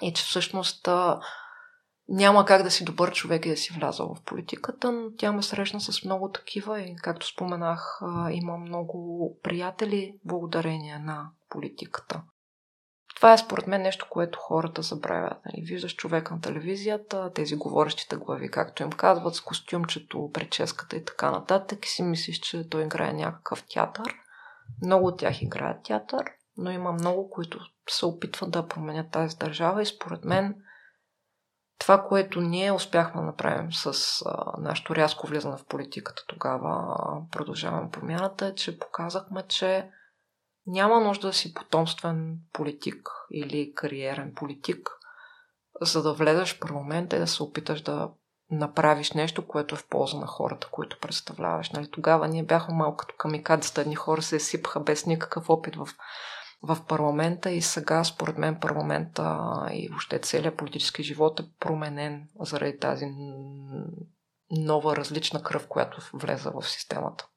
и 0.02 0.14
че 0.14 0.24
всъщност 0.24 0.90
няма 2.10 2.46
как 2.46 2.64
да 2.64 2.72
си 2.72 2.86
добър 2.86 3.14
човек 3.14 3.46
и 3.46 3.50
да 3.50 3.58
си 3.58 3.74
влязал 3.74 4.16
в 4.16 4.24
политиката, 4.24 4.92
но 4.92 5.16
тя 5.18 5.32
ме 5.32 5.42
срещна 5.42 5.82
с 5.82 6.04
много 6.06 6.32
такива 6.32 6.82
и, 6.82 6.96
както 6.96 7.28
споменах, 7.28 8.00
има 8.32 8.58
много 8.58 9.40
приятели 9.44 10.14
благодарение 10.26 11.00
на 11.00 11.30
политиката. 11.50 12.22
Това 13.16 13.34
е 13.34 13.38
според 13.38 13.68
мен 13.68 13.82
нещо, 13.82 14.08
което 14.10 14.40
хората 14.40 14.82
забравят. 14.82 15.38
Нали, 15.46 15.66
виждаш 15.66 15.96
човек 15.96 16.32
на 16.32 16.42
телевизията, 16.42 17.32
тези 17.34 17.56
говорещите 17.56 18.16
глави, 18.16 18.52
както 18.52 18.84
им 18.84 18.90
казват, 18.90 19.36
с 19.36 19.42
костюмчето, 19.42 20.30
прическата 20.34 20.96
и 20.96 21.06
така 21.06 21.32
нататък 21.32 21.86
и 21.86 21.90
си 21.90 22.04
мислиш, 22.04 22.40
че 22.40 22.70
той 22.70 22.84
играе 22.84 23.14
някакъв 23.14 23.64
театър. 23.74 24.16
Много 24.86 25.08
от 25.08 25.20
тях 25.20 25.42
играят 25.42 25.84
театър, 25.84 26.26
но 26.58 26.72
има 26.72 26.92
много, 26.92 27.30
които 27.30 27.60
се 27.90 28.06
опитват 28.06 28.52
да 28.52 28.68
променят 28.68 29.12
тази 29.12 29.38
държава 29.38 29.82
и 29.82 29.86
според 29.86 30.26
мен 30.26 30.56
това, 31.80 32.04
което 32.04 32.42
ние 32.42 32.72
успяхме 32.72 33.22
да 33.22 33.28
направим 33.28 33.74
с 33.74 34.22
а, 34.26 34.54
нашето 34.58 34.96
рязко 34.96 35.28
влизане 35.28 35.58
в 35.58 35.66
политиката 35.66 36.24
тогава, 36.28 36.96
продължаваме 37.32 37.92
промяната, 37.92 38.46
е, 38.46 38.56
че 38.56 38.80
показахме, 38.80 39.44
че 39.48 39.90
няма 40.68 41.00
нужда 41.00 41.28
да 41.28 41.34
си 41.34 41.54
потомствен 41.54 42.38
политик 42.54 43.10
или 43.32 43.74
кариерен 43.76 44.34
политик, 44.36 44.90
за 45.82 46.04
да 46.04 46.14
влезеш 46.14 46.56
в 46.56 46.60
парламента 46.60 47.16
и 47.16 47.20
да 47.20 47.28
се 47.28 47.44
опиташ 47.44 47.82
да 47.82 48.10
направиш 48.52 49.12
нещо, 49.12 49.48
което 49.48 49.76
е 49.76 49.78
в 49.78 49.88
полза 49.88 50.18
на 50.18 50.28
хората, 50.28 50.68
които 50.72 51.00
представляваш. 51.00 51.70
Нали, 51.70 51.92
тогава 51.92 52.28
ние 52.28 52.44
бяхме 52.44 52.76
малко 52.76 52.98
като 52.98 53.16
камикадзата. 53.18 53.82
Едни 53.82 53.96
хора 53.96 54.22
се 54.22 54.40
сипаха 54.40 54.80
без 54.80 55.06
никакъв 55.06 55.50
опит 55.50 55.76
в, 55.76 55.88
в 56.62 56.78
парламента 56.88 57.52
и 57.52 57.62
сега, 57.62 58.04
според 58.04 58.38
мен, 58.38 58.60
парламента 58.60 59.40
и 59.72 59.88
въобще 59.90 60.20
целият 60.20 60.58
политически 60.58 61.04
живот 61.04 61.40
е 61.40 61.44
променен 61.60 62.28
заради 62.40 62.80
тази 62.80 63.06
нова, 64.52 64.96
различна 64.96 65.44
кръв, 65.44 65.68
която 65.68 65.98
влезе 66.14 66.50
в 66.50 66.70
системата. 66.70 67.28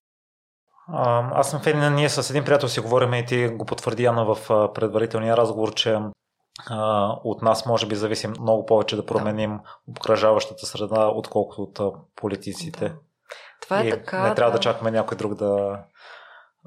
Аз 1.32 1.50
съм 1.50 1.60
фен, 1.60 1.94
ние 1.94 2.08
с 2.08 2.30
един 2.30 2.44
приятел 2.44 2.68
си 2.68 2.80
говорим 2.80 3.14
и 3.14 3.26
ти 3.26 3.48
го 3.48 3.64
потвърди 3.64 4.02
Яна 4.02 4.34
в 4.34 4.48
предварителния 4.74 5.36
разговор, 5.36 5.74
че 5.74 5.98
от 7.24 7.42
нас 7.42 7.66
може 7.66 7.86
би 7.86 7.94
зависи 7.94 8.28
много 8.28 8.66
повече 8.66 8.96
да 8.96 9.06
променим 9.06 9.56
да. 9.56 9.62
обкръжаващата 9.88 10.66
среда, 10.66 11.06
отколкото 11.06 11.62
от 11.62 11.80
политиците. 12.16 12.88
Да. 12.88 12.94
Това 13.62 13.80
е 13.80 13.86
и 13.86 13.90
така. 13.90 14.28
Не 14.28 14.34
трябва 14.34 14.52
да... 14.52 14.58
да 14.58 14.62
чакаме 14.62 14.90
някой 14.90 15.16
друг 15.16 15.34
да 15.34 15.82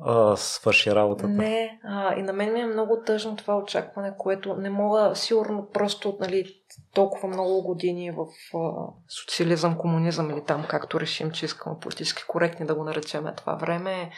а, 0.01 0.37
свърши 0.37 0.95
работата. 0.95 1.27
Не, 1.27 1.79
а, 1.83 2.15
и 2.15 2.21
на 2.21 2.33
мен 2.33 2.53
ми 2.53 2.59
е 2.59 2.65
много 2.65 3.01
тъжно 3.05 3.35
това 3.35 3.57
очакване, 3.57 4.13
което 4.17 4.55
не 4.55 4.69
мога, 4.69 5.11
сигурно 5.15 5.67
просто 5.73 6.17
нали, 6.19 6.45
толкова 6.93 7.27
много 7.27 7.63
години 7.63 8.11
в 8.11 8.25
а, 8.57 8.87
социализъм, 9.09 9.77
комунизъм 9.77 10.31
или 10.31 10.43
там, 10.45 10.65
както 10.69 10.99
решим, 10.99 11.31
че 11.31 11.45
искаме 11.45 11.79
политически 11.79 12.23
коректни 12.27 12.65
да 12.65 12.75
го 12.75 12.83
наречем 12.83 13.25
това 13.37 13.55
време 13.55 14.11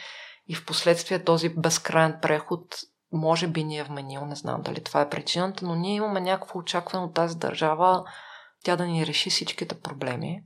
и 0.48 0.54
в 0.54 0.66
последствие 0.66 1.24
този 1.24 1.48
безкрайен 1.48 2.18
преход 2.22 2.74
може 3.12 3.46
би 3.46 3.64
ни 3.64 3.78
е 3.78 3.84
вменил, 3.84 4.26
не 4.26 4.34
знам 4.34 4.62
дали 4.62 4.80
това 4.80 5.00
е 5.00 5.08
причината, 5.08 5.66
но 5.66 5.74
ние 5.74 5.94
имаме 5.94 6.20
някакво 6.20 6.58
очакване 6.58 7.04
от 7.04 7.14
тази 7.14 7.38
държава 7.38 8.04
тя 8.64 8.76
да 8.76 8.86
ни 8.86 9.06
реши 9.06 9.30
всичките 9.30 9.80
проблеми 9.80 10.42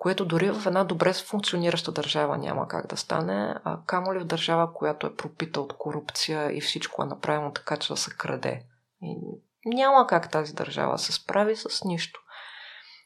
което 0.00 0.24
дори 0.24 0.50
в 0.50 0.66
една 0.66 0.84
добре 0.84 1.12
функционираща 1.12 1.92
държава 1.92 2.38
няма 2.38 2.68
как 2.68 2.86
да 2.86 2.96
стане, 2.96 3.54
а 3.64 3.78
камо 3.86 4.14
ли 4.14 4.18
в 4.18 4.24
държава, 4.24 4.74
която 4.74 5.06
е 5.06 5.16
пропита 5.16 5.60
от 5.60 5.72
корупция 5.78 6.56
и 6.56 6.60
всичко 6.60 7.02
е 7.02 7.06
направено 7.06 7.52
така, 7.52 7.76
че 7.76 7.92
да 7.92 7.96
се 7.96 8.10
краде. 8.10 8.62
И 9.02 9.16
няма 9.66 10.06
как 10.06 10.30
тази 10.30 10.54
държава 10.54 10.98
се 10.98 11.12
справи 11.12 11.56
с 11.56 11.84
нищо. 11.84 12.20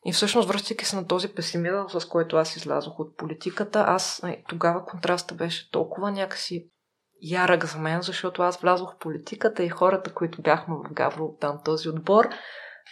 И 0.05 0.13
всъщност, 0.13 0.49
връщайки 0.49 0.85
се 0.85 0.97
на 0.97 1.07
този 1.07 1.29
песимизъм, 1.29 1.91
с 1.91 2.09
който 2.09 2.37
аз 2.37 2.57
излязох 2.57 3.01
от 3.01 3.17
политиката, 3.17 3.85
аз 3.89 4.23
тогава 4.49 4.85
контраста 4.85 5.35
беше 5.35 5.71
толкова 5.71 6.11
някакси 6.11 6.71
ярък 7.23 7.65
за 7.65 7.79
мен, 7.79 8.03
защото 8.03 8.43
аз 8.43 8.61
влязох 8.61 8.95
в 8.95 8.99
политиката 8.99 9.63
и 9.63 9.69
хората, 9.69 10.15
които 10.15 10.43
бяхме 10.43 10.75
в 10.75 10.93
Гавро, 10.93 11.37
там 11.41 11.59
този 11.65 11.89
отбор, 11.89 12.29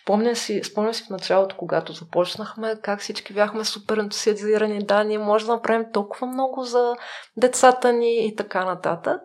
Спомня 0.02 0.36
си, 0.36 0.60
спомня 0.64 0.94
си 0.94 1.04
в 1.04 1.10
началото, 1.10 1.56
когато 1.56 1.92
започнахме, 1.92 2.80
как 2.82 3.00
всички 3.00 3.34
бяхме 3.34 3.64
супер 3.64 3.96
ентусиазирани. 3.96 4.84
Да, 4.84 5.04
ние 5.04 5.18
може 5.18 5.46
да 5.46 5.52
направим 5.52 5.92
толкова 5.92 6.26
много 6.26 6.62
за 6.62 6.94
децата 7.36 7.92
ни 7.92 8.26
и 8.26 8.36
така 8.36 8.64
нататък. 8.64 9.20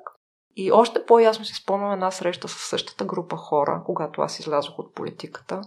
И 0.55 0.71
още 0.71 1.05
по-ясно 1.05 1.45
си 1.45 1.53
спомням 1.53 1.91
една 1.91 2.11
среща 2.11 2.47
с 2.47 2.69
същата 2.69 3.05
група 3.05 3.37
хора, 3.37 3.81
когато 3.85 4.21
аз 4.21 4.39
излязох 4.39 4.79
от 4.79 4.95
политиката. 4.95 5.61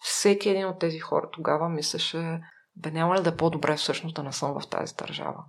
Всеки 0.00 0.50
един 0.50 0.66
от 0.66 0.78
тези 0.78 0.98
хора 0.98 1.28
тогава 1.32 1.68
мислеше, 1.68 2.40
бе 2.76 2.90
няма 2.90 3.16
ли 3.16 3.22
да 3.22 3.30
е 3.30 3.36
по-добре 3.36 3.76
всъщност 3.76 4.16
да 4.16 4.22
не 4.22 4.32
съм 4.32 4.60
в 4.60 4.68
тази 4.68 4.94
държава. 4.94 5.44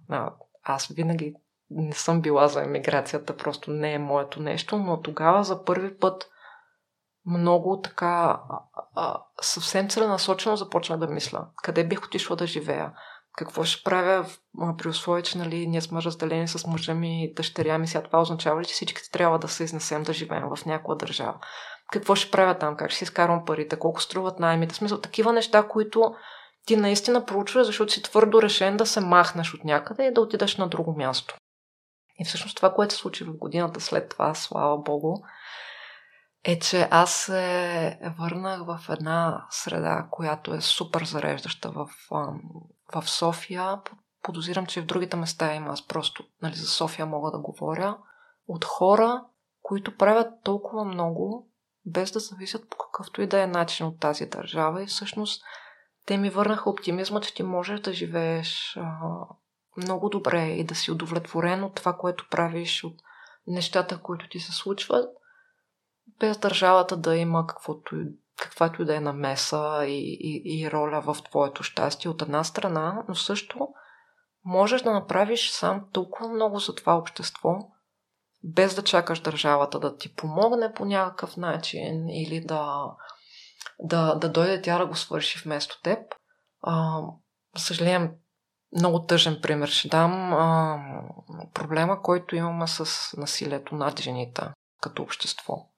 Аз 0.63 0.87
винаги 0.87 1.33
не 1.69 1.93
съм 1.93 2.21
била 2.21 2.47
за 2.47 2.63
емиграцията, 2.63 3.37
просто 3.37 3.71
не 3.71 3.93
е 3.93 3.99
моето 3.99 4.41
нещо, 4.41 4.77
но 4.77 5.01
тогава 5.01 5.43
за 5.43 5.63
първи 5.63 5.97
път 5.97 6.29
много 7.29 7.81
така 7.81 8.39
а, 8.95 9.17
съвсем 9.41 9.89
целенасочено 9.89 10.55
започнах 10.55 10.99
да 10.99 11.07
мисля. 11.07 11.47
Къде 11.63 11.87
бих 11.87 12.05
отишла 12.05 12.35
да 12.35 12.47
живея? 12.47 12.91
Какво 13.37 13.63
ще 13.63 13.83
правя 13.83 14.25
при 14.77 14.89
условие, 14.89 15.23
че 15.23 15.37
нали, 15.37 15.67
ние 15.67 15.81
сме 15.81 16.01
разделени 16.01 16.47
с 16.47 16.67
мъжа 16.67 16.93
ми 16.93 17.23
и 17.23 17.33
дъщеря 17.33 17.77
ми? 17.77 17.87
Сега 17.87 18.03
това 18.03 18.21
означава 18.21 18.61
ли, 18.61 18.65
че 18.65 18.73
всички 18.73 19.11
трябва 19.11 19.39
да 19.39 19.47
се 19.47 19.63
изнесем 19.63 20.03
да 20.03 20.13
живеем 20.13 20.43
в 20.55 20.65
някоя 20.65 20.97
държава? 20.97 21.39
Какво 21.91 22.15
ще 22.15 22.31
правя 22.31 22.57
там? 22.57 22.75
Как 22.75 22.89
ще 22.89 22.97
си 22.97 23.03
изкарвам 23.03 23.45
парите? 23.45 23.79
Колко 23.79 24.01
струват 24.01 24.39
наймите? 24.39 24.75
Смисъл, 24.75 25.01
такива 25.01 25.33
неща, 25.33 25.67
които 25.67 26.15
ти 26.65 26.77
наистина 26.77 27.25
проучваш, 27.25 27.65
защото 27.65 27.93
си 27.93 28.03
твърдо 28.03 28.41
решен 28.41 28.77
да 28.77 28.85
се 28.85 28.99
махнеш 28.99 29.53
от 29.53 29.63
някъде 29.63 30.05
и 30.05 30.13
да 30.13 30.21
отидеш 30.21 30.57
на 30.57 30.67
друго 30.67 30.95
място. 30.97 31.35
И 32.19 32.25
всъщност 32.25 32.55
това, 32.55 32.73
което 32.73 32.93
се 32.93 32.99
случи 32.99 33.23
в 33.23 33.37
годината 33.37 33.81
след 33.81 34.09
това, 34.09 34.33
слава 34.33 34.77
Богу, 34.77 35.13
е, 36.43 36.59
че 36.59 36.87
аз 36.91 37.13
се 37.13 37.99
върнах 38.19 38.65
в 38.65 38.89
една 38.89 39.45
среда, 39.49 40.07
която 40.11 40.53
е 40.53 40.61
супер 40.61 41.03
зареждаща 41.03 41.71
в, 41.71 41.89
в 42.95 43.09
София. 43.09 43.81
Подозирам, 44.23 44.65
че 44.65 44.81
в 44.81 44.85
другите 44.85 45.17
места 45.17 45.53
има. 45.53 45.71
Аз 45.71 45.87
просто 45.87 46.23
нали, 46.41 46.55
за 46.55 46.67
София 46.67 47.05
мога 47.05 47.31
да 47.31 47.39
говоря. 47.39 47.97
От 48.47 48.65
хора, 48.65 49.23
които 49.61 49.97
правят 49.97 50.27
толкова 50.43 50.85
много, 50.85 51.49
без 51.85 52.11
да 52.11 52.19
зависят 52.19 52.69
по 52.69 52.77
какъвто 52.77 53.21
и 53.21 53.27
да 53.27 53.41
е 53.41 53.47
начин 53.47 53.85
от 53.85 53.99
тази 53.99 54.25
държава. 54.25 54.83
И 54.83 54.87
всъщност 54.87 55.43
те 56.05 56.17
ми 56.17 56.29
върнаха 56.29 56.69
оптимизма, 56.69 57.21
че 57.21 57.33
ти 57.33 57.43
можеш 57.43 57.79
да 57.79 57.93
живееш 57.93 58.77
а, 58.77 58.99
много 59.77 60.09
добре 60.09 60.47
и 60.47 60.63
да 60.63 60.75
си 60.75 60.91
удовлетворен 60.91 61.63
от 61.63 61.75
това, 61.75 61.93
което 61.93 62.27
правиш, 62.31 62.83
от 62.83 62.95
нещата, 63.47 64.01
които 64.01 64.29
ти 64.29 64.39
се 64.39 64.51
случват 64.51 65.18
без 66.19 66.37
държавата 66.37 66.97
да 66.97 67.15
има 67.15 67.47
каквото, 67.47 67.95
каквато 68.37 68.81
и 68.81 68.85
да 68.85 68.95
е 68.95 68.99
намеса 68.99 69.85
и, 69.85 70.17
и, 70.21 70.59
и 70.59 70.71
роля 70.71 71.01
в 71.01 71.17
твоето 71.29 71.63
щастие 71.63 72.11
от 72.11 72.21
една 72.21 72.43
страна, 72.43 73.03
но 73.07 73.15
също 73.15 73.67
можеш 74.45 74.81
да 74.81 74.93
направиш 74.93 75.51
сам 75.51 75.85
толкова 75.93 76.29
много 76.29 76.59
за 76.59 76.75
това 76.75 76.97
общество, 76.97 77.55
без 78.43 78.75
да 78.75 78.83
чакаш 78.83 79.19
държавата 79.19 79.79
да 79.79 79.97
ти 79.97 80.15
помогне 80.15 80.73
по 80.73 80.85
някакъв 80.85 81.37
начин 81.37 82.09
или 82.09 82.45
да, 82.45 82.83
да, 83.79 84.15
да 84.15 84.31
дойде 84.31 84.61
тя 84.61 84.77
да 84.77 84.85
го 84.85 84.95
свърши 84.95 85.41
вместо 85.45 85.81
теб. 85.81 85.99
А, 86.61 87.01
съжалявам, 87.57 88.11
много 88.77 89.05
тъжен 89.05 89.39
пример 89.41 89.67
ще 89.67 89.87
дам. 89.87 90.33
А, 90.33 90.79
проблема, 91.53 92.01
който 92.01 92.35
имаме 92.35 92.67
с 92.67 93.13
насилието 93.17 93.75
над 93.75 93.99
жените 93.99 94.41
като 94.81 95.03
общество. 95.03 95.69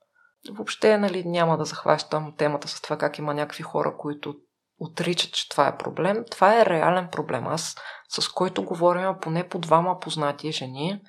Въобще 0.49 0.97
нали, 0.97 1.23
няма 1.25 1.57
да 1.57 1.65
захващам 1.65 2.33
темата 2.37 2.67
с 2.67 2.81
това 2.81 2.97
как 2.97 3.17
има 3.17 3.33
някакви 3.33 3.63
хора, 3.63 3.97
които 3.97 4.35
отричат, 4.79 5.33
че 5.33 5.49
това 5.49 5.67
е 5.67 5.77
проблем. 5.77 6.25
Това 6.31 6.61
е 6.61 6.65
реален 6.65 7.07
проблем. 7.11 7.47
Аз 7.47 7.75
с 8.09 8.27
който 8.27 8.63
говорим 8.63 9.15
поне 9.21 9.49
по 9.49 9.59
двама 9.59 9.99
познати 9.99 10.51
жени, 10.51 11.01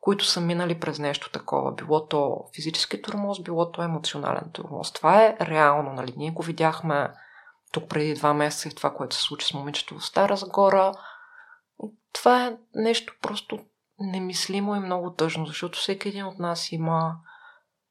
които 0.00 0.24
са 0.24 0.40
минали 0.40 0.80
през 0.80 0.98
нещо 0.98 1.30
такова. 1.30 1.72
Било 1.72 2.06
то 2.06 2.44
физически 2.54 3.02
турмоз, 3.02 3.42
било 3.42 3.70
то 3.70 3.82
емоционален 3.82 4.50
турмоз. 4.52 4.92
Това 4.92 5.22
е 5.22 5.36
реално. 5.40 5.92
Нали? 5.92 6.14
Ние 6.16 6.30
го 6.30 6.42
видяхме 6.42 7.10
тук 7.72 7.88
преди 7.88 8.14
два 8.14 8.34
месеца 8.34 8.68
и 8.68 8.74
това, 8.74 8.94
което 8.94 9.16
се 9.16 9.22
случи 9.22 9.46
с 9.46 9.54
момичето 9.54 9.98
в 9.98 10.04
Стара 10.04 10.36
Загора. 10.36 10.92
Това 12.12 12.46
е 12.46 12.56
нещо 12.74 13.14
просто 13.22 13.58
немислимо 13.98 14.76
и 14.76 14.80
много 14.80 15.14
тъжно, 15.14 15.46
защото 15.46 15.78
всеки 15.78 16.08
един 16.08 16.26
от 16.26 16.38
нас 16.38 16.72
има 16.72 17.16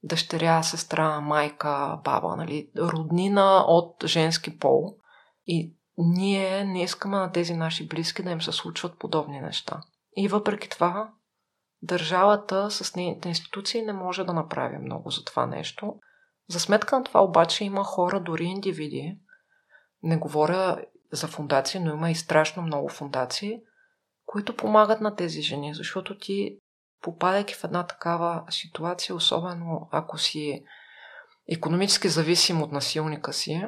дъщеря, 0.05 0.63
сестра, 0.63 1.21
майка, 1.21 1.99
баба, 2.03 2.35
нали, 2.35 2.69
роднина 2.77 3.65
от 3.67 4.05
женски 4.05 4.59
пол. 4.59 4.95
И 5.45 5.75
ние 5.97 6.65
не 6.65 6.83
искаме 6.83 7.17
на 7.17 7.31
тези 7.31 7.53
наши 7.53 7.87
близки 7.87 8.23
да 8.23 8.31
им 8.31 8.41
се 8.41 8.51
случват 8.51 8.99
подобни 8.99 9.41
неща. 9.41 9.81
И 10.17 10.27
въпреки 10.27 10.69
това, 10.69 11.13
държавата 11.81 12.71
с 12.71 12.95
нейните 12.95 13.29
институции 13.29 13.81
не 13.81 13.93
може 13.93 14.23
да 14.23 14.33
направи 14.33 14.77
много 14.77 15.09
за 15.09 15.23
това 15.23 15.45
нещо. 15.45 15.95
За 16.49 16.59
сметка 16.59 16.97
на 16.97 17.03
това 17.03 17.23
обаче 17.23 17.65
има 17.65 17.83
хора, 17.83 18.19
дори 18.19 18.43
индивиди, 18.43 19.17
не 20.03 20.17
говоря 20.17 20.81
за 21.11 21.27
фундации, 21.27 21.79
но 21.79 21.93
има 21.93 22.11
и 22.11 22.15
страшно 22.15 22.63
много 22.63 22.89
фундации, 22.89 23.59
които 24.25 24.55
помагат 24.55 25.01
на 25.01 25.15
тези 25.15 25.41
жени, 25.41 25.73
защото 25.73 26.17
ти 26.17 26.57
попадайки 27.05 27.53
в 27.53 27.63
една 27.63 27.87
такава 27.87 28.43
ситуация, 28.49 29.15
особено 29.15 29.89
ако 29.91 30.17
си 30.17 30.63
економически 31.49 32.09
зависим 32.09 32.61
от 32.61 32.71
насилника 32.71 33.33
си, 33.33 33.61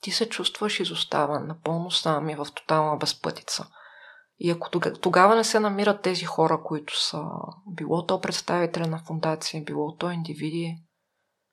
ти 0.00 0.10
се 0.10 0.28
чувстваш 0.28 0.80
изоставен, 0.80 1.46
напълно 1.46 1.90
сам 1.90 2.28
и 2.28 2.34
в 2.34 2.46
тотална 2.54 2.96
безпътица. 2.96 3.66
И 4.38 4.50
ако 4.50 4.70
тогава 4.80 5.36
не 5.36 5.44
се 5.44 5.60
намират 5.60 6.02
тези 6.02 6.24
хора, 6.24 6.62
които 6.64 7.00
са 7.00 7.22
било 7.66 8.06
то 8.06 8.20
представители 8.20 8.88
на 8.88 8.98
фундация, 8.98 9.64
било 9.64 9.96
то 9.96 10.10
индивиди, 10.10 10.76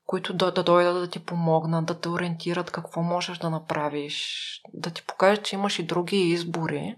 които 0.05 0.33
да, 0.33 0.51
да 0.51 0.63
дойдат 0.63 0.95
да 0.95 1.09
ти 1.09 1.25
помогнат, 1.25 1.85
да 1.85 1.99
те 1.99 2.09
ориентират 2.09 2.71
какво 2.71 3.01
можеш 3.01 3.37
да 3.37 3.49
направиш, 3.49 4.39
да 4.73 4.89
ти 4.89 5.05
покажат, 5.05 5.45
че 5.45 5.55
имаш 5.55 5.79
и 5.79 5.83
други 5.83 6.17
избори, 6.17 6.95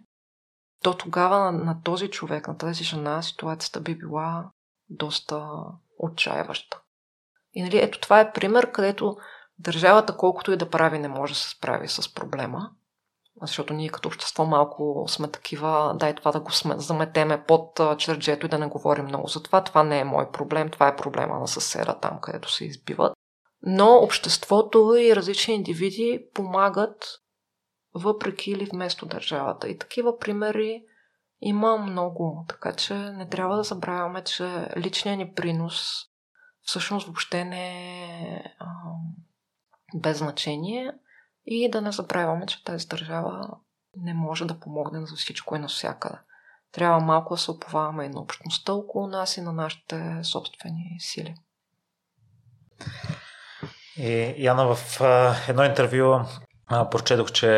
то 0.86 0.94
тогава 0.94 1.40
на, 1.40 1.52
на 1.52 1.82
този 1.84 2.10
човек, 2.10 2.48
на 2.48 2.58
тази 2.58 2.84
жена, 2.84 3.22
ситуацията 3.22 3.82
би 3.82 3.98
била 3.98 4.52
доста 4.90 5.48
отчаяваща. 6.00 6.82
И 7.54 7.64
нали, 7.64 7.78
ето 7.78 8.00
това 8.00 8.20
е 8.20 8.32
пример, 8.32 8.72
където 8.72 9.18
държавата, 9.60 10.18
колкото 10.18 10.52
и 10.52 10.58
да 10.58 10.70
прави, 10.70 11.00
не 11.00 11.08
може 11.08 11.34
да 11.34 11.40
се 11.40 11.50
справи 11.50 11.88
с 11.88 12.14
проблема. 12.14 12.70
Защото 13.42 13.74
ние 13.74 13.90
като 13.90 14.08
общество 14.08 14.46
малко 14.46 15.06
сме 15.08 15.28
такива, 15.28 15.96
дай 16.00 16.16
това 16.16 16.32
да 16.32 16.40
го 16.40 16.50
заметеме 16.76 17.44
под 17.44 17.80
черджето 17.98 18.46
и 18.46 18.50
да 18.50 18.60
не 18.60 18.68
говорим 18.68 19.06
много 19.06 19.28
за 19.28 19.44
това. 19.44 19.64
Това 19.64 19.84
не 19.84 20.00
е 20.00 20.04
мой 20.04 20.32
проблем, 20.32 20.70
това 20.70 20.88
е 20.88 20.96
проблема 20.96 21.40
на 21.40 21.48
съседа 21.48 22.00
там, 22.00 22.20
където 22.22 22.52
се 22.52 22.66
избиват. 22.66 23.14
Но 23.62 23.96
обществото 23.96 24.96
и 25.00 25.16
различни 25.16 25.54
индивиди 25.54 26.26
помагат 26.34 27.22
въпреки 27.96 28.52
или 28.52 28.66
вместо 28.66 29.06
държавата. 29.06 29.70
И 29.70 29.78
такива 29.78 30.20
примери 30.20 30.84
има 31.42 31.78
много, 31.78 32.46
така 32.48 32.74
че 32.74 32.94
не 32.94 33.30
трябва 33.30 33.56
да 33.56 33.64
забравяме, 33.64 34.24
че 34.24 34.70
личният 34.78 35.18
ни 35.18 35.34
принос 35.34 36.06
всъщност 36.62 37.06
въобще 37.08 37.46
не 37.46 37.94
е 38.24 38.44
а, 38.60 38.66
без 39.96 40.18
значение 40.18 40.94
и 41.46 41.70
да 41.72 41.82
не 41.82 41.92
забравяме, 41.92 42.46
че 42.46 42.64
тази 42.64 42.88
държава 42.88 43.58
не 43.98 44.14
може 44.14 44.46
да 44.46 44.60
помогне 44.60 45.06
за 45.06 45.16
всичко 45.16 45.56
и 45.56 45.60
навсякъде. 45.60 46.18
Трябва 46.72 47.00
малко 47.00 47.34
да 47.34 47.38
се 47.38 47.52
оповаваме 47.52 48.06
и 48.06 48.10
на 48.10 48.22
общността 48.22 48.74
около 48.74 49.08
нас 49.08 49.38
и 49.38 49.42
на 49.42 49.54
нашите 49.54 50.20
собствени 50.24 50.98
сили. 51.00 51.36
И 53.98 54.36
Яна 54.38 54.76
в 54.76 55.02
едно 55.50 55.64
интервю 55.64 56.20
а, 56.68 56.90
прочетох, 56.90 57.32
че 57.32 57.50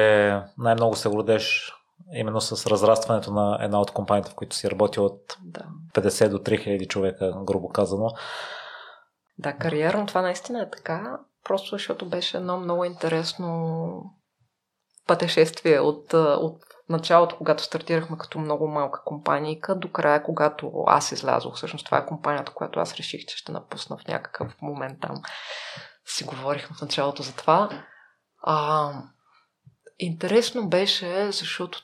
най-много 0.58 0.96
се 0.96 1.10
гордеш 1.10 1.74
именно 2.14 2.42
с 2.42 2.68
разрастването 2.68 3.32
на 3.32 3.58
една 3.62 3.82
от 3.82 3.92
компаниите, 3.92 4.32
в 4.32 4.36
които 4.36 4.56
си 4.56 4.72
работил 4.72 5.06
от 5.06 5.38
да. 5.44 5.66
50 5.94 6.30
до 6.30 6.38
3000 6.38 6.88
човека, 6.88 7.34
грубо 7.44 7.70
казано. 7.70 8.10
Да, 9.38 9.54
кариерно 9.54 10.06
това 10.06 10.22
наистина 10.22 10.62
е 10.62 10.70
така, 10.70 11.18
просто 11.44 11.76
защото 11.76 12.10
беше 12.10 12.38
едно 12.38 12.58
много 12.58 12.84
интересно 12.84 14.04
пътешествие 15.08 15.80
от, 15.80 16.14
от 16.14 16.64
началото, 16.90 17.38
когато 17.38 17.64
стартирахме 17.64 18.18
като 18.18 18.40
много 18.40 18.68
малка 18.68 19.02
компанийка, 19.06 19.76
до 19.76 19.92
края, 19.92 20.24
когато 20.24 20.72
аз 20.88 21.12
излязох. 21.12 21.56
Всъщност 21.56 21.86
това 21.86 21.98
е 21.98 22.06
компанията, 22.06 22.52
която 22.54 22.80
аз 22.80 22.96
реших, 22.96 23.26
че 23.26 23.38
ще 23.38 23.52
напусна 23.52 23.98
в 23.98 24.08
някакъв 24.08 24.62
момент 24.62 25.02
там. 25.02 25.22
Си 26.06 26.24
говорихме 26.24 26.76
в 26.78 26.82
началото 26.82 27.24
за 27.24 27.36
това. 27.36 27.70
А, 28.49 28.91
интересно 29.99 30.69
беше, 30.69 31.32
защото 31.32 31.80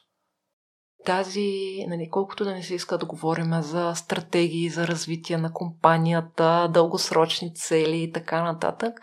тази, 1.05 1.85
нали, 1.87 2.09
колкото 2.11 2.43
да 2.43 2.53
не 2.53 2.63
се 2.63 2.75
иска 2.75 2.97
да 2.97 3.05
говорим 3.05 3.61
за 3.61 3.93
стратегии 3.95 4.69
за 4.69 4.87
развитие 4.87 5.37
на 5.37 5.53
компанията, 5.53 6.69
дългосрочни 6.73 7.55
цели 7.55 8.03
и 8.03 8.11
така 8.11 8.43
нататък, 8.43 8.99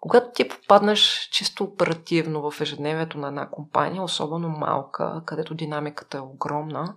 когато 0.00 0.26
ти 0.34 0.48
попаднеш 0.48 1.28
чисто 1.32 1.64
оперативно 1.64 2.50
в 2.50 2.60
ежедневието 2.60 3.18
на 3.18 3.28
една 3.28 3.50
компания, 3.50 4.02
особено 4.02 4.48
малка, 4.48 5.22
където 5.26 5.54
динамиката 5.54 6.18
е 6.18 6.20
огромна, 6.20 6.96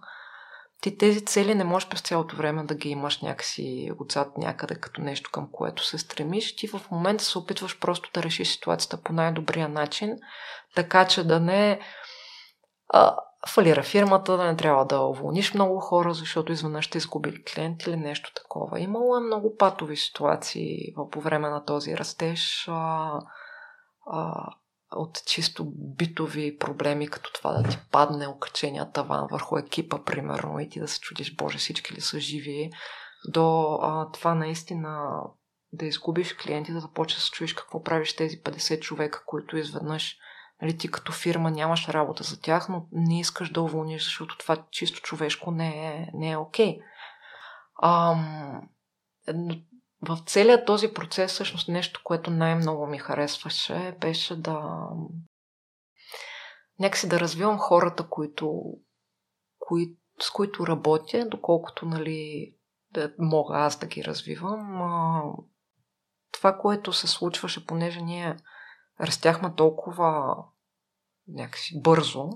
ти 0.81 0.97
тези 0.97 1.25
цели 1.25 1.55
не 1.55 1.63
можеш 1.63 1.89
през 1.89 2.01
цялото 2.01 2.35
време 2.35 2.63
да 2.63 2.75
ги 2.75 2.89
имаш 2.89 3.21
някакси 3.21 3.91
отзад 3.99 4.37
някъде 4.37 4.75
като 4.75 5.01
нещо 5.01 5.29
към 5.33 5.47
което 5.51 5.85
се 5.85 5.97
стремиш. 5.97 6.55
Ти 6.55 6.67
в 6.67 6.81
момента 6.91 7.23
се 7.23 7.37
опитваш 7.37 7.79
просто 7.79 8.09
да 8.13 8.23
решиш 8.23 8.47
ситуацията 8.47 9.01
по 9.01 9.13
най-добрия 9.13 9.69
начин, 9.69 10.17
така 10.75 11.07
че 11.07 11.23
да 11.23 11.39
не 11.39 11.79
а, 12.89 13.15
фалира 13.47 13.83
фирмата, 13.83 14.37
да 14.37 14.43
не 14.43 14.55
трябва 14.55 14.85
да 14.85 14.99
уволниш 14.99 15.53
много 15.53 15.79
хора, 15.79 16.13
защото 16.13 16.51
изведнъж 16.51 16.85
ще 16.85 16.97
изгубили 16.97 17.43
клиент 17.43 17.83
или 17.83 17.95
нещо 17.95 18.33
такова. 18.33 18.79
Имало 18.79 19.17
е 19.17 19.19
много 19.19 19.57
патови 19.57 19.97
ситуации 19.97 20.93
по 21.11 21.21
време 21.21 21.49
на 21.49 21.65
този 21.65 21.97
растеж. 21.97 22.65
А, 22.71 23.11
а, 24.07 24.45
от 24.91 25.26
чисто 25.26 25.65
битови 25.76 26.57
проблеми, 26.57 27.07
като 27.07 27.34
това 27.34 27.51
да 27.53 27.69
ти 27.69 27.77
падне 27.91 28.27
окачения 28.27 28.91
таван 28.91 29.27
върху 29.31 29.57
екипа, 29.57 30.03
примерно, 30.03 30.59
и 30.59 30.69
ти 30.69 30.80
да 30.80 30.88
се 30.88 30.99
чудиш, 30.99 31.35
боже, 31.35 31.57
всички 31.57 31.93
ли 31.93 32.01
са 32.01 32.19
живи, 32.19 32.72
до 33.27 33.80
а, 33.81 34.11
това 34.11 34.35
наистина 34.35 35.22
да 35.73 35.85
изгубиш 35.85 36.34
клиенти, 36.34 36.73
да 36.73 36.80
започнеш 36.80 37.19
да 37.19 37.22
се 37.26 37.31
чуеш 37.31 37.53
какво 37.53 37.84
правиш 37.84 38.15
тези 38.15 38.41
50 38.41 38.80
човека, 38.80 39.23
които 39.26 39.57
изведнъж 39.57 40.18
нали, 40.61 40.77
ти 40.77 40.91
като 40.91 41.11
фирма 41.11 41.51
нямаш 41.51 41.88
работа 41.88 42.23
за 42.23 42.41
тях, 42.41 42.69
но 42.69 42.88
не 42.91 43.19
искаш 43.19 43.49
да 43.49 43.61
уволниш, 43.61 44.03
защото 44.03 44.38
това 44.38 44.65
чисто 44.72 45.01
човешко 45.01 45.51
не 45.51 45.88
е, 45.88 46.07
не 46.13 46.31
е 46.31 46.38
окей. 46.38 46.80
Ам, 47.84 48.61
в 50.01 50.19
целият 50.25 50.65
този 50.65 50.93
процес, 50.93 51.31
всъщност 51.31 51.67
нещо, 51.67 52.01
което 52.03 52.31
най-много 52.31 52.87
ми 52.87 52.97
харесваше, 52.97 53.97
беше 54.01 54.35
да 54.35 54.87
някакси 56.79 57.09
да 57.09 57.19
развивам 57.19 57.57
хората, 57.57 58.09
които, 58.09 58.63
кои, 59.59 59.97
с 60.21 60.31
които 60.31 60.67
работя, 60.67 61.27
доколкото 61.29 61.85
нали, 61.85 62.53
да 62.91 63.13
мога 63.19 63.57
аз 63.57 63.79
да 63.79 63.87
ги 63.87 64.03
развивам. 64.03 64.81
А, 64.81 65.23
това, 66.31 66.57
което 66.57 66.93
се 66.93 67.07
случваше, 67.07 67.65
понеже 67.65 68.01
ние 68.01 68.37
растяхме 69.01 69.55
толкова 69.55 70.35
някакси 71.27 71.81
бързо, 71.81 72.29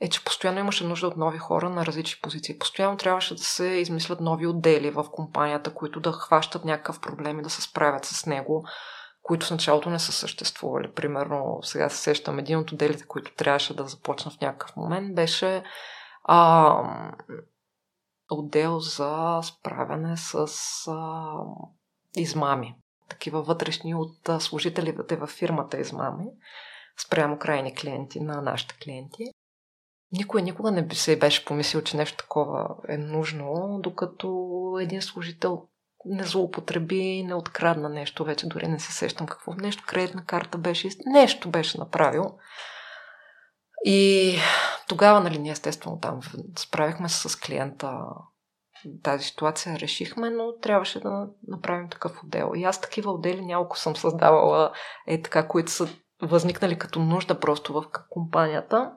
е, 0.00 0.08
че 0.08 0.24
постоянно 0.24 0.60
имаше 0.60 0.84
нужда 0.84 1.06
от 1.06 1.16
нови 1.16 1.38
хора 1.38 1.70
на 1.70 1.86
различни 1.86 2.20
позиции. 2.22 2.58
Постоянно 2.58 2.96
трябваше 2.96 3.34
да 3.34 3.42
се 3.42 3.66
измислят 3.66 4.20
нови 4.20 4.46
отдели 4.46 4.90
в 4.90 5.04
компанията, 5.12 5.74
които 5.74 6.00
да 6.00 6.12
хващат 6.12 6.64
някакъв 6.64 7.00
проблем 7.00 7.38
и 7.38 7.42
да 7.42 7.50
се 7.50 7.62
справят 7.62 8.04
с 8.04 8.26
него, 8.26 8.64
които 9.22 9.46
в 9.46 9.50
началото 9.50 9.90
не 9.90 9.98
са 9.98 10.12
съществували. 10.12 10.92
Примерно, 10.92 11.58
сега 11.62 11.88
се 11.88 11.96
сещам, 11.96 12.38
един 12.38 12.58
от 12.58 12.72
отделите, 12.72 13.04
които 13.04 13.34
трябваше 13.34 13.76
да 13.76 13.86
започна 13.86 14.30
в 14.30 14.40
някакъв 14.40 14.76
момент, 14.76 15.14
беше 15.14 15.64
а, 16.24 17.16
отдел 18.30 18.80
за 18.80 19.40
справяне 19.42 20.16
с 20.16 20.46
а, 20.88 21.34
измами. 22.16 22.74
Такива 23.08 23.42
вътрешни 23.42 23.94
от 23.94 24.42
служителите 24.42 25.16
във 25.16 25.30
фирмата 25.30 25.78
измами 25.78 26.26
спрямо 27.06 27.38
крайни 27.38 27.74
клиенти 27.74 28.20
на 28.20 28.42
нашите 28.42 28.74
клиенти. 28.84 29.24
Никой 30.18 30.42
никога 30.42 30.70
не 30.70 30.88
се 30.94 31.18
беше 31.18 31.44
помислил, 31.44 31.82
че 31.82 31.96
нещо 31.96 32.16
такова 32.16 32.76
е 32.88 32.98
нужно, 32.98 33.78
докато 33.82 34.28
един 34.80 35.02
служител 35.02 35.62
не 36.04 36.24
злоупотреби, 36.24 37.22
не 37.22 37.34
открадна 37.34 37.88
нещо, 37.88 38.24
вече 38.24 38.48
дори 38.48 38.68
не 38.68 38.78
се 38.78 38.92
сещам 38.92 39.26
какво. 39.26 39.54
Нещо, 39.54 39.84
кредитна 39.86 40.24
карта 40.24 40.58
беше, 40.58 40.88
нещо 41.06 41.50
беше 41.50 41.78
направил. 41.78 42.24
И 43.84 44.34
тогава, 44.88 45.20
нали, 45.20 45.38
ние 45.38 45.52
естествено 45.52 46.00
там 46.00 46.20
справихме 46.58 47.08
се 47.08 47.28
с 47.28 47.36
клиента 47.36 47.98
тази 49.02 49.24
ситуация 49.24 49.78
решихме, 49.78 50.30
но 50.30 50.58
трябваше 50.62 51.00
да 51.00 51.28
направим 51.48 51.88
такъв 51.88 52.22
отдел. 52.24 52.52
И 52.54 52.64
аз 52.64 52.80
такива 52.80 53.12
отдели 53.12 53.44
няколко 53.44 53.78
съм 53.78 53.96
създавала, 53.96 54.72
е 55.06 55.22
така, 55.22 55.48
които 55.48 55.70
са 55.70 55.88
възникнали 56.22 56.78
като 56.78 57.00
нужда 57.00 57.40
просто 57.40 57.72
в 57.72 57.84
компанията. 58.10 58.92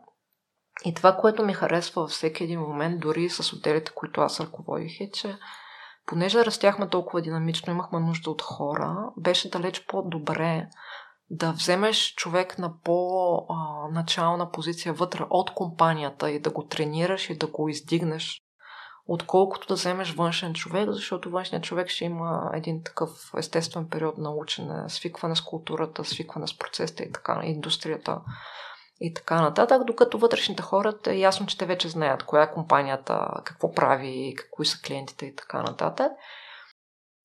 И 0.85 0.93
това, 0.93 1.17
което 1.17 1.45
ми 1.45 1.53
харесва 1.53 2.01
във 2.01 2.11
всеки 2.11 2.43
един 2.43 2.59
момент, 2.59 2.99
дори 2.99 3.29
с 3.29 3.53
отделите, 3.53 3.91
които 3.95 4.21
аз 4.21 4.39
ръководих, 4.39 5.01
е, 5.01 5.11
че 5.11 5.37
понеже 6.05 6.45
растяхме 6.45 6.89
толкова 6.89 7.21
динамично, 7.21 7.73
имахме 7.73 7.99
нужда 7.99 8.31
от 8.31 8.41
хора, 8.41 9.11
беше 9.17 9.49
далеч 9.49 9.85
по-добре 9.85 10.67
да 11.29 11.51
вземеш 11.51 12.13
човек 12.15 12.57
на 12.57 12.73
по-начална 12.83 14.51
позиция 14.51 14.93
вътре 14.93 15.23
от 15.29 15.53
компанията 15.53 16.31
и 16.31 16.39
да 16.39 16.49
го 16.49 16.67
тренираш 16.67 17.29
и 17.29 17.37
да 17.37 17.47
го 17.47 17.69
издигнеш, 17.69 18.41
отколкото 19.07 19.67
да 19.67 19.73
вземеш 19.73 20.13
външен 20.13 20.53
човек, 20.53 20.89
защото 20.91 21.29
външният 21.29 21.63
човек 21.63 21.89
ще 21.89 22.05
има 22.05 22.51
един 22.53 22.83
такъв 22.83 23.09
естествен 23.37 23.89
период 23.89 24.17
на 24.17 24.31
учене, 24.31 24.89
свикване 24.89 25.35
с 25.35 25.41
културата, 25.41 26.05
свикване 26.05 26.47
с 26.47 26.57
процесите 26.57 27.03
и 27.03 27.11
така, 27.11 27.41
индустрията 27.43 28.21
и 28.99 29.13
така 29.13 29.41
нататък, 29.41 29.83
докато 29.83 30.17
вътрешните 30.17 30.63
хора 30.63 30.93
е 31.07 31.15
ясно, 31.15 31.45
че 31.45 31.57
те 31.57 31.65
вече 31.65 31.89
знаят 31.89 32.23
коя 32.23 32.43
е 32.43 32.53
компанията, 32.53 33.41
какво 33.43 33.71
прави, 33.71 34.35
какви 34.37 34.65
са 34.65 34.81
клиентите 34.81 35.25
и 35.25 35.35
така 35.35 35.61
нататък. 35.61 36.11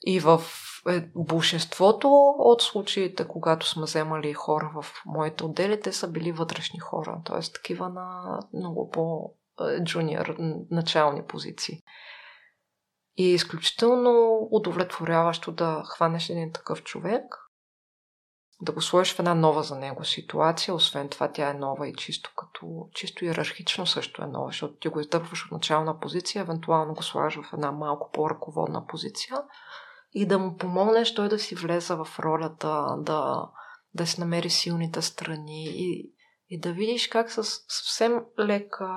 И 0.06 0.20
в 0.20 0.42
е, 0.88 1.00
большинството 1.16 2.08
от 2.38 2.62
случаите, 2.62 3.28
когато 3.28 3.68
сме 3.68 3.82
вземали 3.82 4.32
хора 4.32 4.70
в 4.74 4.86
моите 5.06 5.44
отдели, 5.44 5.80
те 5.80 5.92
са 5.92 6.08
били 6.08 6.32
вътрешни 6.32 6.78
хора, 6.78 7.20
т.е. 7.24 7.52
такива 7.52 7.88
на 7.88 8.38
много 8.54 8.90
по-джуниор, 8.90 10.36
начални 10.70 11.22
позиции. 11.22 11.82
И 13.16 13.30
е 13.30 13.34
изключително 13.34 14.48
удовлетворяващо 14.50 15.52
да 15.52 15.82
хванеш 15.86 16.28
един 16.28 16.52
такъв 16.52 16.82
човек 16.82 17.41
да 18.62 18.72
го 18.72 18.82
сложиш 18.82 19.14
в 19.14 19.18
една 19.18 19.34
нова 19.34 19.62
за 19.62 19.76
него 19.76 20.04
ситуация. 20.04 20.74
Освен 20.74 21.08
това, 21.08 21.32
тя 21.32 21.50
е 21.50 21.54
нова 21.54 21.88
и 21.88 21.94
чисто 21.94 22.30
като 22.36 22.88
чисто 22.94 23.24
иерархично 23.24 23.86
също 23.86 24.22
е 24.22 24.26
нова, 24.26 24.46
защото 24.46 24.74
ти 24.74 24.88
го 24.88 25.00
изтърпваш 25.00 25.44
от 25.44 25.52
начална 25.52 26.00
позиция, 26.00 26.42
евентуално 26.42 26.94
го 26.94 27.02
слагаш 27.02 27.34
в 27.34 27.52
една 27.52 27.72
малко 27.72 28.10
по-ръководна 28.12 28.86
позиция 28.86 29.36
и 30.12 30.26
да 30.26 30.38
му 30.38 30.56
помогнеш 30.56 31.14
той 31.14 31.28
да 31.28 31.38
си 31.38 31.54
влезе 31.54 31.94
в 31.94 32.08
ролята, 32.18 32.96
да, 32.98 33.48
да 33.94 34.06
си 34.06 34.20
намери 34.20 34.50
силните 34.50 35.02
страни 35.02 35.64
и, 35.66 36.12
и 36.48 36.60
да 36.60 36.72
видиш 36.72 37.08
как 37.08 37.30
с 37.30 37.44
съвсем 37.68 38.20
лека 38.38 38.88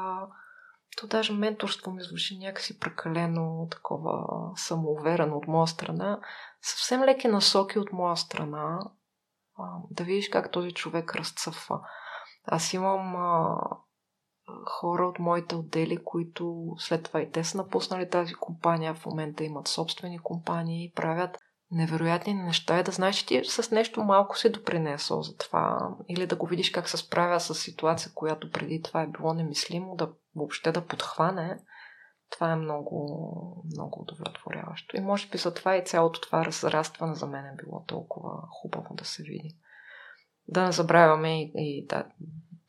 то 0.97 1.07
даже 1.07 1.33
менторство 1.33 1.91
ми 1.91 2.03
звучи 2.03 2.37
някакси 2.37 2.79
прекалено 2.79 3.67
такова 3.71 4.25
самоуверено 4.55 5.37
от 5.37 5.47
моя 5.47 5.67
страна. 5.67 6.19
Съвсем 6.61 7.03
леки 7.03 7.27
насоки 7.27 7.79
от 7.79 7.91
моя 7.91 8.17
страна 8.17 8.79
да 9.91 10.03
видиш 10.03 10.30
как 10.30 10.52
този 10.52 10.72
човек 10.72 11.15
разцъфва. 11.15 11.80
Аз 12.45 12.73
имам 12.73 13.15
а, 13.15 13.57
хора 14.65 15.07
от 15.07 15.19
моите 15.19 15.56
отдели, 15.56 16.03
които 16.03 16.76
след 16.77 17.03
това 17.03 17.22
и 17.22 17.32
те 17.32 17.44
са 17.44 17.57
напуснали 17.57 18.10
тази 18.10 18.34
компания, 18.34 18.95
в 18.95 19.06
момента 19.06 19.44
имат 19.44 19.68
собствени 19.68 20.19
компании 20.19 20.91
правят 20.95 21.38
невероятни 21.72 22.34
неща 22.34 22.80
и 22.80 22.84
да 22.84 22.91
знаеш, 22.91 23.15
че 23.15 23.26
ти 23.26 23.41
с 23.45 23.72
нещо 23.72 24.03
малко 24.03 24.38
си 24.38 24.52
допринесъл 24.52 25.22
за 25.22 25.38
това. 25.38 25.90
Или 26.10 26.27
да 26.27 26.36
го 26.36 26.45
видиш 26.45 26.69
как 26.72 26.90
се 26.90 26.98
справя 26.98 27.40
с 27.40 27.56
ситуация, 27.56 28.11
която 28.15 28.52
преди 28.52 28.82
това 28.82 29.02
е 29.02 29.07
било 29.07 29.34
немислимо, 29.34 29.95
да 29.95 30.11
въобще 30.36 30.72
да 30.72 30.86
подхване 30.86 31.60
това 32.30 32.52
е 32.52 32.56
много, 32.56 33.65
много 33.73 34.02
удовлетворяващо. 34.02 34.97
И 34.97 35.02
може 35.02 35.27
би 35.27 35.38
за 35.38 35.53
това 35.53 35.76
и 35.76 35.85
цялото 35.85 36.22
това 36.22 36.45
разрастване 36.45 37.15
за 37.15 37.27
мен 37.27 37.45
е 37.45 37.56
било 37.64 37.84
толкова 37.84 38.31
хубаво 38.61 38.95
да 38.95 39.06
се 39.06 39.23
види. 39.23 39.57
Да 40.47 40.64
не 40.64 40.72
забравяме 40.72 41.41
и, 41.41 41.52
и 41.56 41.85
да, 41.85 42.06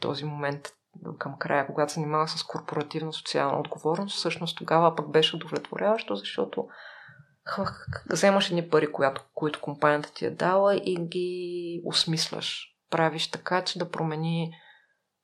този 0.01 0.25
момент 0.25 0.69
към 1.19 1.39
края, 1.39 1.67
когато 1.67 1.93
се 1.93 2.01
занимава 2.01 2.29
с 2.29 2.43
корпоративна 2.43 3.13
социална 3.13 3.61
отговорност, 3.61 4.17
всъщност 4.17 4.59
тогава 4.59 4.97
пък 4.97 5.11
беше 5.11 5.37
удовлетворяващо, 5.37 6.17
защото 6.17 6.69
вземаш 8.11 8.51
едни 8.51 8.69
пари, 8.69 8.93
която, 8.93 9.25
които 9.35 9.61
компанията 9.61 10.13
ти 10.15 10.27
е 10.27 10.31
дала 10.31 10.77
и 10.77 10.97
ги 11.09 11.83
осмисляш. 11.85 12.77
Правиш 12.91 13.31
така, 13.31 13.65
че 13.65 13.79
да 13.79 13.91
промени 13.91 14.53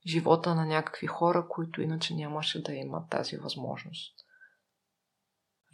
живота 0.07 0.55
на 0.55 0.67
някакви 0.67 1.07
хора, 1.07 1.47
които 1.49 1.83
иначе 1.83 2.15
нямаше 2.15 2.63
да 2.63 2.73
имат 2.73 3.11
тази 3.11 3.37
възможност. 3.37 4.22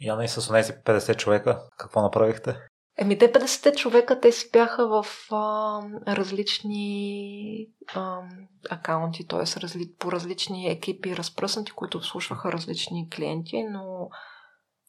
Яна 0.01 0.23
и 0.23 0.27
с 0.27 0.53
тези 0.53 0.73
50 0.73 1.17
човека, 1.17 1.61
какво 1.77 2.01
направихте? 2.01 2.55
Еми, 2.97 3.17
те 3.17 3.31
50 3.31 3.75
човека, 3.75 4.19
те 4.19 4.31
си 4.31 4.49
бяха 4.53 4.87
в 4.87 5.05
а, 5.31 5.81
различни 6.07 7.67
а, 7.95 8.21
акаунти, 8.69 9.27
т.е. 9.27 9.61
Разли, 9.61 9.93
по 9.99 10.11
различни 10.11 10.67
екипи 10.67 11.17
разпръснати, 11.17 11.71
които 11.71 11.97
обслужваха 11.97 12.51
различни 12.51 13.09
клиенти, 13.09 13.63
но 13.63 14.09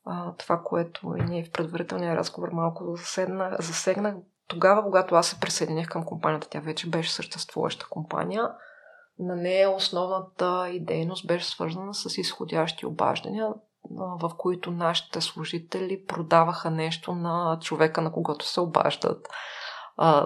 а, 0.04 0.34
това, 0.36 0.62
което 0.64 1.14
и 1.18 1.22
ние 1.22 1.44
в 1.44 1.50
предварителния 1.50 2.16
разговор 2.16 2.48
малко 2.52 2.96
засегнах, 2.96 3.60
засегнах, 3.60 4.14
тогава, 4.46 4.82
когато 4.82 5.14
аз 5.14 5.26
се 5.26 5.40
присъединих 5.40 5.88
към 5.88 6.04
компанията, 6.04 6.48
тя 6.50 6.60
вече 6.60 6.90
беше 6.90 7.12
съществуваща 7.12 7.86
компания, 7.90 8.50
на 9.18 9.36
нея 9.36 9.70
основната 9.70 10.70
и 10.72 10.84
дейност 10.84 11.26
беше 11.26 11.50
свързана 11.50 11.94
с 11.94 12.18
изходящи 12.18 12.86
обаждания, 12.86 13.48
в 13.94 14.30
които 14.38 14.70
нашите 14.70 15.20
служители 15.20 16.04
продаваха 16.08 16.70
нещо 16.70 17.12
на 17.12 17.58
човека, 17.60 18.00
на 18.00 18.12
когото 18.12 18.46
се 18.46 18.60
обаждат. 18.60 19.28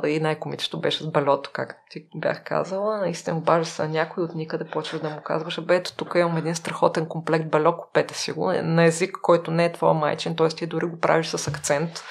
И 0.07 0.21
най-комичното 0.21 0.81
беше 0.81 1.03
с 1.03 1.11
балето, 1.11 1.51
както 1.53 1.81
ти 1.91 2.07
бях 2.15 2.45
казала. 2.45 2.99
Наистина 2.99 3.37
обажда 3.37 3.65
се 3.65 3.89
някой 3.89 4.25
от 4.25 4.35
никъде, 4.35 4.65
почва 4.65 4.99
да 4.99 5.11
му 5.11 5.21
казваш, 5.25 5.61
бе, 5.61 5.77
ето 5.77 5.97
тук 5.97 6.15
имам 6.15 6.37
един 6.37 6.55
страхотен 6.55 7.09
комплект 7.09 7.51
балет, 7.51 7.75
купете 7.77 8.15
си 8.15 8.33
го, 8.33 8.53
на 8.53 8.85
език, 8.85 9.19
който 9.23 9.51
не 9.51 9.65
е 9.65 9.73
твоя 9.73 9.95
майчин, 9.95 10.37
т.е. 10.37 10.49
ти 10.49 10.67
дори 10.67 10.87
го 10.87 11.01
правиш 11.01 11.27
с 11.27 11.49
акцент. 11.49 12.05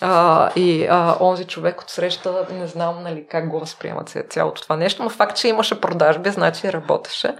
А, 0.00 0.50
и 0.56 0.86
а, 0.86 1.16
онзи 1.20 1.44
човек 1.44 1.80
от 1.80 1.90
среща, 1.90 2.46
не 2.50 2.66
знам 2.66 3.02
нали, 3.02 3.26
как 3.30 3.50
го 3.50 3.60
възприемат 3.60 4.16
цялото 4.30 4.62
това 4.62 4.76
нещо, 4.76 5.02
но 5.02 5.10
факт, 5.10 5.36
че 5.36 5.48
имаше 5.48 5.80
продажби, 5.80 6.30
значи 6.30 6.72
работеше. 6.72 7.36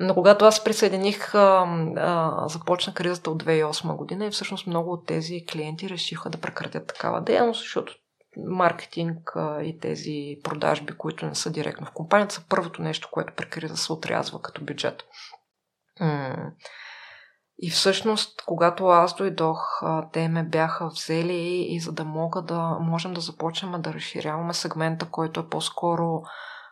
Но 0.00 0.14
когато 0.14 0.44
аз 0.44 0.64
присъединих, 0.64 1.34
а, 1.34 1.66
а, 1.96 2.48
започна 2.48 2.94
кризата 2.94 3.30
от 3.30 3.44
2008 3.44 3.96
година 3.96 4.26
и 4.26 4.30
всъщност 4.30 4.66
много 4.66 4.92
от 4.92 5.06
тези 5.06 5.46
клиенти 5.46 5.88
решиха 5.88 6.30
да 6.30 6.38
прекратят 6.38 6.86
такава 6.86 7.20
дейност, 7.20 7.60
защото 7.60 7.94
маркетинг 8.36 9.32
а, 9.36 9.62
и 9.62 9.78
тези 9.78 10.36
продажби, 10.44 10.92
които 10.92 11.26
не 11.26 11.34
са 11.34 11.50
директно 11.50 11.86
в 11.86 11.92
компанията, 11.92 12.34
са 12.34 12.44
първото 12.48 12.82
нещо, 12.82 13.08
което 13.12 13.32
при 13.36 13.50
криза 13.50 13.76
се 13.76 13.92
отрязва 13.92 14.42
като 14.42 14.64
бюджет. 14.64 15.02
М- 16.00 16.52
и 17.62 17.70
всъщност, 17.70 18.42
когато 18.46 18.86
аз 18.86 19.16
дойдох, 19.16 19.82
те 20.12 20.28
ме 20.28 20.42
бяха 20.42 20.88
взели 20.88 21.66
и 21.68 21.80
за 21.80 21.92
да 21.92 22.04
мога 22.04 22.42
да 22.42 22.78
можем 22.80 23.14
да 23.14 23.20
започнем 23.20 23.82
да 23.82 23.94
разширяваме 23.94 24.54
сегмента, 24.54 25.06
който 25.10 25.40
е 25.40 25.48
по-скоро 25.48 26.22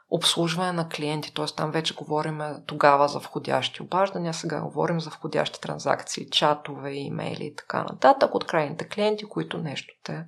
обслужване 0.08 0.72
на 0.72 0.88
клиенти, 0.88 1.34
т.е. 1.34 1.46
там 1.56 1.70
вече 1.70 1.94
говорим 1.94 2.40
тогава 2.66 3.08
за 3.08 3.18
входящи 3.18 3.82
обаждания, 3.82 4.34
сега 4.34 4.60
говорим 4.60 5.00
за 5.00 5.10
входящи 5.10 5.60
транзакции, 5.60 6.30
чатове, 6.30 6.92
имейли 6.92 7.44
и 7.44 7.54
така 7.54 7.82
нататък 7.82 8.34
от 8.34 8.46
крайните 8.46 8.88
клиенти, 8.88 9.24
които 9.24 9.58
нещо 9.58 9.94
те 10.02 10.24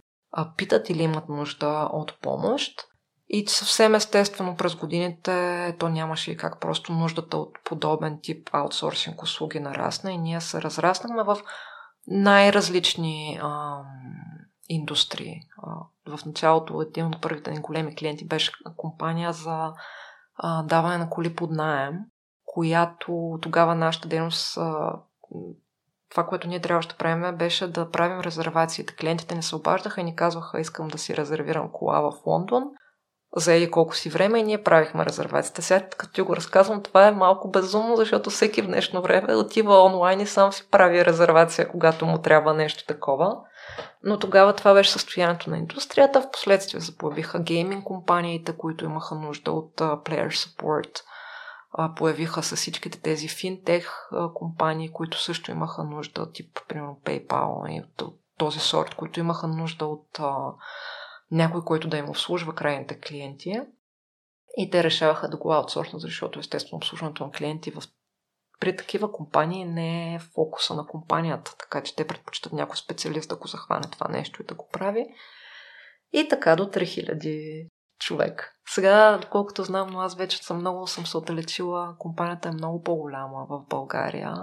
питат 0.56 0.90
или 0.90 1.02
имат 1.02 1.28
нужда 1.28 1.88
от 1.92 2.20
помощ. 2.20 2.80
И 3.28 3.46
съвсем 3.48 3.94
естествено 3.94 4.56
през 4.56 4.74
годините 4.74 5.76
то 5.78 5.88
нямаше 5.88 6.30
и 6.30 6.36
как 6.36 6.60
просто 6.60 6.92
нуждата 6.92 7.36
от 7.36 7.58
подобен 7.64 8.18
тип 8.22 8.48
аутсорсинг 8.52 9.22
услуги 9.22 9.60
нарасна 9.60 10.12
и 10.12 10.18
ние 10.18 10.40
се 10.40 10.62
разраснахме 10.62 11.22
в 11.22 11.38
най-различни 12.06 13.38
ам, 13.42 13.84
индустрии. 14.68 15.40
А, 15.62 15.70
в 16.16 16.26
началото 16.26 16.82
един 16.82 17.06
от 17.06 17.22
първите 17.22 17.50
ни 17.50 17.60
големи 17.60 17.96
клиенти 17.96 18.26
беше 18.26 18.52
компания 18.76 19.32
за 19.32 19.72
а, 20.36 20.62
даване 20.62 20.98
на 20.98 21.10
коли 21.10 21.34
под 21.34 21.50
найем, 21.50 21.94
която 22.44 23.38
тогава 23.42 23.74
нашата 23.74 24.08
дейност 24.08 24.56
а, 24.56 24.92
това, 26.10 26.26
което 26.26 26.48
ние 26.48 26.60
трябваше 26.60 26.88
да 26.88 26.96
правим, 26.96 27.36
беше 27.36 27.72
да 27.72 27.90
правим 27.90 28.20
резервациите. 28.20 28.96
Клиентите 28.96 29.34
не 29.34 29.42
се 29.42 29.56
обаждаха 29.56 30.00
и 30.00 30.04
ни 30.04 30.16
казваха, 30.16 30.60
искам 30.60 30.88
да 30.88 30.98
си 30.98 31.16
резервирам 31.16 31.72
кола 31.72 32.00
в 32.00 32.12
Лондон– 32.26 32.64
за 33.36 33.52
еди 33.52 33.70
колко 33.70 33.96
си 33.96 34.10
време 34.10 34.38
и 34.38 34.42
ние 34.42 34.62
правихме 34.62 35.04
резервацията. 35.04 35.62
Сега, 35.62 35.86
като 35.88 36.12
ти 36.12 36.20
го 36.20 36.36
разказвам, 36.36 36.82
това 36.82 37.06
е 37.06 37.12
малко 37.12 37.50
безумно, 37.50 37.96
защото 37.96 38.30
всеки 38.30 38.62
в 38.62 38.66
днешно 38.66 39.02
време 39.02 39.34
отива 39.34 39.84
онлайн 39.84 40.20
и 40.20 40.26
сам 40.26 40.52
си 40.52 40.68
прави 40.70 41.04
резервация, 41.04 41.68
когато 41.68 42.06
му 42.06 42.18
трябва 42.18 42.54
нещо 42.54 42.86
такова. 42.86 43.36
Но 44.02 44.18
тогава 44.18 44.52
това 44.52 44.74
беше 44.74 44.90
състоянието 44.90 45.50
на 45.50 45.58
индустрията. 45.58 46.22
Впоследствие 46.22 46.80
заплавиха 46.80 47.40
гейминг 47.40 47.84
компаниите, 47.84 48.56
които 48.56 48.84
имаха 48.84 49.14
нужда 49.14 49.52
от 49.52 49.76
uh, 49.76 50.02
player 50.02 50.28
support. 50.28 51.00
Uh, 51.78 51.94
появиха 51.94 52.42
се 52.42 52.56
всичките 52.56 53.00
тези 53.00 53.28
финтех 53.28 53.90
uh, 54.12 54.32
компании, 54.32 54.92
които 54.92 55.22
също 55.22 55.50
имаха 55.50 55.84
нужда, 55.84 56.32
тип, 56.32 56.60
примерно 56.68 57.00
PayPal 57.04 57.76
и 57.76 57.80
от, 57.80 58.02
от 58.02 58.20
този 58.38 58.58
сорт, 58.58 58.94
които 58.94 59.20
имаха 59.20 59.48
нужда 59.48 59.86
от 59.86 60.18
uh, 60.18 60.54
някой, 61.30 61.64
който 61.64 61.88
да 61.88 61.96
им 61.96 62.08
обслужва 62.08 62.54
крайните 62.54 63.00
клиенти. 63.00 63.60
И 64.56 64.70
те 64.70 64.84
решаваха 64.84 65.28
да 65.28 65.36
го 65.36 65.52
аутсорснат, 65.52 66.02
защото 66.02 66.38
естествено 66.38 66.76
обслужването 66.76 67.24
на 67.24 67.30
клиенти 67.30 67.70
в 67.70 67.82
при 68.60 68.76
такива 68.76 69.12
компании 69.12 69.64
не 69.64 70.14
е 70.14 70.18
фокуса 70.18 70.74
на 70.74 70.86
компанията, 70.86 71.54
така 71.58 71.82
че 71.82 71.96
те 71.96 72.06
предпочитат 72.06 72.52
някой 72.52 72.76
специалист 72.76 73.28
да 73.28 73.36
го 73.36 73.46
захване 73.46 73.90
това 73.90 74.08
нещо 74.08 74.42
и 74.42 74.46
да 74.46 74.54
го 74.54 74.68
прави. 74.72 75.06
И 76.12 76.28
така 76.28 76.56
до 76.56 76.64
3000 76.64 77.68
човек. 77.98 78.54
Сега, 78.68 79.18
доколкото 79.18 79.64
знам, 79.64 79.90
но 79.90 80.00
аз 80.00 80.14
вече 80.14 80.44
съм 80.44 80.56
много 80.56 80.86
съм 80.86 81.06
се 81.06 81.16
отдалечила, 81.16 81.96
компанията 81.98 82.48
е 82.48 82.52
много 82.52 82.82
по-голяма 82.82 83.46
в 83.48 83.62
България. 83.68 84.34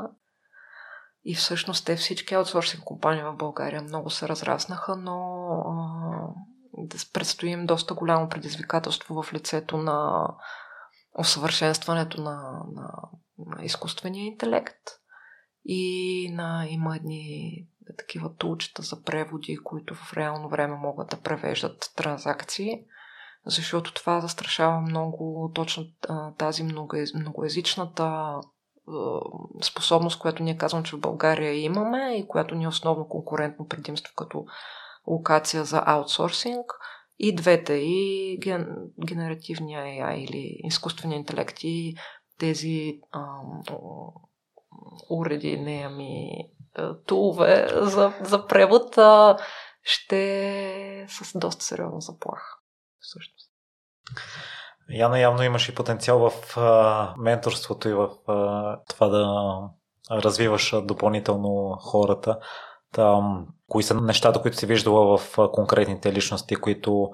И 1.23 1.35
всъщност 1.35 1.85
те 1.85 1.95
всички 1.95 2.33
аутсорсинг 2.33 2.83
компании 2.83 3.23
в 3.23 3.35
България 3.35 3.81
много 3.81 4.09
се 4.09 4.27
разраснаха, 4.27 4.95
но 4.95 5.15
да 6.77 6.97
предстоим 7.13 7.65
доста 7.65 7.93
голямо 7.93 8.29
предизвикателство 8.29 9.23
в 9.23 9.33
лицето 9.33 9.77
на 9.77 10.27
усъвършенстването 11.19 12.21
на, 12.21 12.63
на, 12.71 12.91
на 13.37 13.65
изкуствения 13.65 14.25
интелект 14.25 14.81
и 15.65 16.29
на, 16.33 16.65
има 16.69 16.95
едни 16.95 17.67
такива 17.97 18.35
тулчета 18.35 18.81
за 18.81 19.03
преводи, 19.03 19.57
които 19.63 19.95
в 19.95 20.13
реално 20.13 20.49
време 20.49 20.75
могат 20.75 21.09
да 21.09 21.21
превеждат 21.21 21.93
транзакции, 21.95 22.83
защото 23.45 23.93
това 23.93 24.21
застрашава 24.21 24.81
много 24.81 25.51
точно 25.55 25.85
тази 26.37 26.63
многоязичната 27.15 28.35
способност, 29.63 30.19
която 30.19 30.43
ние 30.43 30.57
казвам, 30.57 30.83
че 30.83 30.95
в 30.95 30.99
България 30.99 31.53
имаме 31.53 32.17
и 32.17 32.27
която 32.27 32.55
ни 32.55 32.63
е 32.63 32.67
основно 32.67 33.07
конкурентно 33.07 33.67
предимство 33.67 34.13
като 34.15 34.45
локация 35.07 35.63
за 35.63 35.83
аутсорсинг 35.85 36.65
и 37.19 37.35
двете, 37.35 37.73
и 37.73 38.37
ген, 38.41 38.67
генеративния 39.07 39.83
AI 39.83 40.15
или 40.15 40.59
изкуствения 40.63 41.17
интелект 41.17 41.57
и 41.63 41.95
тези 42.39 42.99
ам, 43.13 43.61
уреди, 45.09 45.57
не 45.57 45.83
ами 45.85 46.29
тулове 47.05 47.67
за, 47.81 48.13
за 48.21 48.47
превод 48.47 48.97
а, 48.97 49.37
ще 49.83 50.19
е 51.01 51.07
с 51.07 51.39
доста 51.39 51.65
сериозна 51.65 52.01
заплаха. 52.01 52.57
Всъщност. 52.99 53.51
Яна 54.89 55.19
явно 55.19 55.43
и 55.43 55.75
потенциал 55.75 56.29
в 56.29 56.57
а, 56.57 57.13
менторството 57.17 57.89
и 57.89 57.93
в 57.93 58.09
а, 58.27 58.79
това 58.89 59.07
да 59.07 59.59
развиваш 60.11 60.73
допълнително 60.83 61.77
хората. 61.81 62.39
Там, 62.91 63.47
кои 63.67 63.83
са 63.83 64.01
нещата, 64.01 64.41
които 64.41 64.57
си 64.57 64.65
виждала 64.65 65.17
в 65.17 65.37
конкретните 65.51 66.13
личности, 66.13 66.55
които 66.55 67.11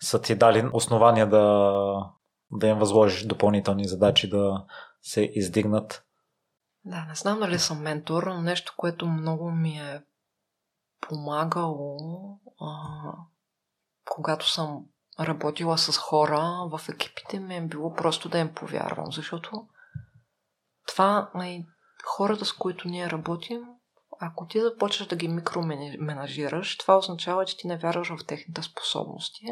са 0.00 0.20
ти 0.20 0.34
дали 0.34 0.70
основания 0.72 1.28
да, 1.28 1.74
да 2.50 2.66
им 2.66 2.78
възложиш 2.78 3.26
допълнителни 3.26 3.88
задачи 3.88 4.30
да 4.30 4.64
се 5.02 5.30
издигнат? 5.34 6.04
Да, 6.84 7.04
не 7.08 7.14
знам 7.14 7.40
дали 7.40 7.58
съм 7.58 7.82
ментор, 7.82 8.22
но 8.22 8.42
нещо, 8.42 8.74
което 8.76 9.06
много 9.06 9.50
ми 9.50 9.78
е 9.78 10.02
помагало, 11.00 11.98
а, 12.60 12.76
когато 14.10 14.50
съм 14.50 14.84
работила 15.20 15.78
с 15.78 15.98
хора 15.98 16.68
в 16.70 16.88
екипите 16.88 17.40
ми 17.40 17.56
е 17.56 17.66
било 17.66 17.94
просто 17.94 18.28
да 18.28 18.38
им 18.38 18.54
повярвам, 18.54 19.12
защото 19.12 19.66
това 20.86 21.30
хората, 22.04 22.44
с 22.44 22.52
които 22.52 22.88
ние 22.88 23.10
работим, 23.10 23.62
ако 24.24 24.46
ти 24.46 24.60
започнеш 24.60 25.08
да 25.08 25.16
ги 25.16 25.28
микроменажираш, 25.28 26.78
това 26.78 26.98
означава, 26.98 27.44
че 27.44 27.56
ти 27.56 27.66
не 27.66 27.78
вярваш 27.78 28.08
в 28.08 28.26
техните 28.26 28.62
способности 28.62 29.46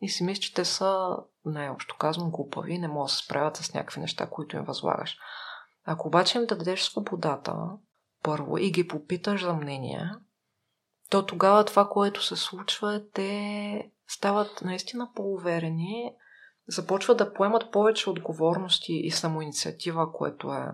и 0.00 0.08
си 0.08 0.24
мислиш, 0.24 0.46
че 0.46 0.54
те 0.54 0.64
са, 0.64 1.16
най-общо 1.44 1.96
казвам, 1.98 2.30
глупави 2.30 2.72
и 2.72 2.78
не 2.78 2.88
могат 2.88 3.06
да 3.06 3.12
се 3.12 3.24
справят 3.24 3.56
с 3.56 3.74
някакви 3.74 4.00
неща, 4.00 4.26
които 4.30 4.56
им 4.56 4.64
възлагаш. 4.64 5.18
Ако 5.84 6.08
обаче 6.08 6.38
им 6.38 6.46
да 6.46 6.56
дадеш 6.56 6.82
свободата, 6.82 7.54
първо, 8.22 8.58
и 8.58 8.70
ги 8.70 8.88
попиташ 8.88 9.44
за 9.44 9.54
мнение, 9.54 10.10
то 11.10 11.26
тогава 11.26 11.64
това, 11.64 11.88
което 11.88 12.24
се 12.24 12.36
случва, 12.36 12.94
е, 12.94 13.00
те 13.14 13.90
стават 14.08 14.62
наистина 14.62 15.10
по-уверени, 15.14 16.14
започват 16.68 17.18
да 17.18 17.32
поемат 17.32 17.72
повече 17.72 18.10
отговорности 18.10 18.92
и 18.92 19.10
самоинициатива, 19.10 20.12
което 20.12 20.52
е 20.52 20.70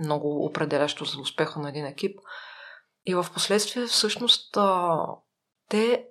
много 0.00 0.44
определящо 0.44 1.04
за 1.04 1.20
успеха 1.20 1.60
на 1.60 1.68
един 1.68 1.86
екип. 1.86 2.20
И 3.08 3.14
в 3.14 3.26
последствие 3.34 3.86
всъщност 3.86 4.58
те 5.68 6.06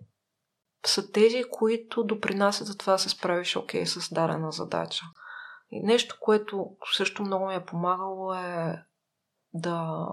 са 0.85 1.11
тези, 1.11 1.43
които 1.51 2.03
допринасят 2.03 2.67
за 2.67 2.77
това 2.77 2.93
да 2.93 2.99
се 2.99 3.09
справиш 3.09 3.55
окей 3.55 3.83
okay, 3.83 3.85
с 3.85 4.13
дадена 4.13 4.51
задача. 4.51 5.05
И 5.71 5.83
нещо, 5.83 6.17
което 6.19 6.69
също 6.95 7.23
много 7.23 7.47
ми 7.47 7.55
е 7.55 7.65
помагало 7.65 8.33
е 8.33 8.83
да, 9.53 10.07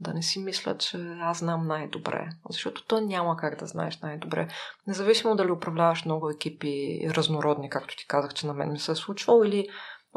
да 0.00 0.14
не 0.14 0.22
си 0.22 0.38
мисля, 0.38 0.78
че 0.78 1.16
аз 1.20 1.38
знам 1.38 1.66
най-добре. 1.66 2.28
Защото 2.50 2.86
то 2.86 3.00
няма 3.00 3.36
как 3.36 3.58
да 3.58 3.66
знаеш 3.66 4.00
най-добре. 4.00 4.48
Независимо 4.86 5.36
дали 5.36 5.50
управляваш 5.50 6.04
много 6.04 6.30
екипи 6.30 7.00
разнородни, 7.10 7.70
както 7.70 7.96
ти 7.96 8.06
казах, 8.06 8.34
че 8.34 8.46
на 8.46 8.54
мен 8.54 8.72
ми 8.72 8.78
се 8.78 8.92
е 8.92 8.94
случвало, 8.94 9.44
или 9.44 9.68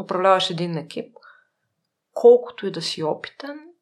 управляваш 0.04 0.50
един 0.50 0.78
екип, 0.78 1.16
колкото 2.14 2.68
и 2.68 2.72
да 2.72 2.82
си 2.82 3.04
опитен, 3.04 3.73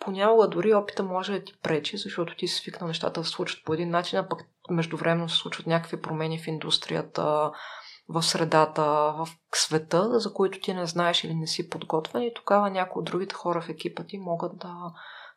понякога 0.00 0.48
дори 0.48 0.74
опита 0.74 1.02
може 1.02 1.32
да 1.32 1.44
ти 1.44 1.58
пречи, 1.62 1.96
защото 1.96 2.36
ти 2.36 2.48
си 2.48 2.54
свикнал 2.54 2.88
нещата 2.88 3.20
да 3.20 3.26
се 3.26 3.32
случват 3.32 3.64
по 3.64 3.74
един 3.74 3.90
начин, 3.90 4.18
а 4.18 4.28
пък 4.28 4.40
междувременно 4.70 5.28
се 5.28 5.36
случват 5.36 5.66
някакви 5.66 6.02
промени 6.02 6.38
в 6.38 6.46
индустрията, 6.46 7.50
в 8.08 8.22
средата, 8.22 8.84
в 9.18 9.28
света, 9.54 10.20
за 10.20 10.32
които 10.32 10.60
ти 10.60 10.74
не 10.74 10.86
знаеш 10.86 11.24
или 11.24 11.34
не 11.34 11.46
си 11.46 11.70
подготвен 11.70 12.22
и 12.22 12.34
тогава 12.34 12.70
някои 12.70 13.00
от 13.00 13.06
другите 13.06 13.34
хора 13.34 13.60
в 13.60 13.68
екипа 13.68 14.04
ти 14.04 14.18
могат 14.18 14.58
да 14.58 14.74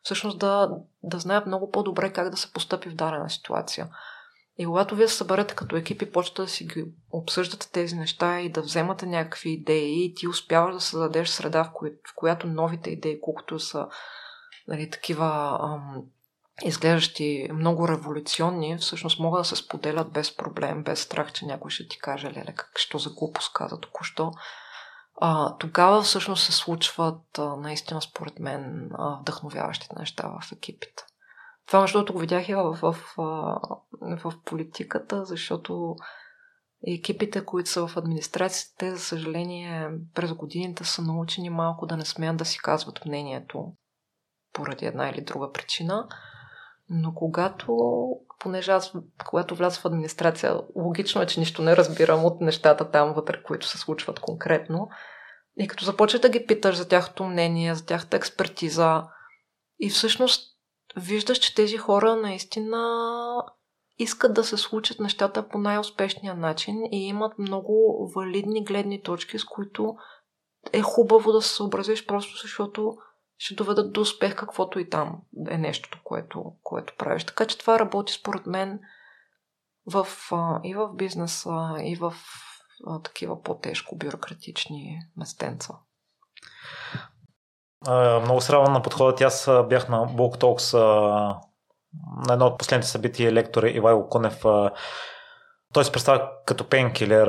всъщност 0.02 0.38
да, 0.38 0.70
да 1.02 1.18
знаят 1.18 1.46
много 1.46 1.70
по-добре 1.70 2.12
как 2.12 2.30
да 2.30 2.36
се 2.36 2.52
постъпи 2.52 2.88
в 2.88 2.94
дадена 2.94 3.30
ситуация. 3.30 3.88
И 4.58 4.66
когато 4.66 4.94
вие 4.94 5.08
се 5.08 5.16
съберете 5.16 5.54
като 5.54 5.76
екип 5.76 6.02
и 6.02 6.12
почвате 6.12 6.42
да 6.42 6.48
си 6.48 6.64
ги 6.64 6.84
обсъждате 7.10 7.72
тези 7.72 7.96
неща 7.96 8.40
и 8.40 8.52
да 8.52 8.62
вземате 8.62 9.06
някакви 9.06 9.50
идеи 9.50 10.04
и 10.04 10.14
ти 10.14 10.28
успяваш 10.28 10.74
да 10.74 10.80
създадеш 10.80 11.28
среда, 11.28 11.64
в, 11.64 11.70
коя, 11.72 11.92
в 11.92 12.14
която 12.16 12.46
новите 12.46 12.90
идеи, 12.90 13.20
колкото 13.20 13.58
са 13.58 13.88
нали, 14.68 14.90
такива 14.90 15.58
ам, 15.62 16.02
изглеждащи 16.64 17.48
много 17.52 17.88
революционни, 17.88 18.76
всъщност 18.76 19.18
могат 19.18 19.40
да 19.40 19.44
се 19.44 19.56
споделят 19.56 20.12
без 20.12 20.36
проблем, 20.36 20.82
без 20.82 21.00
страх, 21.00 21.32
че 21.32 21.46
някой 21.46 21.70
ще 21.70 21.88
ти 21.88 21.98
каже, 21.98 22.26
леле, 22.26 22.54
как, 22.56 22.72
що 22.76 22.98
за 22.98 23.10
глупост 23.10 23.52
каза 23.52 23.80
току-що. 23.80 24.32
А, 25.20 25.56
тогава 25.56 26.02
всъщност 26.02 26.44
се 26.44 26.52
случват 26.52 27.38
а, 27.38 27.56
наистина, 27.56 28.02
според 28.02 28.38
мен, 28.38 28.90
а, 28.98 29.20
вдъхновяващите 29.20 29.94
неща 29.98 30.28
в 30.28 30.52
екипите. 30.52 31.04
Това, 31.66 31.80
между 31.80 31.98
другото, 31.98 32.12
го 32.12 32.18
видях 32.18 32.48
и 32.48 32.54
в, 32.54 32.78
в, 32.82 32.96
в, 33.16 34.20
в 34.24 34.32
политиката, 34.44 35.24
защото 35.24 35.96
екипите, 36.86 37.44
които 37.44 37.70
са 37.70 37.86
в 37.86 37.96
администрацията, 37.96 38.96
за 38.96 38.98
съжаление, 38.98 39.90
през 40.14 40.32
годините 40.32 40.84
са 40.84 41.02
научени 41.02 41.50
малко 41.50 41.86
да 41.86 41.96
не 41.96 42.04
смеят 42.04 42.36
да 42.36 42.44
си 42.44 42.58
казват 42.58 43.04
мнението 43.06 43.72
поради 44.52 44.86
една 44.86 45.08
или 45.08 45.20
друга 45.20 45.52
причина. 45.52 46.08
Но 46.88 47.14
когато, 47.14 47.76
понеже 48.38 48.72
аз, 48.72 48.92
когато 49.26 49.54
вляза 49.54 49.80
в 49.80 49.84
администрация, 49.84 50.60
логично 50.76 51.22
е, 51.22 51.26
че 51.26 51.40
нищо 51.40 51.62
не 51.62 51.76
разбирам 51.76 52.24
от 52.24 52.40
нещата 52.40 52.90
там 52.90 53.12
вътре, 53.12 53.42
които 53.42 53.66
се 53.66 53.78
случват 53.78 54.20
конкретно. 54.20 54.88
И 55.58 55.68
като 55.68 55.84
започваш 55.84 56.20
да 56.20 56.28
ги 56.28 56.46
питаш 56.46 56.76
за 56.76 56.88
тяхното 56.88 57.24
мнение, 57.24 57.74
за 57.74 57.86
тяхната 57.86 58.16
експертиза, 58.16 59.02
и 59.80 59.90
всъщност 59.90 60.56
виждаш, 60.96 61.38
че 61.38 61.54
тези 61.54 61.76
хора 61.76 62.16
наистина 62.16 62.82
искат 63.98 64.34
да 64.34 64.44
се 64.44 64.56
случат 64.56 65.00
нещата 65.00 65.48
по 65.48 65.58
най-успешния 65.58 66.34
начин 66.34 66.84
и 66.92 67.06
имат 67.06 67.38
много 67.38 68.06
валидни 68.16 68.64
гледни 68.64 69.02
точки, 69.02 69.38
с 69.38 69.44
които 69.44 69.94
е 70.72 70.80
хубаво 70.80 71.32
да 71.32 71.42
се 71.42 71.54
съобразиш 71.54 72.06
просто 72.06 72.42
защото 72.42 72.96
ще 73.42 73.54
доведат 73.54 73.92
до 73.92 74.00
успех 74.00 74.36
каквото 74.36 74.78
и 74.78 74.90
там 74.90 75.22
е 75.50 75.58
нещото, 75.58 76.00
което, 76.04 76.52
което 76.62 76.94
правиш. 76.98 77.24
Така 77.24 77.46
че 77.46 77.58
това 77.58 77.78
работи 77.78 78.12
според 78.12 78.46
мен 78.46 78.80
в, 79.86 80.06
и 80.64 80.74
в 80.74 80.88
бизнеса, 80.94 81.76
и 81.82 81.96
в 81.96 82.14
такива 83.04 83.42
по-тежко 83.42 83.96
бюрократични 83.96 84.98
местенца. 85.16 85.74
Много 88.22 88.40
се 88.40 88.52
на 88.52 88.82
подходът. 88.82 89.20
Аз 89.20 89.50
бях 89.68 89.88
на 89.88 90.06
Bulk 90.06 90.40
Talks 90.40 90.74
на 92.26 92.32
едно 92.32 92.46
от 92.46 92.58
последните 92.58 92.88
събития 92.88 93.32
лектор 93.32 93.62
Ивайло 93.62 94.08
Конев 94.08 94.44
той 95.72 95.84
се 95.84 95.92
представя 95.92 96.28
като 96.46 96.68
пенкилер, 96.68 97.26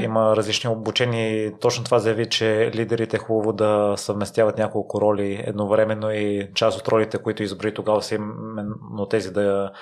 има 0.00 0.36
различни 0.36 0.70
обучения 0.70 1.46
и 1.46 1.58
точно 1.60 1.84
това 1.84 1.98
заяви, 1.98 2.28
че 2.28 2.70
лидерите 2.74 3.16
е 3.16 3.20
хубаво 3.20 3.52
да 3.52 3.94
съвместяват 3.96 4.58
няколко 4.58 5.00
роли 5.00 5.44
едновременно 5.46 6.10
и 6.10 6.50
част 6.54 6.80
от 6.80 6.88
ролите, 6.88 7.18
които 7.18 7.42
изброи 7.42 7.74
тогава 7.74 8.02
са 8.02 8.14
именно 8.14 9.06
тези 9.10 9.30
да 9.30 9.72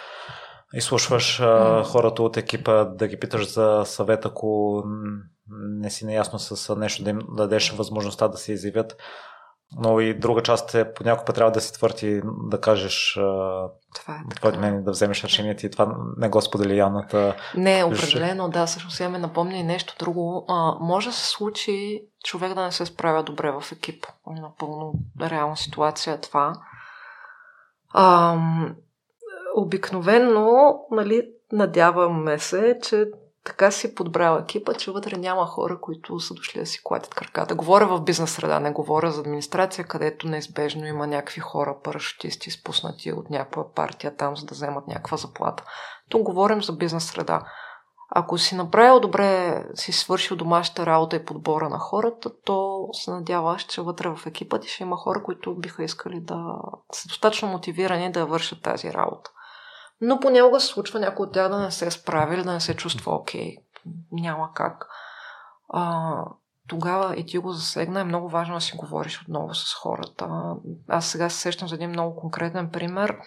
изслушваш 0.74 1.40
mm. 1.40 1.85
хората 1.85 2.22
от 2.22 2.36
екипа, 2.36 2.85
да 2.85 3.09
ги 3.09 3.20
питаш 3.20 3.52
за 3.52 3.82
съвет, 3.85 4.26
ако 4.26 4.82
не 5.51 5.90
си 5.90 6.06
наясно 6.06 6.39
с 6.39 6.76
нещо, 6.76 7.05
да 7.05 7.10
им 7.10 7.18
дадеш 7.28 7.70
възможността 7.70 8.28
да 8.28 8.39
се 8.39 8.52
изявят 8.52 8.97
но 9.77 10.01
и 10.01 10.15
друга 10.15 10.43
част 10.43 10.74
е 10.74 10.95
понякога 10.95 11.32
трябва 11.32 11.53
да 11.53 11.61
си 11.61 11.73
твърди 11.73 12.23
да 12.24 12.61
кажеш 12.61 13.19
това 13.95 14.49
е 14.55 14.59
мнение, 14.59 14.81
да 14.81 14.90
вземеш 14.90 15.24
решението 15.24 15.66
и 15.66 15.70
това 15.70 15.97
не 16.16 16.28
го 16.28 16.40
сподели 16.40 16.78
Яната. 16.78 17.36
Не, 17.57 17.85
определено, 17.85 18.49
да, 18.49 18.66
също 18.66 18.90
сега 18.90 19.09
ме 19.09 19.19
напомня 19.19 19.57
и 19.57 19.62
нещо 19.62 19.95
друго. 19.99 20.45
А, 20.49 20.74
може 20.81 21.09
да 21.09 21.15
се 21.15 21.28
случи 21.28 22.03
човек 22.24 22.55
да 22.55 22.65
не 22.65 22.73
се 22.73 22.86
справя 22.86 23.23
добре 23.23 23.51
в 23.51 23.73
екип. 23.73 24.07
Напълно 24.27 24.93
реална 25.20 25.57
ситуация 25.57 26.15
е 26.15 26.20
това. 26.20 26.53
А, 27.93 28.36
обикновено, 29.57 30.78
нали, 30.90 31.28
надяваме 31.53 32.39
се, 32.39 32.78
че 32.82 33.07
така 33.44 33.70
си 33.70 33.94
подбрал 33.94 34.39
екипа, 34.39 34.74
че 34.74 34.90
вътре 34.90 35.16
няма 35.16 35.47
хора, 35.47 35.81
които 35.81 36.20
са 36.20 36.35
дошли 36.35 36.60
да 36.60 36.66
си 36.66 36.81
клатят 36.85 37.15
краката. 37.15 37.55
Говоря 37.55 37.86
в 37.86 38.01
бизнес 38.01 38.31
среда, 38.31 38.60
не 38.60 38.70
говоря 38.70 39.10
за 39.10 39.20
администрация, 39.20 39.85
където 39.85 40.28
неизбежно 40.28 40.86
има 40.86 41.06
някакви 41.06 41.40
хора, 41.40 41.77
парашутисти, 41.85 42.51
спуснати 42.51 43.12
от 43.12 43.31
някаква 43.31 43.73
партия 43.73 44.16
там, 44.16 44.36
за 44.36 44.47
да 44.47 44.55
вземат 44.55 44.86
някаква 44.86 45.16
заплата. 45.16 45.65
Тук 46.09 46.23
говорим 46.23 46.62
за 46.62 46.73
бизнес 46.73 47.05
среда. 47.05 47.44
Ако 48.10 48.39
си 48.39 48.55
направил 48.55 49.01
добре, 49.01 49.65
си 49.74 49.93
свършил 49.93 50.36
домашната 50.36 50.86
работа 50.86 51.16
и 51.16 51.24
подбора 51.24 51.69
на 51.69 51.78
хората, 51.78 52.31
то 52.44 52.89
се 52.93 53.10
надяваш, 53.10 53.62
че 53.62 53.81
вътре 53.81 54.09
в 54.09 54.27
екипа 54.27 54.60
ти 54.60 54.69
ще 54.69 54.82
има 54.82 54.97
хора, 54.97 55.23
които 55.23 55.55
биха 55.55 55.85
искали 55.85 56.20
да 56.20 56.59
са 56.93 57.09
достатъчно 57.09 57.48
мотивирани 57.48 58.12
да 58.12 58.27
вършат 58.27 58.62
тази 58.62 58.93
работа. 58.93 59.31
Но 60.01 60.20
понякога 60.20 60.61
се 60.61 60.66
случва 60.66 61.01
някой 61.01 61.27
от 61.27 61.33
тях 61.33 61.49
да 61.49 61.59
не 61.59 61.70
се 61.70 61.91
справи 61.91 62.35
или 62.35 62.43
да 62.43 62.53
не 62.53 62.61
се 62.61 62.77
чувства 62.77 63.15
окей. 63.15 63.57
Няма 64.12 64.51
как. 64.55 64.89
А, 65.69 66.25
тогава 66.69 67.16
и 67.16 67.27
ти 67.27 67.39
го 67.39 67.53
засегна, 67.53 68.01
е 68.01 68.05
много 68.05 68.29
важно 68.29 68.55
да 68.55 68.61
си 68.61 68.77
говориш 68.77 69.23
отново 69.23 69.55
с 69.55 69.75
хората. 69.75 70.55
Аз 70.89 71.07
сега 71.07 71.31
се 71.31 71.41
сещам 71.41 71.69
за 71.69 71.75
един 71.75 71.91
много 71.91 72.16
конкретен 72.16 72.70
пример. 72.70 73.19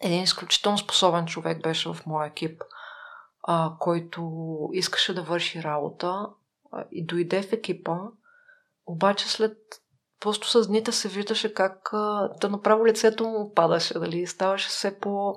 Един 0.00 0.22
изключително 0.22 0.78
способен 0.78 1.26
човек 1.26 1.62
беше 1.62 1.88
в 1.88 2.06
моя 2.06 2.26
екип, 2.26 2.62
а, 3.42 3.72
който 3.78 4.30
искаше 4.72 5.14
да 5.14 5.22
върши 5.22 5.62
работа 5.62 6.26
а, 6.72 6.84
и 6.90 7.06
дойде 7.06 7.42
в 7.42 7.52
екипа, 7.52 7.96
обаче 8.86 9.28
след 9.28 9.58
просто 10.20 10.48
с 10.48 10.68
дните 10.68 10.92
се 10.92 11.08
виждаше 11.08 11.54
как 11.54 11.90
а, 11.92 12.30
да 12.40 12.48
направо 12.48 12.86
лицето 12.86 13.24
му 13.24 13.52
падаше, 13.54 13.98
дали 13.98 14.26
ставаше 14.26 14.68
все 14.68 15.00
по 15.00 15.34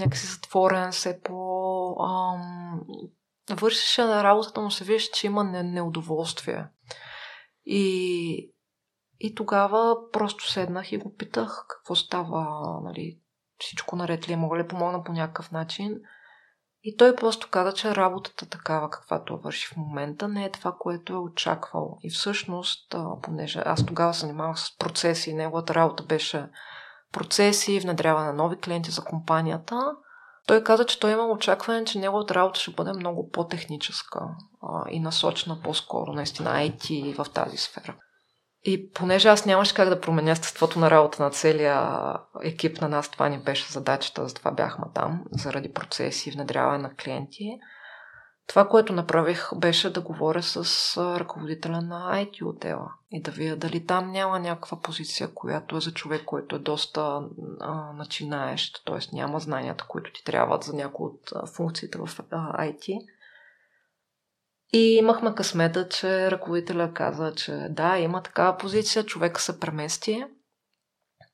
някакси 0.00 0.26
затворен, 0.26 0.92
все 0.92 1.20
по... 1.20 1.96
Ам, 2.00 2.80
вършеше 3.50 4.04
на 4.04 4.24
работата, 4.24 4.62
но 4.62 4.70
се 4.70 4.84
вижда, 4.84 5.10
че 5.14 5.26
има 5.26 5.44
не, 5.44 5.62
неудоволствие. 5.62 6.66
И, 7.64 8.52
и 9.20 9.34
тогава 9.34 9.96
просто 10.12 10.50
седнах 10.50 10.92
и 10.92 10.98
го 10.98 11.14
питах 11.14 11.64
какво 11.68 11.94
става, 11.94 12.46
нали, 12.84 13.20
всичко 13.58 13.96
наред 13.96 14.28
ли 14.28 14.32
е, 14.32 14.36
мога 14.36 14.58
ли 14.58 14.68
помогна 14.68 15.04
по 15.04 15.12
някакъв 15.12 15.50
начин. 15.50 16.00
И 16.82 16.96
той 16.96 17.16
просто 17.16 17.48
каза, 17.50 17.72
че 17.72 17.94
работата 17.94 18.46
такава, 18.46 18.90
каквато 18.90 19.38
върши 19.38 19.66
в 19.66 19.76
момента, 19.76 20.28
не 20.28 20.44
е 20.44 20.50
това, 20.50 20.76
което 20.78 21.12
е 21.12 21.16
очаквал. 21.16 21.98
И 22.02 22.10
всъщност, 22.10 22.94
понеже 23.22 23.62
аз 23.64 23.86
тогава 23.86 24.14
се 24.14 24.20
занимавах 24.20 24.58
с 24.58 24.76
процеси 24.78 25.30
и 25.30 25.34
неговата 25.34 25.74
работа 25.74 26.02
беше 26.02 26.48
процеси, 27.12 27.80
внедряване 27.80 28.26
на 28.26 28.32
нови 28.32 28.56
клиенти 28.56 28.90
за 28.90 29.04
компанията, 29.04 29.92
той 30.46 30.64
каза, 30.64 30.84
че 30.84 31.00
той 31.00 31.12
има 31.12 31.26
очакване, 31.26 31.84
че 31.84 31.98
неговата 31.98 32.34
работа 32.34 32.60
ще 32.60 32.70
бъде 32.70 32.92
много 32.92 33.30
по-техническа 33.30 34.20
а, 34.62 34.90
и 34.90 35.00
насочена 35.00 35.60
по-скоро, 35.64 36.12
наистина, 36.12 36.50
IT 36.50 37.16
в 37.24 37.30
тази 37.30 37.56
сфера. 37.56 37.96
И 38.62 38.90
понеже 38.90 39.28
аз 39.28 39.46
нямаше 39.46 39.74
как 39.74 39.88
да 39.88 40.00
променя 40.00 40.30
естеството 40.30 40.78
на 40.78 40.90
работа 40.90 41.22
на 41.22 41.30
целия 41.30 41.88
екип 42.42 42.80
на 42.80 42.88
нас, 42.88 43.10
това 43.10 43.28
ни 43.28 43.42
беше 43.42 43.72
задачата, 43.72 44.28
затова 44.28 44.50
бяхме 44.50 44.84
там, 44.94 45.24
заради 45.30 45.72
процеси 45.72 46.28
и 46.28 46.32
внедряване 46.32 46.78
на 46.78 46.94
клиенти. 46.94 47.58
Това, 48.50 48.68
което 48.68 48.92
направих, 48.92 49.50
беше 49.56 49.92
да 49.92 50.00
говоря 50.00 50.42
с 50.42 50.96
ръководителя 51.18 51.80
на 51.80 52.24
IT 52.24 52.44
отдела 52.44 52.92
и 53.10 53.22
да 53.22 53.30
видя 53.30 53.56
дали 53.56 53.86
там 53.86 54.10
няма 54.10 54.40
някаква 54.40 54.80
позиция, 54.80 55.34
която 55.34 55.76
е 55.76 55.80
за 55.80 55.92
човек, 55.92 56.24
който 56.24 56.56
е 56.56 56.58
доста 56.58 57.22
а, 57.60 57.92
начинаещ, 57.92 58.82
т.е. 58.86 59.16
няма 59.16 59.40
знанията, 59.40 59.84
които 59.88 60.12
ти 60.12 60.24
трябват 60.24 60.64
за 60.64 60.72
някои 60.76 61.06
от 61.06 61.20
а, 61.34 61.46
функциите 61.46 61.98
в 61.98 62.08
а, 62.30 62.66
IT. 62.66 62.98
И 64.72 64.96
имахме 64.96 65.34
късмета, 65.34 65.88
че 65.88 66.30
ръководителя 66.30 66.92
каза, 66.94 67.32
че 67.34 67.66
да, 67.70 67.98
има 67.98 68.22
такава 68.22 68.56
позиция, 68.56 69.04
човек 69.04 69.40
се 69.40 69.60
премести. 69.60 70.24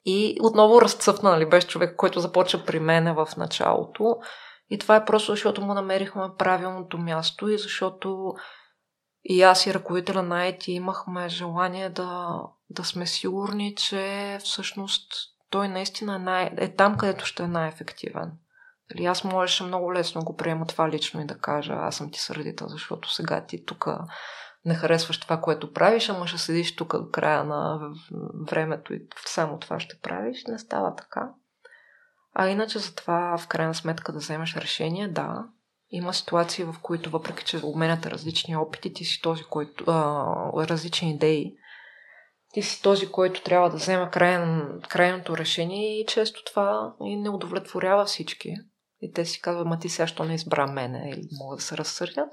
И 0.04 0.38
отново 0.42 0.80
разцъфна, 0.80 1.30
нали, 1.30 1.48
беше 1.48 1.68
човек, 1.68 1.96
който 1.96 2.20
започва 2.20 2.64
при 2.66 2.80
мене 2.80 3.12
в 3.12 3.28
началото. 3.36 4.16
И 4.70 4.78
това 4.78 4.96
е 4.96 5.04
просто 5.04 5.32
защото 5.32 5.62
му 5.62 5.74
намерихме 5.74 6.22
правилното 6.38 6.98
място 6.98 7.48
и 7.48 7.58
защото 7.58 8.34
и 9.24 9.42
аз 9.42 9.66
и 9.66 9.74
ръководителя 9.74 10.22
на 10.22 10.52
IT 10.52 10.68
имахме 10.68 11.28
желание 11.28 11.90
да, 11.90 12.42
да 12.70 12.84
сме 12.84 13.06
сигурни, 13.06 13.74
че 13.74 14.38
всъщност 14.40 15.12
той 15.50 15.68
наистина 15.68 16.14
е, 16.14 16.18
най- 16.18 16.50
е 16.56 16.74
там, 16.74 16.96
където 16.96 17.26
ще 17.26 17.42
е 17.42 17.48
най-ефективен. 17.48 18.32
Дали 18.90 19.04
аз 19.04 19.24
можеше 19.24 19.64
много 19.64 19.94
лесно 19.94 20.24
го 20.24 20.36
приема 20.36 20.66
това 20.66 20.88
лично 20.88 21.20
и 21.20 21.26
да 21.26 21.38
кажа, 21.38 21.72
аз 21.72 21.96
съм 21.96 22.10
ти 22.10 22.20
сърдител, 22.20 22.68
защото 22.68 23.12
сега 23.12 23.46
ти 23.46 23.64
тук 23.64 23.86
не 24.64 24.74
харесваш 24.74 25.20
това, 25.20 25.40
което 25.40 25.72
правиш, 25.72 26.08
ама 26.08 26.26
ще 26.26 26.38
седиш 26.38 26.76
тук 26.76 26.96
до 26.96 27.10
края 27.10 27.44
на 27.44 27.90
времето 28.50 28.94
и 28.94 29.08
само 29.26 29.58
това 29.58 29.80
ще 29.80 29.98
правиш. 30.02 30.44
Не 30.48 30.58
става 30.58 30.94
така. 30.94 31.30
А 32.38 32.48
иначе 32.48 32.78
за 32.78 32.94
това, 32.94 33.38
в 33.38 33.46
крайна 33.46 33.74
сметка, 33.74 34.12
да 34.12 34.18
вземеш 34.18 34.56
решение, 34.56 35.08
да. 35.08 35.44
Има 35.90 36.14
ситуации, 36.14 36.64
в 36.64 36.74
които, 36.82 37.10
въпреки 37.10 37.44
че 37.44 37.60
обменяте 37.62 38.10
различни 38.10 38.56
опити, 38.56 38.92
ти 38.92 39.04
си 39.04 39.20
този, 39.22 39.44
който. 39.44 39.84
А, 39.86 40.66
различни 40.68 41.10
идеи, 41.10 41.54
ти 42.52 42.62
си 42.62 42.82
този, 42.82 43.12
който 43.12 43.42
трябва 43.42 43.70
да 43.70 43.76
взема 43.76 44.10
крайно, 44.10 44.80
крайното 44.88 45.36
решение 45.36 46.00
и 46.00 46.06
често 46.06 46.44
това 46.44 46.94
и 47.04 47.16
не 47.16 47.30
удовлетворява 47.30 48.04
всички. 48.04 48.54
И 49.00 49.12
те 49.12 49.24
си 49.24 49.40
казват, 49.40 49.66
ма 49.66 49.78
ти 49.78 49.88
сега 49.88 50.06
що 50.06 50.24
не 50.24 50.34
избра 50.34 50.66
мене 50.66 51.10
или 51.12 51.28
могат 51.32 51.58
да 51.58 51.64
се 51.64 51.76
разсърдят. 51.76 52.28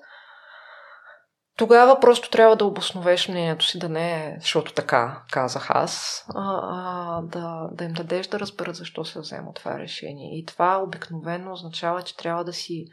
Тогава 1.58 2.00
просто 2.00 2.30
трябва 2.30 2.56
да 2.56 2.66
обосновеш 2.66 3.28
мнението 3.28 3.66
си, 3.66 3.80
да 3.80 3.90
не 3.90 4.26
е, 4.26 4.38
защото 4.40 4.74
така 4.74 5.24
казах 5.32 5.70
аз, 5.70 6.26
а, 6.36 6.60
а 6.64 7.22
да, 7.22 7.70
да 7.72 7.84
им 7.84 7.94
дадеш 7.94 8.28
да 8.28 8.40
разберат 8.40 8.76
защо 8.76 9.06
се 9.06 9.20
взема 9.20 9.54
това 9.54 9.80
решение. 9.80 10.40
И 10.40 10.46
това 10.46 10.78
обикновено 10.78 11.54
означава, 11.54 12.02
че 12.02 12.18
трябва 12.18 12.44
да 12.44 12.54
си 12.54 12.86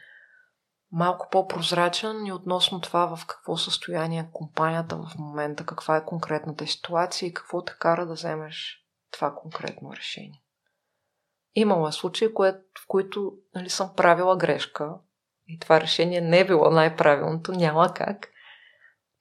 малко 0.93 1.29
по-прозрачен 1.31 2.27
и 2.27 2.33
относно 2.33 2.81
това 2.81 3.17
в 3.17 3.27
какво 3.27 3.57
състояние 3.57 4.21
е 4.21 4.33
компанията 4.33 4.97
в 4.97 5.19
момента, 5.19 5.67
каква 5.67 5.97
е 5.97 6.05
конкретната 6.05 6.67
ситуация 6.67 7.27
и 7.27 7.35
какво 7.35 7.65
те 7.65 7.73
кара 7.79 8.07
да 8.07 8.15
вземеш 8.15 8.85
това 9.11 9.35
конкретно 9.35 9.93
решение. 9.97 10.43
Имало 11.55 11.89
е 11.89 11.93
случаи, 11.93 12.29
в 12.39 12.87
които 12.89 13.33
нали, 13.55 13.71
съм 13.71 13.91
правила 13.97 14.37
грешка 14.37 14.95
и 15.49 15.59
това 15.59 15.81
решение 15.81 16.21
не 16.21 16.39
е 16.39 16.47
било 16.47 16.71
най-правилното, 16.71 17.53
няма 17.53 17.95
как– 17.95 18.29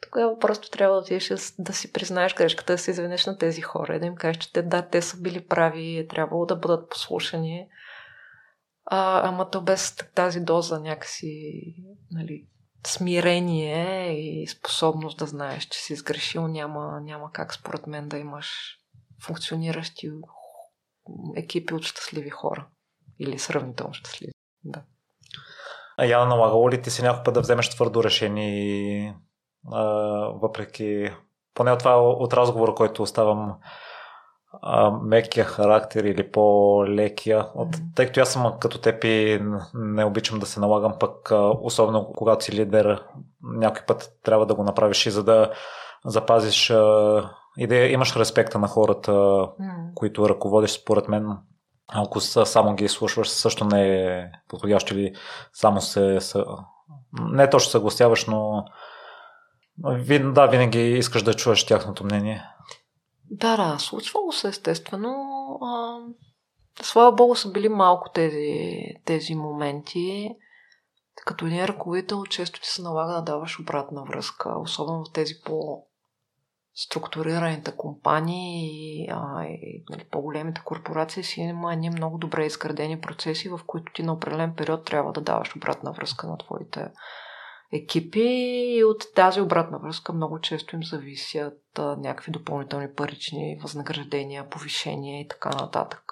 тогава 0.02 0.40
просто 0.40 0.70
трябва 0.70 0.96
да 0.96 1.02
отидеш 1.02 1.54
да 1.60 1.74
си 1.74 1.94
признаеш 1.94 2.36
грешката, 2.36 2.74
да 2.74 2.78
се 2.78 2.92
извинеш 2.92 3.26
на 3.26 3.38
тези 3.38 3.62
хора 3.62 3.96
и 3.96 4.00
да 4.00 4.06
им 4.06 4.16
кажеш, 4.16 4.38
че 4.38 4.54
те, 4.54 4.62
да, 4.62 4.90
те 4.90 5.02
са 5.02 5.22
били 5.22 5.48
прави, 5.48 5.98
е 5.98 6.08
трябвало 6.08 6.46
да 6.46 6.56
бъдат 6.56 6.90
послушани. 6.90 7.68
А, 8.86 9.28
ама 9.30 9.50
то 9.50 9.62
без 9.62 9.96
тази 10.16 10.40
доза 10.40 10.80
някакси 10.80 11.64
нали, 12.12 12.48
смирение 12.88 14.12
и 14.20 14.48
способност 14.48 15.18
да 15.20 15.26
знаеш, 15.26 15.64
че 15.64 15.80
си 15.80 15.96
сгрешил, 15.96 16.48
няма, 16.48 17.02
няма 17.02 17.32
как 17.32 17.54
според 17.54 17.88
мен 17.88 18.10
да 18.10 18.18
имаш 18.18 18.78
функциониращи 19.22 20.12
екипи 21.36 21.74
от 21.74 21.84
щастливи 21.84 22.30
хора. 22.30 22.68
Или 23.20 23.40
сравнително 23.40 23.94
щастливи. 23.94 24.32
Да. 24.64 24.82
А 25.98 26.06
я 26.06 26.26
налагало 26.26 26.72
ли 26.72 26.82
ти 26.82 26.90
си 26.90 27.02
някой 27.02 27.24
път 27.24 27.34
да 27.34 27.42
вземеш 27.42 27.70
твърдо 27.70 28.04
решение 28.04 29.10
а, 29.10 29.29
въпреки 30.42 31.12
поне 31.54 31.72
от 31.72 31.80
това 31.80 32.02
от 32.02 32.34
разговора, 32.34 32.76
който 32.76 33.04
оставам 33.04 33.56
а, 34.62 34.92
мекия 34.92 35.46
характер 35.46 36.04
или 36.04 36.32
по-лекия. 36.32 37.46
От, 37.56 37.68
тъй 37.96 38.06
като 38.06 38.22
аз 38.22 38.34
съм 38.34 38.54
като 38.60 38.82
теб 38.82 39.04
и 39.04 39.42
не 39.74 40.06
обичам 40.06 40.40
да 40.40 40.46
се 40.46 40.60
налагам, 40.60 40.94
пък 41.00 41.32
а, 41.32 41.54
особено 41.62 42.14
когато 42.18 42.46
си 42.46 42.52
лидер, 42.52 43.04
някой 43.44 43.82
път 43.88 44.12
трябва 44.24 44.46
да 44.46 44.56
го 44.56 44.64
направиш 44.64 45.06
и 45.06 45.12
за 45.12 45.24
да 45.24 45.52
запазиш 46.06 46.70
а, 46.70 47.30
и 47.58 47.68
да 47.68 47.76
имаш 47.76 48.16
респекта 48.16 48.60
на 48.60 48.68
хората, 48.68 49.12
mm. 49.12 49.94
които 49.96 50.30
ръководиш, 50.30 50.72
според 50.72 51.08
мен. 51.08 51.38
Ако 51.88 52.20
само 52.22 52.76
ги 52.76 52.88
слушваш, 52.88 53.30
също 53.30 53.66
не 53.66 53.88
е 53.88 54.32
подходящо 54.48 54.94
или 54.94 55.14
само 55.54 55.82
се... 55.82 56.20
Не 57.20 57.50
точно 57.50 57.72
съгласяваш, 57.72 58.26
но 58.26 58.66
да, 60.34 60.48
винаги 60.48 60.80
искаш 60.80 61.24
да 61.24 61.34
чуеш 61.34 61.66
тяхното 61.66 62.04
мнение. 62.04 62.44
Да, 63.32 63.58
да, 63.58 63.80
случвало 63.80 64.32
се 64.32 64.48
естествено. 64.48 65.16
Слава 66.82 67.12
богу 67.12 67.36
са 67.36 67.52
били 67.52 67.70
малко 67.70 68.12
тези, 68.14 68.82
тези 69.06 69.36
моменти. 69.36 70.30
Като 71.26 71.46
един 71.46 71.66
ръководител, 71.66 72.24
често 72.26 72.62
ти 72.62 72.68
се 72.68 72.82
налага 72.82 73.14
да 73.14 73.22
даваш 73.22 73.60
обратна 73.60 74.04
връзка, 74.04 74.60
особено 74.60 75.06
в 75.06 75.14
тези 75.14 75.34
по 75.46 75.84
структурираните 76.76 77.72
компании 77.78 78.70
и, 78.72 79.08
а, 79.12 79.46
и 79.46 79.84
нали, 79.90 80.04
по-големите 80.12 80.62
корпорации 80.66 81.24
си 81.24 81.42
има 81.42 81.74
едни 81.74 81.90
много 81.90 82.18
добре 82.18 82.46
изградени 82.46 83.02
процеси, 83.02 83.50
в 83.50 83.60
които 83.68 83.94
ти 83.94 84.04
на 84.04 84.14
определен 84.14 84.56
период 84.56 84.86
трябва 84.86 85.12
да 85.12 85.22
даваш 85.22 85.56
обратна 85.56 85.92
връзка 85.92 86.28
на 86.28 86.38
твоите 86.38 86.88
екипи 87.74 88.30
и 88.78 88.84
от 88.84 89.04
тази 89.16 89.42
обратна 89.42 89.80
връзка 89.80 90.14
много 90.14 90.42
често 90.42 90.76
им 90.76 90.84
зависят 90.84 91.62
а, 91.78 91.96
някакви 91.96 92.32
допълнителни 92.32 92.94
парични 92.94 93.60
възнаграждения, 93.62 94.50
повишения 94.50 95.22
и 95.22 95.28
така 95.28 95.50
нататък. 95.50 96.04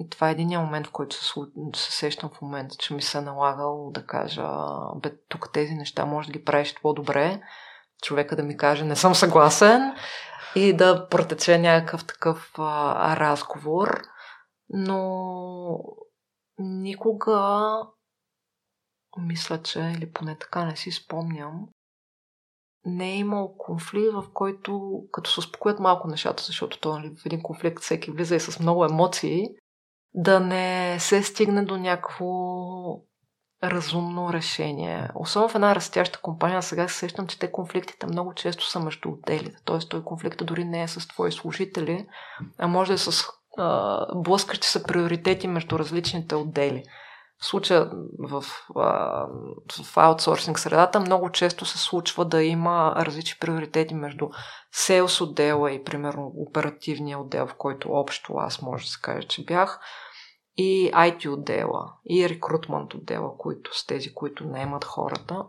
И 0.00 0.08
това 0.10 0.28
е 0.28 0.32
един 0.32 0.60
момент, 0.60 0.86
в 0.86 0.90
който 0.90 1.16
се, 1.16 1.40
се 1.74 1.92
сещам 1.92 2.30
в 2.30 2.42
момента, 2.42 2.76
че 2.78 2.94
ми 2.94 3.02
се 3.02 3.18
е 3.18 3.20
налагал 3.20 3.90
да 3.90 4.06
кажа, 4.06 4.48
бе, 4.96 5.12
тук 5.28 5.52
тези 5.52 5.74
неща 5.74 6.06
може 6.06 6.26
да 6.26 6.32
ги 6.32 6.44
правиш 6.44 6.74
по-добре, 6.82 7.42
човека 8.02 8.36
да 8.36 8.42
ми 8.42 8.56
каже, 8.56 8.84
не 8.84 8.96
съм 8.96 9.14
съгласен 9.14 9.94
и 10.54 10.72
да 10.72 11.08
протече 11.08 11.58
някакъв 11.58 12.06
такъв 12.06 12.52
а, 12.58 13.16
разговор. 13.16 14.02
Но 14.68 15.78
никога 16.58 17.68
мисля, 19.20 19.62
че, 19.62 19.80
или 19.80 20.12
поне 20.12 20.38
така 20.38 20.64
не 20.64 20.76
си 20.76 20.90
спомням, 20.90 21.68
не 22.84 23.12
е 23.12 23.16
имал 23.16 23.54
конфликт, 23.58 24.12
в 24.12 24.24
който, 24.34 25.02
като 25.12 25.30
се 25.30 25.40
успокоят 25.40 25.80
малко 25.80 26.08
нещата, 26.08 26.42
защото 26.42 26.80
то, 26.80 26.98
нали, 26.98 27.12
в 27.22 27.26
един 27.26 27.42
конфликт 27.42 27.82
всеки 27.82 28.10
влиза 28.10 28.36
и 28.36 28.40
с 28.40 28.60
много 28.60 28.84
емоции, 28.84 29.46
да 30.14 30.40
не 30.40 30.96
се 31.00 31.22
стигне 31.22 31.64
до 31.64 31.76
някакво 31.76 32.26
разумно 33.62 34.32
решение. 34.32 35.08
Особено 35.14 35.48
в 35.48 35.54
една 35.54 35.74
растяща 35.74 36.20
компания, 36.20 36.62
сега 36.62 36.88
се 36.88 36.98
сещам, 36.98 37.26
че 37.26 37.38
те 37.38 37.52
конфликтите 37.52 38.06
много 38.06 38.34
често 38.34 38.66
са 38.66 38.80
между 38.80 39.08
отделите. 39.08 39.56
Тоест, 39.64 39.90
той 39.90 40.04
конфликта 40.04 40.44
дори 40.44 40.64
не 40.64 40.82
е 40.82 40.88
с 40.88 41.08
твои 41.08 41.32
служители, 41.32 42.06
а 42.58 42.66
може 42.66 42.90
да 42.90 42.94
е 42.94 42.98
с 42.98 43.24
а, 43.58 44.06
блъскащи 44.14 44.68
се 44.68 44.82
приоритети 44.82 45.48
между 45.48 45.78
различните 45.78 46.34
отдели 46.34 46.84
в 47.40 47.46
случая 47.46 47.90
в, 48.18 48.44
в 49.84 49.96
аутсорсинг 49.96 50.58
средата 50.58 51.00
много 51.00 51.30
често 51.30 51.64
се 51.64 51.78
случва 51.78 52.24
да 52.24 52.42
има 52.42 52.94
различни 52.96 53.38
приоритети 53.40 53.94
между 53.94 54.28
селс 54.72 55.20
отдела 55.20 55.72
и 55.72 55.84
примерно 55.84 56.32
оперативния 56.36 57.18
отдел, 57.18 57.46
в 57.46 57.54
който 57.54 57.92
общо 57.92 58.34
аз 58.36 58.62
може 58.62 58.84
да 58.84 58.90
се 58.90 59.00
каже, 59.02 59.28
че 59.28 59.44
бях, 59.44 59.80
и 60.56 60.90
IT 60.94 61.28
отдела, 61.28 61.92
и 62.10 62.28
рекрутмент 62.28 62.94
отдела, 62.94 63.36
които 63.38 63.78
са 63.78 63.86
тези, 63.86 64.14
които 64.14 64.44
наемат 64.44 64.84
хората. 64.84 65.44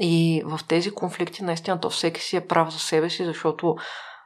И 0.00 0.42
в 0.46 0.60
тези 0.68 0.90
конфликти 0.90 1.44
наистина 1.44 1.80
то 1.80 1.90
всеки 1.90 2.20
си 2.20 2.36
е 2.36 2.46
прав 2.46 2.72
за 2.72 2.78
себе 2.78 3.10
си, 3.10 3.24
защото 3.24 3.76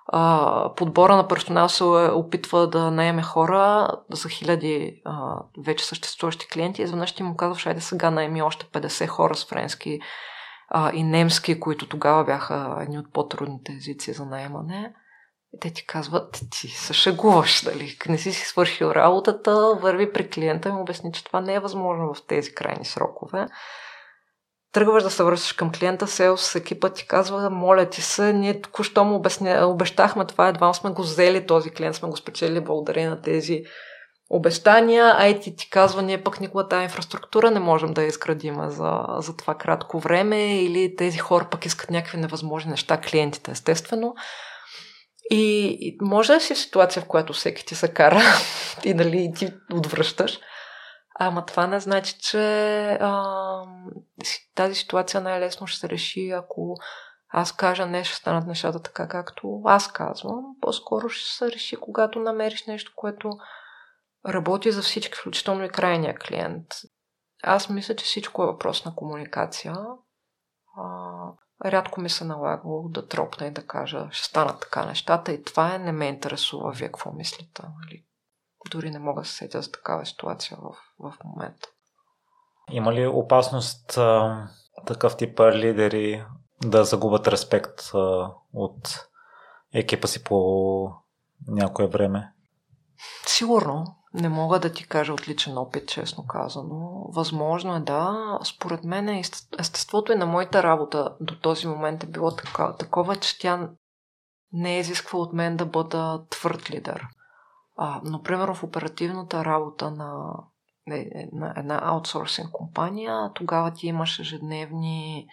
а, 0.09 0.75
подбора 0.77 1.17
на 1.17 1.29
персонал 1.29 1.69
се 1.69 1.85
опитва 1.85 2.67
да 2.67 2.91
наеме 2.91 3.23
хора 3.23 3.89
за 4.13 4.29
хиляди 4.29 5.03
а, 5.05 5.37
вече 5.65 5.85
съществуващи 5.85 6.49
клиенти. 6.49 6.83
Изведнъж 6.83 7.13
ти 7.13 7.23
му 7.23 7.37
казваш, 7.37 7.67
айде 7.67 7.81
сега 7.81 8.11
наеми 8.11 8.43
още 8.43 8.67
50 8.67 9.07
хора 9.07 9.35
с 9.35 9.47
френски 9.47 10.01
а, 10.69 10.93
и 10.95 11.03
немски, 11.03 11.61
които 11.61 11.89
тогава 11.89 12.25
бяха 12.25 12.79
едни 12.81 12.99
от 12.99 13.13
по-трудните 13.13 13.73
езици 13.73 14.13
за 14.13 14.25
наемане. 14.25 14.95
И 15.53 15.61
те 15.61 15.73
ти 15.73 15.87
казват, 15.87 16.41
ти 16.51 16.69
се 16.69 16.93
шегуваш, 16.93 17.65
дали 17.65 17.99
не 18.09 18.19
си 18.19 18.33
си 18.33 18.47
свършил 18.47 18.87
работата, 18.87 19.79
върви 19.81 20.13
при 20.13 20.31
клиента 20.31 20.69
и 20.69 20.73
му 20.73 20.81
обясни, 20.81 21.13
че 21.13 21.25
това 21.25 21.41
не 21.41 21.55
е 21.55 21.61
възможно 21.61 22.15
в 22.15 22.27
тези 22.27 22.55
крайни 22.55 22.85
срокове. 22.85 23.47
Тръгваш 24.79 25.03
да 25.03 25.11
се 25.11 25.23
връщаш 25.25 25.53
към 25.53 25.73
клиента, 25.73 26.07
селс 26.07 26.55
екипът 26.55 26.95
ти 26.95 27.07
казва, 27.07 27.51
моля 27.51 27.87
ти 27.87 28.03
се, 28.03 28.33
ние 28.33 28.61
току-що 28.61 29.05
му 29.05 29.15
обясня, 29.17 29.67
обещахме 29.67 30.27
това, 30.27 30.49
едва 30.49 30.75
сме 30.75 30.91
го 30.91 31.03
взели 31.03 31.47
този 31.47 31.71
клиент, 31.71 31.97
сме 31.97 32.09
го 32.09 32.17
спечели 32.17 32.61
благодарение 32.61 33.11
на 33.11 33.23
тези 33.23 33.63
обещания, 34.31 35.15
а 35.19 35.29
и 35.29 35.41
ти, 35.41 35.57
ти 35.57 35.71
казва, 35.71 36.03
ние 36.03 36.23
пък 36.23 36.41
никога 36.41 36.69
тази 36.69 36.83
инфраструктура 36.83 37.51
не 37.51 37.61
можем 37.61 37.93
да 37.93 38.03
я 38.03 38.09
изградим 38.09 38.57
за, 38.69 39.01
за 39.19 39.37
това 39.37 39.55
кратко 39.55 39.99
време 39.99 40.63
или 40.63 40.97
тези 40.97 41.19
хора 41.19 41.49
пък 41.51 41.67
искат 41.67 41.91
някакви 41.91 42.19
невъзможни 42.19 42.71
неща, 42.71 43.01
клиентите 43.01 43.51
естествено. 43.51 44.15
И, 45.31 45.77
и 45.81 45.97
може 46.01 46.33
да 46.33 46.41
си 46.41 46.55
ситуация, 46.55 47.03
в 47.03 47.07
която 47.07 47.33
всеки 47.33 47.67
ти 47.67 47.75
се 47.75 47.89
кара 47.89 48.23
и 48.85 48.95
дали 48.95 49.33
ти 49.37 49.49
отвръщаш, 49.73 50.39
Ама 51.21 51.47
това 51.47 51.67
не 51.67 51.81
значи, 51.81 52.19
че 52.19 52.39
а, 53.01 53.63
тази 54.55 54.75
ситуация 54.75 55.21
най-лесно 55.21 55.67
ще 55.67 55.81
се 55.81 55.89
реши, 55.89 56.31
ако 56.31 56.77
аз 57.29 57.53
кажа 57.53 57.87
не, 57.87 58.05
ще 58.05 58.17
станат 58.17 58.47
нещата 58.47 58.83
така, 58.83 59.09
както 59.09 59.63
аз 59.65 59.93
казвам. 59.93 60.45
По-скоро 60.61 61.09
ще 61.09 61.37
се 61.37 61.53
реши, 61.53 61.77
когато 61.77 62.21
намериш 62.21 62.67
нещо, 62.67 62.93
което 62.97 63.31
работи 64.29 64.73
за 64.73 64.83
всички, 64.83 65.19
включително 65.19 65.65
и 65.65 65.69
крайния 65.69 66.15
клиент. 66.19 66.67
Аз 67.43 67.69
мисля, 67.69 67.97
че 67.97 68.05
всичко 68.05 68.43
е 68.43 68.47
въпрос 68.47 68.85
на 68.85 68.95
комуникация. 68.95 69.77
А, 70.77 70.85
рядко 71.65 72.01
ми 72.01 72.11
се 72.11 72.25
налагало 72.25 72.89
да 72.89 73.09
тропна 73.09 73.47
и 73.47 73.51
да 73.51 73.67
кажа, 73.67 74.09
ще 74.11 74.29
станат 74.29 74.61
така 74.61 74.85
нещата 74.85 75.33
и 75.33 75.45
това 75.45 75.75
е, 75.75 75.79
не 75.79 75.93
ме 75.93 76.07
интересува 76.07 76.73
вие 76.73 76.89
какво 76.89 77.13
мислите. 77.13 77.63
Нали? 77.63 78.05
Дори 78.71 78.91
не 78.91 78.99
мога 78.99 79.21
да 79.21 79.29
се 79.29 79.35
сетя 79.35 79.63
за 79.63 79.73
такава 79.73 80.07
ситуация 80.07 80.59
в, 80.63 80.77
в 80.99 81.15
момента. 81.25 81.69
Има 82.71 82.93
ли 82.93 83.07
опасност 83.07 83.99
а, 83.99 84.49
такъв 84.87 85.17
тип 85.17 85.41
лидери 85.41 86.25
да 86.65 86.85
загубят 86.85 87.29
респект 87.29 87.81
а, 87.95 88.31
от 88.53 89.09
екипа 89.75 90.07
си 90.07 90.25
по 90.25 90.91
някое 91.49 91.87
време? 91.87 92.33
Сигурно. 93.27 93.85
Не 94.15 94.29
мога 94.29 94.59
да 94.61 94.73
ти 94.73 94.89
кажа 94.89 95.13
отличен 95.13 95.59
опит, 95.59 95.89
честно 95.89 96.27
казано. 96.27 97.07
Възможно 97.09 97.77
е 97.77 97.81
да. 97.81 98.39
Според 98.45 98.85
мен 98.85 99.23
естеството 99.59 100.13
и 100.13 100.17
на 100.17 100.27
моята 100.27 100.63
работа 100.63 101.17
до 101.21 101.37
този 101.41 101.67
момент 101.67 102.05
е 102.05 102.07
било 102.07 102.31
такова 102.79 103.17
че 103.17 103.39
тя 103.39 103.71
не 104.53 104.77
е 104.77 104.81
изисква 104.81 105.19
от 105.19 105.33
мен 105.33 105.57
да 105.57 105.67
бъда 105.67 106.25
твърд 106.31 106.71
лидер. 106.71 107.07
А, 107.81 108.01
но, 108.05 108.23
примерно, 108.23 108.55
в 108.55 108.65
оперативната 108.65 109.45
работа 109.45 109.91
на, 109.91 110.33
е, 110.91 111.29
на 111.33 111.55
една 111.57 111.81
аутсорсинг 111.83 112.51
компания, 112.53 113.31
тогава 113.35 113.73
ти 113.73 113.87
имаш 113.87 114.19
ежедневни 114.19 115.27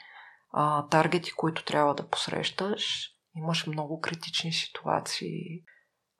а, 0.54 0.88
таргети, 0.88 1.32
които 1.32 1.66
трябва 1.66 1.96
да 1.96 2.08
посрещаш. 2.08 3.10
Имаш 3.38 3.68
много 3.68 4.00
критични 4.00 4.54
ситуации. 4.54 5.42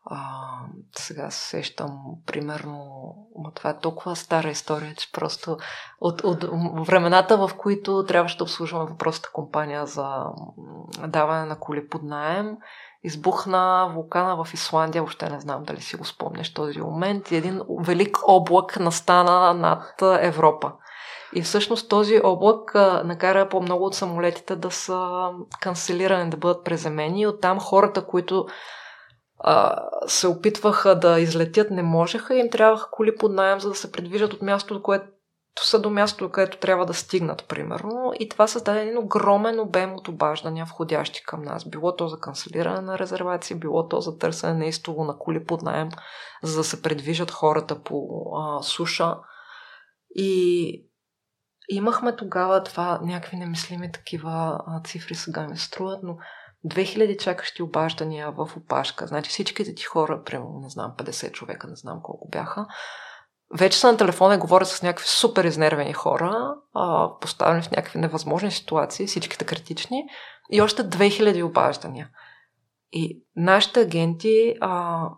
А, 0.10 0.50
сега 0.98 1.32
се 1.32 1.48
сещам, 1.48 2.00
примерно, 2.26 2.90
но 3.38 3.52
това 3.52 3.70
е 3.70 3.80
толкова 3.80 4.16
стара 4.16 4.50
история, 4.50 4.96
че 4.96 5.12
просто 5.12 5.58
от, 6.02 6.22
от 6.24 6.44
времената, 6.88 7.38
в 7.38 7.52
които 7.58 8.06
трябваше 8.08 8.38
да 8.38 8.44
обслужваме 8.44 8.90
въпросата 8.90 9.30
компания 9.34 9.86
за 9.86 10.26
даване 11.08 11.46
на 11.46 11.60
коли 11.60 11.90
под 11.90 12.04
найем, 12.04 12.58
избухна 13.06 13.92
вулкана 13.94 14.44
в 14.44 14.54
Исландия, 14.54 15.04
още 15.04 15.30
не 15.30 15.40
знам 15.40 15.64
дали 15.64 15.82
си 15.82 15.96
го 15.96 16.06
спомняш 16.06 16.54
този 16.54 16.82
момент, 16.82 17.32
и 17.32 17.36
един 17.36 17.62
велик 17.80 18.18
облак 18.28 18.80
настана 18.80 19.54
над 19.54 20.02
Европа. 20.02 20.72
И 21.34 21.42
всъщност 21.42 21.90
този 21.90 22.22
облак 22.24 22.76
накара 23.06 23.50
по 23.50 23.62
много 23.62 23.86
от 23.86 23.96
самолетите 23.96 24.56
да 24.56 24.72
са 24.72 25.30
канцелирани, 25.62 26.30
да 26.30 26.38
бъдат 26.38 26.64
преземени. 26.64 27.22
И 27.22 27.28
оттам 27.28 27.60
хората, 27.60 28.06
които 28.06 28.46
а, 29.40 29.84
се 30.08 30.28
опитваха 30.28 31.00
да 31.00 31.20
излетят, 31.20 31.72
не 31.72 31.84
можеха 31.84 32.36
им 32.36 32.50
трябваха 32.50 32.88
коли 32.92 33.16
под 33.16 33.32
найем, 33.32 33.60
за 33.60 33.70
да 33.70 33.76
се 33.76 33.92
придвижат 33.92 34.34
от 34.34 34.42
място, 34.42 34.82
което 34.84 35.06
са 35.64 35.82
до 35.82 35.90
мястото, 35.90 36.32
където 36.32 36.58
трябва 36.58 36.86
да 36.86 36.94
стигнат, 36.94 37.48
примерно. 37.48 38.12
И 38.20 38.30
това 38.30 38.48
създаде 38.48 38.82
един 38.82 38.98
огромен 38.98 39.60
обем 39.60 39.94
от 39.94 40.08
обаждания, 40.08 40.66
входящи 40.66 41.24
към 41.24 41.42
нас. 41.42 41.70
Било 41.70 41.96
то 41.96 42.08
за 42.08 42.20
канцелиране 42.20 42.82
на 42.82 43.00
резервации, 43.00 43.56
било 43.56 43.88
то 43.88 44.02
за 44.02 44.18
търсене 44.18 44.54
на 44.54 44.66
истово 44.66 45.04
на 45.04 45.18
коли 45.18 45.46
под 45.46 45.62
найем, 45.62 45.90
за 46.44 46.58
да 46.58 46.64
се 46.64 46.82
предвижат 46.82 47.32
хората 47.32 47.84
по 47.84 48.08
а, 48.38 48.64
суша. 48.64 49.16
И 50.16 50.90
имахме 51.70 52.16
тогава 52.16 52.64
това, 52.64 53.00
някакви 53.04 53.38
немислими 53.38 53.92
такива 53.92 54.60
а, 54.68 54.82
цифри 54.84 55.16
сега 55.16 55.48
ми 55.48 55.58
струват, 55.58 56.00
но 56.04 56.18
2000 56.66 57.18
чакащи 57.20 57.64
обаждания 57.64 58.32
в 58.32 58.50
опашка. 58.58 59.08
Значи 59.08 59.30
всичките 59.30 59.76
ти 59.76 59.84
хора, 59.84 60.24
примерно, 60.24 60.60
не 60.64 60.70
знам, 60.70 60.94
50 60.98 61.32
човека, 61.32 61.68
не 61.68 61.76
знам 61.76 62.00
колко 62.04 62.30
бяха, 62.30 62.68
вече 63.54 63.80
са 63.80 63.92
на 63.92 63.98
телефона 63.98 64.36
и 64.36 64.38
говорят 64.38 64.68
с 64.68 64.82
някакви 64.82 65.08
супер 65.08 65.44
изнервени 65.44 65.94
хора, 65.94 66.56
поставени 67.22 67.62
в 67.62 67.72
някакви 67.72 68.00
невъзможни 68.00 68.52
ситуации, 68.52 69.08
всичките 69.08 69.46
критични, 69.46 70.04
и 70.52 70.62
още 70.62 70.84
2000 70.84 71.44
обаждания. 71.44 72.10
И 72.92 73.24
нашите 73.36 73.82
агенти, 73.82 74.56
а, 74.62 75.10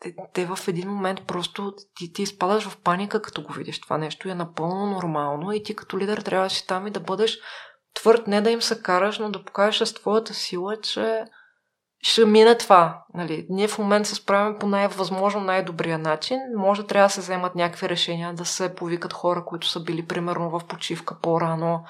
те, 0.00 0.14
те 0.32 0.46
в 0.46 0.58
един 0.68 0.90
момент 0.90 1.26
просто 1.26 1.74
ти, 1.94 2.12
ти 2.12 2.22
изпадаш 2.22 2.68
в 2.68 2.76
паника, 2.82 3.22
като 3.22 3.42
го 3.42 3.52
видиш 3.52 3.80
това 3.80 3.98
нещо 3.98 4.28
и 4.28 4.30
е 4.30 4.34
напълно 4.34 4.86
нормално 4.86 5.52
и 5.52 5.62
ти 5.62 5.76
като 5.76 5.98
лидер 5.98 6.18
трябва 6.18 6.46
да 6.46 6.50
си 6.50 6.66
там 6.66 6.86
и 6.86 6.90
да 6.90 7.00
бъдеш 7.00 7.38
твърд, 7.94 8.26
не 8.26 8.40
да 8.40 8.50
им 8.50 8.62
се 8.62 8.82
караш, 8.82 9.18
но 9.18 9.30
да 9.30 9.44
покажеш 9.44 9.88
с 9.88 9.94
твоята 9.94 10.34
сила, 10.34 10.80
че 10.80 11.24
ще 12.06 12.24
мине 12.24 12.58
това. 12.58 13.04
Нали. 13.14 13.46
Ние 13.50 13.68
в 13.68 13.78
момента 13.78 14.08
се 14.08 14.14
справяме 14.14 14.58
по 14.58 14.66
най-възможно 14.66 15.40
най-добрия 15.40 15.98
начин. 15.98 16.38
Може 16.56 16.86
трябва 16.86 17.06
да 17.06 17.12
се 17.12 17.20
вземат 17.20 17.54
някакви 17.54 17.88
решения, 17.88 18.34
да 18.34 18.44
се 18.44 18.74
повикат 18.74 19.12
хора, 19.12 19.44
които 19.44 19.68
са 19.68 19.80
били 19.80 20.06
примерно 20.06 20.50
в 20.50 20.66
почивка 20.68 21.16
по-рано, 21.22 21.84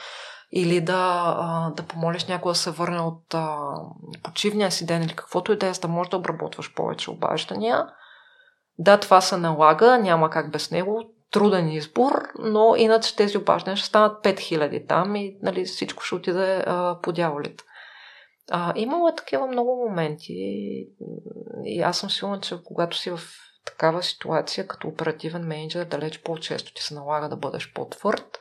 или 0.53 0.81
да, 0.81 1.73
да 1.77 1.83
помолиш 1.83 2.27
някой 2.27 2.53
да 2.53 2.57
се 2.57 2.71
върне 2.71 3.01
от 3.01 3.35
а, 3.35 3.59
почивния 4.23 4.71
си 4.71 4.87
ден 4.87 5.03
или 5.03 5.17
каквото 5.17 5.53
и 5.53 5.57
да 5.57 5.67
е, 5.67 5.75
за 5.75 5.81
да 5.81 5.89
можеш 5.89 6.11
да 6.11 6.17
обработваш 6.17 6.75
повече 6.75 7.11
обаждания. 7.11 7.87
Да, 8.79 9.01
това 9.01 9.21
се 9.21 9.37
налага, 9.37 9.99
няма 9.99 10.31
как 10.31 10.53
без 10.53 10.71
него, 10.71 11.03
труден 11.31 11.69
избор, 11.69 12.23
но 12.39 12.75
иначе 12.77 13.17
тези 13.17 13.39
обаждания 13.39 13.77
ще 13.77 13.87
станат 13.87 14.25
5000 14.25 14.89
там 14.89 15.17
и 15.17 15.37
нали, 15.43 15.65
всичко 15.65 16.03
ще 16.03 16.15
отиде 16.15 16.65
а, 16.67 16.99
по 17.03 17.13
дяволите. 17.13 17.65
А, 18.51 18.73
имало 18.77 19.15
такива 19.15 19.47
много 19.47 19.89
моменти 19.89 20.35
и 21.65 21.83
аз 21.83 21.99
съм 21.99 22.11
сигурна, 22.11 22.41
че 22.41 22.63
когато 22.65 22.97
си 22.97 23.11
в 23.11 23.21
такава 23.67 24.03
ситуация, 24.03 24.67
като 24.67 24.89
оперативен 24.89 25.47
менеджер, 25.47 25.85
далеч 25.85 26.23
по-често 26.23 26.75
ти 26.75 26.83
се 26.83 26.95
налага 26.95 27.29
да 27.29 27.37
бъдеш 27.37 27.73
по-твърд, 27.73 28.39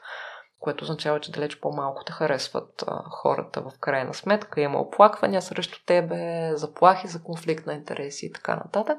което 0.60 0.84
означава, 0.84 1.19
че 1.19 1.32
далеч 1.32 1.60
по-малко 1.60 2.03
те 2.03 2.11
харесват 2.11 2.84
а, 2.88 3.03
хората 3.10 3.61
в 3.61 3.72
крайна 3.80 4.14
сметка. 4.14 4.61
Има 4.61 4.80
оплаквания 4.80 5.41
срещу 5.41 5.80
тебе, 5.86 6.52
заплахи 6.56 7.07
за 7.07 7.23
конфликт 7.23 7.65
на 7.65 7.73
интереси 7.73 8.26
и 8.26 8.32
така 8.32 8.56
нататък. 8.56 8.98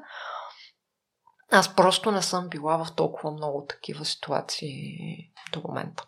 Аз 1.51 1.75
просто 1.75 2.11
не 2.11 2.21
съм 2.21 2.49
била 2.49 2.83
в 2.83 2.95
толкова 2.95 3.31
много 3.31 3.65
такива 3.69 4.05
ситуации 4.05 4.97
до 5.53 5.61
момента. 5.67 6.07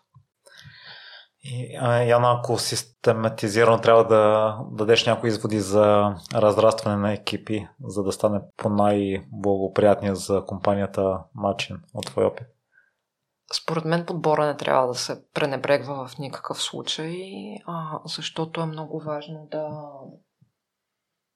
Яна, 2.06 2.38
ако 2.38 2.58
систематизирано 2.58 3.80
трябва 3.80 4.06
да 4.06 4.56
дадеш 4.70 5.06
някои 5.06 5.28
изводи 5.28 5.60
за 5.60 6.14
разрастване 6.34 6.96
на 6.96 7.12
екипи, 7.12 7.68
за 7.84 8.02
да 8.02 8.12
стане 8.12 8.40
по 8.56 8.68
най-благоприятния 8.68 10.16
за 10.16 10.44
компанията 10.46 11.18
начин 11.34 11.76
от 11.94 12.06
твой 12.06 12.24
опит? 12.24 12.46
Според 13.54 13.84
мен 13.84 14.06
подбора 14.06 14.46
не 14.46 14.56
трябва 14.56 14.88
да 14.88 14.94
се 14.94 15.22
пренебрегва 15.34 16.08
в 16.08 16.18
никакъв 16.18 16.62
случай, 16.62 17.20
защото 18.04 18.60
е 18.60 18.66
много 18.66 19.00
важно 19.00 19.48
да 19.50 19.70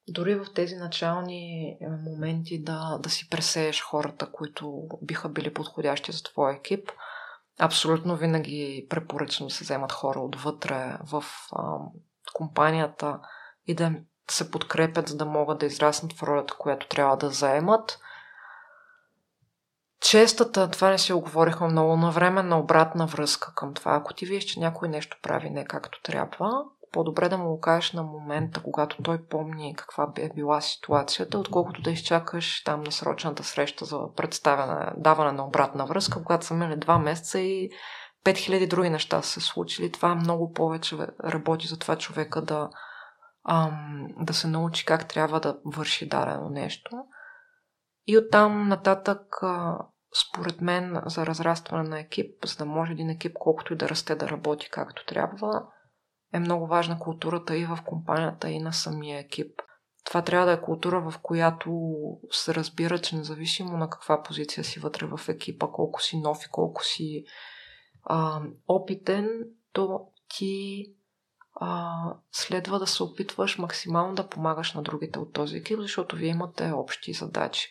дори 0.09 0.35
в 0.35 0.47
тези 0.55 0.77
начални 0.77 1.77
моменти 2.05 2.63
да, 2.63 2.99
да 3.03 3.11
си 3.11 3.29
пресееш 3.31 3.83
хората, 3.83 4.33
които 4.33 4.89
биха 5.03 5.29
били 5.29 5.55
подходящи 5.55 6.13
за 6.13 6.23
твой 6.23 6.55
екип– 6.55 6.91
Абсолютно 7.59 8.17
винаги 8.17 8.87
препоръчно 8.91 9.51
се 9.51 9.65
вземат 9.65 9.93
хора 9.93 10.21
отвътре 10.21 10.99
в 11.13 11.25
а, 11.53 11.79
компанията 12.35 13.21
и 13.67 13.75
да 13.75 13.93
се 14.31 14.51
подкрепят, 14.51 15.09
за 15.09 15.17
да 15.17 15.25
могат 15.25 15.59
да 15.59 15.67
израснат 15.67 16.13
в 16.13 16.23
ролята, 16.23 16.55
която 16.59 16.89
трябва 16.89 17.17
да 17.17 17.31
заемат. 17.31 17.99
Честата, 20.01 20.71
това 20.71 20.91
не 20.91 20.99
си 20.99 21.13
оговорихме 21.13 21.67
много, 21.67 21.97
на 21.97 22.11
време 22.11 22.43
на 22.43 22.59
обратна 22.59 23.07
връзка 23.07 23.53
към 23.55 23.75
това. 23.75 23.95
Ако 23.95 24.15
ти 24.15 24.27
виеш, 24.27 24.45
че 24.45 24.61
някой 24.61 24.89
нещо 24.89 25.17
прави 25.23 25.51
не 25.51 25.65
както 25.65 26.03
трябва, 26.03 26.65
по-добре 26.95 27.29
да 27.29 27.39
му 27.39 27.49
го 27.49 27.61
кажеш 27.61 27.93
на 27.93 28.03
момента, 28.03 28.63
когато 28.63 29.03
той 29.03 29.27
помни 29.27 29.75
каква 29.77 30.13
е 30.17 30.29
била 30.35 30.61
ситуацията, 30.61 31.39
отколкото 31.39 31.83
да 31.83 31.91
изчакаш 31.91 32.65
там 32.65 32.83
на 32.83 32.93
срочната 32.93 33.45
среща 33.45 33.85
за 33.85 33.99
представяне, 34.17 34.93
даване 34.97 35.33
на 35.33 35.47
обратна 35.47 35.87
връзка, 35.87 36.23
когато 36.23 36.47
са 36.47 36.55
минали 36.55 36.77
два 36.77 36.99
месеца 36.99 37.41
и 37.41 37.71
5000 38.25 38.69
други 38.69 38.91
неща 38.91 39.23
са 39.23 39.31
се 39.31 39.41
случили. 39.41 39.93
Това 39.93 40.15
много 40.15 40.53
повече 40.53 40.97
работи 41.25 41.67
за 41.67 41.79
това 41.79 41.97
човека 41.97 42.43
да, 42.43 42.71
ам, 43.49 44.09
да 44.21 44.35
се 44.35 44.49
научи 44.49 44.85
как 44.85 45.09
трябва 45.09 45.41
да 45.41 45.59
върши 45.65 46.09
дадено 46.09 46.51
нещо. 46.51 46.91
И 48.07 48.19
оттам 48.19 48.69
нататък, 48.69 49.21
а, 49.43 49.79
според 50.29 50.61
мен, 50.61 51.03
за 51.07 51.27
разрастване 51.27 51.89
на 51.89 52.01
екип, 52.01 52.47
за 52.47 52.57
да 52.57 52.65
може 52.65 52.93
един 52.93 53.11
екип, 53.11 53.33
колкото 53.41 53.73
и 53.73 53.77
да 53.77 53.89
расте, 53.89 54.15
да 54.15 54.29
работи 54.29 54.69
както 54.71 55.07
трябва, 55.07 55.63
е 56.35 56.41
много 56.41 56.67
важна 56.67 56.99
културата 56.99 57.57
и 57.57 57.65
в 57.65 57.79
компанията, 57.87 58.51
и 58.51 58.59
на 58.59 58.73
самия 58.73 59.19
екип. 59.19 59.63
Това 60.05 60.23
трябва 60.23 60.47
да 60.47 60.53
е 60.53 60.61
култура, 60.61 61.11
в 61.11 61.19
която 61.23 61.71
се 62.31 62.55
разбира, 62.55 62.99
че 62.99 63.17
независимо 63.17 63.77
на 63.77 63.91
каква 63.91 64.23
позиция 64.23 64.65
си 64.65 64.81
вътре 64.81 65.07
в 65.07 65.21
екипа, 65.29 65.67
колко 65.67 66.03
си 66.03 66.21
нов 66.21 66.45
и 66.45 66.51
колко 66.51 66.85
си 66.85 67.25
а, 68.05 68.41
опитен, 68.69 69.29
то 69.73 70.01
ти 70.29 70.85
а, 71.55 71.95
следва 72.33 72.79
да 72.79 72.87
се 72.87 73.03
опитваш 73.03 73.59
максимално 73.59 74.15
да 74.15 74.29
помагаш 74.29 74.75
на 74.75 74.83
другите 74.83 75.19
от 75.19 75.33
този 75.33 75.57
екип, 75.57 75.81
защото 75.81 76.17
вие 76.17 76.29
имате 76.29 76.73
общи 76.73 77.13
задачи. 77.13 77.71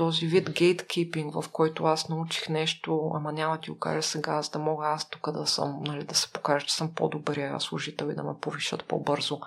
Този 0.00 0.26
вид 0.26 0.50
гейткипинг, 0.50 1.34
в 1.34 1.44
който 1.52 1.84
аз 1.84 2.08
научих 2.08 2.48
нещо, 2.48 3.10
ама 3.14 3.32
няма 3.32 3.60
ти 3.60 3.70
го 3.70 3.78
кажа 3.78 4.02
сега, 4.02 4.42
за 4.42 4.50
да 4.50 4.58
мога 4.58 4.86
аз 4.86 5.08
тук 5.08 5.32
да 5.32 5.46
съм, 5.46 5.80
нали, 5.82 6.04
да 6.04 6.14
се 6.14 6.32
покажа, 6.32 6.66
че 6.66 6.74
съм 6.74 6.94
по-добрия 6.94 7.60
служител 7.60 8.06
и 8.06 8.14
да 8.14 8.22
ме 8.22 8.32
повишат 8.40 8.84
по-бързо 8.84 9.40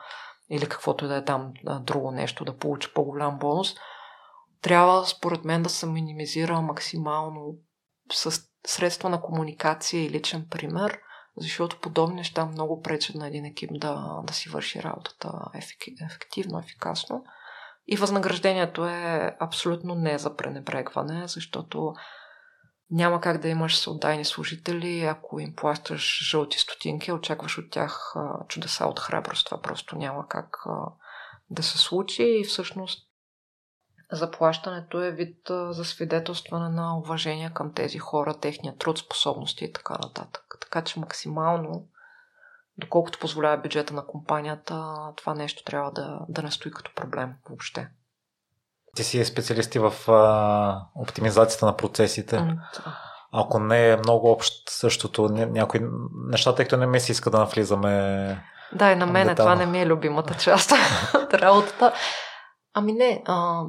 или 0.50 0.70
каквото 0.70 1.06
и 1.06 1.08
да 1.08 1.16
е 1.16 1.26
там 1.26 1.54
друго 1.82 2.12
нещо, 2.12 2.46
да 2.46 2.58
получа 2.58 2.94
по-голям 2.94 3.40
бонус, 3.40 3.76
трябва 4.62 5.06
според 5.06 5.46
мен 5.46 5.64
да 5.64 5.70
се 5.70 5.86
минимизира 5.86 6.62
максимално 6.62 7.56
с 8.12 8.42
средства 8.68 9.10
на 9.10 9.22
комуникация 9.22 10.06
и 10.06 10.10
личен 10.10 10.48
пример, 10.52 11.00
защото 11.38 11.80
подобни 11.80 12.16
неща 12.16 12.46
много 12.46 12.82
пречат 12.82 13.16
на 13.16 13.28
един 13.28 13.46
екип 13.46 13.70
да, 13.74 14.22
да 14.24 14.34
си 14.34 14.50
върши 14.50 14.84
работата 14.84 15.32
ефективно, 16.06 16.60
ефикасно. 16.60 17.24
И 17.88 17.98
възнаграждението 17.98 18.86
е 18.86 19.36
абсолютно 19.40 19.96
не 19.96 20.18
за 20.18 20.36
пренебрегване, 20.36 21.28
защото 21.28 21.94
няма 22.92 23.22
как 23.22 23.42
да 23.42 23.48
имаш 23.48 23.78
съотдайни 23.78 24.26
служители, 24.26 25.02
ако 25.02 25.40
им 25.40 25.56
плащаш 25.56 26.30
жълти 26.30 26.60
стотинки, 26.60 27.12
очакваш 27.12 27.58
от 27.58 27.72
тях 27.72 28.14
чудеса 28.48 28.86
от 28.86 29.00
храброст. 29.00 29.46
Това 29.46 29.62
просто 29.62 29.96
няма 29.96 30.28
как 30.28 30.58
да 31.50 31.64
се 31.64 31.78
случи 31.78 32.24
и 32.24 32.44
всъщност 32.44 33.10
заплащането 34.12 35.02
е 35.02 35.12
вид 35.12 35.38
за 35.48 35.86
свидетелстване 35.86 36.70
на 36.70 36.98
уважение 36.98 37.52
към 37.54 37.74
тези 37.74 37.98
хора, 37.98 38.40
техния 38.40 38.78
труд, 38.78 38.98
способности 38.98 39.66
и 39.66 39.74
така 39.74 39.94
нататък. 39.94 40.44
Така 40.62 40.82
че 40.82 41.00
максимално, 41.00 41.88
доколкото 42.78 43.20
позволява 43.20 43.58
бюджета 43.58 43.94
на 43.94 44.06
компанията, 44.06 44.94
това 45.16 45.34
нещо 45.34 45.64
трябва 45.64 45.92
да, 45.92 46.20
да 46.30 46.42
не 46.42 46.52
стои 46.52 46.72
като 46.72 46.92
проблем 46.96 47.34
въобще. 47.50 47.88
Ти 48.96 49.04
си 49.04 49.26
специалисти 49.26 49.80
в 49.80 50.12
а, 50.12 50.82
оптимизацията 50.96 51.66
на 51.66 51.78
процесите. 51.78 52.38
Mm, 52.38 52.58
Ако 53.32 53.60
не 53.60 53.90
е 53.90 53.98
много 53.98 54.32
общо 54.32 54.72
същото, 54.72 55.30
някои 55.30 55.82
неща, 56.30 56.56
тъй 56.56 56.66
като 56.66 56.78
не 56.78 56.88
ми 56.88 57.00
се 57.00 57.12
иска 57.12 57.30
да 57.30 57.38
навлизаме. 57.38 58.44
Да, 58.74 58.92
и 58.92 58.96
на 58.96 59.06
мен 59.06 59.36
това 59.36 59.56
не 59.56 59.66
ми 59.66 59.82
е 59.82 59.86
любимата 59.86 60.34
част 60.34 60.72
от 61.16 61.34
работата. 61.34 61.94
Ами 62.74 62.94
не, 62.94 63.24
а, 63.26 63.64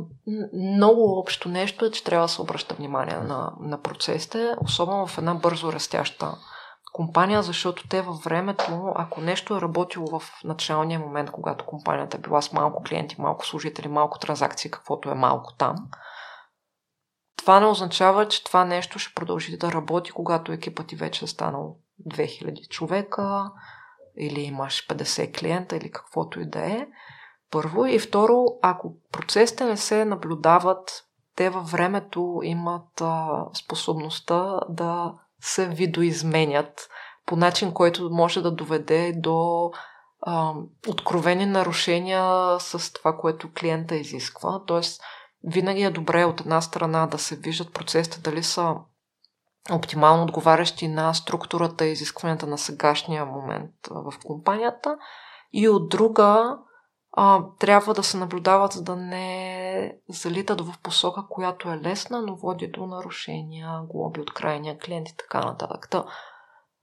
много 0.55 1.19
общо 1.19 1.49
нещо 1.49 1.85
е, 1.85 1.91
че 1.91 2.05
трябва 2.05 2.25
да 2.25 2.33
се 2.33 2.43
обръща 2.43 2.75
внимание 2.75 3.17
на, 3.17 3.53
на 3.61 3.83
процесите, 3.83 4.55
особено 4.61 5.07
в 5.07 5.19
една 5.19 5.35
бързо 5.35 5.73
растяща 5.73 6.35
компания, 6.95 7.43
защото 7.43 7.89
те 7.89 8.03
във 8.03 8.17
времето, 8.17 8.93
ако 8.97 9.21
нещо 9.21 9.57
е 9.57 9.61
работило 9.61 10.19
в 10.19 10.41
началния 10.45 11.01
момент, 11.01 11.31
когато 11.31 11.67
компанията 11.67 12.17
е 12.17 12.21
била 12.21 12.43
с 12.43 12.53
малко 12.53 12.83
клиенти, 12.83 13.17
малко 13.19 13.47
служители, 13.47 13.89
малко 13.89 14.19
транзакции, 14.19 14.71
каквото 14.71 15.11
е 15.11 15.15
малко 15.15 15.55
там, 15.55 15.77
това 17.45 17.61
не 17.61 17.67
означава, 17.67 18.29
че 18.29 18.45
това 18.45 18.65
нещо 18.65 18.99
ще 18.99 19.15
продължи 19.15 19.57
да 19.57 19.73
работи, 19.73 20.11
когато 20.11 20.53
екипът 20.53 20.87
ти 20.87 20.97
вече 20.97 21.25
е 21.25 21.29
станал 21.29 21.77
2000 22.11 22.69
човека 22.69 23.51
или 24.19 24.41
имаш 24.41 24.87
50 24.87 25.39
клиента 25.39 25.77
или 25.77 25.91
каквото 25.91 26.41
и 26.41 26.47
да 26.47 26.61
е. 26.61 26.87
Първо. 27.51 27.87
И 27.87 27.99
второ, 27.99 28.45
ако 28.63 28.95
процесите 29.13 29.65
не 29.65 29.77
се 29.77 30.05
наблюдават, 30.05 31.05
те 31.37 31.51
във 31.51 31.71
времето 31.71 32.41
имат 32.43 33.01
а, 33.01 33.45
способността 33.55 34.61
да 34.69 35.15
се 35.45 35.69
видоизменят 35.69 36.89
по 37.27 37.37
начин, 37.37 37.73
който 37.73 38.11
може 38.11 38.43
да 38.43 38.51
доведе 38.51 39.13
до 39.17 39.71
а, 40.23 40.53
откровени 40.89 41.47
нарушения 41.47 42.57
с 42.61 42.93
това, 42.93 43.17
което 43.17 43.53
клиента 43.53 43.97
изисква. 43.97 44.65
Тоест, 44.67 45.03
винаги 45.43 45.83
е 45.83 45.91
добре 45.91 46.25
от 46.25 46.41
една 46.41 46.61
страна 46.61 47.07
да 47.07 47.19
се 47.19 47.37
виждат 47.37 47.73
процесите 47.73 48.21
дали 48.21 48.43
са 48.43 48.75
оптимално 49.73 50.23
отговарящи 50.23 50.89
на 50.89 51.15
структурата 51.15 51.87
и 51.87 51.93
изискванията 51.93 52.47
на 52.47 52.59
сегашния 52.59 53.25
момент 53.25 53.71
в 53.91 54.15
компанията 54.25 54.97
и 55.53 55.69
от 55.69 55.89
друга 55.89 56.59
а, 57.17 57.45
трябва 57.59 57.95
да 57.95 58.03
се 58.03 58.17
наблюдават, 58.17 58.73
за 58.73 58.83
да 58.83 58.97
не 58.97 59.99
залитат 60.09 60.61
в 60.61 60.75
посока, 60.83 61.27
която 61.31 61.71
е 61.71 61.79
лесна, 61.79 62.23
но 62.23 62.37
води 62.37 62.69
до 62.69 62.87
нарушения, 62.87 63.81
глоби 63.89 64.21
от 64.21 64.35
крайния 64.35 64.79
клиент 64.79 65.09
и 65.09 65.17
така 65.17 65.41
нататък. 65.41 65.89
Та, 65.91 66.05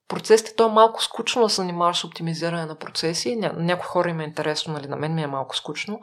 процесите, 0.08 0.56
то 0.56 0.68
е 0.68 0.72
малко 0.72 1.04
скучно 1.04 1.42
да 1.42 1.50
се 1.50 1.56
занимаваш 1.56 2.00
с 2.00 2.04
оптимизиране 2.04 2.66
на 2.66 2.76
процеси. 2.76 3.36
Ня, 3.36 3.54
някои 3.58 3.86
хора 3.86 4.10
им 4.10 4.20
е 4.20 4.24
интересно, 4.24 4.74
нали, 4.74 4.88
на 4.88 4.96
мен 4.96 5.16
ми 5.16 5.24
е 5.24 5.28
малко 5.28 5.56
скучно. 5.56 6.00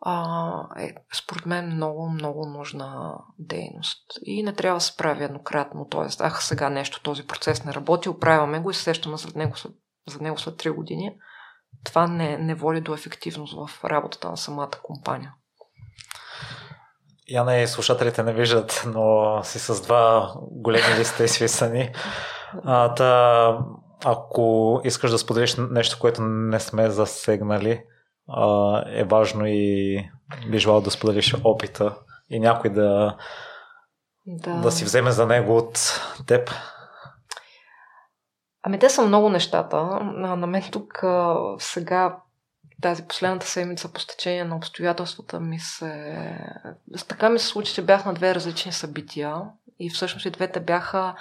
А, 0.00 0.82
е, 0.82 0.94
според 1.14 1.46
мен 1.46 1.74
много, 1.74 2.10
много 2.10 2.46
нужна 2.46 3.18
дейност. 3.38 4.02
И 4.22 4.42
не 4.42 4.52
трябва 4.52 4.76
да 4.76 4.80
се 4.80 4.96
прави 4.96 5.24
еднократно. 5.24 5.86
Тоест, 5.90 6.20
ах, 6.20 6.44
сега 6.44 6.70
нещо, 6.70 7.02
този 7.02 7.26
процес 7.26 7.64
не 7.64 7.74
работи, 7.74 8.08
оправяме 8.08 8.60
го 8.60 8.70
и 8.70 8.74
се 8.74 8.82
сещаме 8.82 9.16
за 9.16 9.28
него, 9.38 9.54
за 10.08 10.20
него 10.20 10.38
след 10.38 10.54
3 10.54 10.74
години 10.74 11.16
това 11.86 12.06
не, 12.06 12.38
не 12.38 12.54
води 12.54 12.80
до 12.80 12.94
ефективност 12.94 13.54
в 13.54 13.84
работата 13.84 14.30
на 14.30 14.36
самата 14.36 14.70
компания. 14.82 15.32
Яна 17.28 17.56
и 17.56 17.66
слушателите 17.66 18.22
не 18.22 18.32
виждат, 18.32 18.82
но 18.86 19.40
си 19.44 19.58
с 19.58 19.82
два 19.82 20.32
големи 20.50 20.98
листа 20.98 21.24
изписани. 21.24 21.92
А, 22.64 22.94
та, 22.94 23.58
ако 24.04 24.80
искаш 24.84 25.10
да 25.10 25.18
споделиш 25.18 25.56
нещо, 25.70 25.98
което 26.00 26.22
не 26.22 26.60
сме 26.60 26.90
засегнали, 26.90 27.82
а, 28.28 28.82
е 28.86 29.04
важно 29.04 29.46
и 29.46 30.10
би 30.50 30.58
желал 30.58 30.80
да 30.80 30.90
споделиш 30.90 31.34
опита 31.44 31.96
и 32.30 32.40
някой 32.40 32.70
да, 32.70 33.16
да. 34.26 34.54
да 34.54 34.72
си 34.72 34.84
вземе 34.84 35.10
за 35.10 35.26
него 35.26 35.56
от 35.56 36.00
теб. 36.26 36.50
Ами 38.66 38.78
те 38.78 38.90
са 38.90 39.02
много 39.02 39.28
нещата. 39.28 39.76
На, 40.02 40.36
на 40.36 40.46
мен 40.46 40.62
тук 40.72 41.04
сега 41.58 42.16
тази 42.82 43.06
последната 43.08 43.46
седмица 43.46 43.92
по 43.92 44.00
стечение 44.00 44.44
на 44.44 44.56
обстоятелствата 44.56 45.40
ми 45.40 45.60
се... 45.60 46.14
Така 47.08 47.30
ми 47.30 47.38
се 47.38 47.46
случи, 47.46 47.74
че 47.74 47.84
бях 47.84 48.06
на 48.06 48.14
две 48.14 48.34
различни 48.34 48.72
събития 48.72 49.42
и 49.78 49.90
всъщност 49.90 50.26
и 50.26 50.30
двете 50.30 50.60
бяха 50.60 51.14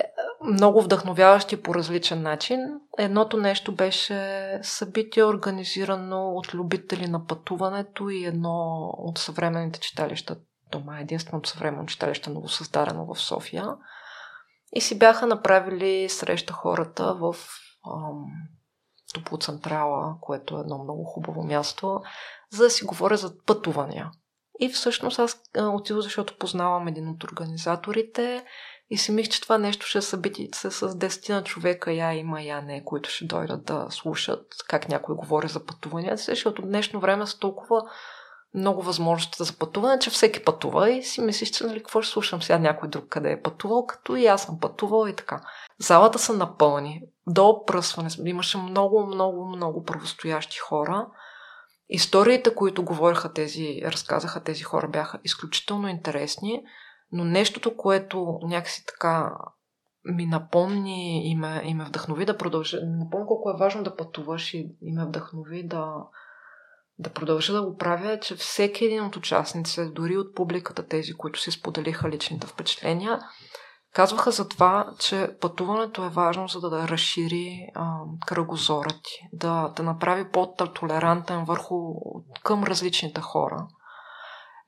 е, 0.00 0.04
много 0.44 0.82
вдъхновяващи 0.82 1.62
по 1.62 1.74
различен 1.74 2.22
начин. 2.22 2.60
Едното 2.98 3.36
нещо 3.36 3.74
беше 3.74 4.60
събитие, 4.62 5.24
организирано 5.24 6.28
от 6.28 6.54
любители 6.54 7.08
на 7.08 7.26
пътуването 7.26 8.08
и 8.10 8.24
едно 8.24 8.90
от 8.98 9.18
съвременните 9.18 9.80
читалища. 9.80 10.36
Това 10.70 10.98
е 10.98 11.02
единственото 11.02 11.48
съвременно 11.48 11.86
читалище, 11.86 12.30
ново 12.30 12.48
създадено 12.48 13.14
в 13.14 13.20
София. 13.20 13.66
И 14.72 14.80
си 14.80 14.98
бяха 14.98 15.26
направили 15.26 16.08
среща 16.08 16.52
хората 16.52 17.14
в 17.14 17.36
ам, 17.94 18.24
Топлоцентрала, 19.14 20.16
което 20.20 20.56
е 20.56 20.60
едно 20.60 20.78
много 20.78 21.04
хубаво 21.04 21.44
място, 21.44 22.00
за 22.52 22.62
да 22.62 22.70
си 22.70 22.84
говоря 22.84 23.16
за 23.16 23.44
пътувания. 23.46 24.10
И 24.60 24.68
всъщност 24.68 25.18
аз 25.18 25.42
отидох, 25.56 26.02
защото 26.02 26.38
познавам 26.38 26.88
един 26.88 27.08
от 27.08 27.24
организаторите 27.24 28.44
и 28.90 28.98
си 28.98 29.12
мих, 29.12 29.28
че 29.28 29.40
това 29.40 29.58
нещо 29.58 29.86
ще 29.86 30.00
събити 30.00 30.48
се 30.54 30.70
с 30.70 30.88
10 30.88 31.34
на 31.34 31.44
човека, 31.44 31.92
я 31.92 32.12
има, 32.12 32.42
я 32.42 32.62
не, 32.62 32.84
които 32.84 33.10
ще 33.10 33.24
дойдат 33.24 33.64
да 33.64 33.86
слушат 33.90 34.46
как 34.68 34.88
някой 34.88 35.14
говори 35.14 35.48
за 35.48 35.66
пътувания, 35.66 36.16
защото 36.16 36.62
днешно 36.62 37.00
време 37.00 37.26
са 37.26 37.38
толкова 37.38 37.82
много 38.54 38.82
възможности 38.82 39.44
за 39.44 39.58
пътуване, 39.58 39.98
че 39.98 40.10
всеки 40.10 40.44
пътува 40.44 40.90
и 40.90 41.02
си 41.02 41.20
мислиш, 41.20 41.50
че 41.50 41.64
нали, 41.64 41.78
какво 41.78 42.02
ще 42.02 42.12
слушам 42.12 42.42
сега 42.42 42.58
някой 42.58 42.88
друг 42.88 43.04
къде 43.08 43.32
е 43.32 43.42
пътувал, 43.42 43.86
като 43.86 44.16
и 44.16 44.26
аз 44.26 44.42
съм 44.42 44.60
пътувал 44.60 45.08
и 45.08 45.16
така. 45.16 45.40
Залата 45.78 46.18
са 46.18 46.32
напълни. 46.32 47.02
До 47.26 47.48
опръсване 47.48 48.08
имаше 48.24 48.58
много, 48.58 49.06
много, 49.06 49.46
много 49.46 49.84
правостоящи 49.84 50.58
хора. 50.58 51.06
Историите, 51.88 52.54
които 52.54 52.84
говориха 52.84 53.32
тези, 53.32 53.80
разказаха 53.84 54.42
тези 54.42 54.62
хора, 54.62 54.88
бяха 54.88 55.18
изключително 55.24 55.88
интересни, 55.88 56.62
но 57.12 57.24
нещото, 57.24 57.76
което 57.76 58.38
някакси 58.42 58.84
така 58.86 59.36
ми 60.04 60.26
напомни 60.26 61.30
и 61.30 61.34
ме, 61.34 61.62
и 61.64 61.74
ме 61.74 61.84
вдъхнови 61.84 62.24
да 62.24 62.36
продължа. 62.36 62.78
Напомня 62.82 63.26
колко 63.26 63.50
е 63.50 63.58
важно 63.58 63.82
да 63.82 63.96
пътуваш 63.96 64.54
и, 64.54 64.76
и 64.82 64.92
ме 64.92 65.06
вдъхнови 65.06 65.66
да, 65.66 65.94
да 66.98 67.10
продължа 67.10 67.52
да 67.52 67.62
го 67.62 67.76
правя, 67.76 68.12
е, 68.12 68.20
че 68.20 68.36
всеки 68.36 68.84
един 68.84 69.04
от 69.04 69.16
участниците, 69.16 69.84
дори 69.84 70.16
от 70.16 70.34
публиката, 70.34 70.86
тези, 70.86 71.12
които 71.12 71.40
си 71.40 71.50
споделиха 71.50 72.08
личните 72.08 72.46
впечатления, 72.46 73.20
казваха 73.94 74.30
за 74.30 74.48
това, 74.48 74.90
че 74.98 75.30
пътуването 75.40 76.04
е 76.04 76.08
важно, 76.08 76.48
за 76.48 76.60
да, 76.60 76.88
разшири 76.88 77.66
а, 77.74 77.98
кръгозора 78.26 78.88
ти, 78.88 79.28
да, 79.32 79.72
да 79.76 79.82
направи 79.82 80.30
по-толерантен 80.30 81.44
върху 81.44 81.76
към 82.44 82.64
различните 82.64 83.20
хора. 83.20 83.66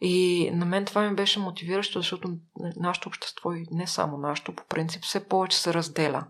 И 0.00 0.50
на 0.54 0.66
мен 0.66 0.84
това 0.84 1.02
ми 1.02 1.14
беше 1.14 1.40
мотивиращо, 1.40 1.98
защото 1.98 2.28
нашето 2.76 3.08
общество 3.08 3.52
и 3.52 3.66
не 3.70 3.86
само 3.86 4.18
нашето, 4.18 4.54
по 4.54 4.64
принцип, 4.64 5.02
все 5.02 5.28
повече 5.28 5.58
се 5.58 5.74
разделя. 5.74 6.24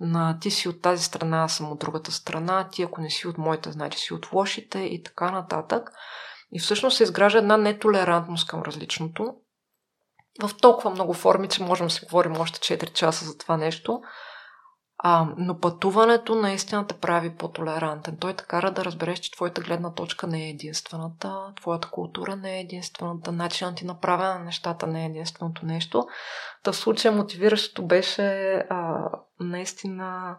На 0.00 0.38
ти 0.40 0.50
си 0.50 0.68
от 0.68 0.82
тази 0.82 1.04
страна, 1.04 1.44
аз 1.44 1.56
съм 1.56 1.72
от 1.72 1.78
другата 1.78 2.12
страна, 2.12 2.68
ти 2.68 2.82
ако 2.82 3.00
не 3.00 3.10
си 3.10 3.28
от 3.28 3.38
моята, 3.38 3.72
значи 3.72 3.98
си 3.98 4.14
от 4.14 4.32
лошите 4.32 4.78
и 4.78 5.02
така 5.02 5.30
нататък. 5.30 5.90
И 6.52 6.60
всъщност 6.60 6.96
се 6.96 7.02
изгражда 7.02 7.38
една 7.38 7.56
нетолерантност 7.56 8.48
към 8.48 8.62
различното. 8.62 9.34
В 10.42 10.50
толкова 10.60 10.90
много 10.90 11.12
форми, 11.12 11.48
че 11.48 11.62
можем 11.62 11.86
да 11.86 11.92
си 11.92 12.04
говорим 12.04 12.40
още 12.40 12.78
4 12.78 12.92
часа 12.92 13.24
за 13.24 13.38
това 13.38 13.56
нещо. 13.56 14.00
А, 14.98 15.26
но 15.36 15.58
пътуването 15.58 16.34
наистина 16.34 16.86
те 16.86 16.94
прави 16.94 17.36
по-толерантен. 17.36 18.16
Той 18.20 18.34
те 18.34 18.44
кара 18.44 18.70
да 18.70 18.84
разбереш, 18.84 19.18
че 19.18 19.32
твоята 19.32 19.60
гледна 19.60 19.94
точка 19.94 20.26
не 20.26 20.46
е 20.46 20.50
единствената, 20.50 21.52
твоята 21.56 21.90
култура 21.90 22.36
не 22.36 22.56
е 22.56 22.60
единствената, 22.60 23.32
начинът 23.32 23.76
ти 23.76 23.84
направя 23.84 24.24
на 24.24 24.38
нещата 24.38 24.86
не 24.86 25.02
е 25.02 25.06
единственото 25.06 25.66
нещо. 25.66 26.06
Та 26.62 26.72
в 26.72 26.76
случая 26.76 27.12
мотивиращото 27.12 27.86
беше 27.86 28.52
а, 28.70 29.08
наистина 29.40 30.36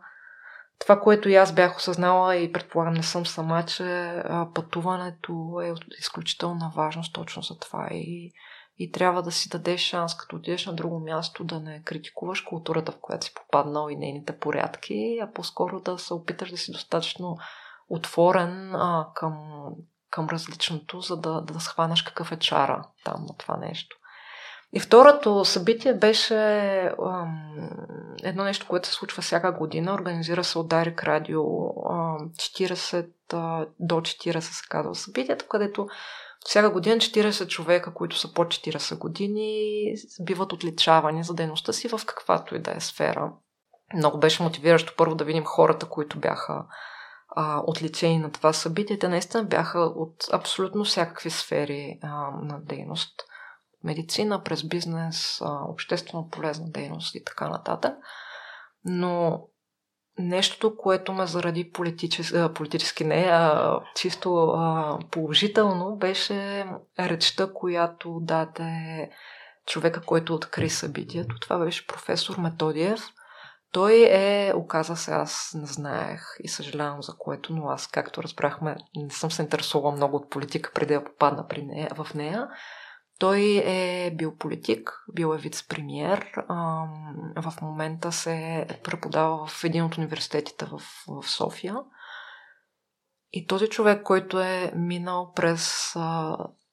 това, 0.79 0.99
което 0.99 1.29
и 1.29 1.35
аз 1.35 1.53
бях 1.53 1.77
осъзнала 1.77 2.35
и 2.35 2.51
предполагам 2.51 2.93
не 2.93 3.03
съм 3.03 3.25
сама, 3.25 3.65
че 3.65 4.23
пътуването 4.53 5.61
е 5.63 5.71
от 5.71 5.85
изключителна 5.99 6.71
важност 6.75 7.13
точно 7.13 7.41
за 7.41 7.59
това 7.59 7.87
и 7.91 8.33
и 8.77 8.91
трябва 8.91 9.23
да 9.23 9.31
си 9.31 9.49
дадеш 9.49 9.81
шанс, 9.81 10.17
като 10.17 10.35
отидеш 10.35 10.65
на 10.65 10.73
друго 10.73 10.99
място, 10.99 11.43
да 11.43 11.59
не 11.59 11.83
критикуваш 11.83 12.41
културата, 12.41 12.91
в 12.91 12.99
която 13.01 13.25
си 13.25 13.33
попаднал 13.33 13.89
и 13.89 13.95
нейните 13.95 14.39
порядки, 14.39 15.19
а 15.21 15.31
по-скоро 15.31 15.79
да 15.79 15.97
се 15.97 16.13
опиташ 16.13 16.51
да 16.51 16.57
си 16.57 16.71
достатъчно 16.71 17.37
отворен 17.89 18.75
а, 18.75 19.07
към, 19.15 19.65
към 20.09 20.27
различното, 20.29 21.01
за 21.01 21.17
да, 21.17 21.41
да 21.41 21.59
схванеш 21.59 22.01
какъв 22.01 22.31
е 22.31 22.39
чара 22.39 22.87
там 23.03 23.25
на 23.27 23.37
това 23.37 23.57
нещо. 23.57 23.97
И 24.73 24.79
второто 24.79 25.45
събитие 25.45 25.93
беше 25.93 26.35
ам, 27.05 27.69
едно 28.23 28.43
нещо, 28.43 28.65
което 28.69 28.87
се 28.87 28.93
случва 28.93 29.21
всяка 29.21 29.51
година. 29.51 29.93
Организира 29.93 30.43
се 30.43 30.59
от 30.59 30.67
Дарик 30.67 31.03
Радио 31.03 31.41
40 31.41 33.09
а, 33.33 33.65
до 33.79 33.95
40 33.95 34.39
се 34.39 34.67
казва 34.69 34.95
събитието, 34.95 35.45
където 35.49 35.87
всяка 36.45 36.69
година 36.69 36.95
40 36.95 37.47
човека, 37.47 37.93
които 37.93 38.17
са 38.17 38.33
под 38.33 38.47
40 38.47 38.97
години, 38.97 39.93
биват 40.21 40.53
отличавани 40.53 41.23
за 41.23 41.33
дейността 41.33 41.73
си 41.73 41.87
в 41.87 41.99
каквато 42.05 42.55
и 42.55 42.59
да 42.59 42.71
е 42.71 42.79
сфера. 42.79 43.31
Много 43.93 44.19
беше 44.19 44.43
мотивиращо 44.43 44.93
първо 44.97 45.15
да 45.15 45.23
видим 45.23 45.43
хората, 45.45 45.85
които 45.85 46.19
бяха 46.19 46.65
а, 47.35 47.61
отличени 47.67 48.19
на 48.19 48.31
това 48.31 48.53
събитие. 48.53 48.99
Те 48.99 49.07
наистина 49.07 49.43
бяха 49.43 49.79
от 49.79 50.15
абсолютно 50.33 50.83
всякакви 50.83 51.29
сфери 51.29 51.99
а, 52.03 52.07
на 52.41 52.59
дейност. 52.61 53.13
Медицина, 53.85 54.43
през 54.43 54.63
бизнес, 54.67 55.41
обществено 55.69 56.29
полезна 56.29 56.69
дейност 56.69 57.15
и 57.15 57.23
така 57.23 57.49
нататък. 57.49 57.93
Но 58.85 59.41
Нещото, 60.19 60.77
което 60.77 61.13
ме 61.13 61.27
заради 61.27 61.71
политически, 61.71 62.37
политически 62.55 63.03
не, 63.03 63.27
а 63.31 63.79
чисто 63.95 64.53
положително, 65.11 65.95
беше 65.95 66.65
речта, 66.99 67.53
която 67.53 68.19
даде 68.21 69.09
човека, 69.65 70.01
който 70.01 70.33
откри 70.33 70.69
събитието. 70.69 71.39
Това 71.39 71.57
беше 71.57 71.87
професор 71.87 72.37
Методиев. 72.37 73.01
Той 73.71 74.07
е, 74.11 74.53
оказа 74.55 74.95
се, 74.95 75.11
аз 75.11 75.51
не 75.55 75.65
знаех 75.65 76.21
и 76.39 76.47
съжалявам 76.47 77.03
за 77.03 77.13
което, 77.17 77.53
но 77.53 77.69
аз, 77.69 77.87
както 77.87 78.23
разбрахме, 78.23 78.75
не 78.95 79.09
съм 79.09 79.31
се 79.31 79.41
интересувала 79.41 79.95
много 79.95 80.17
от 80.17 80.29
политика 80.29 80.71
преди 80.73 80.93
да 80.93 81.03
попадна 81.03 81.47
при 81.47 81.63
нея, 81.63 81.89
в 81.95 82.13
нея. 82.13 82.47
Той 83.19 83.63
е 83.65 84.11
бил 84.15 84.35
политик, 84.37 84.91
бил 85.13 85.33
е 85.35 85.37
вице-премьер. 85.37 86.45
В 87.41 87.53
момента 87.61 88.11
се 88.11 88.67
преподава 88.83 89.47
в 89.47 89.63
един 89.63 89.83
от 89.83 89.97
университетите 89.97 90.65
в, 90.65 90.81
в 91.07 91.29
София. 91.29 91.75
И 93.31 93.47
този 93.47 93.67
човек, 93.67 94.03
който 94.03 94.39
е 94.39 94.71
минал 94.75 95.31
през 95.35 95.93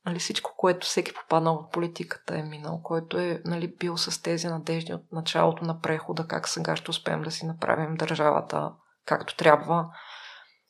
нали, 0.07 0.19
всичко, 0.19 0.55
което 0.57 0.87
всеки 0.87 1.15
попаднал 1.15 1.63
в 1.63 1.71
политиката 1.71 2.39
е 2.39 2.43
минал, 2.43 2.81
който 2.83 3.19
е 3.19 3.43
нали, 3.45 3.77
бил 3.77 3.97
с 3.97 4.23
тези 4.23 4.47
надежди 4.47 4.95
от 4.95 5.13
началото 5.13 5.65
на 5.65 5.81
прехода, 5.81 6.27
как 6.27 6.49
сега 6.49 6.77
ще 6.77 6.91
успеем 6.91 7.23
да 7.23 7.31
си 7.31 7.47
направим 7.47 7.95
държавата 7.95 8.73
както 9.07 9.37
трябва, 9.37 9.87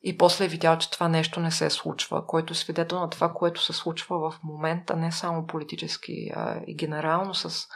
и 0.02 0.18
после 0.18 0.44
е 0.44 0.48
видял, 0.48 0.78
че 0.78 0.90
това 0.90 1.08
нещо 1.08 1.40
не 1.40 1.50
се 1.50 1.70
случва, 1.70 2.26
който 2.26 2.52
е 2.52 2.56
свидетел 2.56 3.00
на 3.00 3.10
това, 3.10 3.32
което 3.32 3.62
се 3.62 3.72
случва 3.72 4.30
в 4.30 4.42
момента, 4.42 4.96
не 4.96 5.12
само 5.12 5.46
политически, 5.46 6.30
а 6.36 6.60
и 6.66 6.76
генерално 6.76 7.34
с, 7.34 7.66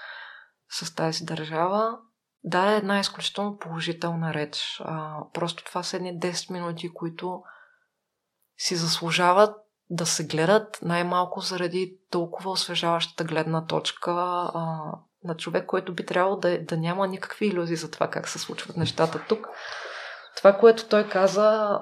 с 0.68 0.94
тази 0.94 1.24
държава, 1.24 1.98
да 2.44 2.72
е 2.72 2.76
една 2.76 3.00
изключително 3.00 3.58
положителна 3.58 4.34
реч. 4.34 4.82
А, 4.84 5.16
просто 5.34 5.64
това 5.64 5.82
са 5.82 5.96
едни 5.96 6.20
10 6.20 6.52
минути, 6.52 6.94
които 6.94 7.42
си 8.58 8.76
заслужават 8.76 9.56
да 9.90 10.06
се 10.06 10.26
гледат 10.26 10.78
най-малко 10.82 11.40
заради 11.40 11.98
толкова 12.10 12.50
освежаващата 12.50 13.24
гледна 13.24 13.66
точка 13.66 14.12
а, 14.12 14.60
на 15.24 15.36
човек, 15.36 15.66
който 15.66 15.94
би 15.94 16.06
трябвало 16.06 16.36
да, 16.36 16.64
да 16.64 16.76
няма 16.76 17.06
никакви 17.06 17.46
иллюзии 17.46 17.76
за 17.76 17.90
това 17.90 18.10
как 18.10 18.28
се 18.28 18.38
случват 18.38 18.76
нещата 18.76 19.24
тук. 19.28 19.48
Това, 20.36 20.52
което 20.58 20.88
той 20.88 21.08
каза, 21.08 21.78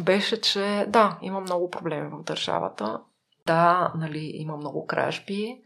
беше, 0.00 0.40
че 0.40 0.86
да, 0.88 1.18
има 1.22 1.40
много 1.40 1.70
проблеми 1.70 2.08
в 2.08 2.22
държавата. 2.22 3.00
Да, 3.46 3.92
нали, 3.96 4.30
има 4.34 4.56
много 4.56 4.86
кражби. 4.86 5.62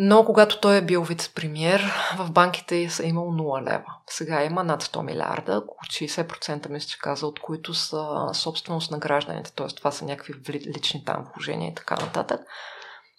Но 0.00 0.24
когато 0.24 0.60
той 0.60 0.76
е 0.76 0.84
бил 0.84 1.04
вице-премьер, 1.04 1.82
в 2.18 2.32
банките 2.32 2.76
е 2.76 3.06
имал 3.06 3.26
0 3.26 3.62
лева. 3.62 3.94
Сега 4.06 4.44
има 4.44 4.64
над 4.64 4.82
100 4.82 5.02
милиарда, 5.02 5.58
около 5.58 5.78
60% 5.78 6.68
мисля, 6.68 6.88
че 6.88 6.98
каза, 6.98 7.26
от 7.26 7.40
които 7.40 7.74
са 7.74 8.30
собственост 8.32 8.90
на 8.90 8.98
гражданите. 8.98 9.54
Т.е. 9.54 9.66
това 9.66 9.90
са 9.90 10.04
някакви 10.04 10.34
лични 10.76 11.04
там 11.04 11.26
вложения 11.34 11.70
и 11.70 11.74
така 11.74 11.96
нататък. 11.96 12.40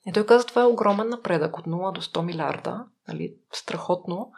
И 0.06 0.14
той 0.14 0.26
каза, 0.26 0.46
това 0.46 0.62
е 0.62 0.66
огромен 0.66 1.10
напредък 1.10 1.58
от 1.58 1.66
0 1.66 1.94
до 1.94 2.02
100 2.02 2.22
милиарда. 2.22 2.86
Нали, 3.08 3.36
страхотно. 3.52 4.32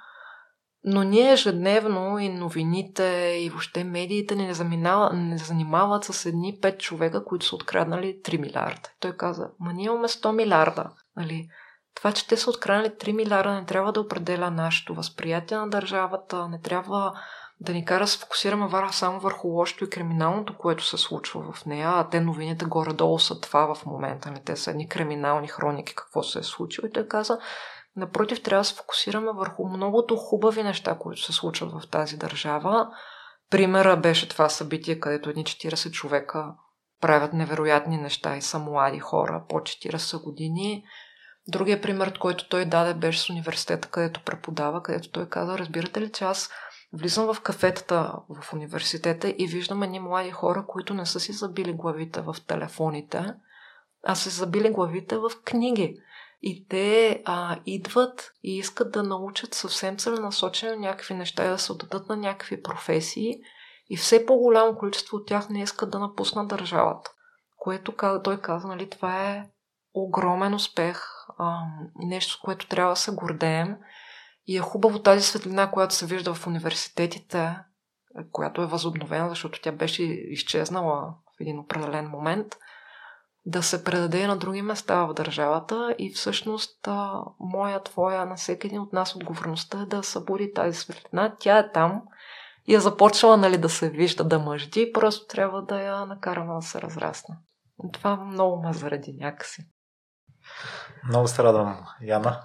Но 0.84 1.03
ние 1.03 1.32
ежедневно 1.32 2.20
и 2.20 2.30
новините, 2.30 3.38
и 3.40 3.49
въобще 3.49 3.84
медиите 3.84 4.36
не, 4.36 4.53
заминава, 4.53 5.14
не 5.14 5.38
занимават 5.38 6.03
с 6.03 6.26
едни 6.26 6.58
пет 6.62 6.80
човека, 6.80 7.26
които 7.26 7.45
са 7.45 7.56
откраднали 7.56 8.22
3 8.24 8.38
милиарда. 8.38 8.90
Той 8.99 9.18
каза, 9.18 9.49
ма 9.60 9.74
ние 9.74 9.86
имаме 9.86 10.08
100 10.08 10.32
милиарда. 10.32 10.90
Нали? 11.18 11.48
Това, 11.95 12.12
че 12.12 12.28
те 12.28 12.38
са 12.38 12.49
откраднали 12.49 12.90
3 12.90 13.12
милиарда, 13.12 13.53
не 13.53 13.66
трябва 13.66 13.91
да 13.91 14.02
определя 14.02 14.52
нашето 14.52 14.94
възприятие 14.94 15.58
на 15.58 15.70
държавата, 15.70 16.48
не 16.48 16.62
трябва 16.62 17.14
да 17.62 17.74
ни 17.74 17.86
кара 17.86 18.03
да 18.03 18.08
се 18.08 18.20
фокусираме 18.20 18.68
вара 18.68 18.94
само 18.94 19.20
върху 19.20 19.48
лошото 19.48 19.84
и 19.84 19.90
криминалното, 19.90 20.58
което 20.58 20.86
се 20.86 20.98
случва 20.98 21.53
в 21.53 21.66
нея, 21.66 21.90
а 21.90 22.10
те 22.10 22.22
новините 22.22 22.66
горе-долу 22.66 23.20
са 23.20 23.40
това 23.40 23.76
в 23.76 23.86
момента. 23.86 24.32
Не 24.32 24.44
те 24.44 24.56
са 24.56 24.72
едни 24.72 24.90
криминални 24.90 25.48
хроники, 25.48 25.95
какво 25.95 26.24
се 26.24 26.40
е 26.40 26.44
случило. 26.44 26.88
И 26.88 26.91
той 26.91 27.08
каза, 27.08 27.40
Напротив, 27.95 28.43
трябва 28.43 28.61
да 28.61 28.65
се 28.65 28.76
фокусираме 28.76 29.31
върху 29.35 29.68
многото 29.68 30.15
хубави 30.15 30.63
неща, 30.63 30.97
които 30.99 31.22
се 31.22 31.34
случват 31.34 31.72
в 31.72 31.89
тази 31.89 32.18
държава. 32.18 32.88
Примера 33.49 33.97
беше 33.97 34.30
това 34.30 34.49
събитие, 34.49 34.99
където 34.99 35.30
едни 35.30 35.43
40 35.43 35.91
човека 35.91 36.53
правят 37.01 37.34
невероятни 37.34 37.97
неща 37.97 38.38
и 38.38 38.41
са 38.41 38.59
млади 38.59 38.99
хора 38.99 39.43
по 39.49 39.55
40 39.55 40.23
години. 40.23 40.84
Другия 41.47 41.81
пример, 41.81 42.19
който 42.19 42.49
той 42.49 42.65
даде, 42.65 42.93
беше 42.93 43.19
с 43.19 43.30
университета, 43.30 43.88
където 43.88 44.23
преподава, 44.23 44.84
където 44.84 45.11
той 45.11 45.30
каза, 45.30 45.57
разбирате 45.57 46.01
ли, 46.01 46.11
че 46.11 46.23
аз 46.23 46.49
влизам 46.93 47.34
в 47.34 47.41
кафетата 47.41 48.13
в 48.30 48.53
университета 48.53 49.30
и 49.38 49.47
виждам 49.47 49.84
едни 49.84 49.99
млади 49.99 50.31
хора, 50.31 50.65
които 50.68 50.93
не 50.93 51.05
са 51.05 51.19
си 51.19 51.34
забили 51.34 51.73
главите 51.73 52.22
в 52.22 52.35
телефоните, 52.47 53.34
а 54.03 54.15
са 54.15 54.30
забили 54.30 54.69
главите 54.69 55.18
в 55.18 55.31
книги. 55.45 55.97
И 56.41 56.68
те 56.68 57.22
а, 57.26 57.59
идват 57.65 58.31
и 58.43 58.57
искат 58.57 58.91
да 58.91 59.03
научат 59.03 59.53
съвсем 59.53 59.97
целенасочено 59.97 60.76
някакви 60.76 61.13
неща 61.13 61.45
и 61.45 61.49
да 61.49 61.57
се 61.57 61.72
отдадат 61.72 62.09
на 62.09 62.18
някакви 62.18 62.61
професии. 62.61 63.41
И 63.89 63.97
все 63.97 64.26
по-голямо 64.26 64.77
количество 64.77 65.18
от 65.18 65.27
тях 65.27 65.49
не 65.49 65.61
искат 65.61 65.91
да 65.91 65.99
напуснат 65.99 66.47
държавата. 66.47 67.11
Което 67.57 67.93
той 68.23 68.41
каза, 68.41 68.68
нали, 68.68 68.89
това 68.89 69.30
е 69.30 69.45
огромен 69.93 70.53
успех, 70.53 71.01
а, 71.38 71.59
нещо, 71.95 72.34
с 72.34 72.38
което 72.38 72.68
трябва 72.68 72.91
да 72.91 72.99
се 72.99 73.11
гордеем. 73.11 73.77
И 74.47 74.57
е 74.57 74.61
хубаво 74.61 74.99
тази 74.99 75.22
светлина, 75.22 75.72
която 75.72 75.95
се 75.95 76.05
вижда 76.05 76.34
в 76.34 76.47
университетите, 76.47 77.57
която 78.31 78.61
е 78.61 78.68
възобновена, 78.68 79.30
защото 79.30 79.61
тя 79.61 79.72
беше 79.72 80.03
изчезнала 80.03 81.01
в 81.38 81.41
един 81.41 81.59
определен 81.59 82.07
момент, 82.07 82.55
да 83.45 83.63
се 83.63 83.84
предаде 83.84 84.27
на 84.27 84.38
други 84.38 84.61
места 84.61 85.05
в 85.05 85.13
държавата 85.13 85.95
и 85.97 86.13
всъщност 86.13 86.88
моя, 87.39 87.84
твоя, 87.84 88.26
на 88.26 88.35
всеки 88.35 88.68
един 88.68 88.81
от 88.81 88.93
нас 88.93 89.15
отговорността 89.15 89.81
е 89.81 89.85
да 89.85 90.03
събуди 90.03 90.53
тази 90.53 90.77
светлина. 90.77 91.35
Тя 91.39 91.57
е 91.57 91.72
там 91.72 92.01
и 92.68 92.76
е 92.76 92.80
започнала 92.80 93.38
нали, 93.38 93.57
да 93.57 93.69
се 93.69 93.89
вижда, 93.89 94.23
да 94.23 94.39
мъжди, 94.39 94.91
просто 94.93 95.27
трябва 95.27 95.61
да 95.61 95.81
я 95.81 96.05
накараме 96.05 96.53
да 96.55 96.61
се 96.61 96.81
разрасне. 96.81 97.38
Това 97.93 98.15
много 98.15 98.61
ме 98.61 98.73
заради 98.73 99.13
някакси. 99.13 99.65
Много 101.09 101.27
се 101.27 101.43
радвам, 101.43 101.85
Яна. 102.01 102.41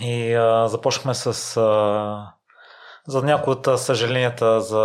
И 0.00 0.34
а, 0.34 0.68
започнахме 0.68 1.14
с 1.14 1.56
а, 1.56 2.33
за 3.08 3.22
някои 3.22 3.52
от 3.52 3.80
съжаленията 3.80 4.60
за 4.60 4.82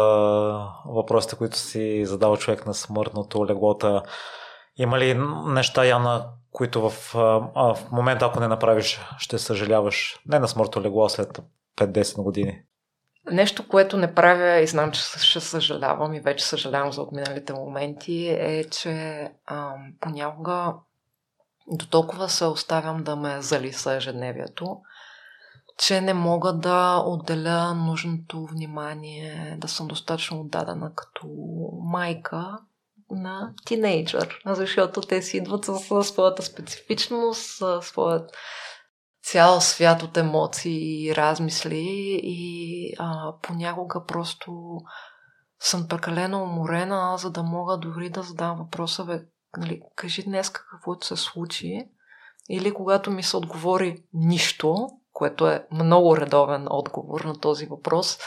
въпросите, 0.85 1.35
които 1.35 1.57
си 1.57 2.05
задава 2.05 2.37
човек 2.37 2.65
на 2.65 2.73
смъртното 2.73 3.45
леглота. 3.45 4.03
Има 4.77 4.99
ли 4.99 5.13
неща, 5.45 5.85
Яна, 5.85 6.25
които 6.51 6.89
в, 6.89 7.15
а, 7.15 7.73
в 7.73 7.91
момента, 7.91 8.25
ако 8.25 8.39
не 8.39 8.47
направиш, 8.47 9.01
ще 9.17 9.37
съжаляваш? 9.37 10.19
Не 10.25 10.39
на 10.39 10.47
смъртното 10.47 10.81
легло, 10.81 11.09
след 11.09 11.39
5-10 11.77 12.23
години. 12.23 12.61
Нещо, 13.31 13.67
което 13.67 13.97
не 13.97 14.15
правя 14.15 14.59
и 14.59 14.67
знам, 14.67 14.91
че 14.91 15.01
ще 15.01 15.39
съжалявам 15.39 16.13
и 16.13 16.19
вече 16.19 16.45
съжалявам 16.45 16.91
за 16.91 17.01
отминалите 17.01 17.53
моменти, 17.53 18.27
е, 18.27 18.63
че 18.63 19.23
а, 19.45 19.73
понякога 19.99 20.73
до 21.67 21.87
толкова 21.87 22.29
се 22.29 22.45
оставям 22.45 23.03
да 23.03 23.15
ме 23.15 23.41
залиса 23.41 23.93
ежедневието, 23.93 24.77
че 25.79 26.01
не 26.01 26.13
мога 26.13 26.53
да 26.53 27.03
отделя 27.05 27.73
нужното 27.75 28.45
внимание, 28.45 29.57
да 29.61 29.67
съм 29.67 29.87
достатъчно 29.87 30.39
отдадена 30.41 30.95
като 30.95 31.27
майка 31.83 32.57
на 33.11 33.53
тинейджър, 33.65 34.41
защото 34.45 35.01
те 35.01 35.21
си 35.21 35.37
идват 35.37 35.65
със 35.65 36.07
своята 36.07 36.43
специфичност, 36.43 37.41
със 37.57 37.85
своят 37.85 38.31
цял 39.23 39.61
свят 39.61 40.03
от 40.03 40.17
емоции 40.17 41.05
и 41.05 41.15
размисли 41.15 42.19
и 42.23 42.93
а, 42.99 43.33
понякога 43.41 44.05
просто 44.05 44.79
съм 45.59 45.87
прекалено 45.87 46.43
уморена, 46.43 47.17
за 47.17 47.31
да 47.31 47.43
мога 47.43 47.77
дори 47.77 48.09
да 48.09 48.23
задам 48.23 48.57
въпроса, 48.57 49.05
бе, 49.05 49.21
нали, 49.57 49.81
кажи 49.95 50.23
днес 50.23 50.49
какво 50.49 51.01
се 51.01 51.15
случи. 51.15 51.85
Или 52.49 52.73
когато 52.73 53.11
ми 53.11 53.23
се 53.23 53.37
отговори 53.37 54.03
нищо, 54.13 54.89
което 55.19 55.47
е 55.47 55.67
много 55.71 56.17
редовен 56.17 56.67
отговор 56.69 57.21
на 57.21 57.39
този 57.39 57.65
въпрос, 57.65 58.19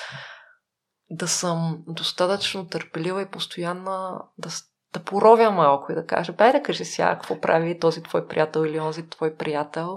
да 1.11 1.29
съм 1.29 1.85
достатъчно 1.87 2.69
търпелива 2.69 3.23
и 3.23 3.31
постоянна 3.31 4.23
да, 4.39 4.49
да 4.93 5.01
поровя 5.01 5.51
малко 5.51 5.93
и 5.93 5.95
да 5.95 6.07
кажа, 6.07 6.33
бай 6.33 6.53
да 6.53 6.63
кажи 6.63 6.85
сега 6.85 7.15
какво 7.15 7.41
прави 7.41 7.79
този 7.79 8.03
твой 8.03 8.27
приятел 8.27 8.61
или 8.61 8.81
онзи 8.81 9.09
твой 9.09 9.37
приятел 9.37 9.97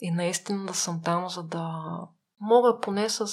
и 0.00 0.10
наистина 0.10 0.66
да 0.66 0.74
съм 0.74 1.00
там, 1.04 1.28
за 1.28 1.42
да 1.42 1.68
мога 2.40 2.80
поне 2.80 3.08
с 3.08 3.26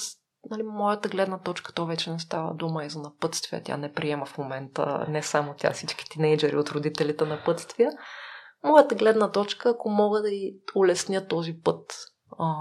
нали, 0.50 0.62
моята 0.62 1.08
гледна 1.08 1.38
точка, 1.38 1.72
то 1.72 1.86
вече 1.86 2.10
не 2.10 2.18
става 2.18 2.54
дума 2.54 2.84
и 2.84 2.90
за 2.90 3.00
напътствия. 3.00 3.62
Тя 3.64 3.76
не 3.76 3.92
приема 3.92 4.26
в 4.26 4.38
момента 4.38 5.06
не 5.08 5.22
само 5.22 5.54
тя, 5.58 5.72
всички 5.72 6.10
тинейджери 6.10 6.56
от 6.56 6.70
родителите 6.70 7.24
на 7.24 7.42
пътствия. 7.44 7.90
Моята 8.64 8.94
гледна 8.94 9.30
точка, 9.30 9.70
ако 9.70 9.90
мога 9.90 10.22
да 10.22 10.30
и 10.30 10.56
улесня 10.74 11.26
този 11.26 11.60
път, 11.64 12.11
а, 12.42 12.54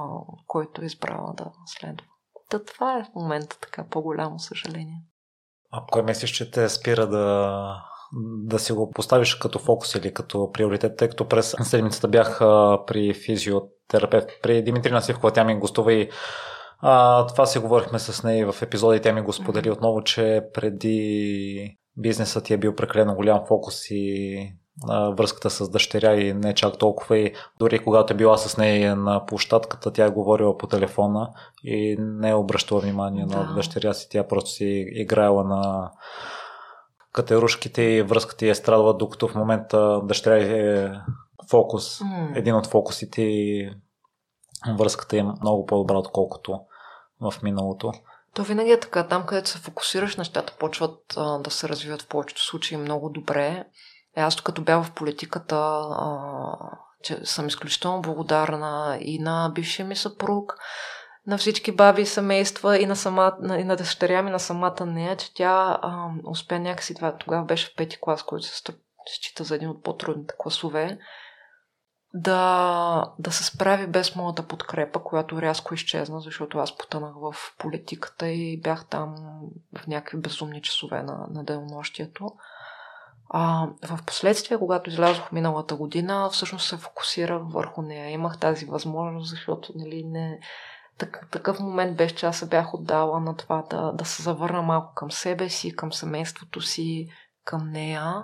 който 0.48 0.82
е 0.82 0.86
избрала 0.86 1.34
да 1.38 1.52
следва. 1.66 2.06
Та 2.50 2.64
това 2.64 3.00
е 3.00 3.04
в 3.04 3.16
момента 3.16 3.58
така 3.62 3.86
по-голямо 3.90 4.40
съжаление. 4.40 5.04
А 5.72 5.86
кой 5.92 6.04
мислиш, 6.04 6.32
че 6.32 6.52
те 6.52 6.70
спира 6.70 7.08
да, 7.08 7.76
да 8.44 8.60
си 8.60 8.74
го 8.74 8.92
поставиш 8.92 9.36
като 9.36 9.60
фокус 9.60 9.96
или 9.96 10.14
като 10.14 10.52
приоритет, 10.52 10.98
тъй 10.98 11.10
като 11.10 11.28
през 11.28 11.56
седмицата 11.62 12.08
бях 12.08 12.40
при 12.88 13.14
физиотерапевт, 13.14 14.30
при 14.44 14.64
Димитрина 14.64 15.02
Сивкова, 15.02 15.34
тя 15.34 15.44
ми 15.44 15.60
гостува 15.60 15.94
и 15.94 16.10
а, 16.80 17.28
това 17.28 17.46
си 17.46 17.60
говорихме 17.60 18.00
с 18.00 18.24
нея 18.24 18.52
в 18.52 18.62
епизода 18.62 18.96
и 18.96 19.02
тя 19.02 19.14
ми 19.14 19.22
го 19.22 19.34
сподели 19.34 19.72
отново, 19.72 20.04
че 20.04 20.42
преди 20.54 21.78
бизнесът 21.98 22.44
ти 22.46 22.54
е 22.54 22.58
бил 22.58 22.76
прекалено 22.76 23.16
голям 23.16 23.46
фокус 23.48 23.90
и 23.90 24.54
връзката 25.18 25.50
с 25.50 25.70
дъщеря 25.70 26.16
и 26.16 26.34
не 26.34 26.54
чак 26.54 26.78
толкова 26.78 27.18
и 27.18 27.34
дори 27.60 27.80
когато 27.80 28.14
е 28.14 28.18
била 28.18 28.38
с 28.38 28.58
нея 28.58 28.96
на 28.96 29.26
площадката, 29.26 29.94
тя 29.94 30.06
е 30.06 30.10
говорила 30.10 30.58
по 30.58 30.68
телефона 30.68 31.30
и 31.64 31.96
не 32.00 32.30
е 32.30 32.36
обръщала 32.36 32.82
внимание 32.82 33.26
да. 33.26 33.38
на 33.38 33.56
дъщеря 33.56 33.94
си, 33.94 34.08
тя 34.12 34.28
просто 34.28 34.50
си 34.50 34.86
играела 34.88 35.44
на 35.44 35.92
катерушките 37.14 37.82
и 37.82 38.02
връзката 38.02 38.48
е 38.48 38.56
страдала, 38.56 38.98
докато 38.98 39.28
в 39.28 39.36
момента 39.36 40.02
дъщеря 40.04 40.38
е 40.38 40.92
фокус, 41.50 42.00
mm. 42.00 42.38
един 42.38 42.56
от 42.56 42.68
фокусите 42.68 43.22
и 43.22 43.72
връзката 44.78 45.18
е 45.18 45.24
много 45.24 45.66
по-добра, 45.66 45.98
отколкото 45.98 46.60
в 47.22 47.34
миналото. 47.44 47.92
То 48.34 48.44
винаги 48.44 48.72
е 48.72 48.80
така. 48.80 49.08
Там, 49.08 49.26
където 49.26 49.50
се 49.50 49.58
фокусираш, 49.58 50.18
нещата 50.18 50.54
почват 50.60 51.14
а, 51.18 51.38
да 51.38 51.52
се 51.52 51.70
развиват 51.70 52.02
в 52.02 52.08
повечето 52.08 52.44
случаи 52.44 52.78
много 52.78 53.10
добре. 53.10 53.66
Е, 54.18 54.22
аз 54.22 54.42
като 54.42 54.62
бях 54.62 54.86
в 54.86 54.92
политиката, 54.92 55.56
а, 55.56 56.56
че 57.04 57.26
съм 57.26 57.48
изключително 57.48 58.02
благодарна 58.02 58.98
и 59.02 59.20
на 59.20 59.52
бившия 59.56 59.86
ми 59.86 59.96
съпруг, 59.96 60.56
на 61.28 61.38
всички 61.38 61.72
баби 61.72 62.02
и 62.02 62.06
семейства 62.06 62.80
и 62.80 62.86
на, 62.86 62.96
сама, 62.96 63.38
и 63.60 63.64
на 63.64 63.76
дъщеря 63.76 64.22
ми, 64.22 64.32
на 64.32 64.40
самата 64.40 64.86
нея, 64.86 65.18
че 65.18 65.34
тя 65.34 65.80
а, 65.82 66.10
успя 66.26 66.60
някакси 66.60 66.96
това. 66.96 67.18
Тогава 67.18 67.46
беше 67.46 67.68
в 67.68 67.76
пети 67.76 67.98
клас, 68.02 68.24
който 68.24 68.46
се 68.46 68.64
счита 69.06 69.44
за 69.44 69.56
един 69.56 69.70
от 69.70 69.84
по-трудните 69.84 70.34
класове 70.38 70.98
да, 72.14 73.14
да 73.20 73.32
се 73.32 73.44
справи 73.44 73.88
без 73.88 74.16
моята 74.16 74.48
подкрепа, 74.48 75.04
която 75.04 75.42
рязко 75.42 75.74
изчезна, 75.74 76.20
защото 76.22 76.58
аз 76.58 76.78
потънах 76.78 77.14
в 77.16 77.36
политиката 77.58 78.30
и 78.30 78.62
бях 78.62 78.86
там 78.86 79.16
в 79.78 79.88
някакви 79.88 80.18
безумни 80.18 80.62
часове 80.62 81.04
на, 81.04 81.28
на 81.32 81.44
денонощието. 81.44 82.32
А, 83.34 83.68
в 83.88 84.00
последствие, 84.06 84.58
когато 84.58 84.90
излязох 84.90 85.32
миналата 85.32 85.76
година, 85.76 86.30
всъщност 86.32 86.70
се 86.70 86.78
фокусирах 86.78 87.42
върху 87.46 87.82
нея. 87.82 88.10
Имах 88.10 88.40
тази 88.40 88.66
възможност, 88.66 89.30
защото 89.30 89.74
нали, 89.76 90.04
не, 90.04 90.40
так, 90.98 91.28
такъв 91.32 91.60
момент 91.60 91.98
беше, 91.98 92.16
че 92.16 92.26
аз 92.26 92.38
се 92.38 92.48
бях 92.48 92.74
отдала 92.74 93.20
на 93.20 93.36
това 93.36 93.64
да, 93.70 93.92
да 93.92 94.06
се 94.06 94.24
завърна 94.24 94.62
малко 94.62 94.94
към 94.96 95.12
себе 95.12 95.50
си, 95.50 95.76
към 95.76 95.94
семейството 95.94 96.62
си, 96.62 97.08
към 97.46 97.70
нея. 97.70 98.24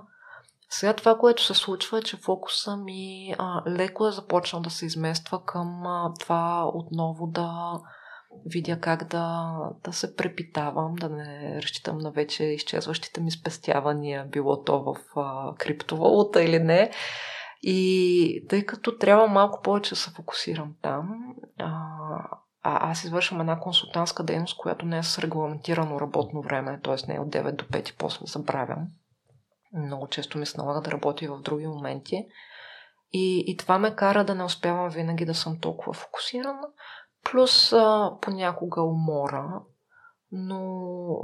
Сега 0.70 0.94
това, 0.94 1.18
което 1.18 1.44
се 1.44 1.54
случва 1.54 1.98
е, 1.98 2.02
че 2.02 2.18
фокуса 2.18 2.78
ми 2.78 3.34
а, 3.38 3.62
леко 3.68 4.08
е 4.08 4.12
започнал 4.12 4.62
да 4.62 4.70
се 4.70 4.86
измества 4.86 5.46
към 5.46 5.86
а, 5.86 6.14
това 6.20 6.72
отново 6.74 7.28
да 7.28 7.80
видя 8.46 8.80
как 8.80 9.04
да, 9.04 9.54
да 9.84 9.94
се 9.94 10.16
препитавам, 10.16 10.96
да 10.96 11.10
не 11.10 11.60
разчитам 11.62 11.98
на 11.98 12.12
вече 12.12 12.44
изчезващите 12.44 13.22
ми 13.22 13.32
спестявания, 13.32 14.26
било 14.26 14.64
то 14.64 14.84
в 14.84 15.20
а, 15.20 15.56
криптовалута 15.56 16.44
или 16.44 16.60
не. 16.60 16.92
И 17.62 18.46
тъй 18.50 18.66
като 18.66 18.98
трябва 18.98 19.28
малко 19.28 19.62
повече 19.62 19.90
да 19.90 19.96
се 19.96 20.12
фокусирам 20.12 20.74
там, 20.82 21.36
а, 21.60 21.80
а 22.64 22.92
аз 22.92 23.04
извършвам 23.04 23.42
една 23.42 23.60
консултантска 23.60 24.24
дейност, 24.24 24.58
която 24.58 24.86
не 24.86 24.98
е 24.98 25.04
с 25.04 25.20
регламентирано 25.20 26.00
работно 26.00 26.42
време, 26.42 26.80
т.е. 26.84 26.96
не 27.08 27.16
е 27.16 27.20
от 27.20 27.28
9 27.28 27.52
до 27.52 27.66
5 27.66 27.90
и 27.90 27.98
после 27.98 28.26
забравям. 28.26 28.88
Много 29.74 30.08
често 30.08 30.38
ми 30.38 30.46
се 30.46 30.58
налага 30.58 30.82
да 30.82 30.92
работя 30.92 31.26
и 31.26 31.28
в 31.28 31.42
други 31.42 31.68
моменти. 31.68 32.26
И, 33.12 33.44
и 33.48 33.58
това 33.58 33.80
ме 33.80 33.96
кара 33.96 34.26
да 34.26 34.36
не 34.36 34.44
успявам 34.44 34.90
винаги 34.90 35.26
да 35.26 35.36
съм 35.36 35.60
толкова 35.60 35.94
фокусирана. 35.94 36.68
Плюс 37.32 37.74
а, 37.74 38.12
понякога 38.22 38.82
умора. 38.82 39.62
Но 40.32 41.18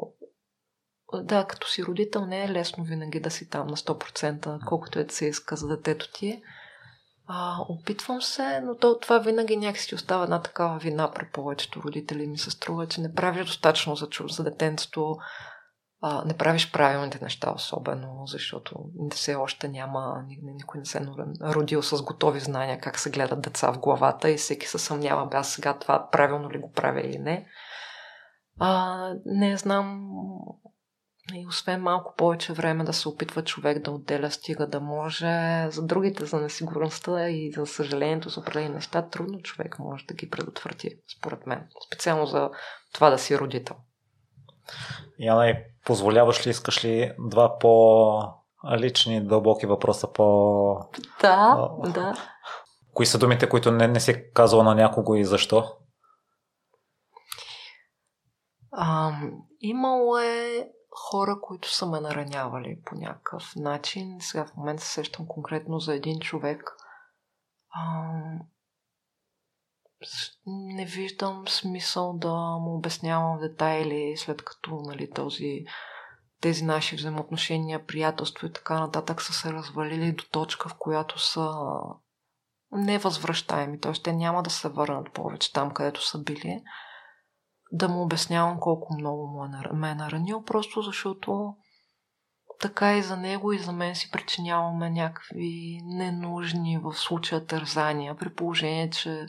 да, 1.13 1.45
като 1.45 1.69
си 1.69 1.83
родител 1.83 2.25
не 2.25 2.43
е 2.43 2.49
лесно 2.49 2.83
винаги 2.83 3.19
да 3.19 3.31
си 3.31 3.49
там 3.49 3.67
на 3.67 3.77
100%, 3.77 4.65
колкото 4.65 4.99
е 4.99 5.03
да 5.03 5.13
се 5.13 5.25
иска 5.25 5.55
за 5.55 5.67
детето 5.67 6.11
ти. 6.13 6.41
А, 7.27 7.57
опитвам 7.69 8.21
се, 8.21 8.61
но 8.61 8.77
то, 8.77 8.99
това 8.99 9.19
винаги 9.19 9.57
някакси 9.57 9.95
остава 9.95 10.23
една 10.23 10.41
такава 10.41 10.79
вина 10.79 11.11
при 11.11 11.29
повечето 11.33 11.83
родители. 11.83 12.27
Ми 12.27 12.37
се 12.37 12.51
струва, 12.51 12.87
че 12.87 13.01
не 13.01 13.13
правиш 13.13 13.45
достатъчно 13.45 13.95
за, 13.95 14.07
за 14.29 14.43
детенцето 14.43 15.17
а, 16.05 16.23
не 16.25 16.37
правиш 16.37 16.71
правилните 16.71 17.19
неща, 17.21 17.53
особено 17.55 18.23
защото 18.25 18.75
все 19.11 19.35
още 19.35 19.67
няма, 19.67 20.23
никой 20.41 20.79
не 20.79 20.85
се 20.85 20.97
е 20.97 21.01
родил 21.41 21.83
с 21.83 22.03
готови 22.03 22.39
знания 22.39 22.79
как 22.79 22.99
се 22.99 23.09
гледат 23.09 23.41
деца 23.41 23.71
в 23.71 23.79
главата 23.79 24.29
и 24.29 24.37
всеки 24.37 24.67
се 24.67 24.79
съмнява, 24.79 25.25
бе 25.25 25.37
аз 25.37 25.49
сега 25.49 25.73
това 25.73 26.09
правилно 26.11 26.51
ли 26.51 26.57
го 26.57 26.71
правя 26.71 27.01
или 27.01 27.19
не. 27.19 27.47
А, 28.59 29.09
не 29.25 29.57
знам 29.57 30.09
и 31.33 31.47
освен 31.47 31.81
малко 31.81 32.13
повече 32.17 32.53
време 32.53 32.83
да 32.83 32.93
се 32.93 33.09
опитва 33.09 33.43
човек 33.43 33.79
да 33.79 33.91
отделя, 33.91 34.31
стига 34.31 34.67
да 34.67 34.79
може 34.79 35.67
за 35.69 35.85
другите, 35.85 36.25
за 36.25 36.41
несигурността 36.41 37.29
и 37.29 37.51
за 37.51 37.65
съжалението 37.65 38.29
за 38.29 38.39
определени 38.39 38.73
неща, 38.73 39.01
трудно 39.01 39.41
човек 39.41 39.79
може 39.79 40.05
да 40.05 40.13
ги 40.13 40.29
предотврати, 40.29 40.89
според 41.17 41.47
мен. 41.47 41.67
Специално 41.87 42.25
за 42.25 42.49
това 42.93 43.09
да 43.09 43.17
си 43.17 43.39
родител. 43.39 43.75
Яна, 45.19 45.57
позволяваш 45.85 46.47
ли, 46.47 46.49
искаш 46.49 46.85
ли 46.85 47.15
два 47.19 47.59
по 47.59 48.19
лични, 48.77 49.27
дълбоки 49.27 49.65
въпроса 49.65 50.13
по... 50.13 50.77
Да, 51.21 51.69
да. 51.83 52.13
Кои 52.93 53.05
са 53.05 53.17
думите, 53.17 53.49
които 53.49 53.71
не, 53.71 53.87
не 53.87 53.99
си 53.99 54.31
казала 54.33 54.63
на 54.63 54.75
някого 54.75 55.15
и 55.15 55.25
защо? 55.25 55.71
А, 58.71 59.11
имало 59.59 60.17
е 60.17 60.69
хора, 60.91 61.39
които 61.41 61.73
са 61.73 61.85
ме 61.85 61.99
наранявали 61.99 62.81
по 62.85 62.95
някакъв 62.95 63.55
начин. 63.55 64.17
Сега 64.19 64.45
в 64.45 64.55
момента 64.55 64.83
се 64.83 64.89
сещам 64.89 65.27
конкретно 65.27 65.79
за 65.79 65.95
един 65.95 66.19
човек. 66.19 66.77
А, 67.73 68.11
не 70.45 70.85
виждам 70.85 71.47
смисъл 71.47 72.13
да 72.17 72.33
му 72.33 72.75
обяснявам 72.75 73.39
детайли, 73.39 74.13
след 74.17 74.45
като 74.45 74.75
нали, 74.75 75.11
този, 75.11 75.65
тези 76.41 76.63
наши 76.63 76.95
взаимоотношения, 76.95 77.85
приятелство 77.85 78.47
и 78.47 78.53
така 78.53 78.79
нататък 78.79 79.21
са 79.21 79.33
се 79.33 79.53
развалили 79.53 80.11
до 80.11 80.23
точка, 80.31 80.69
в 80.69 80.75
която 80.79 81.19
са 81.19 81.51
невъзвръщаеми. 82.71 83.79
Т.е. 83.79 83.93
те 83.93 84.13
няма 84.13 84.43
да 84.43 84.49
се 84.49 84.69
върнат 84.69 85.13
повече 85.13 85.53
там, 85.53 85.71
където 85.71 86.07
са 86.07 86.19
били 86.19 86.63
да 87.71 87.89
му 87.89 88.01
обяснявам 88.01 88.59
колко 88.59 88.93
много 88.93 89.27
му 89.27 89.45
е, 89.45 89.73
ме 89.73 89.89
е 89.89 89.95
наранил, 89.95 90.43
просто 90.43 90.81
защото 90.81 91.55
така 92.59 92.97
и 92.97 93.01
за 93.01 93.17
него 93.17 93.53
и 93.53 93.59
за 93.59 93.71
мен 93.71 93.95
си 93.95 94.11
причиняваме 94.11 94.89
някакви 94.89 95.81
ненужни 95.83 96.77
в 96.77 96.93
случая 96.93 97.45
тързания, 97.45 98.15
при 98.15 98.33
положение, 98.33 98.89
че 98.89 99.25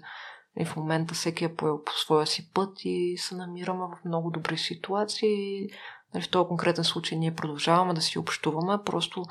и 0.58 0.64
в 0.64 0.76
момента 0.76 1.14
всеки 1.14 1.44
е 1.44 1.54
поел 1.54 1.84
по 1.84 1.92
своя 1.92 2.26
си 2.26 2.50
път 2.52 2.70
и 2.84 3.16
се 3.18 3.34
намираме 3.34 3.84
в 3.84 4.04
много 4.04 4.30
добри 4.30 4.58
ситуации. 4.58 5.68
Нали, 6.14 6.24
в 6.24 6.30
този 6.30 6.48
конкретен 6.48 6.84
случай 6.84 7.18
ние 7.18 7.34
продължаваме 7.34 7.94
да 7.94 8.00
си 8.00 8.18
общуваме, 8.18 8.78
просто 8.84 9.24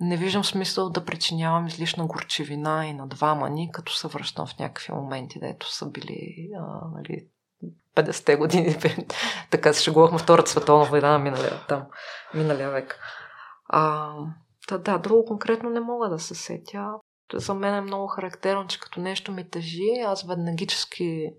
не 0.00 0.16
виждам 0.16 0.44
смисъл 0.44 0.90
да 0.90 1.04
причинявам 1.04 1.66
излишна 1.66 2.06
горчевина 2.06 2.86
и 2.86 2.92
на 2.92 3.06
двама 3.06 3.50
ни, 3.50 3.72
като 3.72 3.92
се 3.92 4.08
връщам 4.08 4.46
в 4.46 4.58
някакви 4.58 4.92
моменти, 4.92 5.38
дето 5.40 5.72
са 5.72 5.90
били 5.90 6.48
а, 6.58 6.88
нали, 6.94 7.26
50-те 7.96 8.36
години. 8.36 8.76
така 9.50 9.72
се 9.72 9.82
шегувахме 9.82 10.18
Втората 10.18 10.50
световна 10.50 10.84
война 10.84 11.10
на 11.10 11.18
миналия, 11.18 11.66
там, 11.68 11.86
миналия 12.34 12.70
век. 12.70 12.98
А, 13.68 14.12
да, 14.68 14.78
да, 14.78 14.98
друго 14.98 15.24
конкретно 15.24 15.70
не 15.70 15.80
мога 15.80 16.08
да 16.08 16.18
се 16.18 16.34
сетя. 16.34 16.88
За 17.34 17.54
мен 17.54 17.74
е 17.74 17.80
много 17.80 18.06
характерно, 18.06 18.66
че 18.66 18.80
като 18.80 19.00
нещо 19.00 19.32
ми 19.32 19.50
тежи, 19.50 20.00
аз 20.06 20.22
веднагически 20.22 21.32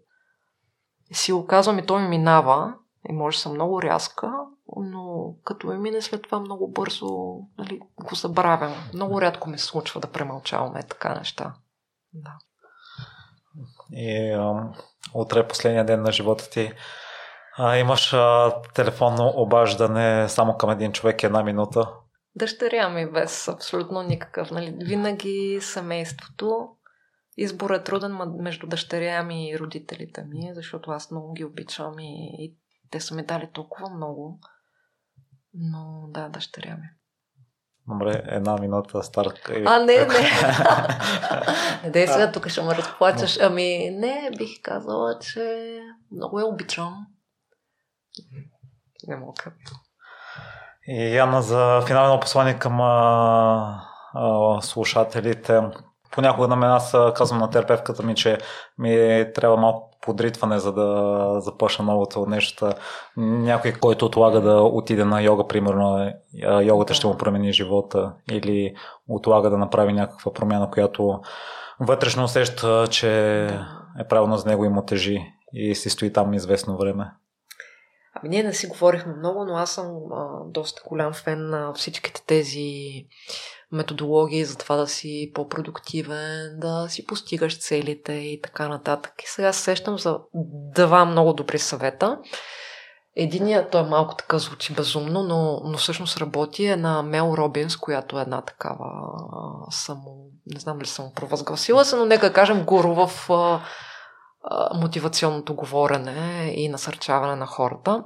си 1.12 1.32
го 1.32 1.48
казвам 1.48 1.80
и 1.80 1.86
то 1.86 2.00
ми 2.00 2.08
минава. 2.08 2.74
И 3.10 3.14
може 3.14 3.40
съм 3.40 3.54
много 3.54 3.82
рязка, 3.82 4.32
но 4.78 5.34
като 5.44 5.68
ми 5.68 5.78
мине 5.78 6.02
след 6.02 6.22
това 6.22 6.40
много 6.40 6.68
бързо 6.68 7.08
нали, 7.58 7.80
го 8.04 8.16
забравям. 8.16 8.74
Много 8.94 9.22
рядко 9.22 9.50
ми 9.50 9.58
случва 9.58 10.02
да 10.02 10.12
премълчаваме 10.12 10.84
така 10.84 11.16
неща. 11.16 11.54
Да. 12.14 12.38
И 13.92 14.32
а, 14.32 14.70
утре 15.14 15.40
е 15.40 15.48
последния 15.48 15.86
ден 15.86 16.02
на 16.02 16.12
живота 16.12 16.50
ти. 16.50 16.72
А, 17.58 17.78
имаш 17.78 18.14
а, 18.14 18.54
телефонно 18.74 19.34
обаждане 19.36 20.30
само 20.30 20.58
към 20.58 20.70
един 20.70 20.92
човек 20.92 21.24
една 21.24 21.44
минута. 21.44 21.90
Дъщеря 22.36 22.90
ми 22.90 23.12
без 23.12 23.48
абсолютно 23.48 24.04
никакъв. 24.04 24.52
Нали? 24.52 24.78
Винаги 24.82 25.60
семейството. 25.62 26.70
Избор 27.38 27.70
е 27.70 27.84
труден 27.84 28.20
между 28.40 28.68
дъщеря 28.68 29.24
ми 29.24 29.50
и 29.50 29.60
родителите 29.60 30.24
ми, 30.24 30.52
защото 30.54 30.92
аз 30.92 31.12
много 31.12 31.34
ги 31.34 31.46
обичам 31.46 32.00
и, 32.00 32.36
и 32.40 32.58
те 32.92 33.00
са 33.00 33.16
ми 33.16 33.26
дали 33.26 33.50
толкова 33.54 33.90
много. 33.90 34.40
Но 35.54 36.08
да, 36.10 36.30
дъщеря 36.30 36.76
ми. 36.76 36.90
Добре, 37.88 38.24
една 38.26 38.58
минута 38.58 39.04
старт. 39.04 39.50
А, 39.66 39.80
не, 39.80 40.06
не. 40.06 40.30
не 41.84 41.90
дей 41.90 42.08
сега, 42.08 42.32
тук 42.32 42.48
ще 42.48 42.62
ме 42.62 42.76
разплачеш. 42.76 43.38
Ами, 43.42 43.90
не, 43.90 44.32
бих 44.38 44.62
казала, 44.62 45.20
че 45.20 45.80
много 46.12 46.40
я 46.40 46.46
обичам. 46.46 47.08
Не 49.08 49.16
мога. 49.16 49.54
И 50.88 51.16
Яна, 51.16 51.42
за 51.42 51.82
финално 51.88 52.20
послание 52.20 52.60
към 52.60 52.82
а, 52.82 53.82
а, 54.14 54.62
слушателите. 54.62 55.62
Понякога 56.12 56.48
на 56.48 56.56
мен 56.56 56.70
аз 56.70 56.98
казвам 57.16 57.40
на 57.40 57.50
терапевката 57.50 58.04
ми, 58.04 58.16
че 58.16 58.38
ми 58.78 59.26
трябва 59.36 59.58
малко 59.58 59.90
подритване, 60.02 60.60
за 60.60 60.74
да 60.74 61.40
започна 61.40 61.86
новото 61.86 62.26
нещо. 62.26 62.70
Някой, 63.18 63.74
който 63.74 64.06
отлага 64.06 64.42
да 64.42 64.62
отиде 64.62 65.06
на 65.06 65.22
йога, 65.22 65.48
примерно, 65.48 66.14
йогата 66.62 66.94
ще 66.94 67.08
му 67.08 67.18
промени 67.18 67.54
живота 67.54 68.14
или 68.32 68.76
отлага 69.10 69.50
да 69.50 69.58
направи 69.58 69.94
някаква 69.94 70.34
промяна, 70.34 70.72
която 70.72 71.20
вътрешно 71.80 72.24
усеща, 72.24 72.88
че 72.90 73.46
е 74.00 74.08
правилно 74.10 74.38
за 74.38 74.50
него 74.50 74.66
и 74.66 74.70
му 74.70 74.86
тежи 74.86 75.34
и 75.54 75.76
си 75.76 75.90
стои 75.90 76.14
там 76.14 76.34
известно 76.34 76.78
време. 76.78 77.12
Ами 78.16 78.30
ние 78.30 78.44
не 78.44 78.54
си 78.54 78.68
говорихме 78.68 79.14
много, 79.14 79.46
но 79.46 79.56
аз 79.56 79.72
съм 79.72 79.86
а, 80.14 80.26
доста 80.46 80.82
голям 80.88 81.14
фен 81.14 81.50
на 81.50 81.74
всичките 81.74 82.24
тези 82.26 83.06
методологии 83.72 84.46
за 84.46 84.58
това 84.58 84.76
да 84.76 84.88
си 84.88 85.32
по-продуктивен, 85.34 86.60
да 86.60 86.86
си 86.90 87.06
постигаш 87.06 87.60
целите 87.60 88.14
и 88.14 88.42
така 88.42 88.68
нататък. 88.68 89.14
И 89.24 89.28
сега 89.28 89.54
се 89.54 89.62
сещам 89.62 90.00
за 90.00 90.20
два 90.74 91.06
много 91.06 91.34
добри 91.34 91.60
съвета. 91.60 92.20
Единият, 93.16 93.72
той 93.72 93.82
е 93.82 93.90
малко 93.90 94.16
така 94.16 94.38
звучи 94.38 94.74
безумно, 94.74 95.24
но, 95.24 95.62
но 95.64 95.78
всъщност 95.78 96.18
работи 96.18 96.66
е 96.66 96.76
на 96.76 97.04
Мел 97.04 97.34
Робинс, 97.38 97.78
която 97.78 98.20
е 98.20 98.22
една 98.22 98.42
такава 98.42 98.86
само, 99.70 100.16
не 100.54 100.60
знам 100.60 100.80
ли 100.80 100.86
съм 100.86 101.12
провъзгласила 101.16 101.86
се, 101.86 101.96
но 101.96 102.06
нека 102.06 102.34
кажем 102.34 102.66
гуру 102.66 102.94
в 102.94 103.30
мотивационното 104.76 105.56
говорене 105.56 106.54
и 106.56 106.70
насърчаване 106.70 107.36
на 107.36 107.46
хората. 107.46 108.04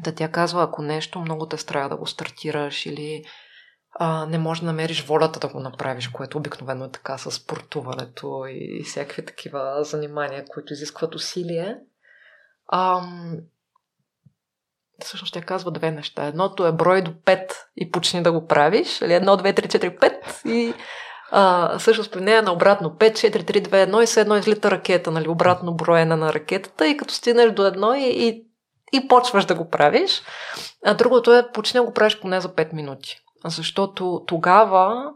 Да 0.00 0.14
тя 0.14 0.28
казва, 0.28 0.62
ако 0.62 0.82
нещо 0.82 1.18
много 1.18 1.46
те 1.46 1.56
страя 1.58 1.88
да 1.88 1.96
го 1.96 2.06
стартираш 2.06 2.86
или 2.86 3.24
а, 3.98 4.26
не 4.26 4.38
можеш 4.38 4.60
да 4.60 4.66
намериш 4.66 5.04
волята 5.04 5.40
да 5.40 5.48
го 5.48 5.60
направиш, 5.60 6.08
което 6.08 6.38
обикновено 6.38 6.84
е 6.84 6.90
така 6.90 7.18
с 7.18 7.30
спортуването 7.30 8.44
и, 8.48 8.82
всякакви 8.84 9.24
такива 9.24 9.84
занимания, 9.84 10.44
които 10.48 10.72
изискват 10.72 11.14
усилие. 11.14 11.76
А, 12.68 13.02
всъщност 15.00 15.28
ще 15.28 15.40
казва 15.40 15.70
две 15.70 15.90
неща. 15.90 16.26
Едното 16.26 16.66
е 16.66 16.72
брой 16.72 17.02
до 17.02 17.10
5 17.10 17.52
и 17.76 17.90
почни 17.90 18.22
да 18.22 18.32
го 18.32 18.46
правиш. 18.46 19.00
Или 19.00 19.14
едно, 19.14 19.36
две, 19.36 19.52
три, 19.52 19.68
четири, 19.68 19.96
пет 19.96 20.42
и 20.44 20.74
а, 21.30 21.78
всъщност 21.78 22.12
при 22.12 22.20
нея 22.20 22.42
на 22.42 22.52
обратно 22.52 22.90
5, 22.90 23.12
4, 23.12 23.42
3, 23.42 23.68
2, 23.68 23.90
1 23.90 24.02
и 24.02 24.06
се 24.06 24.20
едно 24.20 24.36
излита 24.36 24.70
ракета, 24.70 25.10
нали, 25.10 25.28
обратно 25.28 25.74
броене 25.74 26.16
на 26.16 26.32
ракетата 26.32 26.88
и 26.88 26.96
като 26.96 27.14
стигнеш 27.14 27.52
до 27.52 27.66
едно 27.66 27.94
и, 27.94 28.04
и, 28.04 28.44
и 28.92 29.08
почваш 29.08 29.44
да 29.44 29.54
го 29.54 29.70
правиш. 29.70 30.22
А 30.84 30.94
другото 30.94 31.34
е 31.34 31.52
почни 31.52 31.80
да 31.80 31.86
го 31.86 31.92
правиш 31.92 32.20
поне 32.20 32.40
за 32.40 32.48
5 32.48 32.72
минути. 32.72 33.16
Защото 33.44 34.22
тогава, 34.26 35.10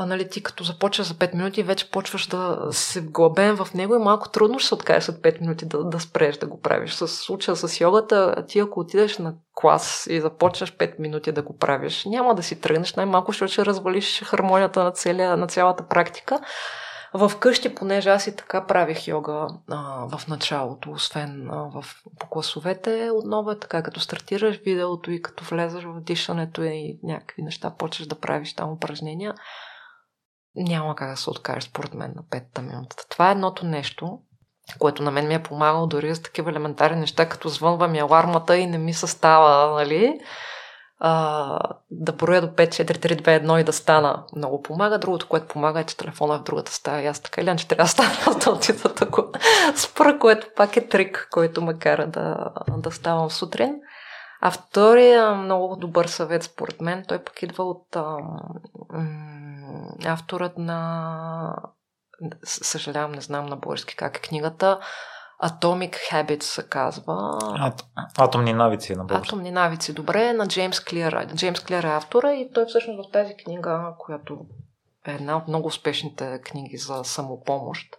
а, 0.00 0.06
нали, 0.06 0.28
ти 0.28 0.42
като 0.42 0.64
започваш 0.64 1.06
за 1.06 1.14
5 1.14 1.34
минути, 1.34 1.62
вече 1.62 1.90
почваш 1.90 2.26
да 2.26 2.58
се 2.70 3.00
вглъбен 3.00 3.56
в 3.56 3.74
него 3.74 3.94
и 3.94 3.98
малко 3.98 4.28
трудно 4.28 4.58
ще 4.58 4.68
се 4.68 4.74
откажеш 4.74 5.04
след 5.04 5.16
5 5.16 5.40
минути 5.40 5.66
да, 5.66 5.84
да 5.84 6.00
спреш 6.00 6.36
да 6.36 6.46
го 6.46 6.60
правиш. 6.60 6.94
С 6.94 7.08
случая 7.08 7.56
с 7.56 7.80
йогата, 7.80 8.44
ти 8.48 8.58
ако 8.58 8.80
отидеш 8.80 9.18
на 9.18 9.34
клас 9.54 10.06
и 10.10 10.20
започваш 10.20 10.76
5 10.76 10.98
минути 10.98 11.32
да 11.32 11.42
го 11.42 11.58
правиш, 11.58 12.04
няма 12.04 12.34
да 12.34 12.42
си 12.42 12.60
тръгнеш, 12.60 12.94
най-малко 12.94 13.32
ще, 13.32 13.48
ще 13.48 13.66
развалиш 13.66 14.22
хармонията 14.22 14.84
на, 14.84 14.90
целия, 14.90 15.36
на 15.36 15.46
цялата 15.46 15.88
практика. 15.88 16.40
В 17.14 17.32
къщи, 17.40 17.74
понеже 17.74 18.10
аз 18.10 18.26
и 18.26 18.36
така 18.36 18.66
правих 18.66 19.08
йога 19.08 19.46
а, 19.70 20.18
в 20.18 20.28
началото, 20.28 20.90
освен 20.90 21.48
а, 21.50 21.56
в, 21.56 21.84
по 22.20 22.26
класовете, 22.28 23.10
отново 23.14 23.50
е 23.50 23.58
така, 23.58 23.82
като 23.82 24.00
стартираш 24.00 24.56
видеото 24.56 25.10
и 25.10 25.22
като 25.22 25.44
влезеш 25.44 25.84
в 25.84 26.00
дишането 26.00 26.62
и 26.62 26.98
някакви 27.02 27.42
неща, 27.42 27.74
почваш 27.78 28.06
да 28.06 28.20
правиш 28.20 28.54
там 28.54 28.72
упражнения, 28.72 29.34
няма 30.62 30.96
как 30.96 31.10
да 31.10 31.16
се 31.16 31.30
откажеш 31.30 31.64
според 31.64 31.94
мен 31.94 32.12
на 32.16 32.22
петата 32.30 32.62
минута. 32.62 32.96
Това 33.08 33.28
е 33.28 33.32
едното 33.32 33.66
нещо, 33.66 34.18
което 34.78 35.02
на 35.02 35.10
мен 35.10 35.28
ми 35.28 35.34
е 35.34 35.42
помагало 35.42 35.86
дори 35.86 36.14
за 36.14 36.22
такива 36.22 36.50
елементарни 36.50 37.00
неща, 37.00 37.28
като 37.28 37.48
звънва 37.48 37.88
ми 37.88 37.98
алармата 37.98 38.56
и 38.56 38.66
не 38.66 38.78
ми 38.78 38.94
се 38.94 39.06
става, 39.06 39.74
нали? 39.74 40.20
а, 41.00 41.58
да 41.90 42.12
броя 42.12 42.40
до 42.40 42.46
5, 42.46 42.68
4, 42.68 42.98
3, 42.98 43.22
2, 43.22 43.46
1 43.46 43.60
и 43.60 43.64
да 43.64 43.72
стана 43.72 44.24
много 44.36 44.62
помага. 44.62 44.98
Другото, 44.98 45.28
което 45.28 45.46
помага 45.46 45.80
е, 45.80 45.84
че 45.84 45.96
телефона 45.96 46.34
е 46.34 46.38
в 46.38 46.42
другата 46.42 46.72
стая. 46.72 47.10
Аз 47.10 47.20
така 47.20 47.40
или 47.40 47.56
че 47.56 47.68
трябва 47.68 47.84
да 47.84 47.88
стана 47.88 48.38
да 48.44 48.50
отида 48.50 48.88
да 48.88 49.06
спра, 49.76 50.18
което 50.18 50.46
пак 50.56 50.76
е 50.76 50.88
трик, 50.88 51.28
който 51.30 51.62
ме 51.62 51.78
кара 51.78 52.06
да, 52.06 52.52
да 52.68 52.90
ставам 52.90 53.30
сутрин. 53.30 53.74
А 54.40 54.50
втория 54.50 55.34
много 55.34 55.76
добър 55.76 56.06
съвет, 56.06 56.42
според 56.42 56.80
мен, 56.80 57.04
той 57.08 57.24
пък 57.24 57.42
идва 57.42 57.64
от 57.64 57.96
ам, 57.96 58.38
авторът 60.06 60.58
на 60.58 61.54
съжалявам, 62.44 63.12
не 63.12 63.20
знам 63.20 63.46
на 63.46 63.56
български 63.56 63.96
как 63.96 64.16
е 64.16 64.20
книгата, 64.20 64.80
Atomic 65.42 65.94
Habits 66.12 66.42
се 66.42 66.68
казва. 66.68 67.38
Ат, 67.58 67.84
атомни 68.18 68.52
навици 68.52 68.94
на 68.94 69.04
български. 69.04 69.28
Атомни 69.28 69.50
навици, 69.50 69.92
добре, 69.92 70.32
на 70.32 70.48
Джеймс 70.48 70.80
Клир. 70.80 71.26
Джеймс 71.34 71.60
Клир 71.60 71.82
е 71.82 71.96
автора 71.96 72.32
и 72.32 72.50
той 72.52 72.66
всъщност 72.66 73.08
в 73.08 73.12
тази 73.12 73.34
книга, 73.36 73.94
която 73.98 74.38
е 75.06 75.12
една 75.12 75.36
от 75.36 75.48
много 75.48 75.66
успешните 75.66 76.40
книги 76.44 76.76
за 76.76 77.04
самопомощ, 77.04 77.96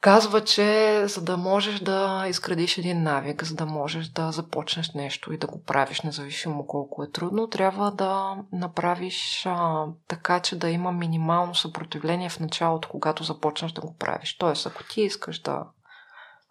казва, 0.00 0.44
че 0.44 1.02
за 1.06 1.24
да 1.24 1.36
можеш 1.36 1.80
да 1.80 2.24
изградиш 2.28 2.78
един 2.78 3.02
навик, 3.02 3.44
за 3.44 3.54
да 3.54 3.66
можеш 3.66 4.08
да 4.08 4.32
започнеш 4.32 4.92
нещо 4.92 5.32
и 5.32 5.38
да 5.38 5.46
го 5.46 5.62
правиш, 5.62 6.00
независимо 6.00 6.66
колко 6.66 7.02
е 7.02 7.10
трудно, 7.10 7.48
трябва 7.48 7.90
да 7.90 8.36
направиш 8.52 9.46
а, 9.46 9.84
така, 10.08 10.40
че 10.40 10.58
да 10.58 10.70
има 10.70 10.92
минимално 10.92 11.54
съпротивление 11.54 12.28
в 12.28 12.40
началото, 12.40 12.88
когато 12.88 13.24
започнеш 13.24 13.72
да 13.72 13.80
го 13.80 13.96
правиш. 13.96 14.36
Тоест, 14.38 14.66
ако 14.66 14.84
ти 14.84 15.00
искаш 15.00 15.38
да 15.38 15.64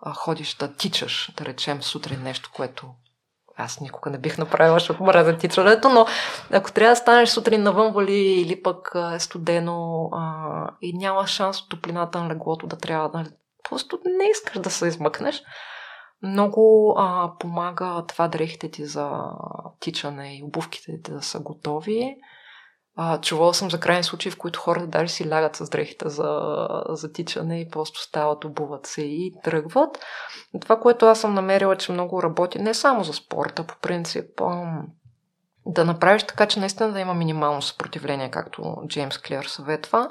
а, 0.01 0.13
ходиш 0.13 0.55
да 0.55 0.73
тичаш, 0.73 1.31
да 1.37 1.45
речем 1.45 1.83
сутрин 1.83 2.23
нещо, 2.23 2.51
което 2.55 2.87
аз 3.57 3.79
никога 3.79 4.09
не 4.09 4.17
бих 4.17 4.37
направила, 4.37 4.79
защото 4.79 5.03
мразя 5.03 5.37
тичането, 5.37 5.89
но 5.89 6.05
ако 6.51 6.71
трябва 6.71 6.91
да 6.91 6.95
станеш 6.95 7.29
сутрин 7.29 7.63
навън 7.63 7.93
вали 7.93 8.41
или 8.41 8.61
пък 8.63 8.91
е 9.15 9.19
студено 9.19 10.09
а, 10.13 10.69
и 10.81 10.97
няма 10.97 11.27
шанс 11.27 11.61
от 11.61 11.69
топлината 11.69 12.23
на 12.23 12.29
леглото 12.29 12.67
да 12.67 12.77
трябва 12.77 13.09
да... 13.09 13.25
Просто 13.69 13.99
не 14.05 14.29
искаш 14.31 14.59
да 14.59 14.69
се 14.69 14.87
измъкнеш. 14.87 15.43
Много 16.23 16.95
а, 16.97 17.31
помага 17.39 18.03
това 18.07 18.27
дрехите 18.27 18.71
ти 18.71 18.85
за 18.85 19.11
тичане 19.79 20.37
и 20.37 20.43
обувките 20.43 21.01
ти 21.03 21.11
да 21.11 21.21
са 21.21 21.39
готови. 21.39 22.15
А, 22.99 23.21
чувала 23.21 23.53
съм 23.53 23.71
за 23.71 23.79
крайни 23.79 24.03
случаи, 24.03 24.31
в 24.31 24.37
които 24.37 24.59
хората 24.59 24.87
даже 24.87 25.13
си 25.13 25.29
лягат 25.29 25.55
с 25.55 25.69
дрехите 25.69 26.09
за, 26.09 26.67
за 26.89 27.11
тичане 27.11 27.61
и 27.61 27.69
просто 27.69 28.01
стават, 28.01 28.45
обуват 28.45 28.85
се 28.85 29.01
и 29.01 29.33
тръгват. 29.43 29.99
Това, 30.61 30.79
което 30.79 31.05
аз 31.05 31.21
съм 31.21 31.33
намерила, 31.33 31.75
че 31.75 31.91
много 31.91 32.23
работи, 32.23 32.59
не 32.59 32.73
само 32.73 33.03
за 33.03 33.13
спорта, 33.13 33.63
по 33.63 33.75
принцип, 33.81 34.41
да 35.65 35.85
направиш 35.85 36.23
така, 36.23 36.45
че 36.45 36.59
наистина 36.59 36.91
да 36.91 36.99
има 36.99 37.13
минимално 37.13 37.61
съпротивление, 37.61 38.31
както 38.31 38.75
Джеймс 38.87 39.17
Клер 39.17 39.43
съветва, 39.43 40.09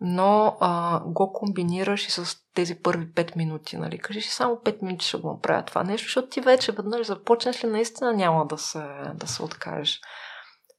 но 0.00 0.56
а, 0.60 1.00
го 1.04 1.32
комбинираш 1.32 2.08
и 2.08 2.10
с 2.10 2.36
тези 2.54 2.74
първи 2.74 3.06
5 3.06 3.36
минути, 3.36 3.76
нали? 3.76 3.98
Кажеш 3.98 4.26
само 4.26 4.56
5 4.56 4.82
минути 4.82 5.06
ще 5.06 5.16
го 5.16 5.32
направя 5.32 5.64
това 5.64 5.82
нещо, 5.82 6.06
защото 6.06 6.28
ти 6.28 6.40
вече 6.40 6.72
веднъж 6.72 7.06
започнеш 7.06 7.64
ли 7.64 7.68
наистина 7.68 8.12
няма 8.12 8.46
да 8.46 8.58
се, 8.58 8.84
да 9.14 9.26
се 9.26 9.42
откажеш. 9.42 10.00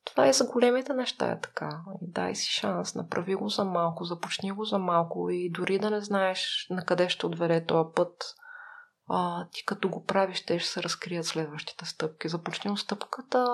Това 0.05 0.27
е 0.27 0.33
за 0.33 0.45
големите 0.45 0.93
неща 0.93 1.31
е 1.31 1.39
така. 1.39 1.81
Дай 2.01 2.35
си 2.35 2.51
шанс, 2.51 2.95
направи 2.95 3.35
го 3.35 3.49
за 3.49 3.63
малко, 3.63 4.03
започни 4.03 4.51
го 4.51 4.65
за 4.65 4.79
малко 4.79 5.29
и 5.29 5.49
дори 5.49 5.79
да 5.79 5.89
не 5.89 6.01
знаеш 6.01 6.67
на 6.69 6.85
къде 6.85 7.09
ще 7.09 7.25
отведе 7.25 7.65
този 7.65 7.89
път, 7.95 8.35
а, 9.07 9.47
ти 9.51 9.65
като 9.65 9.89
го 9.89 10.05
правиш, 10.05 10.45
те 10.45 10.59
ще 10.59 10.69
се 10.69 10.83
разкрият 10.83 11.25
следващите 11.25 11.85
стъпки. 11.85 12.29
Започни 12.29 12.71
от 12.71 12.79
стъпката, 12.79 13.45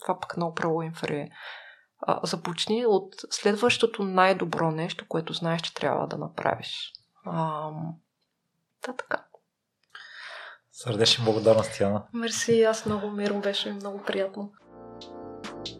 това 0.00 0.20
пък 0.20 0.36
на 0.36 0.48
управо 0.48 0.82
инфери. 0.82 1.30
Започни 2.22 2.86
от 2.86 3.14
следващото 3.30 4.04
най-добро 4.04 4.70
нещо, 4.70 5.08
което 5.08 5.32
знаеш, 5.32 5.62
че 5.62 5.74
трябва 5.74 6.06
да 6.06 6.18
направиш. 6.18 6.92
А, 7.24 7.70
да, 8.86 8.96
така. 8.96 9.24
Сърдечни 10.72 11.24
благодарности, 11.24 11.82
Яна. 11.82 12.06
Мерси, 12.12 12.62
аз 12.62 12.86
много 12.86 13.10
мирно 13.10 13.40
беше 13.40 13.72
много 13.72 14.02
приятно. 14.02 14.52
you 15.46 15.75